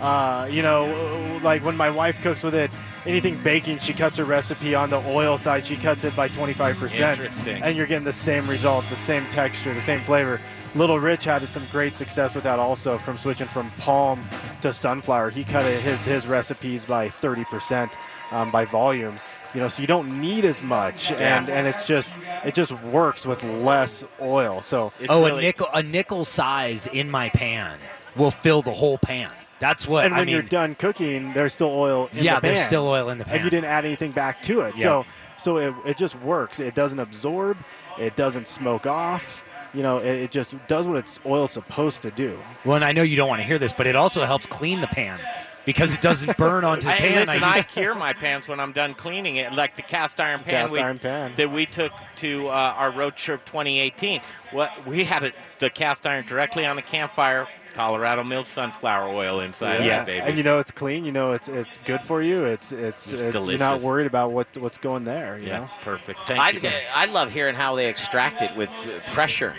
Uh, 0.01 0.49
you 0.51 0.62
know, 0.62 1.40
like 1.42 1.64
when 1.64 1.76
my 1.76 1.90
wife 1.90 2.20
cooks 2.22 2.42
with 2.42 2.55
it, 2.55 2.70
anything 3.07 3.36
baking, 3.42 3.78
she 3.78 3.92
cuts 3.92 4.16
her 4.18 4.24
recipe 4.24 4.74
on 4.74 4.90
the 4.90 4.99
oil 5.09 5.36
side. 5.36 5.66
She 5.66 5.76
cuts 5.76 6.05
it 6.05 6.14
by 6.14 6.28
25%, 6.28 7.62
and 7.62 7.76
you're 7.76 7.86
getting 7.86 8.05
the 8.05 8.12
same 8.12 8.46
results, 8.49 8.90
the 8.90 8.96
same 8.96 9.26
texture, 9.30 9.74
the 9.74 9.80
same 9.80 10.01
flavor. 10.01 10.40
Little 10.74 11.01
Rich 11.01 11.24
had 11.24 11.46
some 11.49 11.64
great 11.72 11.96
success 11.96 12.34
with 12.34 12.44
that 12.44 12.59
also, 12.59 12.99
from 12.99 13.16
switching 13.18 13.49
from 13.49 13.70
palm 13.78 14.20
to 14.61 14.72
sunflower. 14.72 15.30
He 15.30 15.42
cut 15.42 15.64
his 15.64 16.05
his 16.05 16.26
recipes 16.26 16.84
by 16.84 17.09
30% 17.09 17.94
um, 18.32 18.51
by 18.51 18.64
volume. 18.66 19.18
You 19.55 19.62
know, 19.62 19.68
so 19.68 19.80
you 19.80 19.86
don't 19.86 20.20
need 20.20 20.44
as 20.44 20.62
much, 20.62 21.11
Yeah. 21.11 21.38
and 21.38 21.49
and 21.49 21.66
it's 21.66 21.86
just 21.86 22.14
it 22.44 22.55
just 22.55 22.70
works 22.82 23.24
with 23.26 23.42
less 23.42 24.05
oil. 24.20 24.61
So 24.61 24.92
oh, 25.09 25.24
a 25.24 25.40
nickel 25.40 25.66
a 25.74 25.82
nickel 25.82 26.26
size 26.26 26.86
in 26.86 27.11
my 27.11 27.30
pan 27.30 27.78
will 28.14 28.30
fill 28.30 28.61
the 28.61 28.74
whole 28.74 28.99
pan. 28.99 29.30
That's 29.61 29.87
what 29.89 30.05
and 30.05 30.13
when 30.15 30.23
I 30.23 30.25
mean. 30.25 30.33
you're 30.35 30.43
done 30.43 30.75
cooking, 30.77 31.33
there's 31.33 31.53
still 31.53 31.71
oil 31.71 32.09
in 32.13 32.23
Yeah, 32.23 32.37
the 32.37 32.41
pan. 32.43 32.55
there's 32.55 32.65
still 32.67 32.87
oil 32.87 33.11
in 33.11 33.19
the 33.19 33.25
pan. 33.25 33.37
And 33.37 33.45
you 33.45 33.51
didn't 33.51 33.67
add 33.71 33.85
anything 33.85 34.13
back 34.13 34.41
to 34.43 34.61
it. 34.61 34.75
Yeah. 34.77 34.83
So 34.83 35.07
so 35.37 35.57
it, 35.59 35.75
it 35.87 35.97
just 35.97 36.15
works. 36.21 36.61
It 36.61 36.75
doesn't 36.75 36.99
absorb, 36.99 37.57
it 37.99 38.17
doesn't 38.17 38.49
smoke 38.49 38.87
off. 38.87 39.45
You 39.75 39.83
know, 39.83 39.99
it, 39.99 40.07
it 40.23 40.31
just 40.31 40.55
does 40.67 40.87
what 40.87 40.97
its 40.97 41.21
oil's 41.27 41.51
supposed 41.53 42.03
to 42.03 42.11
do. 42.11 42.39
Well, 42.65 42.77
and 42.77 42.85
I 42.85 42.93
know 42.93 43.03
you 43.03 43.17
don't 43.17 43.29
want 43.29 43.41
to 43.41 43.47
hear 43.47 43.59
this, 43.59 43.73
but 43.73 43.87
it 43.87 43.95
also 43.97 44.25
helps 44.25 44.47
clean 44.47 44.81
the 44.81 44.87
pan 44.87 45.21
because 45.67 45.95
it 45.95 46.01
doesn't 46.01 46.39
burn 46.39 46.65
onto 46.65 46.87
the 46.87 46.95
I, 46.95 46.97
pan. 46.97 47.27
listen, 47.27 47.45
I 47.45 47.59
I, 47.59 47.63
cure 47.63 47.95
my 47.95 48.15
pans 48.15 48.49
when 48.49 48.59
I'm 48.61 48.73
done 48.73 48.95
cleaning 48.95 49.37
it, 49.37 49.53
like 49.53 49.77
the 49.77 49.83
cast 49.83 50.19
iron 50.19 50.41
pan, 50.41 50.51
Cast 50.63 50.73
we, 50.73 50.79
iron 50.81 50.99
pan. 50.99 51.35
that 51.37 51.51
we 51.53 51.67
took 51.67 51.93
to 52.17 52.49
uh, 52.49 52.51
our 52.53 52.91
road 52.91 53.15
trip 53.17 53.45
2018. 53.45 54.23
What 54.53 54.87
we 54.87 55.05
had 55.05 55.23
it, 55.25 55.35
the 55.59 55.69
cast 55.69 56.07
iron 56.07 56.25
directly 56.27 56.65
on 56.65 56.75
the 56.77 56.83
campfire, 56.83 57.47
Colorado 57.79 58.24
Mills 58.24 58.49
sunflower 58.49 59.09
oil 59.14 59.39
inside 59.39 59.85
yeah, 59.85 60.03
of 60.03 60.09
it, 60.09 60.18
baby. 60.18 60.26
and 60.26 60.37
you 60.37 60.43
know 60.43 60.59
it's 60.59 60.72
clean. 60.72 61.05
You 61.05 61.12
know 61.12 61.31
it's 61.31 61.47
it's 61.47 61.79
good 61.85 62.01
for 62.01 62.20
you. 62.20 62.45
It's 62.45 62.72
it's, 62.72 63.12
it's, 63.12 63.47
you're 63.47 63.57
not 63.57 63.83
worried 63.83 64.09
about 64.09 64.33
what 64.33 64.49
what's 64.59 64.79
going 64.79 65.05
there. 65.05 65.39
You 65.39 65.47
yeah, 65.47 65.59
know. 65.61 65.70
perfect. 65.83 66.26
Thank 66.26 66.41
I, 66.41 66.51
you. 66.51 66.70
I 66.93 67.07
love 67.07 67.31
hearing 67.31 67.55
how 67.55 67.76
they 67.76 67.87
extract 67.87 68.43
it 68.43 68.57
with 68.57 68.68
uh, 68.68 68.99
pressure 69.12 69.55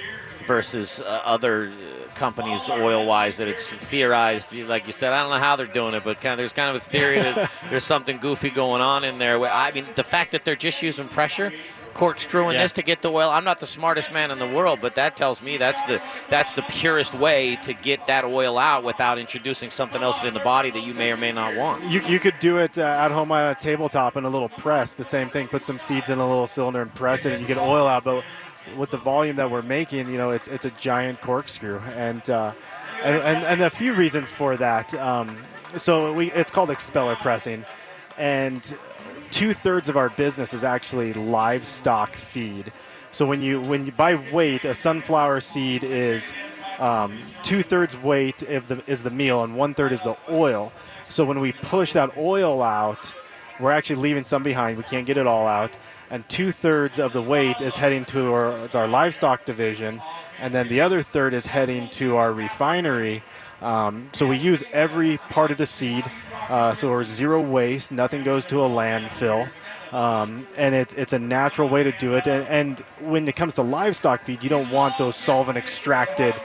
versus 0.45 0.99
uh, 0.99 1.21
other 1.23 1.69
uh, 1.69 2.13
companies 2.15 2.69
oil-wise 2.69 3.37
that 3.37 3.47
it's 3.47 3.71
theorized 3.71 4.53
like 4.67 4.87
you 4.87 4.91
said 4.91 5.13
i 5.13 5.21
don't 5.21 5.29
know 5.29 5.37
how 5.37 5.55
they're 5.55 5.67
doing 5.67 5.93
it 5.93 6.03
but 6.03 6.19
kind 6.19 6.33
of, 6.33 6.37
there's 6.39 6.51
kind 6.51 6.75
of 6.75 6.81
a 6.81 6.83
theory 6.83 7.19
that 7.19 7.51
there's 7.69 7.83
something 7.83 8.17
goofy 8.17 8.49
going 8.49 8.81
on 8.81 9.03
in 9.03 9.19
there 9.19 9.39
i 9.45 9.71
mean 9.71 9.85
the 9.95 10.03
fact 10.03 10.31
that 10.31 10.43
they're 10.43 10.55
just 10.55 10.81
using 10.81 11.07
pressure 11.07 11.53
corkscrewing 11.99 12.53
Yeah. 12.53 12.63
this 12.63 12.71
to 12.73 12.81
get 12.81 13.01
the 13.01 13.11
oil 13.11 13.29
i'm 13.29 13.43
not 13.43 13.59
the 13.59 13.67
smartest 13.67 14.11
man 14.13 14.31
in 14.31 14.39
the 14.39 14.47
world 14.47 14.79
but 14.81 14.95
that 14.95 15.15
tells 15.17 15.41
me 15.41 15.57
that's 15.57 15.83
the 15.83 16.01
that's 16.29 16.53
the 16.53 16.61
purest 16.63 17.13
way 17.13 17.57
to 17.63 17.73
get 17.73 18.07
that 18.07 18.23
oil 18.23 18.57
out 18.57 18.83
without 18.85 19.19
introducing 19.19 19.69
something 19.69 20.01
else 20.01 20.23
in 20.23 20.33
the 20.33 20.39
body 20.39 20.71
that 20.71 20.79
you 20.87 20.93
may 20.93 21.11
or 21.11 21.17
may 21.17 21.31
not 21.33 21.55
want 21.55 21.83
You, 21.83 22.01
you 22.01 22.19
could 22.19 22.39
do 22.39 22.57
it 22.57 22.77
uh, 22.77 22.83
at 22.83 23.11
home 23.11 23.31
on 23.33 23.43
a 23.51 23.55
tabletop 23.55 24.15
in 24.15 24.23
a 24.23 24.29
little 24.29 24.49
press. 24.49 24.93
The 24.93 25.03
same 25.03 25.29
thing. 25.29 25.47
Put 25.47 25.65
some 25.65 25.79
seeds 25.79 26.09
in 26.09 26.19
a 26.19 26.27
little 26.27 26.47
cylinder 26.47 26.81
and 26.81 26.93
press 26.93 27.25
it, 27.25 27.33
and 27.33 27.41
you 27.41 27.47
get 27.47 27.57
oil 27.57 27.87
out. 27.87 28.03
But 28.03 28.23
with 28.77 28.91
the 28.91 28.97
volume 28.97 29.35
that 29.37 29.49
we're 29.51 29.61
making, 29.61 30.09
you 30.09 30.17
know, 30.17 30.29
it's, 30.31 30.47
it's 30.47 30.65
a 30.65 30.71
giant 30.71 31.21
corkscrew, 31.21 31.79
and, 31.95 32.29
uh, 32.29 32.51
and 33.03 33.15
and 33.17 33.43
and 33.45 33.61
a 33.61 33.69
few 33.69 33.93
reasons 33.93 34.29
for 34.29 34.55
that. 34.57 34.93
Um, 34.95 35.37
so 35.75 36.13
we 36.13 36.31
it's 36.31 36.51
called 36.51 36.69
expeller 36.69 37.15
pressing, 37.15 37.65
and 38.17 38.61
two 39.31 39.53
thirds 39.53 39.89
of 39.89 39.97
our 39.97 40.09
business 40.09 40.53
is 40.53 40.63
actually 40.63 41.13
livestock 41.13 42.15
feed. 42.15 42.71
So 43.11 43.25
when 43.25 43.41
you 43.41 43.61
when 43.61 43.85
you 43.85 43.91
by 43.91 44.15
weight, 44.15 44.65
a 44.65 44.73
sunflower 44.73 45.41
seed 45.41 45.83
is 45.83 46.33
um, 46.79 47.19
two 47.43 47.63
thirds 47.63 47.97
weight 47.97 48.37
the, 48.37 48.83
is 48.87 49.03
the 49.03 49.09
meal, 49.09 49.43
and 49.43 49.55
one 49.55 49.73
third 49.73 49.91
is 49.91 50.01
the 50.01 50.15
oil. 50.29 50.71
So 51.09 51.25
when 51.25 51.39
we 51.39 51.51
push 51.51 51.93
that 51.93 52.15
oil 52.17 52.61
out, 52.61 53.13
we're 53.59 53.71
actually 53.71 53.97
leaving 53.97 54.23
some 54.23 54.43
behind. 54.43 54.77
We 54.77 54.83
can't 54.83 55.05
get 55.05 55.17
it 55.17 55.27
all 55.27 55.47
out, 55.47 55.75
and 56.09 56.27
two 56.29 56.51
thirds 56.51 56.99
of 56.99 57.13
the 57.13 57.21
weight 57.21 57.61
is 57.61 57.75
heading 57.75 58.05
to 58.05 58.31
our, 58.31 58.69
our 58.75 58.87
livestock 58.87 59.45
division, 59.45 60.01
and 60.39 60.53
then 60.53 60.67
the 60.67 60.81
other 60.81 61.01
third 61.01 61.33
is 61.33 61.47
heading 61.47 61.89
to 61.91 62.17
our 62.17 62.31
refinery. 62.31 63.23
Um, 63.61 64.09
so 64.13 64.25
we 64.25 64.37
use 64.37 64.63
every 64.71 65.17
part 65.29 65.51
of 65.51 65.57
the 65.57 65.65
seed. 65.65 66.09
Uh, 66.49 66.73
so 66.73 66.89
we're 66.89 67.03
zero 67.03 67.39
waste. 67.39 67.91
Nothing 67.91 68.23
goes 68.23 68.45
to 68.47 68.61
a 68.61 68.67
landfill. 68.67 69.47
Um, 69.93 70.47
and 70.57 70.75
it, 70.75 70.93
it's 70.97 71.13
a 71.13 71.19
natural 71.19 71.69
way 71.69 71.83
to 71.83 71.91
do 71.91 72.15
it. 72.15 72.27
And, 72.27 72.45
and 72.47 72.79
when 73.01 73.27
it 73.27 73.35
comes 73.35 73.53
to 73.55 73.61
livestock 73.61 74.23
feed, 74.23 74.43
you 74.43 74.49
don't 74.49 74.71
want 74.71 74.97
those 74.97 75.15
solvent 75.15 75.57
extracted 75.57 76.35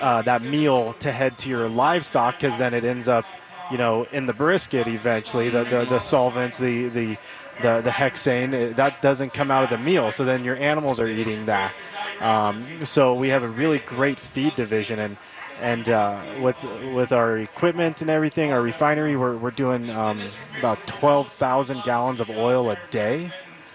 uh, 0.00 0.22
that 0.22 0.42
meal 0.42 0.94
to 0.94 1.12
head 1.12 1.38
to 1.38 1.48
your 1.48 1.68
livestock 1.68 2.36
because 2.36 2.58
then 2.58 2.74
it 2.74 2.84
ends 2.84 3.06
up, 3.06 3.24
you 3.70 3.78
know, 3.78 4.04
in 4.12 4.26
the 4.26 4.32
brisket 4.34 4.86
eventually. 4.86 5.50
The, 5.50 5.64
the, 5.64 5.84
the 5.84 5.98
solvents, 5.98 6.58
the, 6.58 6.88
the, 6.88 7.16
the, 7.62 7.80
the 7.82 7.90
hexane, 7.90 8.52
eh, 8.52 8.72
that 8.74 9.00
doesn't 9.00 9.32
come 9.32 9.50
out 9.50 9.64
of 9.64 9.70
the 9.70 9.78
meal. 9.78 10.10
So 10.12 10.24
then 10.24 10.44
your 10.44 10.56
animals 10.56 11.00
are 11.00 11.06
eating 11.06 11.46
that. 11.46 11.72
Um, 12.20 12.84
so 12.84 13.14
we 13.14 13.28
have 13.28 13.42
a 13.42 13.48
really 13.48 13.78
great 13.80 14.18
feed 14.18 14.54
division. 14.54 14.98
And, 14.98 15.16
and 15.60 15.88
uh, 15.88 16.20
with 16.40 16.56
with 16.94 17.12
our 17.12 17.38
equipment 17.38 18.00
and 18.02 18.10
everything, 18.10 18.52
our 18.52 18.60
refinery, 18.62 19.16
we're, 19.16 19.36
we're 19.36 19.50
doing 19.50 19.90
um, 19.90 20.20
about 20.58 20.84
12,000 20.86 21.82
gallons 21.84 22.20
of 22.20 22.30
oil 22.30 22.70
a 22.70 22.78
day. 22.90 23.32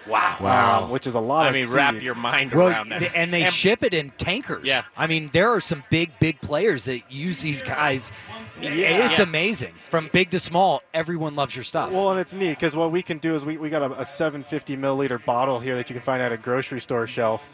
Wow. 0.08 0.80
Um, 0.84 0.90
which 0.90 1.06
is 1.06 1.14
a 1.14 1.20
lot 1.20 1.44
I 1.44 1.48
of 1.50 1.54
mean, 1.54 1.66
wrap 1.72 1.94
your 2.02 2.14
mind 2.16 2.52
well, 2.52 2.68
around 2.68 2.88
that. 2.88 2.98
th- 3.00 3.12
and 3.14 3.32
they 3.32 3.44
ship 3.44 3.82
it 3.84 3.94
in 3.94 4.10
tankers. 4.18 4.66
Yeah. 4.66 4.82
I 4.96 5.06
mean, 5.06 5.30
there 5.32 5.50
are 5.50 5.60
some 5.60 5.84
big, 5.90 6.10
big 6.18 6.40
players 6.40 6.86
that 6.86 7.02
use 7.12 7.42
these 7.42 7.62
guys. 7.62 8.10
Yeah. 8.60 8.70
It's 8.70 9.18
Yeah. 9.18 9.24
amazing. 9.24 9.74
From 9.88 10.08
big 10.12 10.30
to 10.30 10.40
small, 10.40 10.82
everyone 10.94 11.36
loves 11.36 11.54
your 11.54 11.62
stuff. 11.64 11.92
Well, 11.92 12.10
and 12.10 12.18
it's 12.20 12.34
neat 12.34 12.50
because 12.50 12.74
what 12.74 12.90
we 12.90 13.02
can 13.02 13.18
do 13.18 13.34
is 13.34 13.44
we, 13.44 13.56
we 13.56 13.70
got 13.70 13.82
a, 13.82 14.00
a 14.00 14.04
750 14.04 14.76
milliliter 14.76 15.22
bottle 15.24 15.60
here 15.60 15.76
that 15.76 15.88
you 15.88 15.94
can 15.94 16.02
find 16.02 16.20
at 16.22 16.32
a 16.32 16.36
grocery 16.36 16.80
store 16.80 17.06
shelf, 17.06 17.46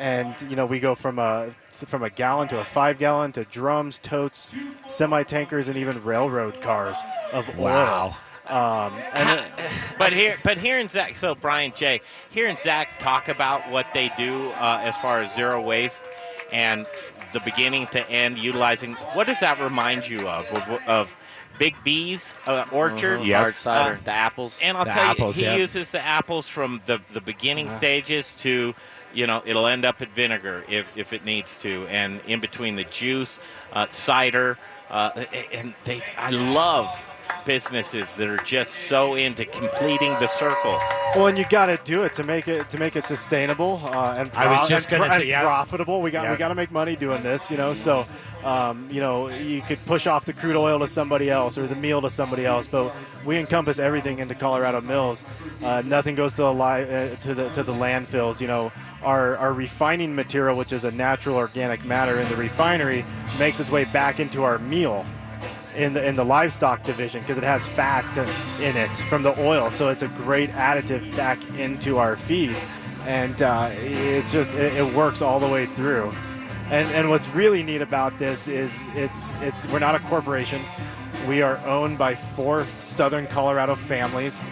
and 0.00 0.34
you 0.48 0.56
know 0.56 0.66
we 0.66 0.80
go 0.80 0.94
from 0.96 1.18
a 1.20 1.50
from 1.70 2.02
a 2.02 2.10
gallon 2.10 2.48
to 2.48 2.58
a 2.58 2.64
five 2.64 2.98
gallon 2.98 3.30
to 3.32 3.44
drums, 3.44 3.98
totes, 4.00 4.52
semi 4.88 5.22
tankers, 5.22 5.68
and 5.68 5.76
even 5.76 6.02
railroad 6.02 6.60
cars 6.60 6.98
of 7.32 7.48
oil. 7.58 7.64
Wow. 7.64 8.16
Um, 8.48 8.94
and 9.12 9.38
it- 9.40 9.44
But 9.98 10.14
here, 10.14 10.36
but 10.42 10.56
hearing 10.56 10.88
Zac, 10.88 11.14
so 11.16 11.34
Brian 11.34 11.72
J, 11.76 12.00
hearing 12.30 12.56
Zac 12.56 12.88
talk 12.98 13.28
about 13.28 13.70
what 13.70 13.86
they 13.92 14.10
do 14.16 14.48
uh, 14.52 14.80
as 14.82 14.96
far 14.96 15.20
as 15.20 15.32
zero 15.34 15.60
waste 15.60 16.02
and 16.50 16.86
the 17.34 17.40
beginning 17.40 17.86
to 17.88 18.08
end 18.10 18.38
utilizing, 18.38 18.94
what 19.12 19.26
does 19.26 19.38
that 19.40 19.60
remind 19.60 20.08
you 20.08 20.26
of? 20.26 20.46
Of, 20.52 20.80
of 20.88 21.16
Big 21.58 21.76
B's 21.84 22.34
uh, 22.46 22.64
orchard, 22.72 23.20
Mhm. 23.20 23.26
Yep. 23.26 23.40
Hard 23.40 23.58
cider, 23.58 24.00
the 24.02 24.10
apples. 24.10 24.58
and 24.62 24.76
I'll 24.78 24.86
The 24.86 24.90
tell 24.92 25.10
apples, 25.10 25.38
you, 25.38 25.44
he 25.44 25.50
yep. 25.52 25.60
uses 25.60 25.90
the 25.90 26.02
apples 26.04 26.48
from 26.48 26.80
the 26.86 26.98
the 27.12 27.20
beginning 27.20 27.68
Uh-huh. 27.68 27.76
stages 27.78 28.34
to. 28.36 28.74
You 29.14 29.26
know, 29.26 29.42
it'll 29.44 29.66
end 29.66 29.84
up 29.84 30.00
at 30.02 30.14
vinegar 30.14 30.64
if, 30.68 30.86
if 30.96 31.12
it 31.12 31.24
needs 31.24 31.58
to, 31.58 31.86
and 31.88 32.20
in 32.26 32.40
between 32.40 32.76
the 32.76 32.84
juice, 32.84 33.38
uh, 33.72 33.86
cider, 33.92 34.58
uh, 34.88 35.24
and 35.52 35.74
they. 35.84 36.02
I 36.16 36.30
love 36.30 36.96
businesses 37.44 38.12
that 38.14 38.28
are 38.28 38.36
just 38.38 38.72
so 38.72 39.14
into 39.14 39.44
completing 39.44 40.12
the 40.14 40.26
circle. 40.26 40.78
Well, 41.16 41.26
and 41.28 41.38
you 41.38 41.44
got 41.48 41.66
to 41.66 41.78
do 41.84 42.02
it 42.02 42.14
to 42.14 42.22
make 42.22 42.46
it 42.48 42.68
to 42.70 42.78
make 42.78 42.96
it 42.96 43.06
sustainable 43.06 43.80
uh, 43.84 44.14
and, 44.18 44.30
I 44.36 44.48
was 44.48 44.68
just 44.68 44.92
and, 44.92 45.02
gonna 45.02 45.16
say, 45.16 45.26
yeah. 45.26 45.42
profitable. 45.42 46.02
We 46.02 46.10
got 46.10 46.24
Yeah. 46.24 46.32
we 46.32 46.36
got 46.36 46.48
to 46.48 46.54
make 46.54 46.70
money 46.70 46.96
doing 46.96 47.22
this, 47.22 47.50
you 47.50 47.56
know. 47.56 47.72
So, 47.72 48.06
um, 48.44 48.88
you 48.90 49.00
know, 49.00 49.28
you 49.28 49.62
could 49.62 49.84
push 49.86 50.06
off 50.06 50.24
the 50.24 50.32
crude 50.32 50.56
oil 50.56 50.78
to 50.80 50.86
somebody 50.86 51.30
else 51.30 51.58
or 51.58 51.66
the 51.66 51.74
meal 51.74 52.00
to 52.02 52.10
somebody 52.10 52.46
else, 52.46 52.66
but 52.66 52.94
we 53.24 53.38
encompass 53.38 53.78
everything 53.78 54.18
into 54.18 54.34
Colorado 54.34 54.80
Mills. 54.80 55.24
Uh, 55.62 55.82
nothing 55.84 56.14
goes 56.14 56.32
to 56.34 56.42
the 56.42 56.52
li- 56.52 56.60
uh, 56.84 57.14
to 57.22 57.34
the 57.34 57.48
to 57.50 57.62
the 57.62 57.72
landfills. 57.72 58.40
You 58.40 58.46
know, 58.48 58.72
our 59.02 59.36
our 59.36 59.52
refining 59.52 60.14
material, 60.14 60.56
which 60.56 60.72
is 60.72 60.84
a 60.84 60.90
natural 60.90 61.36
organic 61.36 61.84
matter 61.84 62.20
in 62.20 62.28
the 62.28 62.36
refinery, 62.36 63.04
makes 63.38 63.60
its 63.60 63.70
way 63.70 63.84
back 63.86 64.20
into 64.20 64.42
our 64.42 64.58
meal 64.58 65.04
in 65.76 65.92
the 65.92 66.04
in 66.04 66.16
the 66.16 66.24
livestock 66.24 66.82
division 66.82 67.20
because 67.22 67.38
it 67.38 67.44
has 67.44 67.66
fat 67.66 68.04
in 68.60 68.76
it 68.76 68.94
from 69.08 69.22
the 69.22 69.38
oil. 69.40 69.70
So 69.70 69.88
it's 69.88 70.02
a 70.02 70.08
great 70.08 70.50
additive 70.50 71.14
back 71.16 71.38
into 71.58 71.98
our 71.98 72.16
feed, 72.16 72.56
and 73.06 73.40
uh, 73.42 73.70
it's 73.74 74.32
just 74.32 74.54
it, 74.54 74.74
it 74.74 74.94
works 74.94 75.22
all 75.22 75.40
the 75.40 75.48
way 75.48 75.66
through. 75.66 76.12
And 76.70 76.88
and 76.88 77.10
what's 77.10 77.28
really 77.28 77.62
neat 77.62 77.82
about 77.82 78.18
this 78.18 78.48
is 78.48 78.84
it's 78.94 79.34
it's 79.40 79.66
we're 79.68 79.78
not 79.78 79.94
a 79.94 80.00
corporation. 80.00 80.60
We 81.28 81.42
are 81.42 81.58
owned 81.66 81.98
by 81.98 82.14
four 82.14 82.64
Southern 82.80 83.26
Colorado 83.26 83.74
families. 83.74 84.42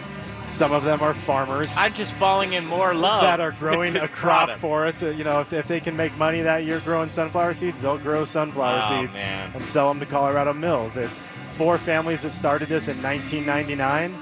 Some 0.49 0.71
of 0.73 0.83
them 0.83 1.01
are 1.01 1.13
farmers. 1.13 1.73
I'm 1.77 1.93
just 1.93 2.11
falling 2.13 2.53
in 2.53 2.65
more 2.65 2.93
love 2.93 3.21
that 3.21 3.39
are 3.39 3.51
growing 3.51 3.95
a 3.97 4.07
crop 4.07 4.47
product. 4.47 4.59
for 4.59 4.85
us. 4.85 5.01
You 5.01 5.23
know, 5.23 5.39
if, 5.41 5.53
if 5.53 5.67
they 5.67 5.79
can 5.79 5.95
make 5.95 6.15
money 6.17 6.41
that 6.41 6.65
year 6.65 6.79
growing 6.83 7.09
sunflower 7.09 7.53
seeds, 7.53 7.79
they'll 7.79 7.97
grow 7.99 8.25
sunflower 8.25 8.81
Oh, 8.83 9.01
seeds 9.01 9.13
man. 9.13 9.51
and 9.53 9.65
sell 9.65 9.87
them 9.89 9.99
to 9.99 10.05
Colorado 10.05 10.53
Mills. 10.53 10.97
It's 10.97 11.19
four 11.51 11.77
families 11.77 12.23
that 12.23 12.31
started 12.31 12.67
this 12.67 12.87
in 12.87 13.01
1999. 13.03 14.13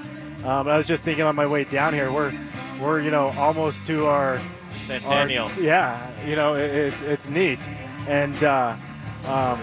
Um, 0.44 0.68
I 0.68 0.76
was 0.76 0.86
just 0.86 1.02
thinking 1.04 1.24
on 1.24 1.34
my 1.34 1.46
way 1.46 1.64
down 1.64 1.92
here, 1.94 2.12
we're 2.12 2.32
we're 2.80 3.00
you 3.00 3.10
know 3.10 3.28
almost 3.38 3.86
to 3.88 4.06
our 4.06 4.38
Centennial. 4.70 5.46
our- 5.48 5.60
yeah, 5.60 6.10
you 6.26 6.36
know 6.36 6.54
it, 6.54 6.70
it's 6.70 7.02
it's 7.02 7.28
neat, 7.28 7.66
and 8.06 8.44
uh, 8.44 8.76
um, 9.26 9.60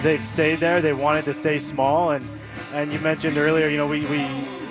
they've 0.00 0.22
stayed 0.24 0.58
there. 0.58 0.80
They 0.80 0.92
wanted 0.94 1.26
to 1.26 1.32
stay 1.32 1.58
small, 1.58 2.10
and 2.10 2.26
and 2.74 2.92
you 2.92 2.98
mentioned 3.00 3.36
earlier, 3.38 3.68
you 3.68 3.76
know, 3.76 3.86
we 3.86 4.04
we 4.06 4.26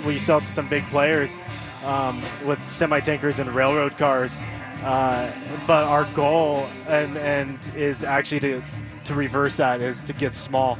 we 0.05 0.17
sell 0.17 0.39
to 0.39 0.45
some 0.45 0.67
big 0.69 0.85
players 0.89 1.37
um, 1.83 2.21
with 2.45 2.69
semi 2.69 2.99
tankers 2.99 3.39
and 3.39 3.53
railroad 3.53 3.97
cars. 3.97 4.39
Uh, 4.83 5.31
but 5.65 5.83
our 5.85 6.05
goal 6.13 6.67
and 6.87 7.17
and 7.17 7.71
is 7.75 8.03
actually 8.03 8.39
to 8.39 8.63
to 9.05 9.15
reverse 9.15 9.57
that 9.57 9.81
is 9.81 10.01
to 10.01 10.13
get 10.13 10.35
small, 10.35 10.77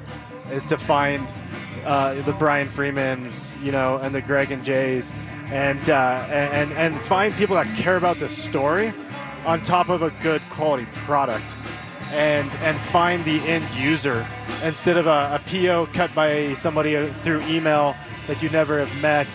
is 0.52 0.66
to 0.66 0.78
find 0.78 1.32
uh, 1.86 2.22
the 2.24 2.34
Brian 2.34 2.68
Freemans, 2.68 3.56
you 3.62 3.72
know, 3.72 3.98
and 3.98 4.14
the 4.14 4.22
Greg 4.22 4.52
and 4.52 4.64
Jays, 4.64 5.12
and 5.48 5.90
uh, 5.90 6.26
and 6.30 6.72
and 6.74 7.00
find 7.02 7.34
people 7.36 7.56
that 7.56 7.68
care 7.78 7.98
about 7.98 8.18
the 8.18 8.30
story, 8.30 8.94
on 9.46 9.62
top 9.62 9.90
of 9.90 10.02
a 10.02 10.12
good 10.22 10.42
quality 10.50 10.88
product, 10.94 11.56
and 12.12 12.50
and 12.62 12.78
find 12.78 13.24
the 13.26 13.40
end 13.42 13.66
user 13.76 14.26
instead 14.64 14.98
of 14.98 15.08
a, 15.08 15.40
a 15.40 15.50
PO 15.50 15.88
cut 15.94 16.14
by 16.16 16.54
somebody 16.56 16.96
uh, 16.96 17.06
through 17.24 17.42
email 17.42 17.96
that 18.28 18.42
you 18.42 18.50
never 18.50 18.80
have 18.80 19.02
met 19.02 19.28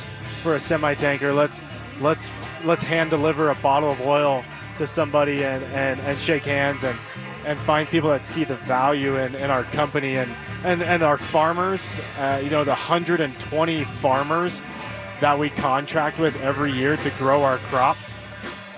for 0.42 0.54
a 0.54 0.60
semi 0.60 0.94
tanker. 0.94 1.32
Let's 1.32 1.62
let's 2.00 2.32
let's 2.64 2.82
hand 2.82 3.10
deliver 3.10 3.50
a 3.50 3.54
bottle 3.56 3.90
of 3.90 4.00
oil 4.02 4.44
to 4.78 4.86
somebody 4.86 5.44
and, 5.44 5.62
and, 5.74 6.00
and 6.00 6.16
shake 6.16 6.44
hands 6.44 6.84
and 6.84 6.98
and 7.44 7.58
find 7.58 7.88
people 7.88 8.10
that 8.10 8.26
see 8.26 8.44
the 8.44 8.54
value 8.54 9.16
in, 9.16 9.34
in 9.34 9.50
our 9.50 9.64
company 9.64 10.16
and, 10.16 10.30
and, 10.64 10.82
and 10.82 11.02
our 11.02 11.16
farmers, 11.16 11.98
uh, 12.18 12.40
you 12.42 12.50
know, 12.50 12.64
the 12.64 12.70
120 12.70 13.84
farmers 13.84 14.60
that 15.20 15.38
we 15.38 15.48
contract 15.50 16.18
with 16.18 16.38
every 16.42 16.72
year 16.72 16.96
to 16.98 17.10
grow 17.12 17.42
our 17.42 17.58
crop, 17.58 17.96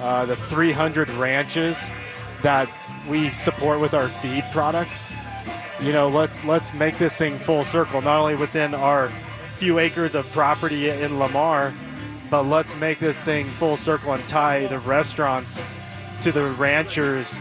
uh, 0.01 0.25
the 0.27 0.37
300 0.37 1.11
ranches 1.11 1.91
that 2.43 2.69
we 3.09 3.31
support 3.31 3.81
with 3.81 3.95
our 3.95 4.09
feed 4.09 4.45
products. 4.53 5.13
You 5.81 5.93
know, 5.93 6.09
let's 6.09 6.45
let's 6.45 6.73
make 6.73 6.99
this 6.99 7.17
thing 7.17 7.39
full 7.39 7.65
circle, 7.65 8.01
not 8.01 8.21
only 8.21 8.37
within 8.37 8.75
our 8.75 9.11
few 9.63 9.79
acres 9.79 10.17
of 10.17 10.29
property 10.33 10.91
in 10.91 11.21
Lamar, 11.21 11.73
but 12.31 12.43
let's 12.43 12.75
make 12.81 12.99
this 12.99 13.23
thing 13.23 13.47
full 13.47 13.77
circle 13.77 14.13
and 14.13 14.27
tie 14.27 14.67
the 14.67 14.81
restaurants 14.81 15.63
to 16.21 16.33
the 16.33 16.51
ranchers, 16.59 17.39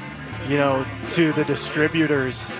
you 0.48 0.56
know, 0.56 0.86
to 1.10 1.34
the 1.34 1.44
distributors, 1.46 2.52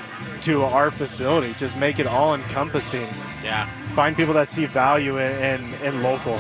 to 0.42 0.64
our 0.64 0.90
facility. 0.90 1.54
Just 1.60 1.78
make 1.78 2.00
it 2.00 2.08
all 2.08 2.34
encompassing. 2.34 3.08
Yeah. 3.44 3.68
Find 3.94 4.18
people 4.18 4.34
that 4.34 4.50
see 4.50 4.66
value 4.66 5.20
in, 5.20 5.62
in, 5.62 5.74
in 5.84 6.02
local. 6.02 6.40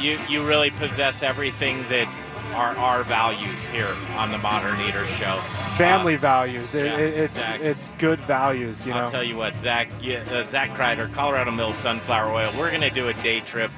You 0.00 0.18
you 0.30 0.42
really 0.42 0.70
possess 0.70 1.22
everything 1.22 1.84
that 1.90 2.08
are 2.52 2.76
our 2.76 3.02
values 3.04 3.68
here 3.70 3.88
on 4.16 4.30
the 4.30 4.38
Modern 4.38 4.80
Eater 4.82 5.04
Show. 5.06 5.36
Family 5.76 6.16
values. 6.16 6.74
It, 6.74 6.86
yeah, 6.86 6.96
it- 6.98 7.14
it's 7.14 7.38
Zac. 7.44 7.60
it's 7.60 7.88
good 7.98 8.20
values, 8.20 8.86
you 8.86 8.92
know. 8.92 9.00
I'll 9.00 9.10
tell 9.10 9.24
you 9.24 9.36
what, 9.36 9.54
Zac, 9.56 9.88
yeah, 10.00 10.22
uh, 10.30 10.44
Zac 10.44 10.70
Kreider, 10.70 11.12
Colorado 11.12 11.50
Mills 11.50 11.76
Sunflower 11.76 12.30
Oil. 12.32 12.50
We're 12.58 12.70
going 12.70 12.82
to 12.82 12.90
do 12.90 13.08
a 13.08 13.14
day 13.14 13.40
trip. 13.40 13.70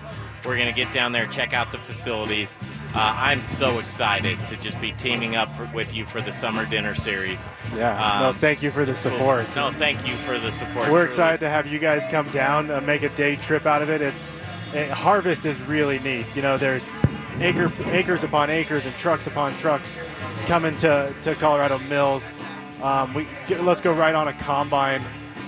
We're 0.44 0.56
going 0.56 0.66
to 0.68 0.72
get 0.74 0.92
down 0.92 1.12
there, 1.12 1.26
check 1.26 1.54
out 1.54 1.72
the 1.72 1.78
facilities. 1.78 2.56
Uh, 2.94 3.12
I'm 3.18 3.40
so 3.42 3.78
excited 3.80 4.38
to 4.46 4.56
just 4.56 4.80
be 4.80 4.92
teaming 4.92 5.34
up 5.36 5.48
for, 5.56 5.64
with 5.74 5.94
you 5.94 6.04
for 6.04 6.20
the 6.20 6.30
summer 6.30 6.64
dinner 6.66 6.94
series. 6.94 7.40
Yeah. 7.74 8.18
no, 8.20 8.28
Um, 8.28 8.34
thank 8.34 8.62
you 8.62 8.70
for 8.70 8.84
the 8.84 8.94
support. 8.94 9.46
No, 9.56 9.72
thank 9.72 10.06
you 10.06 10.12
for 10.12 10.38
the 10.38 10.52
support. 10.52 10.86
We're 10.90 10.98
truly. 10.98 11.06
excited 11.06 11.40
to 11.40 11.48
have 11.50 11.66
you 11.66 11.78
guys 11.78 12.06
come 12.06 12.28
down, 12.28 12.70
uh, 12.70 12.80
make 12.82 13.02
a 13.02 13.08
day 13.08 13.36
trip 13.36 13.66
out 13.66 13.82
of 13.82 13.88
it. 13.90 14.00
It's 14.02 14.28
eh, 14.74 14.86
harvest 14.90 15.44
is 15.46 15.58
really 15.62 15.98
neat. 16.00 16.36
You 16.36 16.42
know, 16.42 16.56
there's 16.56 16.88
acre 17.40 17.72
acres 17.86 18.24
upon 18.24 18.50
acres 18.50 18.86
and 18.86 18.94
trucks 18.96 19.26
upon 19.26 19.56
trucks 19.56 19.98
coming 20.46 20.76
to, 20.78 21.14
to 21.22 21.34
Colorado 21.34 21.78
Mills. 21.88 22.32
Um, 22.82 23.14
we 23.14 23.26
get, 23.46 23.64
let's 23.64 23.80
go 23.80 23.92
right 23.92 24.14
on 24.14 24.28
a 24.28 24.32
combine, 24.34 25.02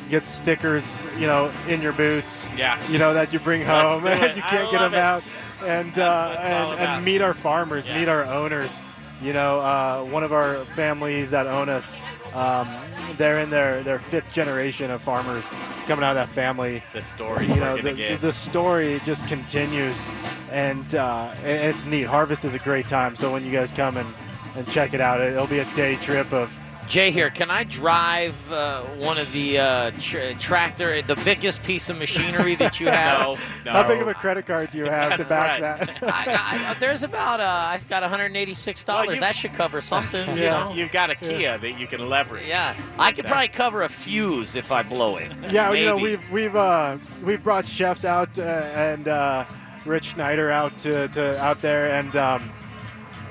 get 0.09 0.27
stickers, 0.27 1.07
you 1.19 1.27
know, 1.27 1.53
in 1.69 1.83
your 1.83 1.93
boots. 1.93 2.51
Yeah. 2.57 2.81
You 2.89 2.99
know 2.99 3.15
that 3.15 3.33
you 3.33 3.39
bring 3.39 3.63
home 3.65 4.07
and 4.07 4.37
you 4.37 4.43
can't 4.43 4.71
get 4.71 4.81
them 4.81 4.95
it. 4.95 5.01
out, 5.01 5.23
and 5.65 5.99
uh, 5.99 6.37
and, 6.41 6.81
and 6.81 7.05
meet 7.05 7.21
our 7.23 7.35
farmers, 7.35 7.89
meet 7.89 8.09
our 8.09 8.25
owners. 8.25 8.81
You 9.22 9.32
know, 9.32 9.60
uh, 9.60 10.05
one 10.05 10.22
of 10.22 10.32
our 10.32 10.55
families 10.56 11.30
that 11.30 11.47
own 11.47 11.68
us, 11.70 11.97
um, 12.34 12.68
they're 13.16 13.38
in 13.38 13.48
their, 13.48 13.82
their 13.82 13.98
fifth 13.98 14.30
generation 14.30 14.90
of 14.90 15.01
farmers 15.01 15.51
coming 15.86 16.05
out 16.05 16.16
of 16.16 16.28
that 16.28 16.28
family. 16.28 16.82
The 16.93 17.01
stories 17.01 17.48
you 17.48 17.56
know, 17.56 17.76
the, 17.78 18.16
the 18.20 18.32
story 18.32 19.01
just 19.06 19.26
continues, 19.26 20.05
and, 20.51 20.94
uh, 20.94 21.34
and 21.44 21.68
it's 21.70 21.86
neat. 21.86 22.02
Harvest 22.02 22.44
is 22.44 22.52
a 22.55 22.59
great 22.59 22.88
time. 22.88 23.16
So 23.16 23.32
when 23.32 23.43
you 23.44 23.51
guys 23.52 23.70
come 23.72 23.97
and, 23.97 24.09
and 24.55 24.68
check 24.68 24.93
it 24.93 25.01
out, 25.01 25.20
it'll 25.20 25.47
be 25.47 25.60
a 25.60 25.74
day 25.74 25.97
trip 25.97 26.32
of 26.34 26.55
Jay 26.89 27.11
here, 27.11 27.31
can 27.31 27.51
I 27.51 27.65
drive 27.65 28.53
uh, 28.53 28.83
one 28.99 29.19
of 29.19 29.31
the 29.33 29.59
uh, 29.59 29.91
tr- 29.99 30.33
tractor, 30.39 31.03
the 31.03 31.17
biggest 31.25 31.65
piece 31.65 31.91
of 31.91 31.99
machinery 31.99 32.55
that 32.55 32.79
you 32.79 32.87
have? 32.91 33.19
no, 33.21 33.37
no. 33.65 33.73
How 33.73 33.89
big 33.89 34.01
of 34.01 34.07
a 34.07 34.15
credit 34.15 34.47
card 34.47 34.71
do 34.71 34.79
you 34.79 34.85
have 34.85 35.17
to 35.17 35.25
back 35.25 35.61
right. 35.61 36.01
that? 36.01 36.03
I, 36.05 36.71
I, 36.71 36.75
there's 36.79 37.03
about, 37.03 37.41
uh, 37.41 37.45
I've 37.45 37.89
got 37.89 38.05
$186. 38.05 38.87
Well, 38.87 39.13
you- 39.13 39.21
that 39.21 39.35
should 39.35 39.53
cover 39.55 39.81
something, 39.81 40.29
you 40.37 40.45
Yeah. 40.45 40.65
know? 40.69 40.75
You've 40.75 40.93
got 40.93 41.11
a 41.11 41.17
Kia 41.17 41.59
that 41.59 41.79
you 41.79 41.89
can 41.89 42.09
leverage. 42.09 42.47
Yeah, 42.47 42.77
I 43.01 43.11
could 43.11 43.25
Yeah. 43.25 43.31
probably 43.33 43.49
cover 43.49 43.83
a 43.83 43.89
fuse 43.89 44.55
if 44.55 44.71
I 44.71 44.83
blow 44.85 45.17
it. 45.17 45.33
Yeah, 45.51 45.73
you 45.73 45.87
know 45.87 45.97
we've 45.97 46.21
we've 46.31 46.55
uh, 46.55 46.99
we've 47.25 47.43
brought 47.43 47.67
chefs 47.67 48.05
out 48.05 48.39
uh, 48.39 48.43
and 48.43 49.09
uh, 49.09 49.45
Rich 49.85 50.07
Schneider 50.15 50.51
out 50.53 50.77
to, 50.79 51.09
to 51.09 51.41
out 51.43 51.61
there, 51.63 51.93
and 51.99 52.15
um, 52.17 52.53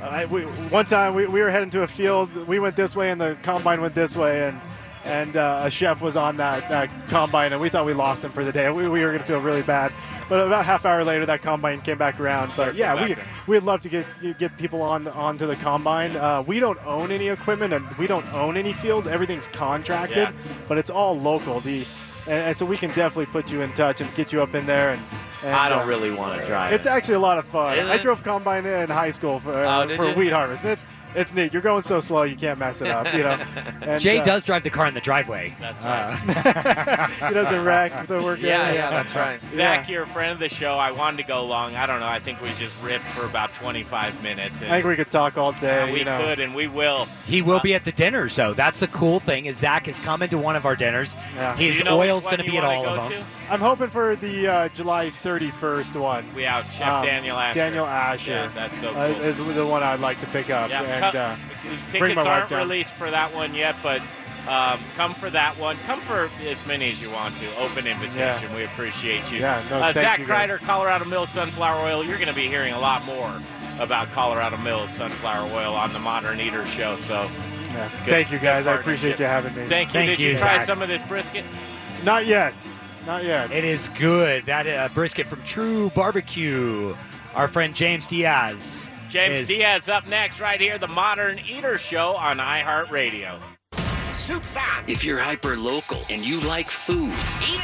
I, 0.09 0.25
we, 0.25 0.43
one 0.43 0.85
time 0.85 1.15
we, 1.15 1.25
we 1.27 1.41
were 1.41 1.49
heading 1.49 1.69
to 1.71 1.81
a 1.83 1.87
field. 1.87 2.33
We 2.47 2.59
went 2.59 2.75
this 2.75 2.95
way, 2.95 3.11
and 3.11 3.19
the 3.19 3.37
combine 3.43 3.81
went 3.81 3.95
this 3.95 4.15
way, 4.15 4.47
and 4.47 4.59
and 5.03 5.37
uh, 5.37 5.61
a 5.65 5.69
chef 5.69 6.01
was 6.01 6.15
on 6.15 6.37
that, 6.37 6.67
that 6.67 6.89
combine, 7.09 7.53
and 7.53 7.61
we 7.61 7.69
thought 7.69 7.85
we 7.85 7.93
lost 7.93 8.23
him 8.23 8.31
for 8.31 8.43
the 8.43 8.51
day. 8.51 8.71
We, 8.71 8.89
we 8.89 9.01
were 9.01 9.09
going 9.09 9.19
to 9.19 9.25
feel 9.25 9.39
really 9.39 9.61
bad, 9.61 9.93
but 10.27 10.39
about 10.39 10.65
half 10.65 10.83
hour 10.83 11.03
later, 11.03 11.27
that 11.27 11.43
combine 11.43 11.81
came 11.81 11.99
back 11.99 12.19
around. 12.19 12.51
But 12.57 12.73
yeah, 12.73 13.05
we 13.05 13.15
we'd 13.45 13.63
love 13.63 13.81
to 13.81 13.89
get 13.89 14.05
get 14.39 14.57
people 14.57 14.81
on 14.81 15.07
onto 15.07 15.45
the 15.45 15.55
combine. 15.57 16.15
Uh, 16.15 16.41
we 16.45 16.59
don't 16.59 16.83
own 16.87 17.11
any 17.11 17.27
equipment, 17.27 17.73
and 17.73 17.87
we 17.97 18.07
don't 18.07 18.25
own 18.33 18.57
any 18.57 18.73
fields. 18.73 19.05
Everything's 19.05 19.47
contracted, 19.47 20.17
Yeah. 20.17 20.31
but 20.67 20.77
it's 20.79 20.89
all 20.89 21.17
local. 21.19 21.59
The 21.59 21.85
and, 22.27 22.33
and 22.49 22.57
so 22.57 22.65
we 22.65 22.77
can 22.77 22.89
definitely 22.89 23.27
put 23.27 23.51
you 23.51 23.61
in 23.61 23.71
touch 23.73 24.01
and 24.01 24.13
get 24.15 24.33
you 24.33 24.41
up 24.41 24.55
in 24.55 24.65
there 24.65 24.93
and 24.93 25.01
And, 25.43 25.55
I 25.55 25.69
don't 25.69 25.83
uh, 25.83 25.87
really 25.87 26.11
want 26.11 26.39
to 26.39 26.45
drive. 26.45 26.73
It's 26.73 26.85
it. 26.85 26.89
actually 26.89 27.15
a 27.15 27.19
lot 27.19 27.37
of 27.37 27.45
fun. 27.45 27.77
Is 27.77 27.87
I 27.87 27.97
drove 27.97 28.23
combine 28.23 28.65
in 28.65 28.89
high 28.89 29.09
school 29.09 29.39
for, 29.39 29.53
Oh, 29.53 29.67
uh, 29.67 29.85
did 29.85 29.97
for 29.97 30.09
you? 30.09 30.15
wheat 30.15 30.31
harvest. 30.31 30.63
And 30.63 30.71
it's 30.71 30.85
it's 31.15 31.33
neat. 31.33 31.53
You're 31.53 31.61
going 31.61 31.83
so 31.83 31.99
slow 31.99 32.23
you 32.23 32.35
can't 32.35 32.59
mess 32.59 32.81
it 32.81 32.89
up. 32.89 33.11
You 33.13 33.23
know. 33.23 33.37
And, 33.81 34.01
Jay 34.01 34.17
uh, 34.17 34.23
does 34.23 34.43
drive 34.43 34.63
the 34.63 34.69
car 34.71 34.87
in 34.87 34.95
the 34.95 35.01
driveway. 35.01 35.55
That's 35.59 35.83
right. 35.83 37.09
he 37.27 37.33
doesn't 37.33 37.63
wreck, 37.63 38.05
so 38.05 38.23
we're 38.23 38.35
good. 38.35 38.45
Yeah, 38.45 38.73
yeah, 38.73 38.89
that's 38.89 39.15
right. 39.15 39.39
Zac, 39.53 39.87
you're 39.87 40.03
a 40.03 40.07
friend 40.07 40.31
of 40.31 40.39
the 40.39 40.49
show. 40.49 40.73
I 40.73 40.91
wanted 40.91 41.17
to 41.17 41.23
go 41.23 41.45
long. 41.45 41.75
I 41.75 41.85
don't 41.85 41.99
know. 41.99 42.07
I 42.07 42.19
think 42.19 42.41
we 42.41 42.47
just 42.49 42.81
riffed 42.81 42.99
for 42.99 43.25
about 43.25 43.53
25 43.55 44.23
minutes. 44.23 44.61
I 44.63 44.69
think 44.69 44.85
we 44.85 44.95
could 44.95 45.11
talk 45.11 45.37
all 45.37 45.51
day. 45.51 45.81
Uh, 45.81 45.91
we 45.91 45.99
you 45.99 46.05
know. 46.05 46.17
could, 46.19 46.39
and 46.39 46.55
we 46.55 46.65
will. 46.65 47.07
He 47.25 47.43
will 47.43 47.59
be 47.59 47.75
at 47.75 47.85
the 47.85 47.91
dinners, 47.91 48.35
though. 48.35 48.53
That's 48.53 48.79
the 48.79 48.87
cool 48.87 49.19
thing. 49.19 49.45
Is 49.45 49.57
Zac 49.57 49.87
is 49.87 49.99
coming 49.99 50.29
to 50.29 50.37
one 50.39 50.55
of 50.55 50.65
our 50.65 50.75
dinners. 50.75 51.15
Yeah. 51.35 51.55
His 51.55 51.73
Do 51.73 51.79
you 51.79 51.83
know 51.85 51.99
oil's 51.99 52.25
going 52.25 52.39
to 52.39 52.43
be 52.43 52.57
at 52.57 52.63
all 52.63 52.87
of 52.87 53.09
them. 53.09 53.23
I'm 53.49 53.59
hoping 53.59 53.89
for 53.89 54.15
the 54.15 54.47
uh, 54.47 54.69
July 54.69 55.07
31st 55.07 55.99
one. 55.99 56.25
We 56.33 56.45
out 56.45 56.63
Chef 56.65 57.03
Daniel 57.05 57.37
Asher. 57.37 57.53
Daniel 57.53 57.85
Asher. 57.85 58.31
Yeah, 58.31 58.51
that's 58.55 58.77
so 58.79 58.89
uh, 58.95 59.13
cool. 59.13 59.23
is 59.23 59.37
the 59.37 59.65
one 59.65 59.83
I'd 59.83 59.99
like 59.99 60.19
to 60.21 60.27
pick 60.27 60.49
up 60.49 60.69
Yeah, 60.69 60.81
and 60.81 61.13
co- 61.13 61.19
uh, 61.19 61.35
Tickets 61.91 61.99
bring 61.99 62.15
my 62.15 62.23
wife 62.23 62.31
aren't 62.31 62.49
down. 62.49 62.59
released 62.59 62.91
for 62.91 63.09
that 63.11 63.33
one 63.35 63.53
yet, 63.53 63.75
but 63.83 64.01
um, 64.47 64.79
come 64.95 65.13
for 65.13 65.29
that 65.29 65.53
one. 65.59 65.75
Come 65.85 65.99
for 66.01 66.29
as 66.47 66.67
many 66.67 66.87
as 66.89 67.01
you 67.01 67.11
want 67.11 67.35
to. 67.37 67.55
Open 67.57 67.85
invitation. 67.87 68.15
Yeah. 68.49 68.55
We 68.55 68.63
appreciate 68.63 69.31
you. 69.31 69.39
Yeah, 69.39 69.63
no, 69.69 69.77
uh, 69.77 69.93
thank 69.93 70.05
Zac 70.05 70.19
you, 70.19 70.25
guys. 70.25 70.49
Kreider, 70.49 70.59
Colorado 70.61 71.05
Mills 71.05 71.29
Sunflower 71.29 71.85
Oil. 71.85 72.03
You're 72.03 72.17
going 72.17 72.27
to 72.29 72.33
be 72.35 72.47
hearing 72.47 72.73
a 72.73 72.79
lot 72.79 73.05
more 73.05 73.31
about 73.79 74.07
Colorado 74.11 74.57
Mills 74.57 74.91
Sunflower 74.91 75.51
Oil 75.53 75.73
on 75.75 75.93
the 75.93 75.99
Modern 75.99 76.39
Eater 76.39 76.65
Show. 76.67 76.95
So, 76.97 77.29
Yeah. 77.73 77.89
good- 78.05 78.09
Thank 78.11 78.31
you, 78.31 78.39
guys. 78.39 78.65
I 78.67 78.75
appreciate 78.75 79.19
you 79.19 79.25
having 79.25 79.55
me. 79.55 79.67
Thank 79.67 79.93
you. 79.93 80.01
Did 80.01 80.19
you, 80.19 80.37
try 80.37 80.63
some 80.65 80.81
of 80.81 80.87
this 80.87 81.01
brisket? 81.07 81.45
Not 82.03 82.25
yet. 82.25 82.53
Not 83.05 83.23
yet. 83.23 83.51
It 83.51 83.63
is 83.63 83.87
good. 83.89 84.45
That 84.45 84.65
uh, 84.65 84.89
brisket 84.93 85.27
from 85.27 85.43
True 85.43 85.89
Barbecue. 85.91 86.95
Our 87.35 87.47
friend 87.47 87.75
James 87.75 88.07
Diaz. 88.07 88.89
James 89.09 89.41
is 89.41 89.49
Diaz 89.49 89.89
up 89.89 90.07
next, 90.07 90.39
right 90.39 90.59
here, 90.59 90.77
the 90.77 90.87
Modern 90.87 91.37
Eater 91.39 91.77
Show 91.77 92.15
on 92.15 92.37
iHeartRadio. 92.37 93.39
Soup's 94.17 94.57
on. 94.57 94.85
If 94.87 95.03
you're 95.03 95.19
hyper 95.19 95.55
local 95.55 96.01
and 96.09 96.25
you 96.25 96.39
like 96.41 96.67
food, 96.67 97.13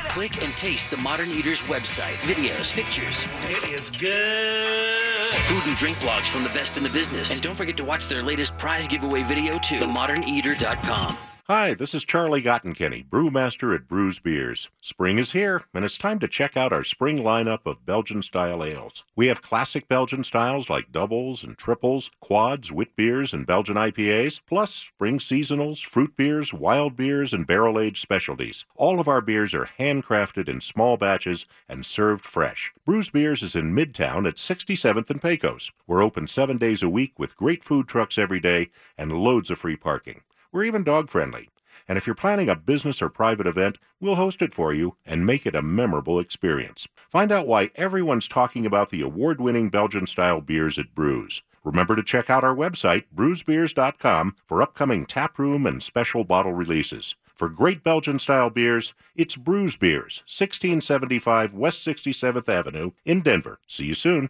click 0.10 0.44
and 0.44 0.56
taste 0.56 0.92
the 0.92 0.98
Modern 0.98 1.32
Eaters 1.32 1.62
website. 1.62 2.18
Videos, 2.18 2.72
pictures. 2.72 3.26
It 3.50 3.72
is 3.72 3.90
good. 3.90 5.34
Food 5.46 5.64
and 5.66 5.76
drink 5.76 5.98
blogs 5.98 6.28
from 6.28 6.44
the 6.44 6.50
best 6.50 6.78
in 6.78 6.84
the 6.84 6.90
business. 6.90 7.32
And 7.34 7.42
don't 7.42 7.56
forget 7.56 7.78
to 7.78 7.84
watch 7.84 8.08
their 8.08 8.22
latest 8.22 8.58
prize 8.60 8.88
giveaway 8.88 9.24
video 9.24 9.58
too. 9.58 9.80
TheModernEater.com. 9.80 11.31
Hi, 11.54 11.74
this 11.74 11.94
is 11.94 12.06
Charlie 12.06 12.42
Gottenkieny, 12.42 13.04
brewmaster 13.10 13.76
at 13.76 13.90
Bruz 13.90 14.24
Beers. 14.24 14.70
Spring 14.80 15.18
is 15.18 15.34
here, 15.34 15.66
and 15.74 15.84
it's 15.84 15.98
time 15.98 16.18
to 16.20 16.28
check 16.30 16.56
out 16.56 16.72
our 16.72 16.86
spring 16.86 17.18
lineup 17.18 17.66
of 17.66 17.86
Belgian 17.86 18.22
style 18.22 18.64
ales. 18.64 19.04
We 19.18 19.28
have 19.28 19.42
classic 19.42 19.90
Belgian 19.90 20.24
styles 20.24 20.70
like 20.70 20.94
doubles 20.94 21.44
and 21.44 21.58
triples, 21.58 22.10
quads, 22.22 22.72
wit 22.72 22.96
beers, 22.96 23.34
and 23.34 23.46
Belgian 23.46 23.76
IPAs, 23.76 24.40
plus 24.48 24.74
spring 24.74 25.20
seasonals, 25.20 25.84
fruit 25.84 26.16
beers, 26.16 26.54
wild 26.54 26.96
beers, 26.96 27.34
and 27.34 27.46
barrel 27.46 27.82
aged 27.82 27.98
specialties. 27.98 28.64
All 28.78 29.02
of 29.02 29.10
our 29.10 29.20
beers 29.20 29.54
are 29.54 29.68
handcrafted 29.78 30.48
in 30.48 30.62
small 30.62 30.96
batches 30.96 31.46
and 31.68 31.86
served 31.86 32.24
fresh. 32.24 32.74
Bruz 32.88 33.12
Beers 33.12 33.44
is 33.44 33.58
in 33.58 33.76
Midtown 33.76 34.26
at 34.26 34.38
67th 34.38 35.10
and 35.10 35.22
Pecos. 35.22 35.74
We're 35.86 36.02
open 36.02 36.28
seven 36.28 36.58
days 36.58 36.82
a 36.82 36.88
week 36.88 37.20
with 37.20 37.36
great 37.36 37.62
food 37.62 37.90
trucks 37.90 38.18
every 38.18 38.40
day 38.40 38.70
and 38.98 39.12
loads 39.12 39.52
of 39.52 39.60
free 39.60 39.76
parking. 39.76 40.22
We're 40.52 40.66
even 40.66 40.84
dog 40.84 41.10
friendly. 41.10 41.50
And 41.88 41.98
if 41.98 42.06
you're 42.06 42.16
planning 42.16 42.50
a 42.50 42.56
business 42.56 43.02
or 43.02 43.10
private 43.10 43.48
event, 43.48 43.78
we'll 44.00 44.16
host 44.16 44.42
it 44.42 44.54
for 44.54 44.74
you 44.74 44.96
and 45.06 45.26
make 45.26 45.46
it 45.46 45.56
a 45.56 45.62
memorable 45.62 46.20
experience. 46.20 46.88
Find 47.10 47.32
out 47.32 47.48
why 47.48 47.72
everyone's 47.76 48.28
talking 48.28 48.66
about 48.66 48.90
the 48.90 49.02
award 49.02 49.42
winning 49.42 49.70
Belgian 49.70 50.08
style 50.08 50.42
beers 50.42 50.78
at 50.78 50.94
Bruz. 50.94 51.42
Remember 51.64 51.96
to 51.96 52.04
check 52.04 52.30
out 52.30 52.44
our 52.44 52.56
website, 52.56 53.04
bruzbeers.com, 53.16 54.36
for 54.46 54.62
upcoming 54.62 55.06
taproom 55.06 55.66
and 55.66 55.82
special 55.82 56.24
bottle 56.24 56.54
releases. 56.54 57.16
For 57.36 57.50
great 57.50 57.84
Belgian 57.84 58.20
style 58.20 58.50
beers, 58.50 58.94
it's 59.16 59.36
Bruz 59.36 59.80
Beers, 59.80 60.24
1675 60.28 61.54
West 61.54 61.86
67th 61.88 62.50
Avenue 62.50 62.92
in 63.06 63.22
Denver. 63.22 63.60
See 63.68 63.86
you 63.86 63.94
soon. 63.94 64.30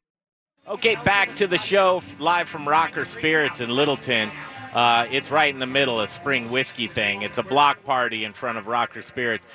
Okay, 0.68 0.95
back 1.03 1.35
to 1.35 1.48
the 1.48 1.57
show 1.57 2.02
live 2.19 2.48
from 2.48 2.68
Rocker 2.68 3.06
Spirits 3.06 3.61
in 3.61 3.69
Littleton. 3.69 4.30
Uh, 4.73 5.06
it's 5.11 5.30
right 5.31 5.53
in 5.53 5.60
the 5.60 5.68
middle 5.68 5.99
of 5.99 6.10
spring 6.10 6.49
whiskey 6.49 6.88
thing. 6.88 7.22
It's 7.22 7.38
a 7.38 7.43
block 7.43 7.84
party 7.84 8.23
in 8.23 8.34
front 8.34 8.57
of 8.57 8.68
Rocker 8.68 9.02
Spirits. 9.02 9.45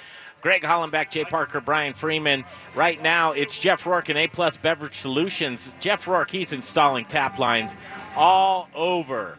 Greg 0.43 0.63
Hollenbeck, 0.63 1.11
Jay 1.11 1.25
Parker, 1.25 1.61
Brian 1.61 1.95
Freeman. 1.95 2.45
Right 2.75 3.03
now, 3.03 3.33
it's 3.33 3.59
Jeff 3.59 3.85
Rourke 3.87 4.11
and 4.11 4.19
A 4.19 4.29
Plus 4.29 4.57
Beverage 4.57 4.95
Solutions. 4.95 5.73
Jeff 5.81 6.07
Rourke, 6.07 6.31
he's 6.31 6.53
installing 6.53 7.05
tap 7.05 7.39
lines 7.39 7.75
all 8.15 8.69
over. 8.75 9.39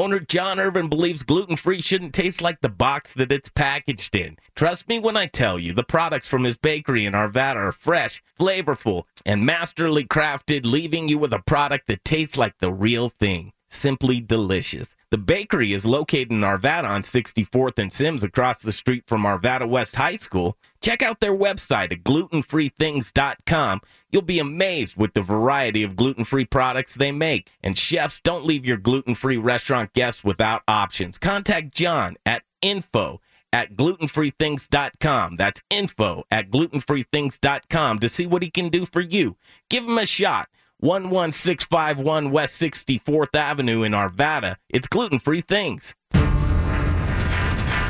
Owner 0.00 0.18
John 0.18 0.58
Irvin 0.58 0.88
believes 0.88 1.22
gluten 1.22 1.56
free 1.56 1.82
shouldn't 1.82 2.14
taste 2.14 2.40
like 2.40 2.62
the 2.62 2.70
box 2.70 3.12
that 3.12 3.30
it's 3.30 3.50
packaged 3.50 4.16
in. 4.16 4.38
Trust 4.54 4.88
me 4.88 4.98
when 4.98 5.14
I 5.14 5.26
tell 5.26 5.58
you, 5.58 5.74
the 5.74 5.84
products 5.84 6.26
from 6.26 6.44
his 6.44 6.56
bakery 6.56 7.04
in 7.04 7.12
Arvada 7.12 7.56
are 7.56 7.70
fresh, 7.70 8.22
flavorful, 8.40 9.02
and 9.26 9.44
masterly 9.44 10.06
crafted, 10.06 10.64
leaving 10.64 11.10
you 11.10 11.18
with 11.18 11.34
a 11.34 11.42
product 11.42 11.86
that 11.88 12.02
tastes 12.02 12.38
like 12.38 12.54
the 12.60 12.72
real 12.72 13.10
thing. 13.10 13.52
Simply 13.66 14.22
delicious. 14.22 14.96
The 15.10 15.18
bakery 15.18 15.74
is 15.74 15.84
located 15.84 16.32
in 16.32 16.40
Arvada 16.40 16.88
on 16.88 17.02
64th 17.02 17.78
and 17.78 17.92
Simms 17.92 18.24
across 18.24 18.62
the 18.62 18.72
street 18.72 19.04
from 19.06 19.24
Arvada 19.24 19.68
West 19.68 19.96
High 19.96 20.16
School. 20.16 20.56
Check 20.80 21.02
out 21.02 21.20
their 21.20 21.36
website 21.36 21.92
at 21.92 22.04
glutenfreethings.com. 22.04 23.80
You'll 24.12 24.22
be 24.22 24.38
amazed 24.38 24.96
with 24.96 25.14
the 25.14 25.22
variety 25.22 25.82
of 25.82 25.96
gluten 25.96 26.24
free 26.24 26.44
products 26.44 26.94
they 26.94 27.12
make. 27.12 27.50
And 27.62 27.78
chefs, 27.78 28.20
don't 28.20 28.44
leave 28.44 28.66
your 28.66 28.76
gluten 28.76 29.14
free 29.14 29.36
restaurant 29.36 29.92
guests 29.92 30.24
without 30.24 30.62
options. 30.66 31.18
Contact 31.18 31.72
John 31.74 32.16
at 32.26 32.42
info 32.60 33.20
at 33.52 33.74
glutenfreethings.com. 33.76 35.36
That's 35.36 35.62
info 35.70 36.24
at 36.30 36.50
glutenfreethings.com 36.50 37.98
to 37.98 38.08
see 38.08 38.26
what 38.26 38.42
he 38.42 38.50
can 38.50 38.68
do 38.68 38.86
for 38.86 39.00
you. 39.00 39.36
Give 39.68 39.84
him 39.84 39.98
a 39.98 40.06
shot. 40.06 40.48
11651 40.80 42.30
West 42.30 42.60
64th 42.60 43.36
Avenue 43.36 43.82
in 43.82 43.92
Arvada. 43.92 44.56
It's 44.68 44.88
gluten 44.88 45.18
free 45.18 45.42
things. 45.42 45.94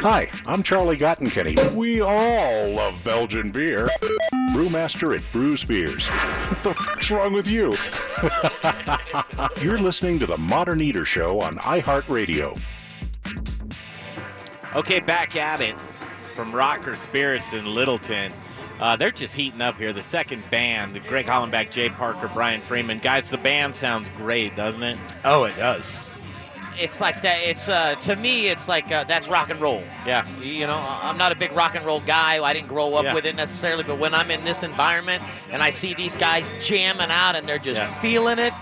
Hi, 0.00 0.30
I'm 0.46 0.62
Charlie 0.62 0.96
Gottenkieny. 0.96 1.74
We 1.74 2.00
all 2.00 2.68
love 2.70 3.02
Belgian 3.02 3.50
beer. 3.50 3.88
Brewmaster 4.50 5.16
at 5.16 5.22
Bruz 5.32 5.66
Beers. 5.66 6.08
What 6.08 6.62
the 6.62 6.74
fuck's 6.74 7.10
wrong 7.10 7.32
with 7.32 7.48
you? 7.48 7.74
You're 9.64 9.78
listening 9.78 10.18
to 10.20 10.26
the 10.26 10.36
Modern 10.36 10.80
Eater 10.80 11.04
Show 11.04 11.40
on 11.40 11.56
iHeartRadio. 11.56 12.56
Okay, 14.76 15.00
back 15.00 15.34
at 15.36 15.60
it 15.60 15.80
from 15.80 16.54
Rocker 16.54 16.94
Spirits 16.94 17.52
in 17.52 17.64
Littleton. 17.66 18.32
Uh, 18.78 18.94
they're 18.94 19.10
just 19.10 19.34
heating 19.34 19.62
up 19.62 19.76
here. 19.78 19.92
The 19.92 20.02
second 20.02 20.44
band, 20.50 21.02
Greg 21.08 21.26
Hollenbeck, 21.26 21.70
Jay 21.70 21.88
Parker, 21.88 22.30
Brian 22.32 22.60
Freeman. 22.60 22.98
Guys, 22.98 23.30
the 23.30 23.38
band 23.38 23.74
sounds 23.74 24.08
great, 24.16 24.54
doesn't 24.54 24.82
it? 24.82 24.98
Oh, 25.24 25.44
it 25.44 25.56
does. 25.56 26.12
It's 26.78 27.00
like 27.00 27.22
that. 27.22 27.40
It's 27.42 27.68
uh, 27.68 27.94
to 28.02 28.16
me, 28.16 28.48
it's 28.48 28.68
like 28.68 28.90
uh, 28.92 29.04
that's 29.04 29.28
rock 29.28 29.50
and 29.50 29.60
roll. 29.60 29.82
Yeah. 30.06 30.26
You 30.40 30.66
know, 30.66 30.76
I'm 30.78 31.16
not 31.16 31.32
a 31.32 31.34
big 31.34 31.52
rock 31.52 31.74
and 31.74 31.84
roll 31.84 32.00
guy. 32.00 32.42
I 32.44 32.52
didn't 32.52 32.68
grow 32.68 32.94
up 32.94 33.04
Yeah. 33.04 33.14
with 33.14 33.24
it 33.26 33.34
necessarily, 33.36 33.82
but 33.84 33.98
when 33.98 34.14
I'm 34.14 34.30
in 34.30 34.44
this 34.44 34.62
environment 34.62 35.22
and 35.50 35.62
I 35.62 35.70
see 35.70 35.94
these 35.94 36.16
guys 36.16 36.44
jamming 36.60 37.10
out 37.10 37.36
and 37.36 37.48
they're 37.48 37.58
just 37.58 37.80
Yeah. 37.80 37.86
feeling 38.00 38.38
it, 38.38 38.52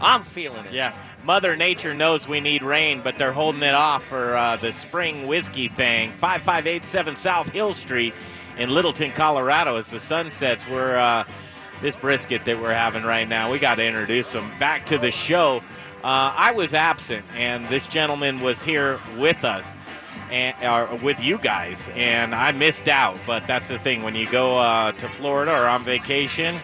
I'm 0.00 0.22
feeling 0.22 0.66
it. 0.66 0.72
Yeah. 0.72 0.92
Mother 1.24 1.56
Nature 1.56 1.92
knows 1.94 2.28
we 2.28 2.40
need 2.40 2.62
rain, 2.62 3.00
but 3.02 3.18
they're 3.18 3.32
holding 3.32 3.62
it 3.62 3.74
off 3.74 4.04
for 4.04 4.36
uh, 4.36 4.56
the 4.56 4.72
spring 4.72 5.26
whiskey 5.26 5.68
thing. 5.68 6.12
5587 6.18 7.16
South 7.16 7.48
Hill 7.48 7.72
Street 7.74 8.14
in 8.58 8.70
Littleton, 8.70 9.10
Colorado. 9.12 9.76
As 9.76 9.86
the 9.88 9.98
sun 9.98 10.30
sets, 10.30 10.64
we're 10.68 10.96
uh, 10.96 11.24
this 11.82 11.96
brisket 11.96 12.44
that 12.44 12.60
we're 12.60 12.72
having 12.74 13.02
right 13.02 13.28
now. 13.28 13.50
We 13.50 13.58
got 13.58 13.74
to 13.76 13.84
introduce 13.84 14.30
them 14.32 14.52
back 14.60 14.86
to 14.86 14.98
the 14.98 15.10
show. 15.10 15.62
Uh, 16.06 16.32
I 16.36 16.52
was 16.52 16.72
absent, 16.72 17.24
and 17.34 17.66
this 17.66 17.88
gentleman 17.88 18.40
was 18.40 18.62
here 18.62 19.00
with 19.18 19.44
us. 19.44 19.72
And, 20.30 20.56
or 20.64 20.96
with 21.04 21.22
you 21.22 21.38
guys, 21.38 21.88
and 21.94 22.34
I 22.34 22.50
missed 22.50 22.88
out. 22.88 23.16
But 23.28 23.46
that's 23.46 23.68
the 23.68 23.78
thing 23.78 24.02
when 24.02 24.16
you 24.16 24.28
go 24.28 24.58
uh, 24.58 24.90
to 24.90 25.08
Florida 25.08 25.52
or 25.52 25.68
on 25.68 25.84
vacation, 25.84 26.56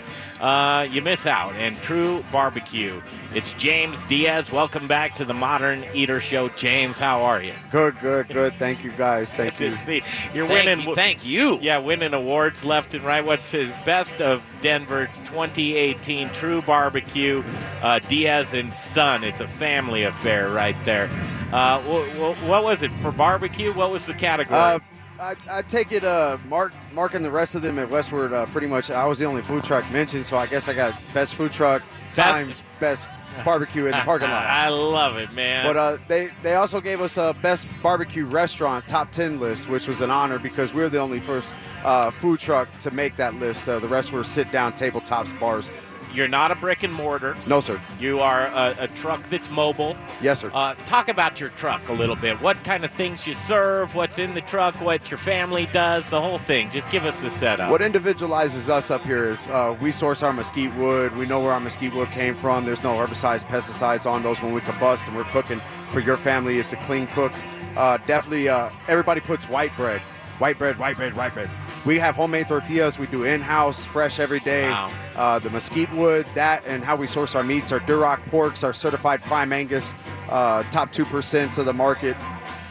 uh, 0.42 0.86
you 0.90 1.00
miss 1.00 1.24
out. 1.24 1.54
And 1.54 1.76
Tru-Bar-B-Que. 1.82 3.00
It's 3.34 3.52
James 3.54 4.02
Diaz. 4.04 4.52
Welcome 4.52 4.86
back 4.86 5.14
to 5.14 5.24
the 5.24 5.32
Modern 5.32 5.84
Eater 5.94 6.20
Show. 6.20 6.48
James, 6.50 6.98
how 6.98 7.22
are 7.22 7.42
you? 7.42 7.54
Good, 7.70 7.98
good, 8.00 8.28
good. 8.28 8.52
Thank 8.54 8.84
you, 8.84 8.90
guys. 8.90 9.34
Thank 9.34 9.56
Good 9.56 9.70
you. 9.70 9.76
to 9.76 9.84
see. 9.84 10.02
You're 10.34 10.46
Thank 10.48 10.66
winning. 10.66 10.88
you, 10.88 10.94
thank 10.94 11.24
you. 11.24 11.58
Yeah, 11.60 11.78
winning 11.78 12.12
awards 12.12 12.64
left 12.64 12.92
and 12.94 13.04
right. 13.04 13.24
What's 13.24 13.50
his 13.52 13.70
best 13.86 14.20
of 14.20 14.42
Denver 14.60 15.06
2018 15.26 16.28
Tru-Bar-B-Que, 16.30 17.42
uh, 17.82 17.98
Diaz 18.00 18.52
and 18.52 18.74
Son. 18.74 19.24
It's 19.24 19.40
a 19.40 19.48
family 19.48 20.02
affair 20.02 20.50
right 20.50 20.76
there. 20.84 21.08
Uh, 21.52 21.78
wh- 21.80 22.08
wh- 22.16 22.48
what 22.48 22.64
was 22.64 22.82
it 22.82 22.90
for 23.00 23.12
barbecue? 23.12 23.72
What 23.72 23.90
was 23.90 24.04
the 24.06 24.14
category? 24.14 24.58
Uh, 24.58 24.78
I, 25.20 25.36
I 25.48 25.62
take 25.62 25.92
it, 25.92 26.02
uh, 26.02 26.38
Mark, 26.48 26.72
Mark 26.94 27.14
and 27.14 27.24
the 27.24 27.30
rest 27.30 27.54
of 27.54 27.62
them 27.62 27.78
at 27.78 27.88
Westword, 27.88 28.32
uh, 28.32 28.46
pretty 28.46 28.66
much, 28.66 28.90
I 28.90 29.06
was 29.06 29.18
the 29.18 29.24
only 29.24 29.42
food 29.42 29.64
truck 29.64 29.90
mentioned, 29.90 30.26
so 30.26 30.36
I 30.36 30.46
guess 30.46 30.68
I 30.68 30.74
got 30.74 30.94
best 31.14 31.34
food 31.34 31.52
truck 31.52 31.82
times 32.14 32.62
best 32.78 33.06
barbecue 33.44 33.86
in 33.86 33.92
the 33.92 33.98
parking 33.98 34.28
lot. 34.28 34.46
I 34.48 34.68
love 34.68 35.16
it, 35.16 35.32
man. 35.32 35.64
But 35.64 35.76
uh, 35.76 35.98
they, 36.08 36.30
they 36.42 36.54
also 36.54 36.80
gave 36.80 37.00
us 37.00 37.16
a 37.16 37.34
best 37.40 37.66
barbecue 37.82 38.26
restaurant 38.26 38.86
top 38.86 39.10
10 39.12 39.40
list, 39.40 39.68
which 39.68 39.88
was 39.88 40.02
an 40.02 40.10
honor 40.10 40.38
because 40.38 40.74
we 40.74 40.82
are 40.82 40.88
the 40.88 41.00
only 41.00 41.20
first 41.20 41.54
uh, 41.84 42.10
food 42.10 42.40
truck 42.40 42.68
to 42.80 42.90
make 42.90 43.16
that 43.16 43.34
list. 43.36 43.68
Uh, 43.68 43.78
the 43.78 43.88
rest 43.88 44.12
were 44.12 44.24
sit 44.24 44.52
down 44.52 44.72
tabletops, 44.74 45.38
bars. 45.40 45.70
You're 46.14 46.28
not 46.28 46.50
a 46.50 46.54
brick 46.54 46.82
and 46.82 46.92
mortar. 46.92 47.36
No, 47.46 47.60
sir. 47.60 47.80
You 47.98 48.20
are 48.20 48.46
a, 48.48 48.74
a 48.80 48.88
truck 48.88 49.22
that's 49.28 49.50
mobile. 49.50 49.96
Yes, 50.20 50.40
sir. 50.40 50.50
Uh, 50.52 50.74
talk 50.86 51.08
about 51.08 51.40
your 51.40 51.48
truck 51.50 51.88
a 51.88 51.92
little 51.92 52.16
bit. 52.16 52.40
What 52.40 52.62
kind 52.64 52.84
of 52.84 52.90
things 52.92 53.26
you 53.26 53.34
serve? 53.34 53.94
What's 53.94 54.18
in 54.18 54.34
the 54.34 54.42
truck? 54.42 54.74
What 54.80 55.10
your 55.10 55.18
family 55.18 55.66
does? 55.72 56.08
The 56.08 56.20
whole 56.20 56.38
thing. 56.38 56.70
Just 56.70 56.90
give 56.90 57.06
us 57.06 57.18
the 57.20 57.30
setup. 57.30 57.70
What 57.70 57.80
individualizes 57.80 58.68
us 58.68 58.90
up 58.90 59.02
here 59.04 59.24
is 59.30 59.48
uh, 59.48 59.76
we 59.80 59.90
source 59.90 60.22
our 60.22 60.32
mesquite 60.32 60.74
wood. 60.76 61.16
We 61.16 61.26
know 61.26 61.40
where 61.40 61.52
our 61.52 61.60
mesquite 61.60 61.94
wood 61.94 62.10
came 62.10 62.34
from. 62.34 62.64
There's 62.64 62.82
no 62.82 62.92
herbicides, 62.92 63.44
pesticides 63.44 64.04
on 64.04 64.22
those 64.22 64.42
when 64.42 64.52
we 64.52 64.60
combust 64.60 65.08
and 65.08 65.16
we're 65.16 65.24
cooking 65.24 65.58
for 65.58 66.00
your 66.00 66.16
family. 66.16 66.58
It's 66.58 66.72
a 66.72 66.76
clean 66.76 67.06
cook. 67.08 67.32
Uh, 67.76 67.96
definitely, 68.06 68.48
uh, 68.50 68.70
everybody 68.88 69.20
puts 69.20 69.48
white 69.48 69.74
bread. 69.76 70.00
White 70.38 70.58
bread, 70.58 70.78
white 70.78 70.96
bread, 70.96 71.16
white 71.16 71.32
bread. 71.34 71.50
We 71.84 71.98
have 71.98 72.14
homemade 72.14 72.48
tortillas. 72.48 72.98
We 72.98 73.06
do 73.06 73.24
in-house, 73.24 73.84
fresh 73.84 74.20
every 74.20 74.40
day. 74.40 74.70
Wow. 74.70 74.92
Uh, 75.16 75.38
the 75.40 75.50
mesquite 75.50 75.92
wood, 75.94 76.26
that, 76.34 76.62
and 76.66 76.84
how 76.84 76.94
we 76.96 77.06
source 77.06 77.34
our 77.34 77.42
meats. 77.42 77.72
Our 77.72 77.80
Duroc 77.80 78.24
porks, 78.26 78.62
our 78.62 78.72
certified 78.72 79.22
prime 79.24 79.52
Angus, 79.52 79.92
uh, 80.28 80.62
top 80.64 80.92
two 80.92 81.04
percent 81.04 81.58
of 81.58 81.66
the 81.66 81.72
market. 81.72 82.16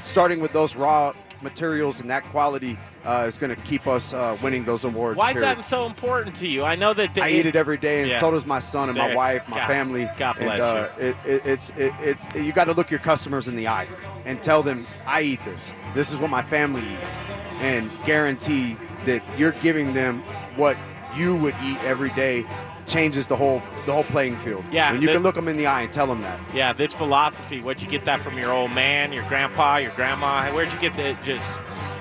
Starting 0.02 0.40
with 0.40 0.54
those 0.54 0.76
raw 0.76 1.14
materials 1.42 2.00
and 2.02 2.10
that 2.10 2.24
quality 2.26 2.78
uh, 3.04 3.26
is 3.28 3.38
going 3.40 3.54
to 3.54 3.60
keep 3.64 3.88
us 3.88 4.14
uh, 4.14 4.38
winning 4.44 4.64
those 4.64 4.84
awards. 4.84 5.18
Why 5.18 5.32
is 5.32 5.42
that 5.42 5.64
so 5.66 5.86
important 5.88 6.36
to 6.38 6.48
you? 6.48 6.64
I 6.64 6.76
know 6.76 6.94
that 6.94 7.16
the, 7.16 7.24
I 7.24 7.30
eat 7.30 7.46
it 7.48 7.56
every 7.56 7.78
day, 7.78 8.02
and 8.04 8.12
Yeah. 8.12 8.20
so 8.20 8.32
does 8.32 8.46
my 8.46 8.60
son 8.60 8.90
and 8.90 8.98
my 8.98 9.14
wife, 9.16 9.48
my 9.50 9.58
God- 9.58 9.68
family. 9.68 10.10
God 10.18 10.38
bless 10.38 10.54
and, 10.54 10.62
uh, 10.62 10.90
It, 11.00 11.16
it, 11.26 11.46
it's 11.46 11.70
it, 11.72 11.94
it's 12.00 12.28
you 12.36 12.54
got 12.54 12.66
to 12.66 12.74
look 12.74 12.90
your 12.92 13.00
customers 13.00 13.48
in 13.48 13.56
the 13.56 13.68
eye 13.68 13.88
and 14.26 14.42
tell 14.42 14.62
them 14.64 14.86
I 15.06 15.22
eat 15.22 15.44
this. 15.44 15.74
This 15.96 16.12
is 16.12 16.18
what 16.18 16.30
my 16.30 16.44
family 16.44 16.84
eats, 17.02 17.18
and 17.62 17.90
guarantee 18.06 18.78
that 19.06 19.22
you're 19.38 19.52
giving 19.53 19.94
them 19.94 20.19
what 20.56 20.78
you 21.15 21.36
would 21.38 21.56
eat 21.64 21.78
every 21.84 22.10
day. 22.11 22.45
Changes 22.88 23.28
the 23.28 23.36
whole 23.38 23.61
the 23.86 23.94
whole 23.94 24.03
playing 24.06 24.38
field. 24.38 24.65
Yeah, 24.72 24.91
when 24.91 25.02
you 25.02 25.07
the- 25.07 25.14
can 25.14 25.23
look 25.23 25.36
them 25.36 25.48
in 25.48 25.56
the 25.56 25.65
eye 25.68 25.82
and 25.84 25.94
tell 25.94 26.07
them 26.07 26.22
that. 26.23 26.40
Yeah, 26.53 26.73
this 26.73 26.91
philosophy. 26.91 27.61
Where'd 27.61 27.82
you 27.82 27.88
get 27.88 28.03
that 28.06 28.19
from? 28.22 28.38
Your 28.38 28.52
old 28.52 28.72
man, 28.72 29.14
your 29.14 29.23
grandpa, 29.30 29.78
your 29.78 29.91
grandma? 29.91 30.52
Where'd 30.52 30.72
you 30.73 30.80
get 30.80 30.95
that? 30.98 31.23
Just 31.23 31.45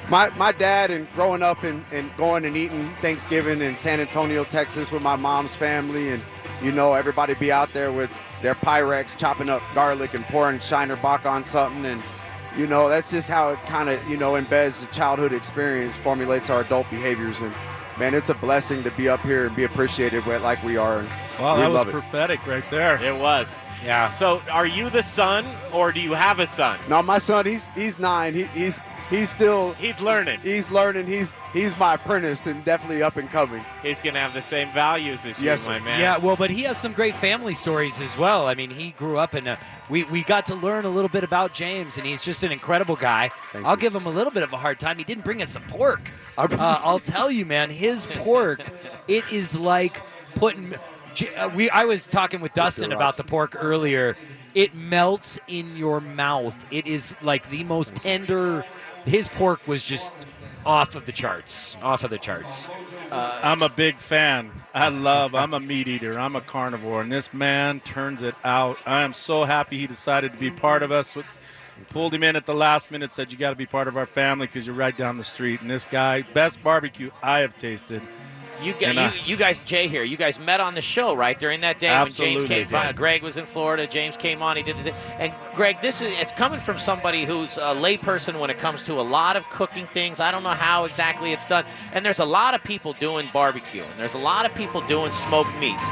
My, 0.09 0.31
my 0.31 0.51
dad 0.51 0.90
and 0.90 1.06
growing 1.12 1.43
up 1.43 1.62
and, 1.62 1.85
and 1.93 2.10
going 2.16 2.44
and 2.44 2.56
eating 2.56 2.89
Thanksgiving 3.01 3.60
in 3.60 3.77
San 3.77 4.01
Antonio, 4.01 4.43
Texas 4.43 4.90
with 4.90 5.02
my 5.02 5.14
mom's 5.14 5.55
family 5.55 6.10
and 6.10 6.20
you 6.60 6.72
know 6.72 6.94
everybody 6.94 7.35
be 7.35 7.52
out 7.52 7.68
there 7.72 7.93
with 7.93 8.10
their 8.43 8.56
Pyrex 8.56 9.16
chopping 9.16 9.48
up 9.48 9.62
garlic 9.74 10.14
and 10.14 10.24
pouring 10.24 10.59
Shiner 10.59 10.97
Bock 10.97 11.27
on 11.27 11.44
something 11.44 11.85
and 11.86 12.02
you 12.56 12.66
know 12.66 12.89
that's 12.89 13.10
just 13.10 13.28
how 13.28 13.51
it 13.51 13.62
kind 13.66 13.89
of 13.89 14.09
you 14.09 14.16
know 14.16 14.32
embeds 14.32 14.81
the 14.86 14.93
childhood 14.94 15.32
experience 15.32 15.97
formulates 15.97 16.51
our 16.51 16.60
adult 16.62 16.89
behaviors 16.90 17.40
and 17.40 17.52
man 17.98 18.14
it's 18.14 18.31
a 18.31 18.35
blessing 18.35 18.82
to 18.82 18.90
be 18.93 19.09
up 19.09 19.20
here 19.20 19.47
and 19.47 19.55
be 19.56 19.64
appreciated 19.64 20.27
like 20.27 20.62
we 20.64 20.77
are 20.77 21.01
and 21.01 21.09
Wow, 21.39 21.55
we 21.56 21.62
that 21.62 21.68
was 21.68 21.74
love 21.77 21.89
it. 21.89 21.93
prophetic 21.93 22.47
right 22.47 22.68
there. 22.70 23.02
It 23.02 23.18
was. 23.18 23.51
Yeah. 23.82 24.09
So, 24.09 24.43
are 24.52 24.66
you 24.66 24.90
the 24.90 25.02
son, 25.02 25.43
or 25.72 25.90
do 25.90 25.98
you 26.02 26.12
have 26.12 26.39
a 26.39 26.47
son? 26.47 26.78
No, 26.86 27.02
my 27.02 27.16
son, 27.16 27.47
he's 27.47 27.68
he's 27.68 27.98
nine. 27.98 28.35
He, 28.35 28.43
he's 28.44 28.82
he's 29.11 29.28
still 29.28 29.73
he's 29.74 30.01
learning. 30.01 30.41
He's 30.43 30.70
learning. 30.70 31.07
He's 31.07 31.35
he's 31.53 31.78
my 31.78 31.95
apprentice 31.95 32.47
and 32.47 32.65
definitely 32.65 33.03
up 33.03 33.16
and 33.16 33.28
coming. 33.31 33.65
He's 33.82 34.01
gonna 34.01 34.20
have 34.20 34.32
the 34.32 34.41
same 34.43 34.69
values 34.69 35.24
as 35.27 35.39
Yes, 35.41 35.66
you, 35.66 35.73
my 35.73 35.81
man. 35.81 36.01
Yeah, 36.01 36.16
well, 36.16 36.37
but 36.37 36.51
he 36.51 36.62
has 36.62 36.78
some 36.78 36.93
great 36.93 37.15
family 37.16 37.55
stories 37.55 38.01
as 38.01 38.16
well. 38.16 38.47
I 38.47 38.55
mean, 38.55 38.70
he 38.70 38.93
grew 38.93 39.19
up 39.19 39.35
in 39.35 39.47
a. 39.47 39.59
We, 39.89 40.05
we 40.05 40.23
got 40.23 40.47
to 40.47 40.55
learn 40.55 40.85
a 40.85 40.91
little 40.91 41.09
bit 41.09 41.24
about 41.24 41.53
James, 41.53 41.99
and 41.99 42.07
he's 42.07 42.23
just 42.23 42.45
an 42.45 42.53
incredible 42.53 42.95
guy. 42.97 43.31
I'll 43.65 43.77
give 43.77 43.95
him 43.95 44.07
a 44.07 44.11
little 44.11 44.32
bit 44.32 44.45
of 44.45 44.53
a 44.53 44.57
hard 44.57 44.78
time. 44.78 44.97
He 44.99 45.05
didn't 45.05 45.24
bring 45.24 45.43
us 45.43 45.51
some 45.51 45.65
pork. 45.65 46.09
Uh, 46.39 46.47
I'll 46.85 47.01
tell 47.01 47.28
you, 47.31 47.45
man, 47.45 47.70
his 47.70 48.07
pork, 48.07 48.61
it 49.09 49.24
is 49.32 49.59
like 49.59 50.01
putting. 50.37 50.74
Uh, 51.37 51.51
We 51.55 51.69
I 51.70 51.85
was 51.85 52.07
talking 52.07 52.41
with 52.41 52.55
Duston 52.55 52.95
about 52.95 53.16
the 53.16 53.24
pork 53.24 53.57
earlier. 53.59 54.16
It 54.55 54.74
melts 54.74 55.39
in 55.49 55.77
your 55.77 56.01
mouth. 56.01 56.66
It 56.73 56.87
is 56.87 57.16
like 57.23 57.49
the 57.51 57.65
most 57.65 57.97
tender. 57.97 58.65
His 59.06 59.28
pork 59.28 59.66
was 59.66 59.82
just 59.82 60.12
off 60.64 60.94
of 60.94 61.06
the 61.06 61.12
charts. 61.12 61.77
Off 61.82 62.05
of 62.05 62.10
the 62.10 62.18
charts. 62.18 62.68
Uh, 63.10 63.40
I'm 63.43 63.62
a 63.62 63.68
big 63.68 63.97
fan. 63.97 64.51
I 64.74 64.89
love. 64.89 65.35
I'm 65.35 65.55
a 65.55 65.60
meat 65.60 65.89
eater. 65.89 66.18
I'm 66.18 66.36
a 66.36 66.40
carnivore, 66.40 67.01
and 67.01 67.10
this 67.10 67.32
man 67.32 67.81
turns 67.81 68.22
it 68.22 68.35
out. 68.44 68.78
I 68.86 69.02
am 69.02 69.14
so 69.14 69.44
happy 69.44 69.78
he 69.78 69.86
decided 69.86 70.32
to 70.32 70.39
be 70.39 70.51
part 70.51 70.82
of 70.82 70.93
us. 70.93 71.16
Pulled 71.89 72.14
him 72.14 72.22
in 72.22 72.36
at 72.36 72.47
the 72.47 72.55
last 72.55 72.90
minute. 72.90 73.12
Said 73.12 73.32
you 73.32 73.39
got 73.39 73.51
to 73.51 73.56
be 73.56 73.66
part 73.66 73.89
of 73.89 73.97
our 73.97 74.06
family 74.06 74.47
because 74.47 74.66
you're 74.66 74.77
right 74.77 74.97
down 74.97 75.16
the 75.16 75.24
street. 75.24 75.60
And 75.60 75.70
this 75.70 75.86
guy, 75.86 76.22
best 76.22 76.62
barbecue 76.62 77.10
I 77.22 77.40
have 77.40 77.56
tasted. 77.56 78.02
You, 78.62 78.73
get, 78.74 78.97
And, 78.97 79.15
you, 79.15 79.20
uh, 79.20 79.24
you 79.27 79.37
guys, 79.37 79.61
Jay 79.61 79.89
here. 79.89 80.03
You 80.03 80.16
guys 80.16 80.39
met 80.39 80.61
on 80.61 80.74
the 80.74 80.81
show, 80.81 81.15
right? 81.15 81.39
During 81.39 81.61
that 81.62 81.78
day 81.78 81.89
when 81.89 82.12
James 82.35 82.45
came. 82.49 82.59
did. 82.89 82.97
Greg 82.97 83.23
was 83.23 83.37
in 83.37 83.47
Florida. 83.47 83.87
James 83.87 84.16
came 84.16 84.43
on. 84.43 84.57
He 84.57 84.62
did 84.62 84.77
the 84.77 84.82
thing. 84.82 84.95
And 85.19 85.35
Greg, 85.55 85.81
this 85.81 86.01
is 86.03 86.19
it's 86.19 86.32
coming 86.32 86.61
from 86.61 86.78
somebody 86.78 87.24
who's 87.24 87.57
a 87.57 87.74
layperson 87.74 88.39
when 88.41 88.51
it 88.51 88.59
comes 88.59 88.85
to 88.87 88.95
a 89.01 89.03
lot 89.03 89.37
of 89.37 89.49
cooking 89.51 89.87
things. 89.87 90.20
I 90.20 90.31
don't 90.31 90.43
know 90.43 90.51
how 90.51 90.85
exactly 90.85 91.32
it's 91.32 91.47
done. 91.47 91.65
And 91.93 92.05
there's 92.05 92.20
a 92.20 92.24
lot 92.24 92.55
of 92.55 92.62
people 92.65 92.93
doing 92.95 93.28
barbecue, 93.32 93.82
and 93.82 93.99
there's 93.99 94.15
a 94.15 94.19
lot 94.19 94.47
of 94.47 94.55
people 94.55 94.81
doing 94.82 95.11
smoked 95.12 95.55
meats. 95.59 95.89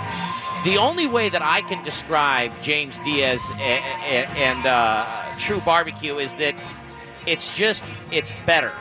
The 0.65 0.77
only 0.77 1.07
way 1.07 1.29
that 1.29 1.41
I 1.43 1.61
can 1.63 1.83
describe 1.85 2.51
James 2.63 2.99
Diaz 3.01 3.41
a- 3.59 3.63
a- 3.63 4.29
and 4.37 4.67
uh, 4.67 5.25
Tru-Bar-B-Que 5.39 6.19
is 6.19 6.35
that 6.35 6.55
it's 7.27 7.57
just 7.57 7.85
it's 8.11 8.33
better. 8.45 8.73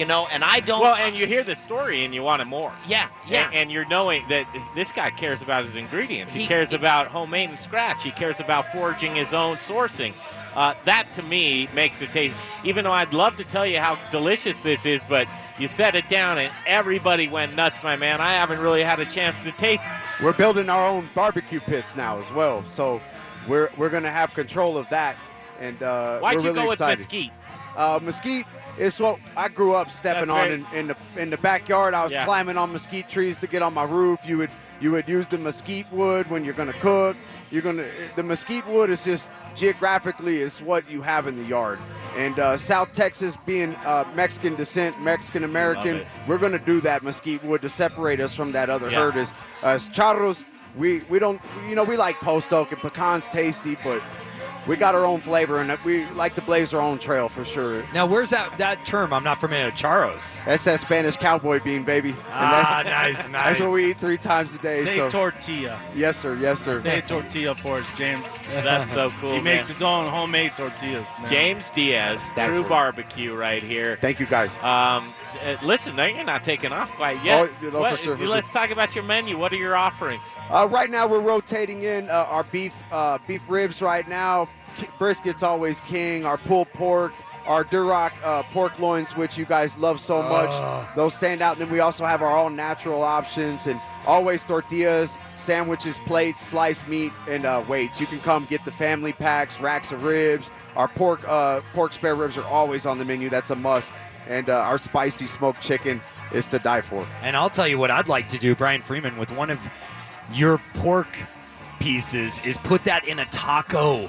You 0.00 0.06
know, 0.06 0.26
and 0.32 0.42
I 0.42 0.60
don't. 0.60 0.80
Well, 0.80 0.94
and 0.96 1.14
you 1.14 1.26
hear 1.26 1.44
the 1.44 1.54
story 1.54 2.06
and 2.06 2.14
you 2.14 2.22
want 2.22 2.40
it 2.40 2.46
more. 2.46 2.72
Yeah, 2.88 3.08
yeah. 3.28 3.44
And, 3.48 3.54
and 3.54 3.70
you're 3.70 3.86
knowing 3.86 4.26
that 4.30 4.46
this 4.74 4.92
guy 4.92 5.10
cares 5.10 5.42
about 5.42 5.66
his 5.66 5.76
ingredients. 5.76 6.32
He, 6.32 6.40
He- 6.40 6.46
cares 6.46 6.70
he- 6.70 6.76
about 6.76 7.08
homemade 7.08 7.50
and 7.50 7.58
scratch. 7.58 8.02
He 8.02 8.10
cares 8.10 8.40
about 8.40 8.72
forging 8.72 9.14
his 9.14 9.34
own 9.34 9.56
sourcing. 9.56 10.14
Uh, 10.56 10.72
that 10.86 11.06
to 11.16 11.22
me 11.22 11.68
makes 11.74 12.00
it 12.00 12.12
taste. 12.12 12.34
Even 12.64 12.84
though 12.84 12.92
I'd 12.92 13.12
love 13.12 13.36
to 13.36 13.44
tell 13.44 13.66
you 13.66 13.78
how 13.78 13.98
delicious 14.10 14.58
this 14.62 14.86
is, 14.86 15.02
but 15.06 15.28
you 15.58 15.68
set 15.68 15.94
it 15.94 16.08
down 16.08 16.38
and 16.38 16.50
everybody 16.66 17.28
went 17.28 17.54
nuts, 17.54 17.82
my 17.82 17.94
man. 17.96 18.22
I 18.22 18.32
haven't 18.32 18.60
really 18.60 18.82
had 18.82 19.00
a 19.00 19.04
chance 19.04 19.42
to 19.42 19.52
taste. 19.52 19.84
We're 20.22 20.32
building 20.32 20.70
our 20.70 20.86
own 20.88 21.10
barbecue 21.14 21.60
pits 21.60 21.94
now 21.94 22.18
as 22.18 22.32
well, 22.32 22.64
so 22.64 23.02
we're 23.46 23.68
we're 23.76 23.90
gonna 23.90 24.10
have 24.10 24.32
control 24.32 24.78
of 24.78 24.88
that, 24.88 25.16
and 25.60 25.82
uh, 25.82 26.20
Why'd 26.20 26.36
we're 26.36 26.40
you 26.40 26.46
really 26.52 26.64
go 26.64 26.70
excited. 26.70 26.98
with 27.00 27.12
mesquite? 27.12 27.32
Uh, 27.76 28.00
mesquite 28.02 28.46
is 28.80 28.98
what 28.98 29.18
I 29.36 29.48
grew 29.48 29.74
up 29.74 29.90
stepping 29.90 30.28
That's 30.28 30.46
on 30.46 30.50
in, 30.50 30.66
in 30.74 30.86
the 30.88 30.96
in 31.16 31.30
the 31.30 31.36
backyard. 31.38 31.92
I 31.94 32.02
was 32.02 32.12
Yeah. 32.12 32.24
climbing 32.24 32.56
on 32.56 32.72
mesquite 32.72 33.08
trees 33.08 33.38
to 33.38 33.46
get 33.46 33.62
on 33.62 33.74
my 33.74 33.84
roof. 33.84 34.20
You 34.26 34.38
would 34.38 34.50
you 34.80 34.90
would 34.92 35.06
use 35.08 35.28
the 35.28 35.36
mesquite 35.38 35.86
wood 35.92 36.30
when 36.30 36.44
you're 36.44 36.54
gonna 36.54 36.72
cook. 36.80 37.16
You're 37.50 37.62
gonna 37.62 37.84
the 38.16 38.22
mesquite 38.22 38.66
wood 38.66 38.88
is 38.90 39.04
just 39.04 39.30
geographically 39.54 40.38
is 40.40 40.60
what 40.62 40.90
you 40.90 41.02
have 41.02 41.26
in 41.26 41.36
the 41.36 41.44
yard. 41.44 41.78
And 42.16 42.38
uh, 42.38 42.56
South 42.56 42.92
Texas 42.94 43.36
being 43.44 43.74
uh, 43.84 44.04
Mexican 44.14 44.54
descent, 44.56 45.00
Mexican 45.02 45.44
American, 45.44 46.00
we're 46.26 46.38
gonna 46.38 46.58
do 46.58 46.80
that 46.80 47.02
mesquite 47.02 47.44
wood 47.44 47.60
to 47.62 47.68
separate 47.68 48.20
us 48.20 48.34
from 48.34 48.52
that 48.52 48.70
other 48.70 48.90
Yeah. 48.90 48.98
herd. 49.00 49.16
As, 49.16 49.32
as 49.62 49.88
charros, 49.90 50.42
we 50.76 51.02
we 51.10 51.18
don't 51.18 51.40
you 51.68 51.74
know 51.74 51.84
we 51.84 51.96
like 51.98 52.18
post 52.20 52.52
oak 52.54 52.72
and 52.72 52.80
pecans 52.80 53.28
tasty, 53.28 53.76
but 53.84 54.02
we 54.70 54.76
got 54.76 54.94
our 54.94 55.04
own 55.04 55.20
flavor 55.20 55.58
and 55.60 55.76
we 55.84 56.06
like 56.10 56.34
to 56.34 56.40
blaze 56.42 56.72
our 56.72 56.80
own 56.80 56.98
trail 56.98 57.28
for 57.28 57.44
sure. 57.44 57.84
Now, 57.92 58.06
where's 58.06 58.30
that 58.30 58.56
that 58.58 58.84
term? 58.86 59.12
I'm 59.12 59.24
not 59.24 59.38
familiar. 59.40 59.66
With 59.66 59.74
Charos. 59.74 60.42
That's 60.44 60.64
that 60.64 60.80
Spanish 60.80 61.16
cowboy 61.16 61.60
bean, 61.60 61.82
baby. 61.84 62.10
And 62.10 62.18
Ah, 62.30 62.82
that's, 62.84 63.28
nice, 63.28 63.28
That's 63.58 63.60
what 63.60 63.72
we 63.72 63.90
eat 63.90 63.96
three 63.96 64.16
times 64.16 64.54
a 64.54 64.58
day. 64.58 64.82
Say 64.82 64.96
so. 64.96 65.10
tortilla. 65.10 65.78
Yes, 65.94 66.16
sir. 66.16 66.36
Yes, 66.36 66.60
sir. 66.60 66.80
Say 66.80 67.00
tortilla 67.02 67.54
for 67.54 67.78
us, 67.78 67.98
James. 67.98 68.38
That's 68.52 68.90
so 68.92 69.10
cool, 69.20 69.34
He 69.34 69.40
makes 69.40 69.68
his 69.68 69.82
own 69.82 70.08
homemade 70.08 70.52
tortillas, 70.56 71.06
man. 71.18 71.28
James 71.28 71.64
Diaz, 71.74 72.32
That's- 72.34 72.54
Tru-Bar-B-Que, 72.60 73.28
right 73.28 73.62
here. 73.62 73.98
Thank 74.00 74.20
you, 74.20 74.26
guys. 74.26 74.56
Um, 74.58 75.12
uh, 75.44 75.56
listen, 75.62 75.96
no, 75.96 76.04
you're 76.06 76.24
not 76.24 76.44
taking 76.44 76.72
off 76.72 76.90
quite 76.92 77.22
yet. 77.24 77.50
Oh, 77.50 77.64
you 77.64 77.70
know, 77.70 77.80
What- 77.80 77.92
for 77.92 77.98
sure, 77.98 78.16
for 78.16 78.26
let's 78.26 78.50
talk 78.50 78.70
about 78.70 78.94
your 78.94 79.04
menu. 79.04 79.36
What 79.36 79.52
are 79.52 79.56
your 79.56 79.76
offerings? 79.76 80.24
Uh, 80.48 80.68
right 80.70 80.90
now, 80.90 81.06
we're 81.06 81.20
rotating 81.20 81.82
in 81.82 82.08
uh, 82.10 82.26
our 82.28 82.44
beef 82.44 82.82
uh, 82.92 83.18
beef 83.26 83.42
ribs. 83.48 83.80
Right 83.82 84.08
now, 84.08 84.44
K- 84.46 84.50
brisket's 84.98 85.42
always 85.42 85.80
king. 85.82 86.24
Our 86.24 86.38
pulled 86.38 86.70
pork, 86.72 87.12
our 87.46 87.64
Duroc 87.64 88.12
uh, 88.22 88.42
pork 88.44 88.78
loins, 88.78 89.16
which 89.16 89.38
you 89.38 89.44
guys 89.44 89.78
love 89.78 90.00
so 90.00 90.22
much, 90.22 90.50
those 90.96 91.14
stand 91.14 91.42
out. 91.42 91.58
And 91.58 91.66
then 91.66 91.72
we 91.72 91.80
also 91.80 92.04
have 92.04 92.22
our 92.22 92.30
all 92.30 92.50
natural 92.50 93.02
options 93.02 93.66
and 93.66 93.80
always 94.06 94.44
tortillas, 94.44 95.18
sandwiches, 95.36 95.96
plates, 95.98 96.40
sliced 96.40 96.86
meat, 96.88 97.12
and 97.28 97.44
uh, 97.44 97.64
weights. 97.68 98.00
You 98.00 98.06
can 98.06 98.20
come 98.20 98.46
get 98.46 98.64
the 98.64 98.72
family 98.72 99.12
packs, 99.12 99.60
racks 99.60 99.92
of 99.92 100.04
ribs. 100.04 100.50
Our 100.76 100.88
pork 100.88 101.20
uh, 101.26 101.60
pork 101.72 101.92
spare 101.92 102.14
ribs 102.14 102.36
are 102.36 102.46
always 102.46 102.86
on 102.86 102.98
the 102.98 103.04
menu. 103.04 103.28
That's 103.28 103.50
a 103.50 103.56
must. 103.56 103.94
And 104.28 104.48
uh, 104.48 104.60
our 104.60 104.78
spicy 104.78 105.26
smoked 105.26 105.60
chicken 105.60 106.00
is 106.32 106.46
to 106.48 106.58
die 106.58 106.82
for. 106.82 107.06
And 107.22 107.36
I'll 107.36 107.50
tell 107.50 107.66
you 107.66 107.78
what 107.78 107.90
I'd 107.90 108.08
like 108.08 108.28
to 108.28 108.38
do, 108.38 108.54
Brian 108.54 108.80
Freeman, 108.80 109.16
with 109.16 109.32
one 109.32 109.50
of 109.50 109.58
your 110.32 110.58
pork 110.74 111.08
pieces 111.80 112.40
is 112.44 112.56
put 112.58 112.84
that 112.84 113.08
in 113.08 113.18
a 113.18 113.24
taco. 113.26 114.08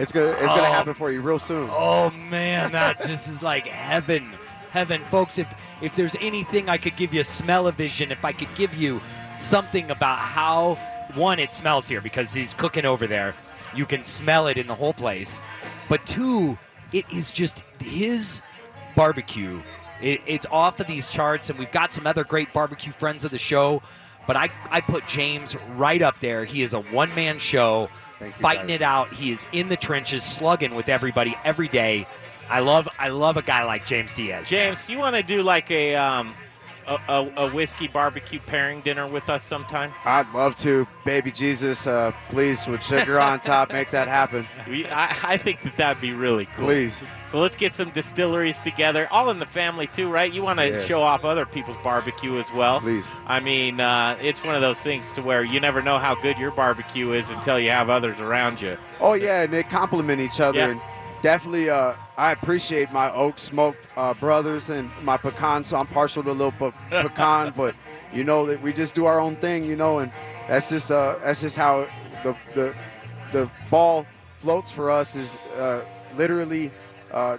It's 0.00 0.12
gonna 0.12 0.28
it's 0.30 0.46
gonna 0.46 0.62
Oh. 0.62 0.72
happen 0.72 0.94
for 0.94 1.10
you 1.10 1.20
real 1.20 1.38
soon. 1.38 1.68
Oh 1.70 2.10
man, 2.10 2.72
that 2.72 3.00
just 3.06 3.28
is 3.28 3.42
like 3.42 3.66
heaven. 3.66 4.32
Heaven, 4.70 5.02
folks, 5.10 5.38
if 5.38 5.52
if 5.82 5.94
there's 5.96 6.16
anything 6.20 6.68
I 6.68 6.78
could 6.78 6.96
give 6.96 7.12
you 7.12 7.22
smell-o-vision, 7.22 8.10
if 8.10 8.24
I 8.24 8.32
could 8.32 8.54
give 8.54 8.74
you 8.74 9.00
something 9.36 9.90
about 9.90 10.18
how 10.18 10.76
one, 11.14 11.38
it 11.38 11.52
smells 11.52 11.88
here 11.88 12.00
because 12.00 12.32
he's 12.32 12.54
cooking 12.54 12.86
over 12.86 13.06
there. 13.06 13.34
You 13.74 13.84
can 13.84 14.02
smell 14.04 14.46
it 14.46 14.56
in 14.58 14.66
the 14.66 14.74
whole 14.74 14.92
place. 14.94 15.42
But 15.88 16.06
two, 16.06 16.56
it 16.92 17.04
is 17.12 17.30
just 17.30 17.64
his 17.80 18.42
barbecue. 18.96 19.60
It, 20.00 20.22
it's 20.26 20.46
off 20.50 20.80
of 20.80 20.86
these 20.86 21.06
charts, 21.08 21.50
and 21.50 21.58
we've 21.58 21.70
got 21.70 21.92
some 21.92 22.06
other 22.06 22.24
great 22.24 22.52
barbecue 22.52 22.92
friends 22.92 23.24
of 23.24 23.30
the 23.32 23.38
show. 23.38 23.82
But 24.26 24.36
I, 24.36 24.50
I 24.70 24.80
put 24.80 25.06
James 25.08 25.56
right 25.76 26.00
up 26.00 26.20
there. 26.20 26.44
He 26.44 26.62
is 26.62 26.72
a 26.72 26.80
one 26.80 27.12
man 27.14 27.38
show, 27.38 27.88
fighting 28.40 28.68
guys. 28.68 28.76
it 28.76 28.82
out. 28.82 29.12
He 29.12 29.30
is 29.30 29.46
in 29.52 29.68
the 29.68 29.76
trenches, 29.76 30.22
slugging 30.22 30.74
with 30.74 30.88
everybody 30.88 31.36
every 31.44 31.68
day. 31.68 32.06
I 32.48 32.60
love 32.60 32.88
I 32.98 33.08
love 33.08 33.36
a 33.36 33.42
guy 33.42 33.64
like 33.64 33.86
James 33.86 34.12
Diaz. 34.12 34.48
James, 34.48 34.88
you 34.88 34.98
want 34.98 35.16
to 35.16 35.22
do 35.22 35.42
like 35.42 35.70
a 35.70 35.94
um, 35.94 36.34
a, 36.86 36.98
a, 37.08 37.32
a 37.36 37.50
whiskey 37.50 37.88
barbecue 37.88 38.38
pairing 38.46 38.80
dinner 38.80 39.06
with 39.06 39.28
us 39.30 39.42
sometime? 39.42 39.92
I'd 40.04 40.30
love 40.32 40.54
to, 40.56 40.86
baby 41.04 41.30
Jesus. 41.30 41.86
Uh, 41.86 42.12
please, 42.28 42.66
with 42.66 42.82
sugar 42.84 43.18
on 43.18 43.40
top, 43.40 43.72
make 43.72 43.90
that 43.90 44.08
happen. 44.08 44.46
We, 44.68 44.86
I, 44.86 45.16
I 45.24 45.36
think 45.36 45.62
that 45.62 45.76
that'd 45.76 46.00
be 46.00 46.12
really 46.12 46.46
cool. 46.56 46.66
Please. 46.66 47.02
So 47.26 47.38
let's 47.38 47.56
get 47.56 47.72
some 47.72 47.90
distilleries 47.90 48.58
together, 48.60 49.08
all 49.10 49.30
in 49.30 49.38
the 49.38 49.46
family 49.46 49.86
too, 49.88 50.08
right? 50.10 50.32
You 50.32 50.42
want 50.42 50.58
to 50.60 50.68
Yes. 50.68 50.86
show 50.86 51.02
off 51.02 51.24
other 51.24 51.46
people's 51.46 51.78
barbecue 51.82 52.38
as 52.38 52.46
well. 52.52 52.80
Please. 52.80 53.10
I 53.26 53.40
mean, 53.40 53.80
uh, 53.80 54.16
it's 54.20 54.42
one 54.44 54.54
of 54.54 54.60
those 54.60 54.78
things 54.78 55.10
to 55.12 55.22
where 55.22 55.42
you 55.42 55.58
never 55.60 55.82
know 55.82 55.98
how 55.98 56.14
good 56.14 56.38
your 56.38 56.50
barbecue 56.52 57.12
is 57.12 57.28
until 57.30 57.58
you 57.58 57.70
have 57.70 57.88
others 57.90 58.20
around 58.20 58.60
you. 58.60 58.76
Oh 59.00 59.14
yeah, 59.14 59.42
and 59.42 59.52
they 59.52 59.62
complement 59.62 60.20
each 60.20 60.40
other. 60.40 60.58
Yeah. 60.74 60.80
Definitely, 61.22 61.68
uh, 61.68 61.94
I 62.16 62.32
appreciate 62.32 62.92
my 62.92 63.12
oak 63.12 63.38
smoke 63.38 63.76
uh, 63.96 64.14
brothers 64.14 64.70
and 64.70 64.90
my 65.02 65.18
pecan. 65.18 65.64
So 65.64 65.76
I'm 65.76 65.86
partial 65.86 66.22
to 66.22 66.30
a 66.30 66.32
little 66.32 66.52
pe- 66.52 66.72
pecan, 67.02 67.52
but 67.54 67.74
you 68.12 68.24
know 68.24 68.46
that 68.46 68.62
we 68.62 68.72
just 68.72 68.94
do 68.94 69.04
our 69.04 69.20
own 69.20 69.36
thing, 69.36 69.64
you 69.64 69.76
know, 69.76 69.98
and 69.98 70.10
that's 70.48 70.70
just 70.70 70.90
uh, 70.90 71.16
that's 71.22 71.42
just 71.42 71.58
how 71.58 71.86
the 72.22 72.34
the 72.54 72.74
the 73.32 73.50
ball 73.70 74.06
floats 74.38 74.70
for 74.70 74.90
us 74.90 75.14
is 75.14 75.36
uh, 75.58 75.84
literally 76.16 76.70
uh, 77.10 77.36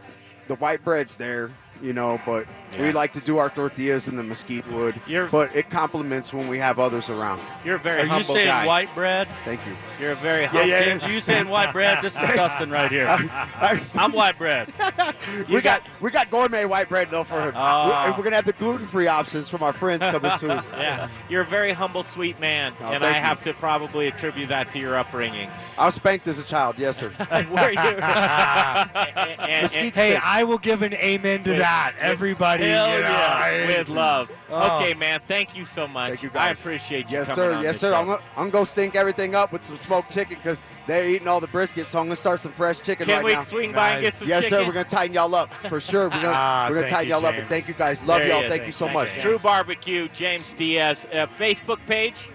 the 0.47 0.55
white 0.55 0.83
bread's 0.83 1.15
there, 1.17 1.49
you 1.81 1.93
know, 1.93 2.21
but 2.23 2.45
we 2.79 2.91
like 2.91 3.13
to 3.13 3.19
do 3.21 3.37
our 3.37 3.49
tortillas 3.49 4.07
in 4.07 4.15
the 4.15 4.23
mesquite 4.23 4.69
wood. 4.71 4.95
You're- 5.07 5.27
but 5.31 5.55
it 5.55 5.69
complements 5.69 6.33
when 6.33 6.47
we 6.47 6.57
have 6.59 6.79
others 6.79 7.09
around. 7.09 7.41
You're 7.65 7.75
a 7.75 7.79
very 7.79 8.01
Are 8.01 8.03
you 8.03 8.09
humble 8.09 8.33
saying 8.35 8.47
guy. 8.47 8.65
white 8.65 8.93
bread? 8.95 9.27
Thank 9.45 9.59
you. 9.67 9.73
You're 9.99 10.11
a 10.11 10.15
very 10.15 10.41
Yeah, 10.43 10.47
humble. 10.47 10.67
yeah, 10.67 10.83
James, 10.85 11.03
you 11.05 11.19
saying 11.19 11.47
white 11.47 11.71
bread? 11.73 11.99
This 12.01 12.15
is 12.15 12.27
Duston 12.29 12.71
right 12.71 12.89
here. 12.91 13.07
I'm 13.95 14.11
white 14.11 14.37
bread. 14.37 14.71
we 15.49 15.61
got, 15.61 15.83
we 15.99 16.09
got 16.11 16.29
gourmet 16.29 16.65
white 16.65 16.89
bread 16.89 17.09
though 17.11 17.23
for 17.23 17.41
him. 17.41 17.53
Oh. 17.55 17.87
We- 17.87 17.91
and 17.93 18.17
we're 18.17 18.23
gonna 18.23 18.35
have 18.35 18.45
the 18.45 18.53
gluten 18.53 18.87
free 18.87 19.07
options 19.07 19.47
from 19.49 19.63
our 19.63 19.73
friends 19.73 20.03
coming 20.05 20.31
soon. 20.37 20.61
Yeah, 20.81 21.09
you're 21.29 21.41
a 21.41 21.45
very 21.45 21.73
humble, 21.73 22.03
sweet 22.03 22.39
man, 22.39 22.73
Oh, 22.81 22.85
and 22.85 23.03
I 23.03 23.09
you. 23.09 23.21
have 23.23 23.41
to 23.43 23.53
probably 23.53 24.07
attribute 24.07 24.49
that 24.49 24.71
to 24.71 24.79
your 24.79 24.97
upbringing. 24.97 25.47
I 25.77 25.85
was 25.85 25.95
spanked 25.95 26.27
as 26.27 26.39
a 26.39 26.43
child, 26.43 26.75
yes 26.79 26.97
sir. 26.97 27.09
Where 27.09 27.71
you? 27.71 27.79
and, 27.79 29.39
and- 29.39 29.61
Mesquite 29.63 29.95
Hey. 29.95 30.15
I 30.23 30.43
will 30.43 30.57
give 30.57 30.81
an 30.81 30.93
amen 30.95 31.43
to 31.43 31.51
that. 31.55 31.93
Everybody, 31.99 32.60
Hell 32.61 32.99
yeah, 32.99 33.67
with 33.67 33.89
love. 33.89 34.31
Oh. 34.49 34.77
Okay, 34.77 34.93
man. 34.93 35.19
Thank 35.27 35.55
you 35.55 35.65
so 35.65 35.87
much. 35.87 36.09
Thank 36.09 36.23
you, 36.23 36.29
guys. 36.29 36.57
I 36.57 36.61
appreciate 36.61 37.09
you. 37.09 37.17
Yes 37.17 37.27
coming 37.33 37.35
sir, 37.35 37.53
on 37.55 37.63
yes 37.63 37.79
sir. 37.79 37.91
show. 37.91 37.97
I'm 37.99 38.05
gonna, 38.07 38.21
I'm 38.35 38.43
gonna 38.43 38.51
go 38.51 38.63
stink 38.63 38.95
everything 38.95 39.35
up 39.35 39.51
with 39.51 39.63
some 39.63 39.77
smoked 39.77 40.11
chicken 40.11 40.35
because 40.37 40.61
they're 40.87 41.07
eating 41.09 41.27
all 41.27 41.39
the 41.39 41.47
brisket. 41.47 41.85
So 41.85 41.99
I'm 41.99 42.05
gonna 42.05 42.15
start 42.15 42.39
some 42.39 42.51
fresh 42.51 42.81
chicken 42.81 43.05
Can 43.07 43.23
right 43.23 43.23
now. 43.23 43.27
Can 43.29 43.29
we 43.29 43.33
now. 43.33 43.43
swing 43.43 43.71
by 43.73 43.89
and 43.91 44.01
get 44.03 44.13
some 44.15 44.27
yes 44.27 44.43
chicken? 44.43 44.59
sir, 44.59 44.65
we're 44.67 44.73
gonna 44.73 44.85
tighten 44.85 45.13
y'all 45.13 45.33
up 45.35 45.53
for 45.53 45.79
sure. 45.79 46.05
We're 46.05 46.21
gonna 46.21 46.31
Ah, 46.35 46.67
we're 46.69 46.75
gonna 46.75 46.87
tighten 46.89 47.09
you, 47.09 47.15
y'all 47.15 47.25
up. 47.25 47.35
And 47.35 47.49
thank 47.49 47.67
you 47.67 47.73
guys. 47.73 48.03
Love 48.05 48.19
There 48.19 48.29
y'all. 48.29 48.41
is. 48.43 48.49
Thank 48.49 48.65
you 48.65 48.71
so 48.71 48.85
Thanks, 48.85 48.99
much. 49.01 49.09
James. 49.11 49.21
True 49.23 49.39
Barbecue, 49.39 50.07
James 50.09 50.53
Diaz. 50.53 51.05
Uh, 51.11 51.27
Facebook 51.27 51.79
page. 51.87 52.29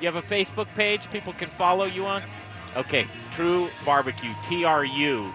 You 0.00 0.06
have 0.10 0.16
a 0.16 0.22
Facebook 0.22 0.66
page 0.74 1.10
people 1.10 1.32
can 1.32 1.48
follow 1.48 1.84
you 1.86 2.04
on? 2.06 2.22
Okay. 2.76 3.06
True 3.30 3.68
Barbecue. 3.84 4.32
T 4.46 4.64
R 4.64 4.84
U 4.84 5.32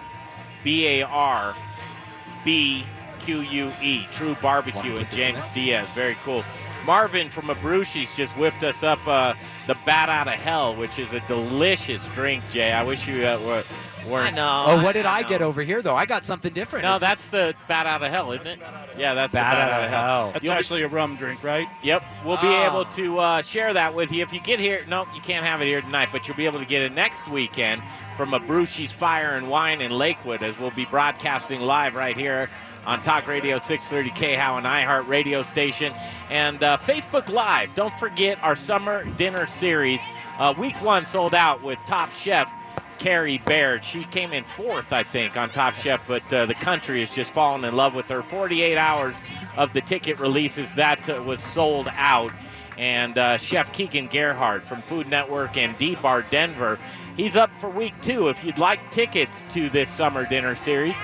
B 0.62 0.86
A 0.86 1.02
R 1.02 1.54
B 2.44 2.84
Q 3.24 3.40
U 3.40 3.70
E, 3.82 4.06
Tru-Bar-B-Que, 4.12 4.96
and 4.96 5.10
James 5.10 5.38
Diaz. 5.54 5.88
Very 5.94 6.16
cool. 6.24 6.44
Marvin 6.84 7.30
from 7.30 7.44
Abrusci's 7.44 8.14
just 8.16 8.36
whipped 8.36 8.64
us 8.64 8.82
up 8.82 8.98
uh, 9.06 9.34
the 9.68 9.76
Bat 9.86 10.08
Out 10.08 10.26
of 10.26 10.34
Hell, 10.34 10.74
which 10.74 10.98
is 10.98 11.12
a 11.12 11.20
delicious 11.28 12.04
drink, 12.06 12.42
Jay. 12.50 12.72
I 12.72 12.82
wish 12.82 13.06
you 13.06 13.24
uh, 13.24 13.38
were, 13.38 13.62
weren't. 14.10 14.36
Oh, 14.36 14.82
what 14.82 14.94
did 14.94 15.06
I, 15.06 15.22
get 15.22 15.42
over 15.42 15.62
here 15.62 15.80
though? 15.80 15.94
I 15.94 16.06
got 16.06 16.24
something 16.24 16.52
different. 16.52 16.82
No, 16.82 16.96
It's- 16.96 17.00
that's 17.08 17.28
the 17.28 17.54
Bat 17.68 17.86
Out 17.86 18.02
of 18.02 18.10
Hell, 18.10 18.32
isn't 18.32 18.46
it? 18.48 18.58
Yeah, 18.98 19.14
that's 19.14 19.32
Bat 19.32 19.52
the 19.52 19.56
Bat 19.56 19.58
Outta 19.58 19.74
Out 19.74 19.84
of 19.84 19.90
Hell. 19.90 20.00
Hell. 20.02 20.30
That's 20.32 20.44
You'll 20.44 20.54
be- 20.54 20.58
actually 20.58 20.82
a 20.82 20.88
rum 20.88 21.14
drink, 21.14 21.44
right? 21.44 21.68
Yep, 21.84 22.02
we'll 22.24 22.36
be 22.38 22.48
Ah. 22.48 22.66
able 22.66 22.84
to 22.96 23.18
uh, 23.18 23.42
share 23.42 23.72
that 23.74 23.94
with 23.94 24.10
you 24.10 24.24
if 24.24 24.32
you 24.32 24.40
get 24.40 24.58
here. 24.58 24.84
No, 24.88 25.06
you 25.14 25.20
can't 25.20 25.46
have 25.46 25.62
it 25.62 25.66
here 25.66 25.82
tonight, 25.82 26.08
but 26.10 26.26
you'll 26.26 26.36
be 26.36 26.46
able 26.46 26.58
to 26.58 26.66
get 26.66 26.82
it 26.82 26.92
next 26.92 27.28
weekend 27.28 27.80
from 28.16 28.30
Abrusci's 28.32 28.90
Fire 28.90 29.36
and 29.36 29.48
Wine 29.48 29.80
in 29.80 29.92
Lakewood, 29.92 30.42
as 30.42 30.58
we'll 30.58 30.72
be 30.72 30.84
broadcasting 30.86 31.60
live 31.60 31.94
right 31.94 32.16
here 32.16 32.50
on 32.86 33.02
Talk 33.02 33.26
Radio 33.26 33.58
630 33.58 34.10
KHOW 34.10 34.56
and 34.58 34.66
iHeart 34.66 35.06
radio 35.06 35.42
station 35.42 35.92
and 36.30 36.62
uh, 36.62 36.76
Facebook 36.78 37.28
Live. 37.28 37.74
Don't 37.74 37.96
forget 37.98 38.42
our 38.42 38.56
summer 38.56 39.04
dinner 39.16 39.46
series. 39.46 40.00
Uh, 40.38 40.54
week 40.58 40.74
one 40.82 41.06
sold 41.06 41.34
out 41.34 41.62
with 41.62 41.78
Top 41.86 42.10
Chef 42.12 42.50
Carrie 43.02 43.38
Baird. 43.38 43.84
She 43.84 44.04
came 44.04 44.32
in 44.32 44.44
fourth, 44.44 44.92
I 44.92 45.02
think, 45.02 45.36
on 45.36 45.50
Top 45.50 45.74
Chef, 45.74 46.00
but 46.06 46.32
uh, 46.32 46.46
the 46.46 46.54
country 46.54 47.00
has 47.00 47.10
just 47.10 47.32
fallen 47.32 47.64
in 47.64 47.74
love 47.74 47.94
with 47.94 48.06
her. 48.06 48.22
48 48.22 48.78
hours 48.78 49.14
of 49.56 49.72
the 49.72 49.80
ticket 49.80 50.20
releases 50.20 50.72
that 50.74 51.08
uh, 51.08 51.20
was 51.22 51.40
sold 51.40 51.88
out. 51.92 52.32
And 52.78 53.18
uh, 53.18 53.38
Chef 53.38 53.72
Keegan 53.72 54.06
Gerhard 54.06 54.62
from 54.62 54.82
Food 54.82 55.08
Network 55.08 55.56
and 55.56 55.76
D 55.78 55.96
Bar 55.96 56.22
Denver, 56.30 56.78
he's 57.16 57.36
up 57.36 57.50
for 57.58 57.68
week 57.68 57.94
two. 58.02 58.28
If 58.28 58.42
you'd 58.44 58.58
like 58.58 58.90
tickets 58.90 59.44
to 59.50 59.68
this 59.68 59.90
summer 59.90 60.24
dinner 60.26 60.56
series, 60.56 60.94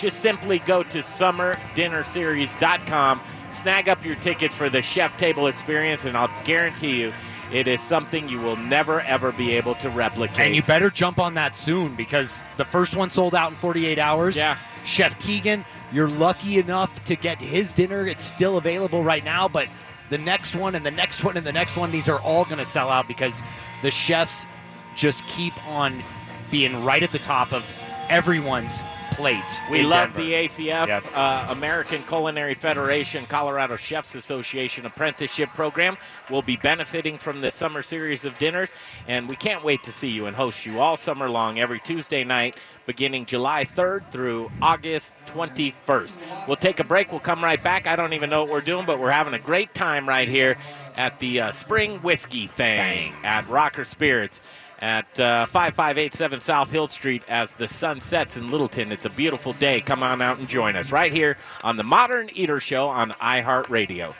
just 0.00 0.20
simply 0.20 0.60
go 0.60 0.82
to 0.82 0.98
summerdinnerseries.com, 0.98 3.20
snag 3.48 3.88
up 3.88 4.04
your 4.04 4.16
tickets 4.16 4.54
for 4.54 4.68
the 4.70 4.82
chef 4.82 5.16
table 5.18 5.46
experience, 5.46 6.04
and 6.04 6.16
I'll 6.16 6.30
guarantee 6.44 7.00
you 7.00 7.12
it 7.52 7.68
is 7.68 7.80
something 7.80 8.28
you 8.28 8.38
will 8.38 8.56
never 8.56 9.00
ever 9.02 9.32
be 9.32 9.52
able 9.54 9.74
to 9.76 9.88
replicate. 9.90 10.38
And 10.38 10.56
you 10.56 10.62
better 10.62 10.88
jump 10.88 11.18
on 11.18 11.34
that 11.34 11.56
soon 11.56 11.96
because 11.96 12.44
the 12.56 12.64
first 12.64 12.96
one 12.96 13.10
sold 13.10 13.34
out 13.34 13.50
in 13.50 13.56
48 13.56 13.98
hours. 13.98 14.36
Yeah. 14.36 14.56
Chef 14.84 15.18
Keegan, 15.18 15.64
you're 15.92 16.08
lucky 16.08 16.58
enough 16.58 17.02
to 17.04 17.16
get 17.16 17.42
his 17.42 17.72
dinner. 17.72 18.06
It's 18.06 18.24
still 18.24 18.56
available 18.56 19.02
right 19.02 19.24
now, 19.24 19.48
but 19.48 19.66
the 20.10 20.18
next 20.18 20.54
one 20.54 20.74
and 20.74 20.86
the 20.86 20.90
next 20.90 21.24
one 21.24 21.36
and 21.36 21.46
the 21.46 21.52
next 21.52 21.76
one, 21.76 21.90
these 21.90 22.08
are 22.08 22.20
all 22.20 22.44
going 22.44 22.58
to 22.58 22.64
sell 22.64 22.88
out 22.88 23.08
because 23.08 23.42
the 23.82 23.90
chefs 23.90 24.46
just 24.94 25.26
keep 25.26 25.52
on 25.68 26.02
being 26.50 26.84
right 26.84 27.02
at 27.02 27.12
the 27.12 27.18
top 27.18 27.52
of 27.52 27.64
everyone's 28.08 28.82
plate. 29.20 29.60
We 29.70 29.82
love 29.82 30.14
Denver. 30.14 30.22
the 30.22 30.32
ACF, 30.32 31.04
uh, 31.14 31.46
American 31.50 32.02
Culinary 32.04 32.54
Federation, 32.54 33.26
Colorado 33.26 33.76
Chefs 33.76 34.14
Association 34.14 34.86
apprenticeship 34.86 35.50
program. 35.50 35.98
We'll 36.30 36.40
be 36.40 36.56
benefiting 36.56 37.18
from 37.18 37.42
the 37.42 37.50
summer 37.50 37.82
series 37.82 38.24
of 38.24 38.38
dinners, 38.38 38.72
and 39.06 39.28
we 39.28 39.36
can't 39.36 39.62
wait 39.62 39.82
to 39.82 39.92
see 39.92 40.08
you 40.08 40.24
and 40.24 40.34
host 40.34 40.64
you 40.64 40.80
all 40.80 40.96
summer 40.96 41.28
long, 41.28 41.58
every 41.58 41.80
Tuesday 41.80 42.24
night, 42.24 42.56
beginning 42.86 43.26
July 43.26 43.66
3rd 43.66 44.10
through 44.10 44.50
August 44.62 45.12
21st. 45.26 46.46
We'll 46.46 46.56
take 46.56 46.80
a 46.80 46.84
break. 46.84 47.10
We'll 47.10 47.20
come 47.20 47.44
right 47.44 47.62
back. 47.62 47.86
I 47.86 47.96
don't 47.96 48.14
even 48.14 48.30
know 48.30 48.44
what 48.44 48.52
we're 48.52 48.60
doing, 48.62 48.86
but 48.86 48.98
we're 48.98 49.10
having 49.10 49.34
a 49.34 49.38
great 49.38 49.74
time 49.74 50.08
right 50.08 50.28
here 50.28 50.56
at 50.96 51.20
the 51.20 51.40
uh, 51.42 51.52
Spring 51.52 51.98
Whiskey 51.98 52.46
thing 52.46 53.14
at 53.22 53.46
Rocker 53.50 53.84
Spirits 53.84 54.40
at 54.80 55.06
uh, 55.20 55.46
5587 55.46 56.40
South 56.40 56.70
Hill 56.70 56.88
Street 56.88 57.22
as 57.28 57.52
the 57.52 57.68
sun 57.68 58.00
sets 58.00 58.36
in 58.36 58.50
Littleton. 58.50 58.92
It's 58.92 59.04
a 59.04 59.10
beautiful 59.10 59.52
day. 59.52 59.80
Come 59.80 60.02
on 60.02 60.22
out 60.22 60.38
and 60.38 60.48
join 60.48 60.76
us 60.76 60.92
right 60.92 61.12
here 61.12 61.36
on 61.62 61.76
the 61.76 61.84
Modern 61.84 62.28
Eater 62.32 62.60
Show 62.60 62.88
on 62.88 63.10
iHeartRadio. 63.12 64.14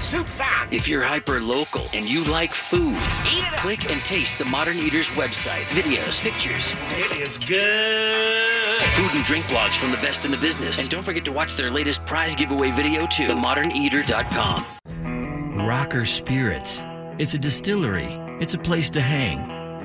Soup's 0.00 0.40
on. 0.40 0.68
If 0.70 0.88
you're 0.88 1.02
hyper 1.02 1.40
local 1.40 1.86
and 1.94 2.04
you 2.04 2.24
like 2.24 2.52
food, 2.52 2.98
click 3.56 3.90
and 3.90 4.02
taste 4.04 4.36
the 4.36 4.44
Modern 4.44 4.76
Eaters 4.76 5.08
website. 5.10 5.64
Videos, 5.66 6.20
pictures. 6.20 6.74
It 6.98 7.18
is 7.18 7.38
good. 7.38 8.82
Food 8.92 9.10
and 9.14 9.24
drink 9.24 9.44
blogs 9.46 9.76
from 9.76 9.90
the 9.90 9.96
best 9.98 10.24
in 10.24 10.30
the 10.30 10.36
business. 10.36 10.80
And 10.80 10.90
don't 10.90 11.02
forget 11.02 11.24
to 11.24 11.32
watch 11.32 11.56
their 11.56 11.70
latest 11.70 12.04
prize 12.04 12.34
giveaway 12.34 12.70
video 12.72 13.06
too. 13.06 13.24
TheModernEater.com. 13.24 15.66
Rocker 15.66 16.04
Spirits. 16.04 16.84
It's 17.18 17.34
a 17.34 17.38
distillery. 17.38 18.08
It's 18.40 18.54
a 18.54 18.58
place 18.58 18.90
to 18.90 19.00
hang. 19.00 19.61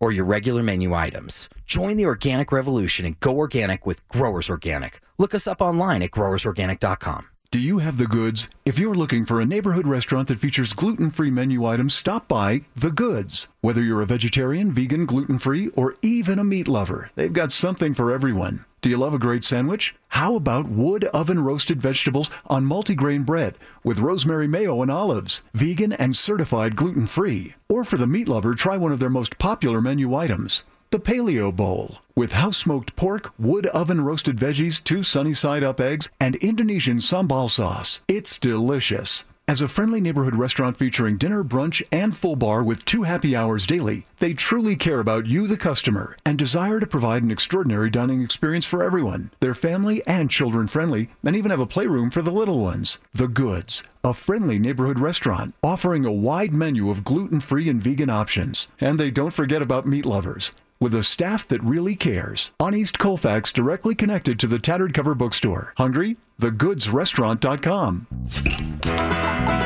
or 0.00 0.12
your 0.12 0.24
regular 0.24 0.62
menu 0.62 0.94
items. 0.94 1.48
Join 1.66 1.96
the 1.96 2.06
organic 2.06 2.50
revolution 2.50 3.04
and 3.04 3.20
go 3.20 3.36
organic 3.36 3.86
with 3.86 4.06
Growers 4.08 4.50
Organic. 4.50 5.00
Look 5.18 5.34
us 5.34 5.46
up 5.46 5.60
online 5.60 6.02
at 6.02 6.10
growersorganic.com. 6.10 7.28
Do 7.50 7.58
you 7.58 7.78
have 7.78 7.96
the 7.96 8.06
goods? 8.06 8.46
If 8.66 8.78
you're 8.78 8.94
looking 8.94 9.24
for 9.24 9.40
a 9.40 9.46
neighborhood 9.46 9.86
restaurant 9.86 10.28
that 10.28 10.38
features 10.38 10.74
gluten 10.74 11.08
free 11.08 11.30
menu 11.30 11.64
items, 11.64 11.94
stop 11.94 12.28
by 12.28 12.60
The 12.76 12.90
Goods. 12.90 13.48
Whether 13.62 13.82
you're 13.82 14.02
a 14.02 14.06
vegetarian, 14.06 14.70
vegan, 14.70 15.06
gluten 15.06 15.38
free, 15.38 15.68
or 15.68 15.94
even 16.02 16.38
a 16.38 16.44
meat 16.44 16.68
lover, 16.68 17.10
they've 17.14 17.32
got 17.32 17.50
something 17.50 17.94
for 17.94 18.12
everyone. 18.12 18.66
Do 18.80 18.88
you 18.88 18.96
love 18.96 19.12
a 19.12 19.18
great 19.18 19.42
sandwich? 19.42 19.96
How 20.10 20.36
about 20.36 20.68
wood 20.68 21.04
oven 21.06 21.40
roasted 21.40 21.82
vegetables 21.82 22.30
on 22.46 22.64
multigrain 22.64 23.26
bread 23.26 23.58
with 23.82 23.98
rosemary 23.98 24.46
mayo 24.46 24.82
and 24.82 24.90
olives, 24.90 25.42
vegan 25.52 25.92
and 25.92 26.14
certified 26.14 26.76
gluten 26.76 27.08
free? 27.08 27.54
Or 27.68 27.84
for 27.84 27.96
the 27.96 28.06
meat 28.06 28.28
lover, 28.28 28.54
try 28.54 28.76
one 28.76 28.92
of 28.92 29.00
their 29.00 29.10
most 29.10 29.36
popular 29.38 29.80
menu 29.80 30.14
items. 30.14 30.62
The 30.90 31.00
Paleo 31.00 31.54
Bowl, 31.54 31.98
with 32.14 32.32
house 32.32 32.56
smoked 32.56 32.94
pork, 32.94 33.32
wood 33.36 33.66
oven 33.66 34.00
roasted 34.00 34.36
veggies, 34.36 34.82
two 34.82 35.02
sunny 35.02 35.34
side 35.34 35.64
up 35.64 35.80
eggs, 35.80 36.08
and 36.20 36.36
Indonesian 36.36 36.98
sambal 36.98 37.50
sauce. 37.50 38.00
It's 38.06 38.38
delicious. 38.38 39.24
As 39.48 39.62
a 39.62 39.66
friendly 39.66 39.98
neighborhood 39.98 40.34
restaurant 40.34 40.76
featuring 40.76 41.16
dinner, 41.16 41.42
brunch, 41.42 41.82
and 41.90 42.14
full 42.14 42.36
bar 42.36 42.62
with 42.62 42.84
two 42.84 43.04
happy 43.04 43.34
hours 43.34 43.66
daily, 43.66 44.06
they 44.18 44.34
truly 44.34 44.76
care 44.76 45.00
about 45.00 45.24
you, 45.24 45.46
the 45.46 45.56
customer, 45.56 46.18
and 46.26 46.36
desire 46.36 46.78
to 46.80 46.86
provide 46.86 47.22
an 47.22 47.30
extraordinary 47.30 47.88
dining 47.88 48.20
experience 48.20 48.66
for 48.66 48.84
everyone. 48.84 49.30
They're 49.40 49.54
family 49.54 50.06
and 50.06 50.30
children 50.30 50.66
friendly, 50.66 51.08
and 51.24 51.34
even 51.34 51.50
have 51.50 51.60
a 51.60 51.66
playroom 51.66 52.10
for 52.10 52.20
the 52.20 52.30
little 52.30 52.58
ones. 52.58 52.98
The 53.14 53.26
Goods, 53.26 53.82
a 54.04 54.12
friendly 54.12 54.58
neighborhood 54.58 55.00
restaurant 55.00 55.54
offering 55.62 56.04
a 56.04 56.12
wide 56.12 56.52
menu 56.52 56.90
of 56.90 57.02
gluten 57.02 57.40
free 57.40 57.70
and 57.70 57.82
vegan 57.82 58.10
options. 58.10 58.68
And 58.82 59.00
they 59.00 59.10
don't 59.10 59.30
forget 59.30 59.62
about 59.62 59.86
meat 59.86 60.04
lovers 60.04 60.52
with 60.78 60.94
a 60.94 61.02
staff 61.02 61.48
that 61.48 61.64
really 61.64 61.96
cares. 61.96 62.50
On 62.60 62.74
East 62.74 62.98
Colfax, 62.98 63.50
directly 63.50 63.94
connected 63.94 64.38
to 64.40 64.46
the 64.46 64.58
Tattered 64.58 64.92
Cover 64.92 65.14
Bookstore. 65.14 65.72
Hungry? 65.78 66.18
TheGoodsRestaurant.com. 66.40 68.06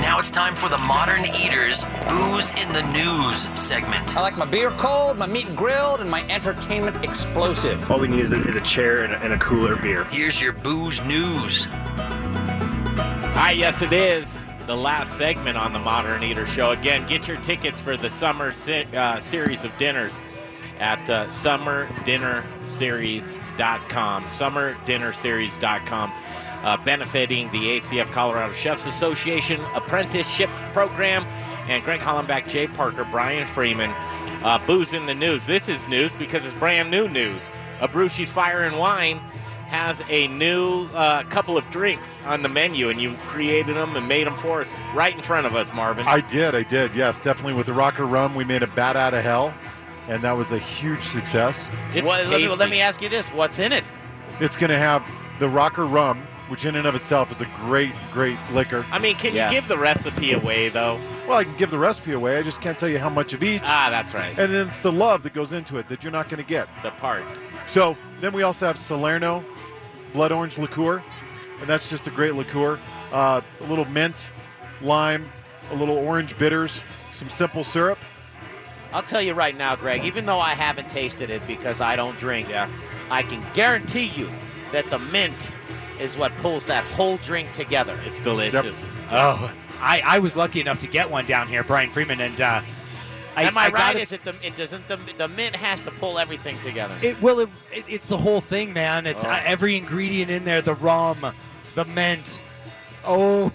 Now 0.01 0.19
it's 0.19 0.31
time 0.31 0.55
for 0.55 0.71
the 0.71 0.79
Modern 0.79 1.27
Eaters 1.27 1.85
Booze 2.09 2.51
in 2.53 2.67
the 2.73 2.81
News 2.93 3.51
segment. 3.61 4.17
I 4.17 4.23
like 4.23 4.39
my 4.39 4.47
beer 4.47 4.71
cold, 4.71 5.19
my 5.19 5.27
meat 5.27 5.55
grilled, 5.55 6.01
and 6.01 6.11
my 6.11 6.27
entertainment 6.31 7.05
explosive. 7.05 7.91
All 7.91 7.99
we 8.01 8.09
need 8.09 8.21
is 8.21 8.33
a, 8.33 8.43
is 8.49 8.57
a 8.57 8.61
chair 8.63 9.05
and 9.05 9.13
a, 9.13 9.19
and 9.19 9.35
a 9.35 9.39
cooler 9.39 9.77
beer. 9.77 10.05
Here's 10.05 10.41
your 10.41 10.55
booze 10.55 11.05
news. 11.05 11.67
Hi, 13.35 13.51
yes, 13.51 13.83
it 13.83 13.93
is 13.93 14.43
the 14.67 14.75
last 14.77 15.19
segment 15.19 15.59
on 15.59 15.75
the 15.75 15.79
Modern 15.79 16.23
Eater 16.23 16.47
Show. 16.47 16.71
Again, 16.71 17.07
get 17.07 17.29
your 17.29 17.37
tickets 17.39 17.79
for 17.83 17.99
the 17.99 18.09
summer 18.09 18.51
se- 18.51 18.87
uh, 18.97 19.21
series 19.21 19.63
of 19.65 19.77
dinners 19.77 20.13
at 20.79 21.01
uh, 21.11 21.27
summerdinnerseries.com. 21.27 24.25
Summerdinnerseries.com. 24.25 26.13
Uh, 26.63 26.77
benefiting 26.85 27.51
the 27.51 27.81
ACF 27.81 28.11
Colorado 28.13 28.53
Chefs 28.53 28.87
Association 28.87 29.61
apprenticeship 29.75 30.49
program. 30.73 31.27
And 31.69 31.83
Greg 31.85 32.01
Hollenbeck, 32.01 32.49
Jay 32.49 32.67
Parker, 32.67 33.05
Brian 33.11 33.47
Freeman 33.47 33.91
Uh, 34.45 34.59
booze 34.67 34.93
in 34.93 35.07
the 35.07 35.15
news. 35.15 35.45
This 35.47 35.69
is 35.69 35.81
news 35.89 36.11
because 36.19 36.45
it's 36.45 36.55
brand 36.55 36.91
new 36.91 37.09
news. 37.09 37.41
Abrusci's 37.81 38.29
Fire 38.31 38.63
and 38.65 38.77
Wine 38.79 39.19
has 39.69 40.03
a 40.11 40.27
new 40.29 40.87
uh, 40.95 41.23
couple 41.25 41.57
of 41.57 41.69
drinks 41.71 42.19
on 42.27 42.43
the 42.43 42.49
menu, 42.49 42.91
and 42.91 43.01
you 43.01 43.15
created 43.27 43.75
them 43.77 43.97
and 43.97 44.07
made 44.07 44.27
them 44.27 44.35
for 44.35 44.61
us 44.61 44.69
right 44.95 45.15
in 45.17 45.23
front 45.23 45.47
of 45.47 45.55
us, 45.57 45.73
Marvin. 45.73 46.05
I 46.07 46.21
did, 46.21 46.55
I 46.55 46.63
did, 46.65 46.95
yes, 46.95 47.19
definitely. 47.21 47.55
With 47.55 47.67
the 47.67 47.73
Rocker 47.73 48.05
Rum, 48.05 48.35
we 48.35 48.45
made 48.45 48.63
a 48.63 48.67
bat 48.67 48.97
out 48.97 49.15
of 49.15 49.23
hell, 49.23 49.55
and 50.09 50.21
that 50.23 50.33
was 50.37 50.53
a 50.53 50.59
huge 50.59 51.01
success. 51.03 51.69
It's 51.95 52.07
What- 52.07 52.29
let, 52.29 52.41
me, 52.41 52.49
let 52.49 52.69
me 52.71 52.81
ask 52.81 53.01
you 53.01 53.09
this: 53.09 53.29
What's 53.31 53.59
in 53.61 53.73
it? 53.73 53.85
It's 54.41 54.57
going 54.57 54.71
to 54.71 54.79
have 54.79 55.09
the 55.39 55.49
Rocker 55.49 55.87
Rum, 55.87 56.27
which 56.53 56.67
in 56.67 56.77
and 56.77 56.87
of 56.87 56.95
itself 56.95 57.33
is 57.33 57.41
a 57.41 57.47
great, 57.65 57.93
great 58.13 58.37
liquor. 58.53 58.85
I 58.93 58.99
mean, 58.99 59.17
can 59.17 59.35
Yeah. 59.35 59.49
you 59.49 59.55
give 59.59 59.69
the 59.69 59.79
recipe 59.79 60.35
away, 60.35 60.69
though? 60.69 60.99
Well, 61.27 61.39
I 61.39 61.45
can 61.45 61.57
give 61.57 61.71
the 61.71 61.79
recipe 61.79 62.13
away. 62.13 62.37
I 62.37 62.43
just 62.43 62.61
can't 62.61 62.79
tell 62.79 62.91
you 62.91 62.99
how 62.99 63.09
much 63.09 63.33
of 63.33 63.43
each. 63.43 63.63
Ah, 63.65 63.89
that's 63.91 64.13
right. 64.13 64.39
And 64.39 64.53
then 64.53 64.67
it's 64.67 64.81
the 64.81 64.93
love 64.93 65.23
that 65.23 65.33
goes 65.33 65.55
into 65.55 65.79
it 65.79 65.89
that 65.89 66.03
you're 66.03 66.13
not 66.13 66.29
going 66.29 66.43
to 66.43 66.47
get. 66.47 66.69
The 66.83 66.91
parts. 66.91 67.41
So 67.67 67.97
then 68.21 68.35
we 68.35 68.43
also 68.43 68.67
have 68.67 68.79
Solerno, 68.79 69.43
blood 70.13 70.31
orange 70.31 70.59
liqueur, 70.59 71.03
and 71.59 71.67
that's 71.67 71.89
just 71.89 72.07
a 72.07 72.11
great 72.11 72.35
liqueur. 72.35 72.79
Uh, 73.15 73.41
a 73.63 73.65
little 73.65 73.87
mint, 73.87 74.31
lime, 74.83 75.33
a 75.71 75.75
little 75.75 75.97
orange 75.97 76.37
bitters, 76.37 76.83
some 77.15 77.31
simple 77.31 77.65
syrup. 77.65 77.99
I'll 78.93 79.03
tell 79.03 79.23
you 79.23 79.33
right 79.33 79.57
now, 79.57 79.75
Greg. 79.75 80.05
Even 80.05 80.27
though 80.27 80.41
I 80.41 80.51
haven't 80.51 80.91
tasted 80.91 81.31
it 81.31 81.47
because 81.47 81.81
I 81.81 81.97
don't 81.97 82.19
drink, 82.19 82.49
I 83.11 83.23
can 83.23 83.43
guarantee 83.55 84.09
you 84.15 84.31
that 84.73 84.91
the 84.91 84.99
mint 84.99 85.33
is 86.03 86.17
what 86.17 86.37
pulls 86.39 86.67
that 86.67 86.85
whole 86.85 87.17
drink 87.19 87.53
together. 87.53 87.99
It's 88.05 88.21
delicious. 88.21 88.87
Oh, 89.11 89.53
I, 89.81 90.03
I 90.05 90.19
was 90.19 90.37
lucky 90.37 90.61
enough 90.61 90.81
to 90.81 90.87
get 90.87 91.11
one 91.11 91.27
down 91.27 91.49
here, 91.49 91.63
Brian 91.65 91.91
Freeman, 91.91 92.21
and 92.21 92.41
uh, 92.41 92.61
I, 93.37 93.45
Am 93.45 93.57
I, 93.57 93.65
right? 93.67 93.73
gotta- 93.73 94.01
Is 94.01 94.13
it 94.13 94.25
the? 94.25 94.35
It 94.43 94.57
doesn't. 94.57 94.87
The, 94.89 94.99
the 95.17 95.29
mint 95.29 95.57
has 95.57 95.81
to 95.83 95.91
pull 95.93 96.19
everything 96.19 96.59
together. 96.61 96.95
It, 97.03 97.21
well, 97.23 97.41
it, 97.41 97.49
it, 97.73 97.85
it's 97.89 98.09
the 98.09 98.19
whole 98.19 98.41
thing, 98.43 98.73
man. 98.75 99.07
It's 99.07 99.25
Oh. 99.25 99.31
uh, 99.31 99.41
every 99.45 99.77
ingredient 99.77 100.31
in 100.31 100.45
there: 100.45 100.61
the 100.61 100.75
rum, 100.75 101.19
the 101.75 101.85
mint. 101.87 102.41
Oh, 103.05 103.51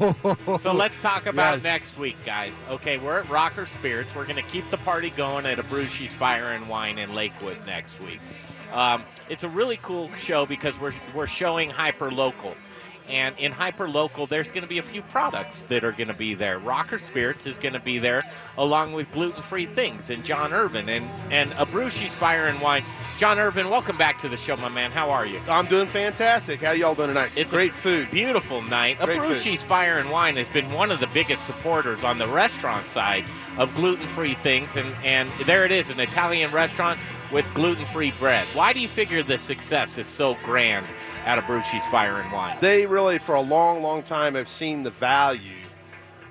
So 0.60 0.74
let's 0.74 1.00
talk 1.00 1.26
about 1.26 1.54
Yes. 1.54 1.64
next 1.64 1.98
week, 1.98 2.18
guys. 2.26 2.52
Okay, 2.70 2.98
we're 2.98 3.20
at 3.20 3.30
Rocker 3.30 3.66
Spirits. 3.66 4.10
We're 4.14 4.26
going 4.26 4.36
to 4.44 4.50
keep 4.50 4.70
the 4.72 4.78
party 4.78 5.10
going 5.12 5.46
at 5.46 5.58
a 5.58 5.64
Abrusci's 5.64 6.12
Fire 6.12 6.52
and 6.52 6.68
Wine 6.68 6.98
in 6.98 7.16
Lakewood 7.16 7.58
next 7.66 7.98
week. 8.02 8.20
Um, 8.74 9.04
it's 9.30 9.44
a 9.44 9.50
really 9.50 9.78
cool 9.82 10.12
show 10.16 10.46
because 10.46 10.80
we're, 10.80 10.94
we're 11.14 11.28
showing 11.28 11.70
hyper 11.70 12.12
local. 12.12 12.56
And 13.10 13.38
in 13.38 13.54
hyper 13.54 13.88
local, 13.88 14.26
there's 14.26 14.52
going 14.52 14.64
to 14.64 14.68
be 14.68 14.80
a 14.80 14.84
few 14.84 15.02
products 15.02 15.64
that 15.70 15.86
are 15.86 15.94
going 15.94 16.10
to 16.10 16.14
be 16.14 16.34
there. 16.34 16.60
Rocker 16.60 17.00
Spirits 17.00 17.46
is 17.46 17.58
going 17.58 17.72
to 17.72 17.80
be 17.80 18.00
there, 18.00 18.22
along 18.58 18.92
with 18.92 19.10
gluten 19.14 19.42
free 19.42 19.66
things, 19.66 20.10
and 20.10 20.26
John 20.26 20.52
Irvin 20.52 20.90
and 20.90 21.10
and 21.32 21.50
Abrusci's 21.52 22.14
Fire 22.14 22.48
and 22.48 22.60
Wine. 22.60 22.84
John 23.18 23.40
Irvin, 23.40 23.70
welcome 23.70 23.98
back 23.98 24.20
to 24.22 24.28
the 24.28 24.36
show, 24.36 24.58
my 24.58 24.68
man. 24.68 24.92
How 24.92 25.10
are 25.10 25.26
you? 25.26 25.40
I'm 25.48 25.68
doing 25.68 25.88
fantastic. 25.88 26.62
How 26.62 26.72
y'all 26.72 26.96
doing 26.96 27.08
tonight? 27.08 27.32
It's 27.38 27.52
great 27.52 27.72
food. 27.72 28.12
Beautiful 28.12 28.62
night. 28.64 28.98
Abrusci's 29.00 29.64
Fire 29.64 30.00
and 30.00 30.12
Wine 30.12 30.36
has 30.36 30.50
been 30.50 30.70
one 30.74 30.92
of 30.92 31.00
the 31.00 31.08
biggest 31.08 31.46
supporters 31.46 32.04
on 32.04 32.18
the 32.18 32.28
restaurant 32.28 32.90
side 32.90 33.24
of 33.58 33.74
gluten-free 33.74 34.36
things, 34.36 34.76
and 34.76 34.94
and 35.06 35.30
there 35.46 35.64
it 35.64 35.72
is, 35.72 35.90
an 35.90 36.02
Italian 36.02 36.52
restaurant 36.52 37.00
with 37.32 37.52
gluten-free 37.54 38.12
bread. 38.20 38.46
Why 38.54 38.74
do 38.74 38.80
you 38.80 38.88
figure 38.88 39.24
the 39.24 39.38
success 39.38 39.98
is 39.98 40.08
so 40.08 40.38
grand 40.44 40.88
at 41.26 41.40
Abrusci's 41.40 41.86
Fire 41.88 42.18
and 42.22 42.32
Wine? 42.32 42.58
They 42.60 42.86
really, 42.86 43.18
for 43.18 43.36
a 43.36 43.42
long, 43.42 43.82
long 43.82 44.04
time, 44.04 44.36
have 44.36 44.48
seen 44.48 44.84
the 44.84 44.92
value 44.92 45.64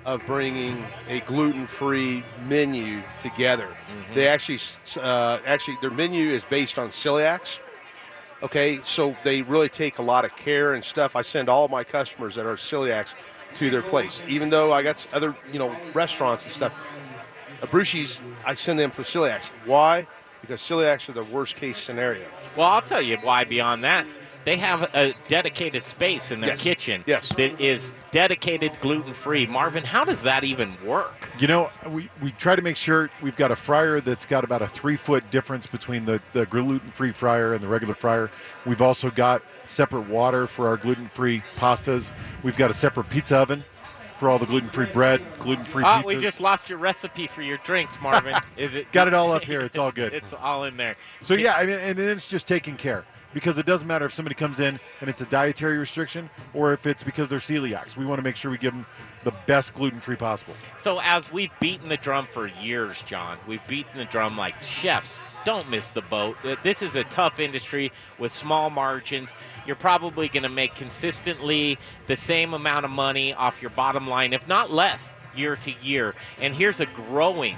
of 0.05 0.25
bringing 0.25 0.75
a 1.09 1.19
gluten-free 1.21 2.23
menu 2.47 3.01
together. 3.21 3.67
They 4.13 4.27
actually, 4.27 4.59
uh, 5.01 5.39
actually, 5.45 5.77
their 5.81 5.91
menu 5.91 6.29
is 6.29 6.43
based 6.43 6.79
on 6.79 6.89
celiacs. 6.89 7.59
Okay, 8.41 8.79
so 8.85 9.15
they 9.23 9.41
really 9.41 9.67
take 9.67 9.97
a 9.97 10.01
lot 10.03 10.23
of 10.23 10.35
care 10.35 10.73
and 10.73 10.83
stuff. 10.83 11.15
I 11.15 11.23
send 11.23 11.49
all 11.49 11.67
my 11.67 11.83
customers 11.83 12.35
that 12.35 12.45
are 12.45 12.55
celiacs 12.55 13.15
to 13.55 13.69
their 13.69 13.81
place, 13.81 14.23
even 14.27 14.49
though 14.49 14.71
I 14.71 14.83
got 14.83 15.05
other, 15.11 15.35
you 15.51 15.59
know, 15.59 15.75
restaurants 15.93 16.43
and 16.45 16.53
stuff. 16.53 16.85
Abrusci's, 17.61 18.21
I 18.45 18.53
send 18.53 18.77
them 18.79 18.91
for 18.91 19.01
celiacs. 19.01 19.47
Why? 19.65 20.07
Because 20.41 20.61
celiacs 20.61 21.09
are 21.09 21.13
the 21.13 21.23
worst 21.23 21.55
case 21.55 21.77
scenario. 21.77 22.27
Well, 22.55 22.67
I'll 22.67 22.81
tell 22.81 23.01
you 23.01 23.17
why. 23.17 23.43
Beyond 23.43 23.83
that, 23.83 24.05
they 24.45 24.55
have 24.57 24.83
a 24.95 25.13
dedicated 25.27 25.85
space 25.85 26.31
in 26.31 26.39
their 26.39 26.51
Yes. 26.51 26.61
kitchen 26.61 27.03
Yes. 27.05 27.27
that 27.29 27.59
is 27.59 27.93
dedicated 28.11 28.71
gluten-free. 28.79 29.45
Marvin, 29.47 29.83
how 29.83 30.05
does 30.05 30.21
that 30.23 30.43
even 30.45 30.77
work? 30.85 31.29
You 31.37 31.47
know, 31.47 31.69
we, 31.89 32.09
we 32.21 32.31
try 32.31 32.55
to 32.55 32.61
make 32.61 32.77
sure 32.77 33.09
we've 33.21 33.35
got 33.35 33.51
a 33.51 33.55
fryer 33.57 33.99
that's 33.99 34.25
got 34.25 34.43
about 34.45 34.61
a 34.61 34.67
three 34.67 34.95
foot 34.95 35.29
difference 35.31 35.65
between 35.67 36.05
the, 36.05 36.21
the 36.31 36.45
gluten 36.45 36.89
free 36.91 37.11
fryer 37.11 37.53
and 37.53 37.61
the 37.61 37.67
regular 37.67 37.93
fryer. 37.93 38.31
We've 38.65 38.81
also 38.81 39.09
got 39.11 39.41
separate 39.65 40.07
water 40.07 40.47
for 40.47 40.69
our 40.69 40.77
gluten 40.77 41.07
free 41.07 41.43
pastas. 41.57 42.11
We've 42.41 42.55
got 42.55 42.71
a 42.71 42.73
separate 42.73 43.09
pizza 43.09 43.37
oven 43.37 43.65
for 44.17 44.29
all 44.29 44.39
the 44.39 44.45
gluten 44.45 44.69
free 44.69 44.85
bread, 44.87 45.21
gluten 45.39 45.63
free 45.63 45.83
Ah, 45.85 46.01
pizzas. 46.01 46.05
we 46.05 46.15
just 46.17 46.39
lost 46.41 46.69
your 46.69 46.79
recipe 46.79 47.27
for 47.27 47.41
your 47.41 47.57
drinks, 47.57 47.95
Marvin. 48.01 48.35
Is 48.57 48.75
it 48.75 48.91
got 48.91 49.07
it 49.07 49.13
all 49.13 49.31
up 49.31 49.43
here. 49.45 49.61
It's 49.61 49.77
all 49.77 49.91
good. 49.91 50.13
It's 50.13 50.33
all 50.33 50.63
in 50.63 50.77
there. 50.77 50.95
So 51.21 51.33
yeah, 51.35 51.53
I 51.53 51.65
mean, 51.65 51.77
and 51.79 51.97
then 51.97 52.09
it's 52.09 52.29
just 52.29 52.47
taking 52.47 52.75
care 52.77 53.05
because 53.33 53.57
it 53.57 53.65
doesn't 53.65 53.87
matter 53.87 54.05
if 54.05 54.13
somebody 54.13 54.33
comes 54.35 54.59
in 54.59 54.79
and 55.01 55.09
it's 55.09 55.21
a 55.21 55.25
dietary 55.25 55.77
restriction 55.77 56.29
or 56.53 56.73
if 56.73 56.87
it's 56.87 57.03
because 57.03 57.29
they're 57.29 57.39
celiacs. 57.39 57.95
We 57.95 58.05
want 58.05 58.19
to 58.19 58.23
make 58.23 58.35
sure 58.35 58.49
we 58.49 58.57
give 58.57 58.73
them 58.73 58.85
the 59.23 59.33
best 59.45 59.73
gluten-free 59.75 60.15
possible. 60.15 60.53
So 60.77 60.99
as 61.03 61.31
we've 61.31 61.51
beaten 61.59 61.89
the 61.89 61.97
drum 61.97 62.27
for 62.31 62.47
years, 62.47 63.03
John, 63.03 63.37
we've 63.45 63.65
beaten 63.67 63.97
the 63.97 64.05
drum 64.05 64.37
like 64.37 64.55
chefs. 64.63 65.17
Don't 65.47 65.69
miss 65.69 65.87
the 65.91 66.01
boat. 66.01 66.35
Uh, 66.43 66.57
This 66.61 66.81
is 66.81 66.97
a 66.97 67.05
tough 67.05 67.39
industry 67.39 67.93
with 68.19 68.33
small 68.33 68.69
margins. 68.69 69.33
You're 69.65 69.77
probably 69.77 70.27
going 70.27 70.43
to 70.43 70.49
make 70.49 70.75
consistently 70.75 71.77
the 72.05 72.17
same 72.17 72.53
amount 72.53 72.83
of 72.83 72.91
money 72.91 73.33
off 73.33 73.61
your 73.61 73.71
bottom 73.71 74.09
line, 74.09 74.33
if 74.33 74.45
not 74.45 74.71
less, 74.71 75.13
year 75.33 75.55
to 75.55 75.71
year. 75.81 76.15
And 76.41 76.53
here's 76.53 76.81
a 76.81 76.85
growing 76.85 77.55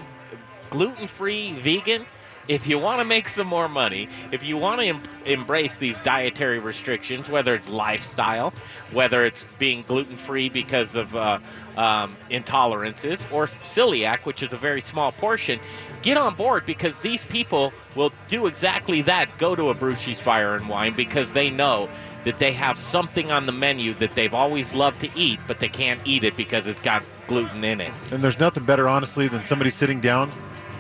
gluten-free 0.70 1.54
vegan 1.62 2.06
if 2.50 2.68
you 2.68 2.80
want 2.80 3.00
to 3.00 3.06
make 3.06 3.30
some 3.30 3.46
more 3.46 3.70
money, 3.70 4.10
if 4.32 4.44
you 4.44 4.58
want 4.58 4.82
to 4.82 4.88
em- 4.88 5.04
embrace 5.26 5.76
these 5.76 6.00
dietary 6.02 6.58
restrictions, 6.58 7.30
whether 7.30 7.54
it's 7.54 7.70
lifestyle, 7.70 8.54
whether 8.92 9.24
it's 9.24 9.46
being 9.60 9.84
gluten 9.88 10.16
free 10.16 10.50
because 10.50 10.96
of 10.96 11.16
uh, 11.16 11.38
um, 11.78 12.18
intolerances, 12.32 13.32
or 13.32 13.46
celiac, 13.46 14.26
which 14.26 14.42
is 14.42 14.52
a 14.52 14.58
very 14.58 14.82
small 14.82 15.12
portion, 15.12 15.60
get 16.02 16.18
on 16.18 16.36
board 16.36 16.66
because 16.66 17.00
these 17.00 17.24
people 17.24 17.74
will 17.96 18.12
do 18.28 18.48
exactly 18.48 19.02
that. 19.04 19.38
Go 19.38 19.56
to 19.56 19.64
Abrusci's 19.64 20.20
Fire 20.20 20.56
and 20.56 20.70
Wine 20.70 20.96
because 20.96 21.32
they 21.32 21.50
know 21.50 21.90
that 22.26 22.40
they 22.40 22.52
have 22.52 22.78
something 22.78 23.32
on 23.32 23.46
the 23.46 23.52
menu 23.52 23.94
that 23.96 24.16
they've 24.16 24.34
always 24.34 24.74
loved 24.74 25.02
to 25.02 25.10
eat, 25.16 25.40
but 25.48 25.60
they 25.60 25.70
can't 25.70 26.02
eat 26.06 26.24
it 26.24 26.36
because 26.36 26.68
it's 26.68 26.82
got 26.82 27.04
gluten 27.28 27.64
in 27.64 27.80
it. 27.80 27.92
And 28.12 28.24
there's 28.24 28.40
nothing 28.40 28.66
better, 28.66 28.88
honestly, 28.88 29.28
than 29.28 29.46
somebody 29.46 29.70
sitting 29.70 30.02
down, 30.02 30.32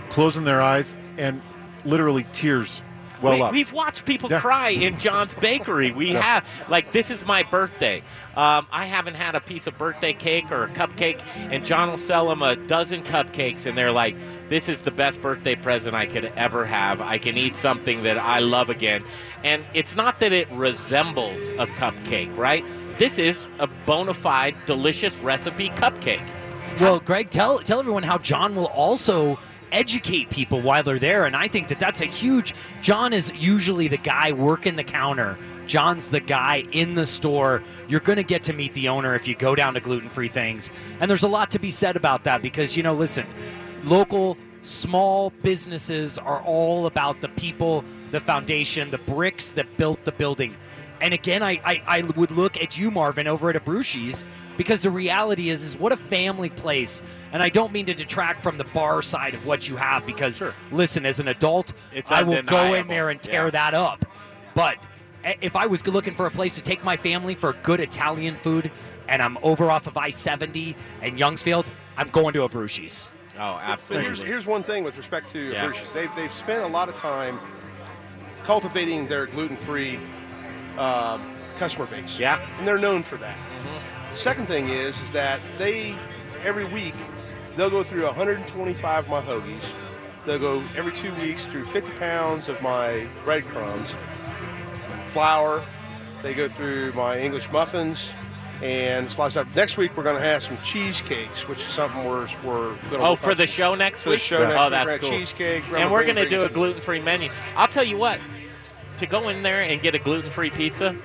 closing 0.09 0.43
their 0.43 0.61
eyes, 0.61 0.95
and 1.17 1.41
literally 1.85 2.25
tears 2.33 2.81
well 3.21 3.35
we, 3.35 3.41
up. 3.41 3.51
We've 3.51 3.71
watched 3.71 4.05
people 4.05 4.29
Yeah. 4.29 4.39
cry 4.39 4.69
in 4.69 4.97
John's 4.99 5.33
Bakery. 5.35 5.91
We 5.91 6.13
Yeah. 6.13 6.21
have, 6.21 6.45
like, 6.69 6.91
this 6.91 7.11
is 7.11 7.25
my 7.25 7.43
birthday. 7.43 8.01
Um, 8.35 8.67
I 8.71 8.85
haven't 8.85 9.15
had 9.15 9.35
a 9.35 9.41
piece 9.41 9.67
of 9.67 9.77
birthday 9.77 10.13
cake 10.13 10.51
or 10.51 10.63
a 10.63 10.69
cupcake, 10.69 11.19
and 11.51 11.65
John 11.65 11.89
will 11.89 11.97
sell 11.97 12.29
them 12.29 12.41
a 12.41 12.55
dozen 12.55 13.03
cupcakes, 13.03 13.65
and 13.65 13.77
they're 13.77 13.91
like, 13.91 14.15
this 14.49 14.67
is 14.67 14.81
the 14.81 14.91
best 14.91 15.21
birthday 15.21 15.55
present 15.55 15.95
I 15.95 16.07
could 16.07 16.25
ever 16.35 16.65
have. 16.65 17.01
I 17.01 17.17
can 17.19 17.37
eat 17.37 17.55
something 17.55 18.03
that 18.03 18.17
I 18.17 18.39
love 18.39 18.69
again. 18.69 19.03
And 19.43 19.63
it's 19.73 19.95
not 19.95 20.19
that 20.19 20.33
it 20.33 20.49
resembles 20.51 21.39
a 21.57 21.67
cupcake, 21.67 22.35
right? 22.35 22.65
This 22.97 23.17
is 23.17 23.47
a 23.59 23.67
bona 23.85 24.13
fide, 24.13 24.55
delicious 24.65 25.15
recipe 25.17 25.69
cupcake. 25.69 26.27
Well, 26.79 26.99
Greg, 26.99 27.29
tell 27.29 27.59
tell 27.59 27.79
everyone 27.79 28.03
how 28.03 28.17
John 28.17 28.55
will 28.55 28.67
also 28.67 29.39
educate 29.71 30.29
people 30.29 30.61
while 30.61 30.83
they're 30.83 30.99
there, 30.99 31.25
and 31.25 31.35
I 31.35 31.47
think 31.47 31.67
that 31.69 31.79
that's 31.79 32.01
a 32.01 32.05
huge. 32.05 32.53
John 32.81 33.13
is 33.13 33.31
usually 33.35 33.87
the 33.87 33.97
guy 33.97 34.31
working 34.33 34.75
the 34.75 34.83
counter. 34.83 35.37
John's 35.67 36.07
the 36.07 36.19
guy 36.19 36.65
in 36.71 36.95
the 36.95 37.05
store. 37.05 37.61
You're 37.87 37.99
going 37.99 38.17
to 38.17 38.23
get 38.23 38.43
to 38.45 38.53
meet 38.53 38.73
the 38.73 38.89
owner 38.89 39.13
if 39.13 39.27
you 39.27 39.35
go 39.35 39.55
down 39.55 39.75
to 39.75 39.79
gluten 39.79 40.09
free 40.09 40.27
things, 40.27 40.71
and 40.99 41.09
there's 41.09 41.23
a 41.23 41.27
lot 41.27 41.51
to 41.51 41.59
be 41.59 41.71
said 41.71 41.95
about 41.95 42.23
that 42.25 42.41
because 42.41 42.75
you 42.75 42.83
know, 42.83 42.93
listen, 42.93 43.27
local 43.85 44.37
small 44.63 45.31
businesses 45.41 46.17
are 46.17 46.41
all 46.41 46.85
about 46.85 47.21
the 47.21 47.29
people, 47.29 47.83
the 48.11 48.19
foundation, 48.19 48.89
the 48.91 48.97
bricks 48.99 49.49
that 49.51 49.77
built 49.77 50.03
the 50.05 50.11
building. 50.11 50.55
And 51.01 51.13
again, 51.13 51.41
I, 51.41 51.61
I, 51.63 51.81
I 51.87 52.01
would 52.17 52.31
look 52.31 52.61
at 52.61 52.77
you, 52.77 52.91
Marvin, 52.91 53.25
over 53.25 53.49
at 53.49 53.55
Abrusci's 53.55 54.25
because 54.57 54.81
the 54.81 54.91
reality 54.91 55.49
is, 55.49 55.63
is 55.63 55.77
what 55.77 55.93
a 55.93 55.97
family 55.97 56.49
place. 56.49 57.01
And 57.31 57.41
I 57.41 57.47
don't 57.47 57.71
mean 57.71 57.85
to 57.85 57.93
detract 57.93 58.43
from 58.43 58.57
the 58.57 58.65
bar 58.65 59.01
side 59.01 59.33
of 59.33 59.45
what 59.45 59.69
you 59.69 59.77
have 59.77 60.05
because, 60.05 60.41
listen, 60.71 61.05
as 61.05 61.21
an 61.21 61.29
adult, 61.29 61.71
It's 61.93 62.11
I 62.11 62.23
will 62.23 62.41
go 62.43 62.73
in 62.73 62.89
there 62.89 63.09
and 63.09 63.21
tear 63.21 63.45
Yeah. 63.45 63.51
that 63.51 63.73
up. 63.73 64.05
But 64.53 64.75
if 65.41 65.55
I 65.55 65.67
was 65.67 65.87
looking 65.87 66.15
for 66.15 66.25
a 66.25 66.31
place 66.31 66.55
to 66.55 66.61
take 66.61 66.83
my 66.83 66.97
family 66.97 67.35
for 67.35 67.53
good 67.63 67.79
Italian 67.79 68.35
food 68.35 68.69
and 69.07 69.21
I'm 69.21 69.37
over 69.41 69.71
off 69.71 69.87
of 69.87 69.95
I 69.95 70.09
70 70.09 70.75
and 71.01 71.17
Youngsfield, 71.17 71.65
I'm 71.97 72.09
going 72.09 72.33
to 72.33 72.39
Abrusci's. 72.47 73.07
Oh, 73.39 73.53
But 73.55 73.63
absolutely. 73.63 74.05
here's, 74.05 74.19
here's 74.19 74.47
one 74.47 74.63
thing 74.63 74.83
with 74.83 74.97
respect 74.97 75.29
to 75.29 75.39
Yeah. 75.51 75.65
Abrusci's. 75.65 75.93
They've, 75.93 76.13
they've 76.15 76.31
spent 76.33 76.63
a 76.63 76.67
lot 76.67 76.89
of 76.89 76.95
time 76.95 77.39
cultivating 78.43 79.07
their 79.07 79.27
gluten-free 79.27 79.99
um, 80.77 81.21
customer 81.57 81.85
base. 81.85 82.19
Yeah. 82.19 82.39
And 82.57 82.67
they're 82.67 82.77
known 82.77 83.03
for 83.03 83.17
that. 83.17 83.37
Second 84.15 84.45
thing 84.47 84.69
is, 84.69 84.99
is 85.01 85.11
that 85.11 85.39
they, 85.57 85.95
every 86.43 86.65
week, 86.65 86.95
they'll 87.55 87.69
go 87.69 87.83
through 87.83 88.05
125 88.05 89.05
of 89.05 89.09
my 89.09 89.21
hoagies. 89.21 89.63
They'll 90.25 90.39
go 90.39 90.61
every 90.75 90.91
two 90.91 91.13
weeks 91.15 91.45
through 91.45 91.65
50 91.65 91.91
pounds 91.93 92.49
of 92.49 92.61
my 92.61 93.07
breadcrumbs, 93.23 93.93
flour. 95.05 95.63
They 96.21 96.33
go 96.33 96.49
through 96.49 96.91
my 96.93 97.17
English 97.19 97.49
muffins 97.51 98.11
and 98.61 99.09
slice 99.09 99.35
up. 99.37 99.47
Next 99.55 99.77
week, 99.77 99.95
we're 99.95 100.03
going 100.03 100.15
to 100.17 100.21
have 100.21 100.43
some 100.43 100.57
cheesecakes, 100.63 101.47
which 101.47 101.59
is 101.59 101.67
something 101.71 102.03
we're, 102.05 102.27
we're 102.43 102.73
going 102.75 102.77
oh, 102.93 102.97
to 102.97 102.99
Oh, 102.99 103.15
for 103.15 103.33
the 103.35 103.47
show 103.47 103.75
next 103.75 104.01
For 104.01 104.09
week? 104.09 104.19
the 104.19 104.25
show 104.25 104.39
next 104.39 104.55
oh, 104.59 104.63
week, 104.63 104.69
that's 104.71 104.85
we're 104.85 104.91
gonna 104.91 104.99
cool. 104.99 105.11
have 105.11 105.19
cheesecakes. 105.19 105.67
and 105.75 105.91
we're 105.91 106.03
going 106.03 106.15
to 106.17 106.29
do 106.29 106.43
a 106.43 106.49
gluten-free 106.49 106.99
menu. 107.01 107.29
I'll 107.55 107.67
tell 107.67 107.83
you 107.85 107.97
what, 107.97 108.19
to 108.97 109.05
go 109.05 109.29
in 109.29 109.43
there 109.43 109.61
and 109.61 109.81
get 109.81 109.95
a 109.95 109.99
gluten-free 109.99 110.49
pizza, 110.51 110.95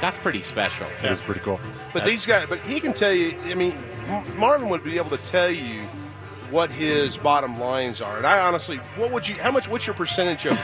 that's 0.00 0.16
pretty 0.18 0.40
special. 0.42 0.86
That 1.02 1.12
is 1.12 1.20
pretty 1.20 1.40
cool. 1.40 1.60
But 1.92 2.04
these 2.06 2.24
guys, 2.24 2.46
but 2.48 2.60
he 2.60 2.80
can 2.80 2.94
tell 2.94 3.12
you. 3.12 3.36
I 3.44 3.54
mean, 3.54 3.72
M- 4.06 4.38
Marvin 4.38 4.70
would 4.70 4.82
be 4.82 4.96
able 4.96 5.10
to 5.10 5.18
tell 5.18 5.50
you 5.50 5.82
what 6.50 6.70
his 6.70 7.18
bottom 7.18 7.60
lines 7.60 8.00
are. 8.00 8.16
And 8.16 8.26
I 8.26 8.40
honestly, 8.40 8.78
what 8.96 9.10
would 9.12 9.28
you? 9.28 9.34
How 9.34 9.50
much? 9.50 9.68
What's 9.68 9.86
your 9.86 9.92
percentage 9.92 10.46
of 10.46 10.58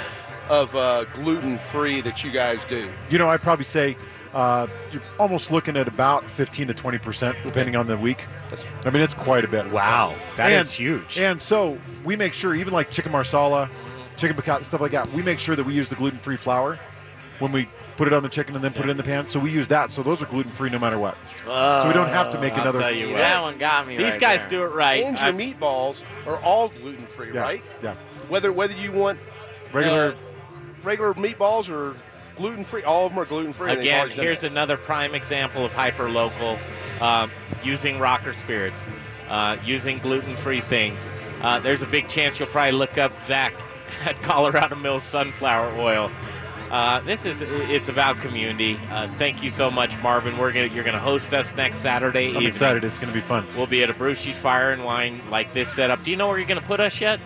of 0.49 0.75
uh, 0.77 1.05
gluten 1.15 1.59
free 1.59 2.01
that 2.03 2.23
you 2.25 2.31
guys 2.31 2.61
do? 2.69 2.89
You 3.11 3.19
know, 3.19 3.29
I'd 3.29 3.43
probably 3.43 3.65
say 3.65 3.97
uh, 4.35 4.67
you're 4.93 5.03
almost 5.19 5.51
looking 5.51 5.77
at 5.77 5.89
about 5.89 6.29
15 6.29 6.69
to 6.69 6.75
20 6.75 6.99
percent, 6.99 7.37
depending 7.43 7.77
on 7.77 7.87
the 7.87 7.97
week. 7.97 8.27
I 8.85 8.91
mean, 8.91 9.03
it's 9.03 9.15
quite 9.15 9.45
a 9.45 9.49
bit. 9.49 9.71
Wow, 9.71 10.15
that 10.37 10.49
that 10.49 10.53
is 10.53 10.67
is 10.69 10.75
huge. 10.75 11.19
And 11.19 11.41
so 11.41 11.79
we 12.05 12.17
make 12.17 12.33
sure, 12.35 12.55
even 12.55 12.73
like 12.73 12.91
chicken 12.91 13.13
marsala, 13.13 13.69
chicken 14.17 14.37
piccata, 14.37 14.65
stuff 14.65 14.81
like 14.81 14.93
that, 14.93 15.11
we 15.13 15.23
make 15.23 15.39
sure 15.39 15.57
that 15.57 15.65
we 15.65 15.75
use 15.75 15.89
the 15.89 15.97
gluten-free 15.97 16.37
flour 16.37 16.79
when 17.39 17.53
we 17.53 17.67
put 17.97 18.07
it 18.07 18.13
on 18.13 18.23
the 18.23 18.29
chicken 18.29 18.55
and 18.55 18.63
then 18.63 18.73
put 18.75 18.85
it 18.85 18.91
in 18.91 18.97
the 18.99 19.03
pan. 19.03 19.27
So 19.29 19.41
we 19.41 19.51
use 19.51 19.69
that. 19.69 19.91
So 19.91 20.03
those 20.03 20.23
are 20.23 20.27
gluten-free 20.27 20.69
no 20.69 20.79
matter 20.79 20.99
what. 20.99 21.17
so 21.47 21.85
we 21.89 21.95
don't 21.95 22.09
have 22.09 22.29
to 22.31 22.41
make 22.41 22.53
I'll 22.55 22.61
another. 22.63 22.81
tell 22.81 22.91
you 22.95 23.09
what. 23.09 23.17
That 23.19 23.41
one 23.41 23.57
got 23.57 23.87
me 23.89 23.97
These 23.97 24.13
right 24.13 24.21
guys 24.21 24.41
there. 24.41 24.51
do 24.51 24.63
it 24.65 24.69
right. 24.75 25.03
And 25.05 25.17
I- 25.17 25.31
your 25.31 25.39
meatballs 25.39 26.05
are 26.27 26.37
all 26.43 26.69
gluten 26.69 27.07
free, 27.07 27.33
Yeah, 27.33 27.41
right? 27.41 27.65
yeah. 27.83 27.95
Whether 28.29 28.53
whether 28.53 28.75
you 28.75 28.93
want 28.93 29.19
Regular- 29.73 30.11
uh, 30.13 30.15
regular 30.87 31.13
meatballs 31.15 31.69
or 31.69 31.97
gluten 32.37 32.65
free, 32.65 32.85
all 32.85 33.07
of 33.07 33.13
them 33.13 33.19
are 33.19 33.27
gluten 33.27 33.53
free. 33.53 33.73
Again, 33.73 34.09
here's 34.09 34.45
another 34.45 34.77
prime 34.77 35.15
example 35.15 35.65
of 35.65 35.73
hyper 35.73 36.09
local 36.09 36.59
um, 37.01 37.31
using 37.63 37.99
rocker 37.99 38.33
spirits, 38.33 38.87
uh, 39.29 39.57
using 39.65 39.99
gluten 39.99 40.37
free 40.37 40.61
things. 40.61 41.11
Uh, 41.43 41.59
there's 41.59 41.83
a 41.83 41.87
big 41.87 42.09
chance 42.09 42.39
you'll 42.39 42.49
probably 42.49 42.73
look 42.73 42.97
up 42.97 43.13
Zac 43.27 43.53
at 44.05 44.21
Colorado 44.23 44.77
Mills 44.77 45.03
Sunflower 45.03 45.79
Oil. 45.79 46.11
Uh, 46.71 47.01
this 47.01 47.25
is 47.25 47.37
it's 47.71 47.89
about 47.89 48.17
community. 48.17 48.77
Uh, 48.91 49.07
thank 49.19 49.41
you 49.41 49.51
so 49.51 49.71
much, 49.71 49.97
Marvin. 49.99 50.37
We're 50.37 50.53
gonna 50.53 50.67
you're 50.67 50.83
gonna 50.83 50.99
host 50.99 51.33
us 51.33 51.55
next 51.55 51.79
Saturday. 51.79 52.25
I'm 52.25 52.31
evening. 52.31 52.49
excited. 52.49 52.83
It's 52.83 52.99
going 52.99 53.09
to 53.09 53.15
be 53.15 53.21
fun. 53.21 53.45
We'll 53.57 53.69
be 53.69 53.85
at 53.85 53.89
Abrusci's 53.89 54.37
Fire 54.37 54.73
and 54.73 54.85
Wine 54.85 55.21
like 55.31 55.53
this 55.53 55.69
setup. 55.69 56.03
Do 56.03 56.11
you 56.11 56.17
know 56.17 56.27
where 56.27 56.39
you're 56.39 56.49
gonna 56.49 56.61
put 56.61 56.81
us 56.81 57.01
yet? 57.01 57.21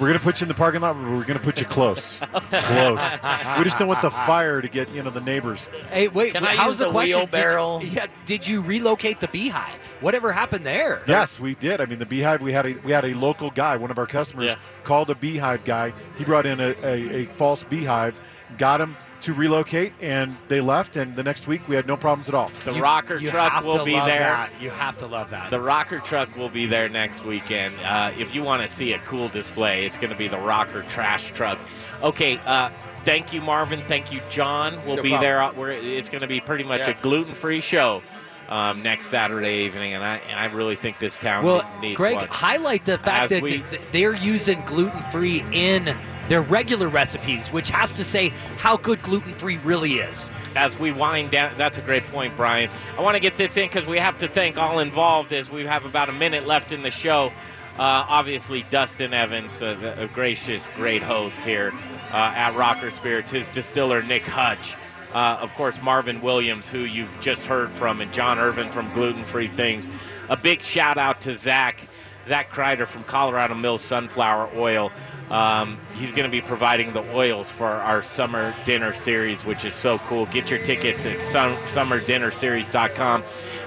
We're 0.00 0.08
going 0.08 0.18
to 0.18 0.24
put 0.24 0.40
you 0.40 0.44
in 0.46 0.48
the 0.48 0.54
parking 0.54 0.80
lot, 0.80 0.94
but 0.94 1.02
we're 1.04 1.24
going 1.24 1.38
to 1.38 1.44
put 1.44 1.60
you 1.60 1.66
close. 1.66 2.18
close. 2.50 3.18
We 3.58 3.64
just 3.64 3.78
don't 3.78 3.86
want 3.86 4.02
the 4.02 4.10
fire 4.10 4.60
to 4.60 4.68
get, 4.68 4.88
you 4.90 5.02
know, 5.02 5.10
the 5.10 5.20
neighbors. 5.20 5.68
Hey, 5.90 6.08
wait, 6.08 6.32
Can 6.32 6.42
wait, 6.42 6.50
I 6.50 6.54
how's 6.56 6.66
use 6.72 6.78
the, 6.78 6.84
the 6.86 6.90
question? 6.90 7.18
wheelbarrow? 7.20 7.78
Did, 7.78 7.92
yeah, 7.92 8.06
did 8.24 8.48
you 8.48 8.62
relocate 8.62 9.20
the 9.20 9.28
beehive? 9.28 9.96
Whatever 10.00 10.32
happened 10.32 10.66
there? 10.66 11.02
Yes, 11.06 11.38
we 11.38 11.54
did. 11.54 11.80
I 11.80 11.86
mean, 11.86 12.00
the 12.00 12.06
beehive. 12.06 12.42
We 12.42 12.52
had 12.52 12.66
a 12.66 12.72
we 12.84 12.90
had 12.90 13.04
a 13.04 13.14
local 13.14 13.50
guy, 13.50 13.76
one 13.76 13.92
of 13.92 13.98
our 13.98 14.06
customers, 14.06 14.46
Yeah. 14.50 14.56
called 14.82 15.08
a 15.10 15.14
beehive 15.14 15.64
guy. 15.64 15.92
He 16.18 16.24
brought 16.24 16.46
in 16.46 16.58
a, 16.58 16.74
a, 16.82 17.22
a 17.22 17.24
false 17.26 17.62
beehive, 17.62 18.18
got 18.58 18.80
him 18.80 18.96
to 19.22 19.32
relocate, 19.34 19.92
and 20.00 20.36
they 20.48 20.60
left. 20.60 20.96
And 20.96 21.16
the 21.16 21.22
next 21.22 21.46
week, 21.46 21.66
we 21.68 21.76
had 21.76 21.86
no 21.86 21.96
problems 21.96 22.28
at 22.28 22.34
all. 22.34 22.50
The 22.64 22.72
You- 22.74 22.82
rocker 22.82 23.16
you 23.16 23.30
truck 23.30 23.64
will 23.64 23.84
be 23.84 23.92
there. 23.92 24.20
that. 24.20 24.50
You 24.60 24.70
have 24.70 24.96
to 24.98 25.06
love 25.06 25.30
that. 25.30 25.50
The 25.50 25.60
rocker 25.60 25.98
truck 26.00 26.36
will 26.36 26.48
be 26.48 26.66
there 26.66 26.88
next 26.88 27.24
weekend. 27.24 27.74
Uh, 27.84 28.10
if 28.18 28.34
you 28.34 28.42
want 28.42 28.62
to 28.62 28.68
see 28.68 28.92
a 28.92 28.98
cool 29.00 29.28
display, 29.28 29.84
it's 29.86 29.96
going 29.98 30.10
to 30.10 30.16
be 30.16 30.28
the 30.28 30.38
rocker 30.38 30.82
trash 30.88 31.32
truck. 31.34 31.58
Okay. 32.02 32.38
Uh, 32.44 32.70
thank 33.04 33.32
you, 33.32 33.40
Marvin. 33.40 33.82
Thank 33.88 34.12
you, 34.12 34.20
John. 34.28 34.74
We'll 34.86 34.96
No 34.96 35.02
be 35.02 35.10
problem. 35.10 35.20
there. 35.28 35.42
Uh, 35.42 35.52
We're, 35.54 35.70
it's 35.72 36.08
going 36.08 36.22
to 36.22 36.28
be 36.28 36.40
pretty 36.40 36.64
much 36.64 36.80
Yeah. 36.80 36.90
a 36.90 36.94
gluten-free 37.02 37.60
show 37.60 38.02
um, 38.48 38.82
next 38.82 39.06
Saturday 39.06 39.64
evening, 39.64 39.94
and 39.94 40.04
I 40.04 40.20
and 40.28 40.38
I 40.38 40.44
really 40.46 40.74
think 40.76 40.98
this 40.98 41.16
town 41.16 41.42
Well, 41.44 41.62
needs 41.80 41.96
Greg, 41.96 42.16
one. 42.16 42.28
highlight 42.28 42.84
the 42.84 42.98
fact 42.98 43.24
As 43.24 43.30
that 43.30 43.42
we- 43.42 43.62
th- 43.62 43.80
they're 43.92 44.14
using 44.14 44.60
gluten 44.66 45.00
free 45.04 45.42
in 45.52 45.96
their 46.28 46.42
regular 46.42 46.88
recipes, 46.88 47.48
which 47.52 47.70
has 47.70 47.92
to 47.94 48.04
say 48.04 48.28
how 48.56 48.76
good 48.76 49.02
gluten 49.02 49.32
free 49.32 49.58
really 49.58 49.94
is. 49.94 50.30
as 50.54 50.78
we 50.78 50.92
wind 50.92 51.30
down. 51.30 51.52
That's 51.56 51.78
a 51.78 51.82
great 51.82 52.06
point, 52.06 52.36
Brian. 52.36 52.70
I 52.96 53.02
want 53.02 53.16
to 53.16 53.20
get 53.20 53.36
this 53.36 53.56
in 53.56 53.68
because 53.68 53.86
we 53.86 53.98
have 53.98 54.18
to 54.18 54.28
thank 54.28 54.58
all 54.58 54.78
involved 54.78 55.32
as 55.32 55.50
we 55.50 55.64
have 55.64 55.84
about 55.84 56.08
a 56.08 56.12
minute 56.12 56.46
left 56.46 56.72
in 56.72 56.82
the 56.82 56.90
show. 56.90 57.32
Uh, 57.78 58.04
obviously, 58.08 58.64
Duston 58.64 59.12
Evans, 59.14 59.62
a, 59.62 59.94
a 59.98 60.06
gracious, 60.08 60.66
great 60.76 61.02
host 61.02 61.38
here 61.42 61.72
uh, 62.12 62.32
at 62.36 62.54
Rocker 62.54 62.90
Spirits, 62.90 63.30
his 63.30 63.48
distiller, 63.48 64.02
Nick 64.02 64.26
Hutch. 64.26 64.74
Uh, 65.14 65.38
of 65.40 65.52
course, 65.54 65.80
Marvin 65.82 66.20
Williams, 66.20 66.68
who 66.68 66.80
you've 66.80 67.10
just 67.20 67.46
heard 67.46 67.70
from, 67.70 68.00
and 68.00 68.12
John 68.12 68.38
Irvin 68.38 68.68
from 68.70 68.92
Gluten 68.92 69.24
Free 69.24 69.48
Things. 69.48 69.88
A 70.28 70.36
big 70.36 70.62
shout 70.62 70.98
out 70.98 71.20
to 71.22 71.36
Zac, 71.36 71.80
Zac 72.26 72.50
Kreider 72.52 72.86
from 72.86 73.04
Colorado 73.04 73.54
Mills 73.54 73.82
Sunflower 73.82 74.50
Oil. 74.56 74.92
Um, 75.30 75.78
he's 75.94 76.10
going 76.10 76.24
to 76.24 76.28
be 76.30 76.40
providing 76.42 76.92
the 76.92 77.02
oils 77.14 77.48
for 77.50 77.66
our 77.66 78.02
summer 78.02 78.54
dinner 78.64 78.92
series, 78.92 79.44
which 79.44 79.64
is 79.64 79.74
so 79.74 79.98
cool. 80.00 80.26
Get 80.26 80.50
your 80.50 80.58
tickets 80.62 81.06
at 81.06 81.22
sun, 81.22 81.56
summerdinnerseries.com. 81.68 83.24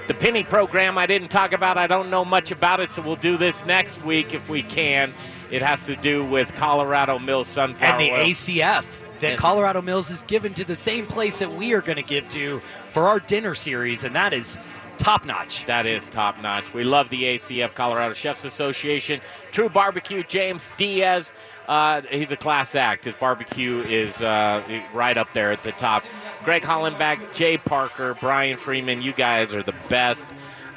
The 0.07 0.13
penny 0.13 0.43
program 0.43 0.97
I 0.97 1.07
didn't 1.07 1.29
talk 1.29 1.53
about, 1.53 1.77
I 1.77 1.87
don't 1.87 2.11
know 2.11 2.23
much 2.23 2.51
about 2.51 2.79
it, 2.79 2.93
so 2.93 3.01
we'll 3.01 3.15
do 3.15 3.37
this 3.37 3.65
next 3.65 4.03
week 4.03 4.33
if 4.35 4.47
we 4.49 4.61
can. 4.61 5.11
It 5.49 5.61
has 5.63 5.85
to 5.87 5.95
do 5.95 6.23
with 6.23 6.53
Colorado 6.55 7.17
Mills 7.17 7.47
Sunflower 7.47 7.91
And 7.93 7.99
the 7.99 8.11
Oil. 8.11 8.25
ACF 8.25 8.85
that 9.19 9.31
And- 9.31 9.39
Colorado 9.39 9.81
Mills 9.81 10.11
is 10.11 10.21
given 10.23 10.53
to 10.55 10.63
the 10.65 10.75
same 10.75 11.07
place 11.07 11.39
that 11.39 11.51
we 11.53 11.73
are 11.73 11.81
going 11.81 11.95
to 11.97 12.03
give 12.03 12.27
to 12.29 12.61
for 12.89 13.07
our 13.07 13.19
dinner 13.19 13.55
series, 13.55 14.03
and 14.03 14.15
that 14.15 14.33
is 14.33 14.57
top 14.97 15.25
notch. 15.25 15.65
That 15.65 15.85
is 15.85 16.09
top 16.09 16.41
notch. 16.41 16.73
We 16.73 16.83
love 16.83 17.09
the 17.09 17.23
ACF 17.23 17.73
Colorado 17.73 18.13
Chefs 18.13 18.45
Association. 18.45 19.21
Tru-Bar-B-Que, 19.51 20.23
James 20.23 20.71
Diaz. 20.77 21.31
Uh, 21.67 22.01
he's 22.03 22.31
a 22.31 22.37
class 22.37 22.75
act. 22.75 23.05
His 23.05 23.15
barbecue 23.15 23.79
is 23.81 24.21
uh, 24.21 24.61
right 24.93 25.17
up 25.17 25.31
there 25.33 25.51
at 25.51 25.63
the 25.63 25.71
top. 25.73 26.03
Greg 26.43 26.61
Hollenbeck, 26.61 27.33
Jay 27.33 27.57
Parker, 27.57 28.15
Brian 28.19 28.57
Freeman, 28.57 29.01
you 29.01 29.13
guys 29.13 29.53
are 29.53 29.63
the 29.63 29.75
best. 29.89 30.27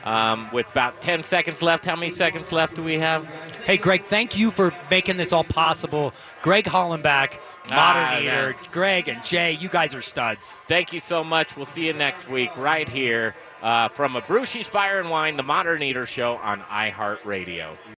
Um, 0.05 0.49
with 0.53 0.71
about 0.71 1.03
10 1.03 1.23
seconds 1.23 1.61
left, 1.61 1.85
how 1.85 1.95
many 1.95 2.11
seconds 2.11 2.51
left 2.53 2.77
do 2.77 2.83
we 2.83 2.95
have? 2.95 3.27
Hey, 3.67 3.77
Greg, 3.77 4.05
thank 4.05 4.39
you 4.39 4.51
for 4.51 4.73
making 4.91 5.19
this 5.19 5.33
all 5.35 5.45
possible. 5.45 6.15
Greg 6.41 6.65
Hollenbeck, 6.65 7.39
Modern 7.69 8.03
Ah, 8.05 8.19
Eater, 8.19 8.31
man. 8.31 8.55
Greg 8.73 9.09
and 9.09 9.23
Jay, 9.23 9.53
you 9.53 9.69
guys 9.69 9.95
are 9.95 10.01
studs. 10.01 10.63
Thank 10.69 10.95
you 10.95 11.01
so 11.01 11.23
much. 11.23 11.55
We'll 11.57 11.67
see 11.67 11.87
you 11.87 11.93
next 11.93 12.31
week 12.31 12.57
right 12.57 12.89
here 12.89 13.35
uh, 13.63 13.89
from 13.89 14.15
Abrusci's 14.15 14.67
Fire 14.67 15.01
and 15.01 15.11
Wine, 15.11 15.37
the 15.37 15.43
Modern 15.43 15.83
Eater 15.83 16.07
Show 16.07 16.37
on 16.37 16.61
iHeartRadio. 16.61 17.79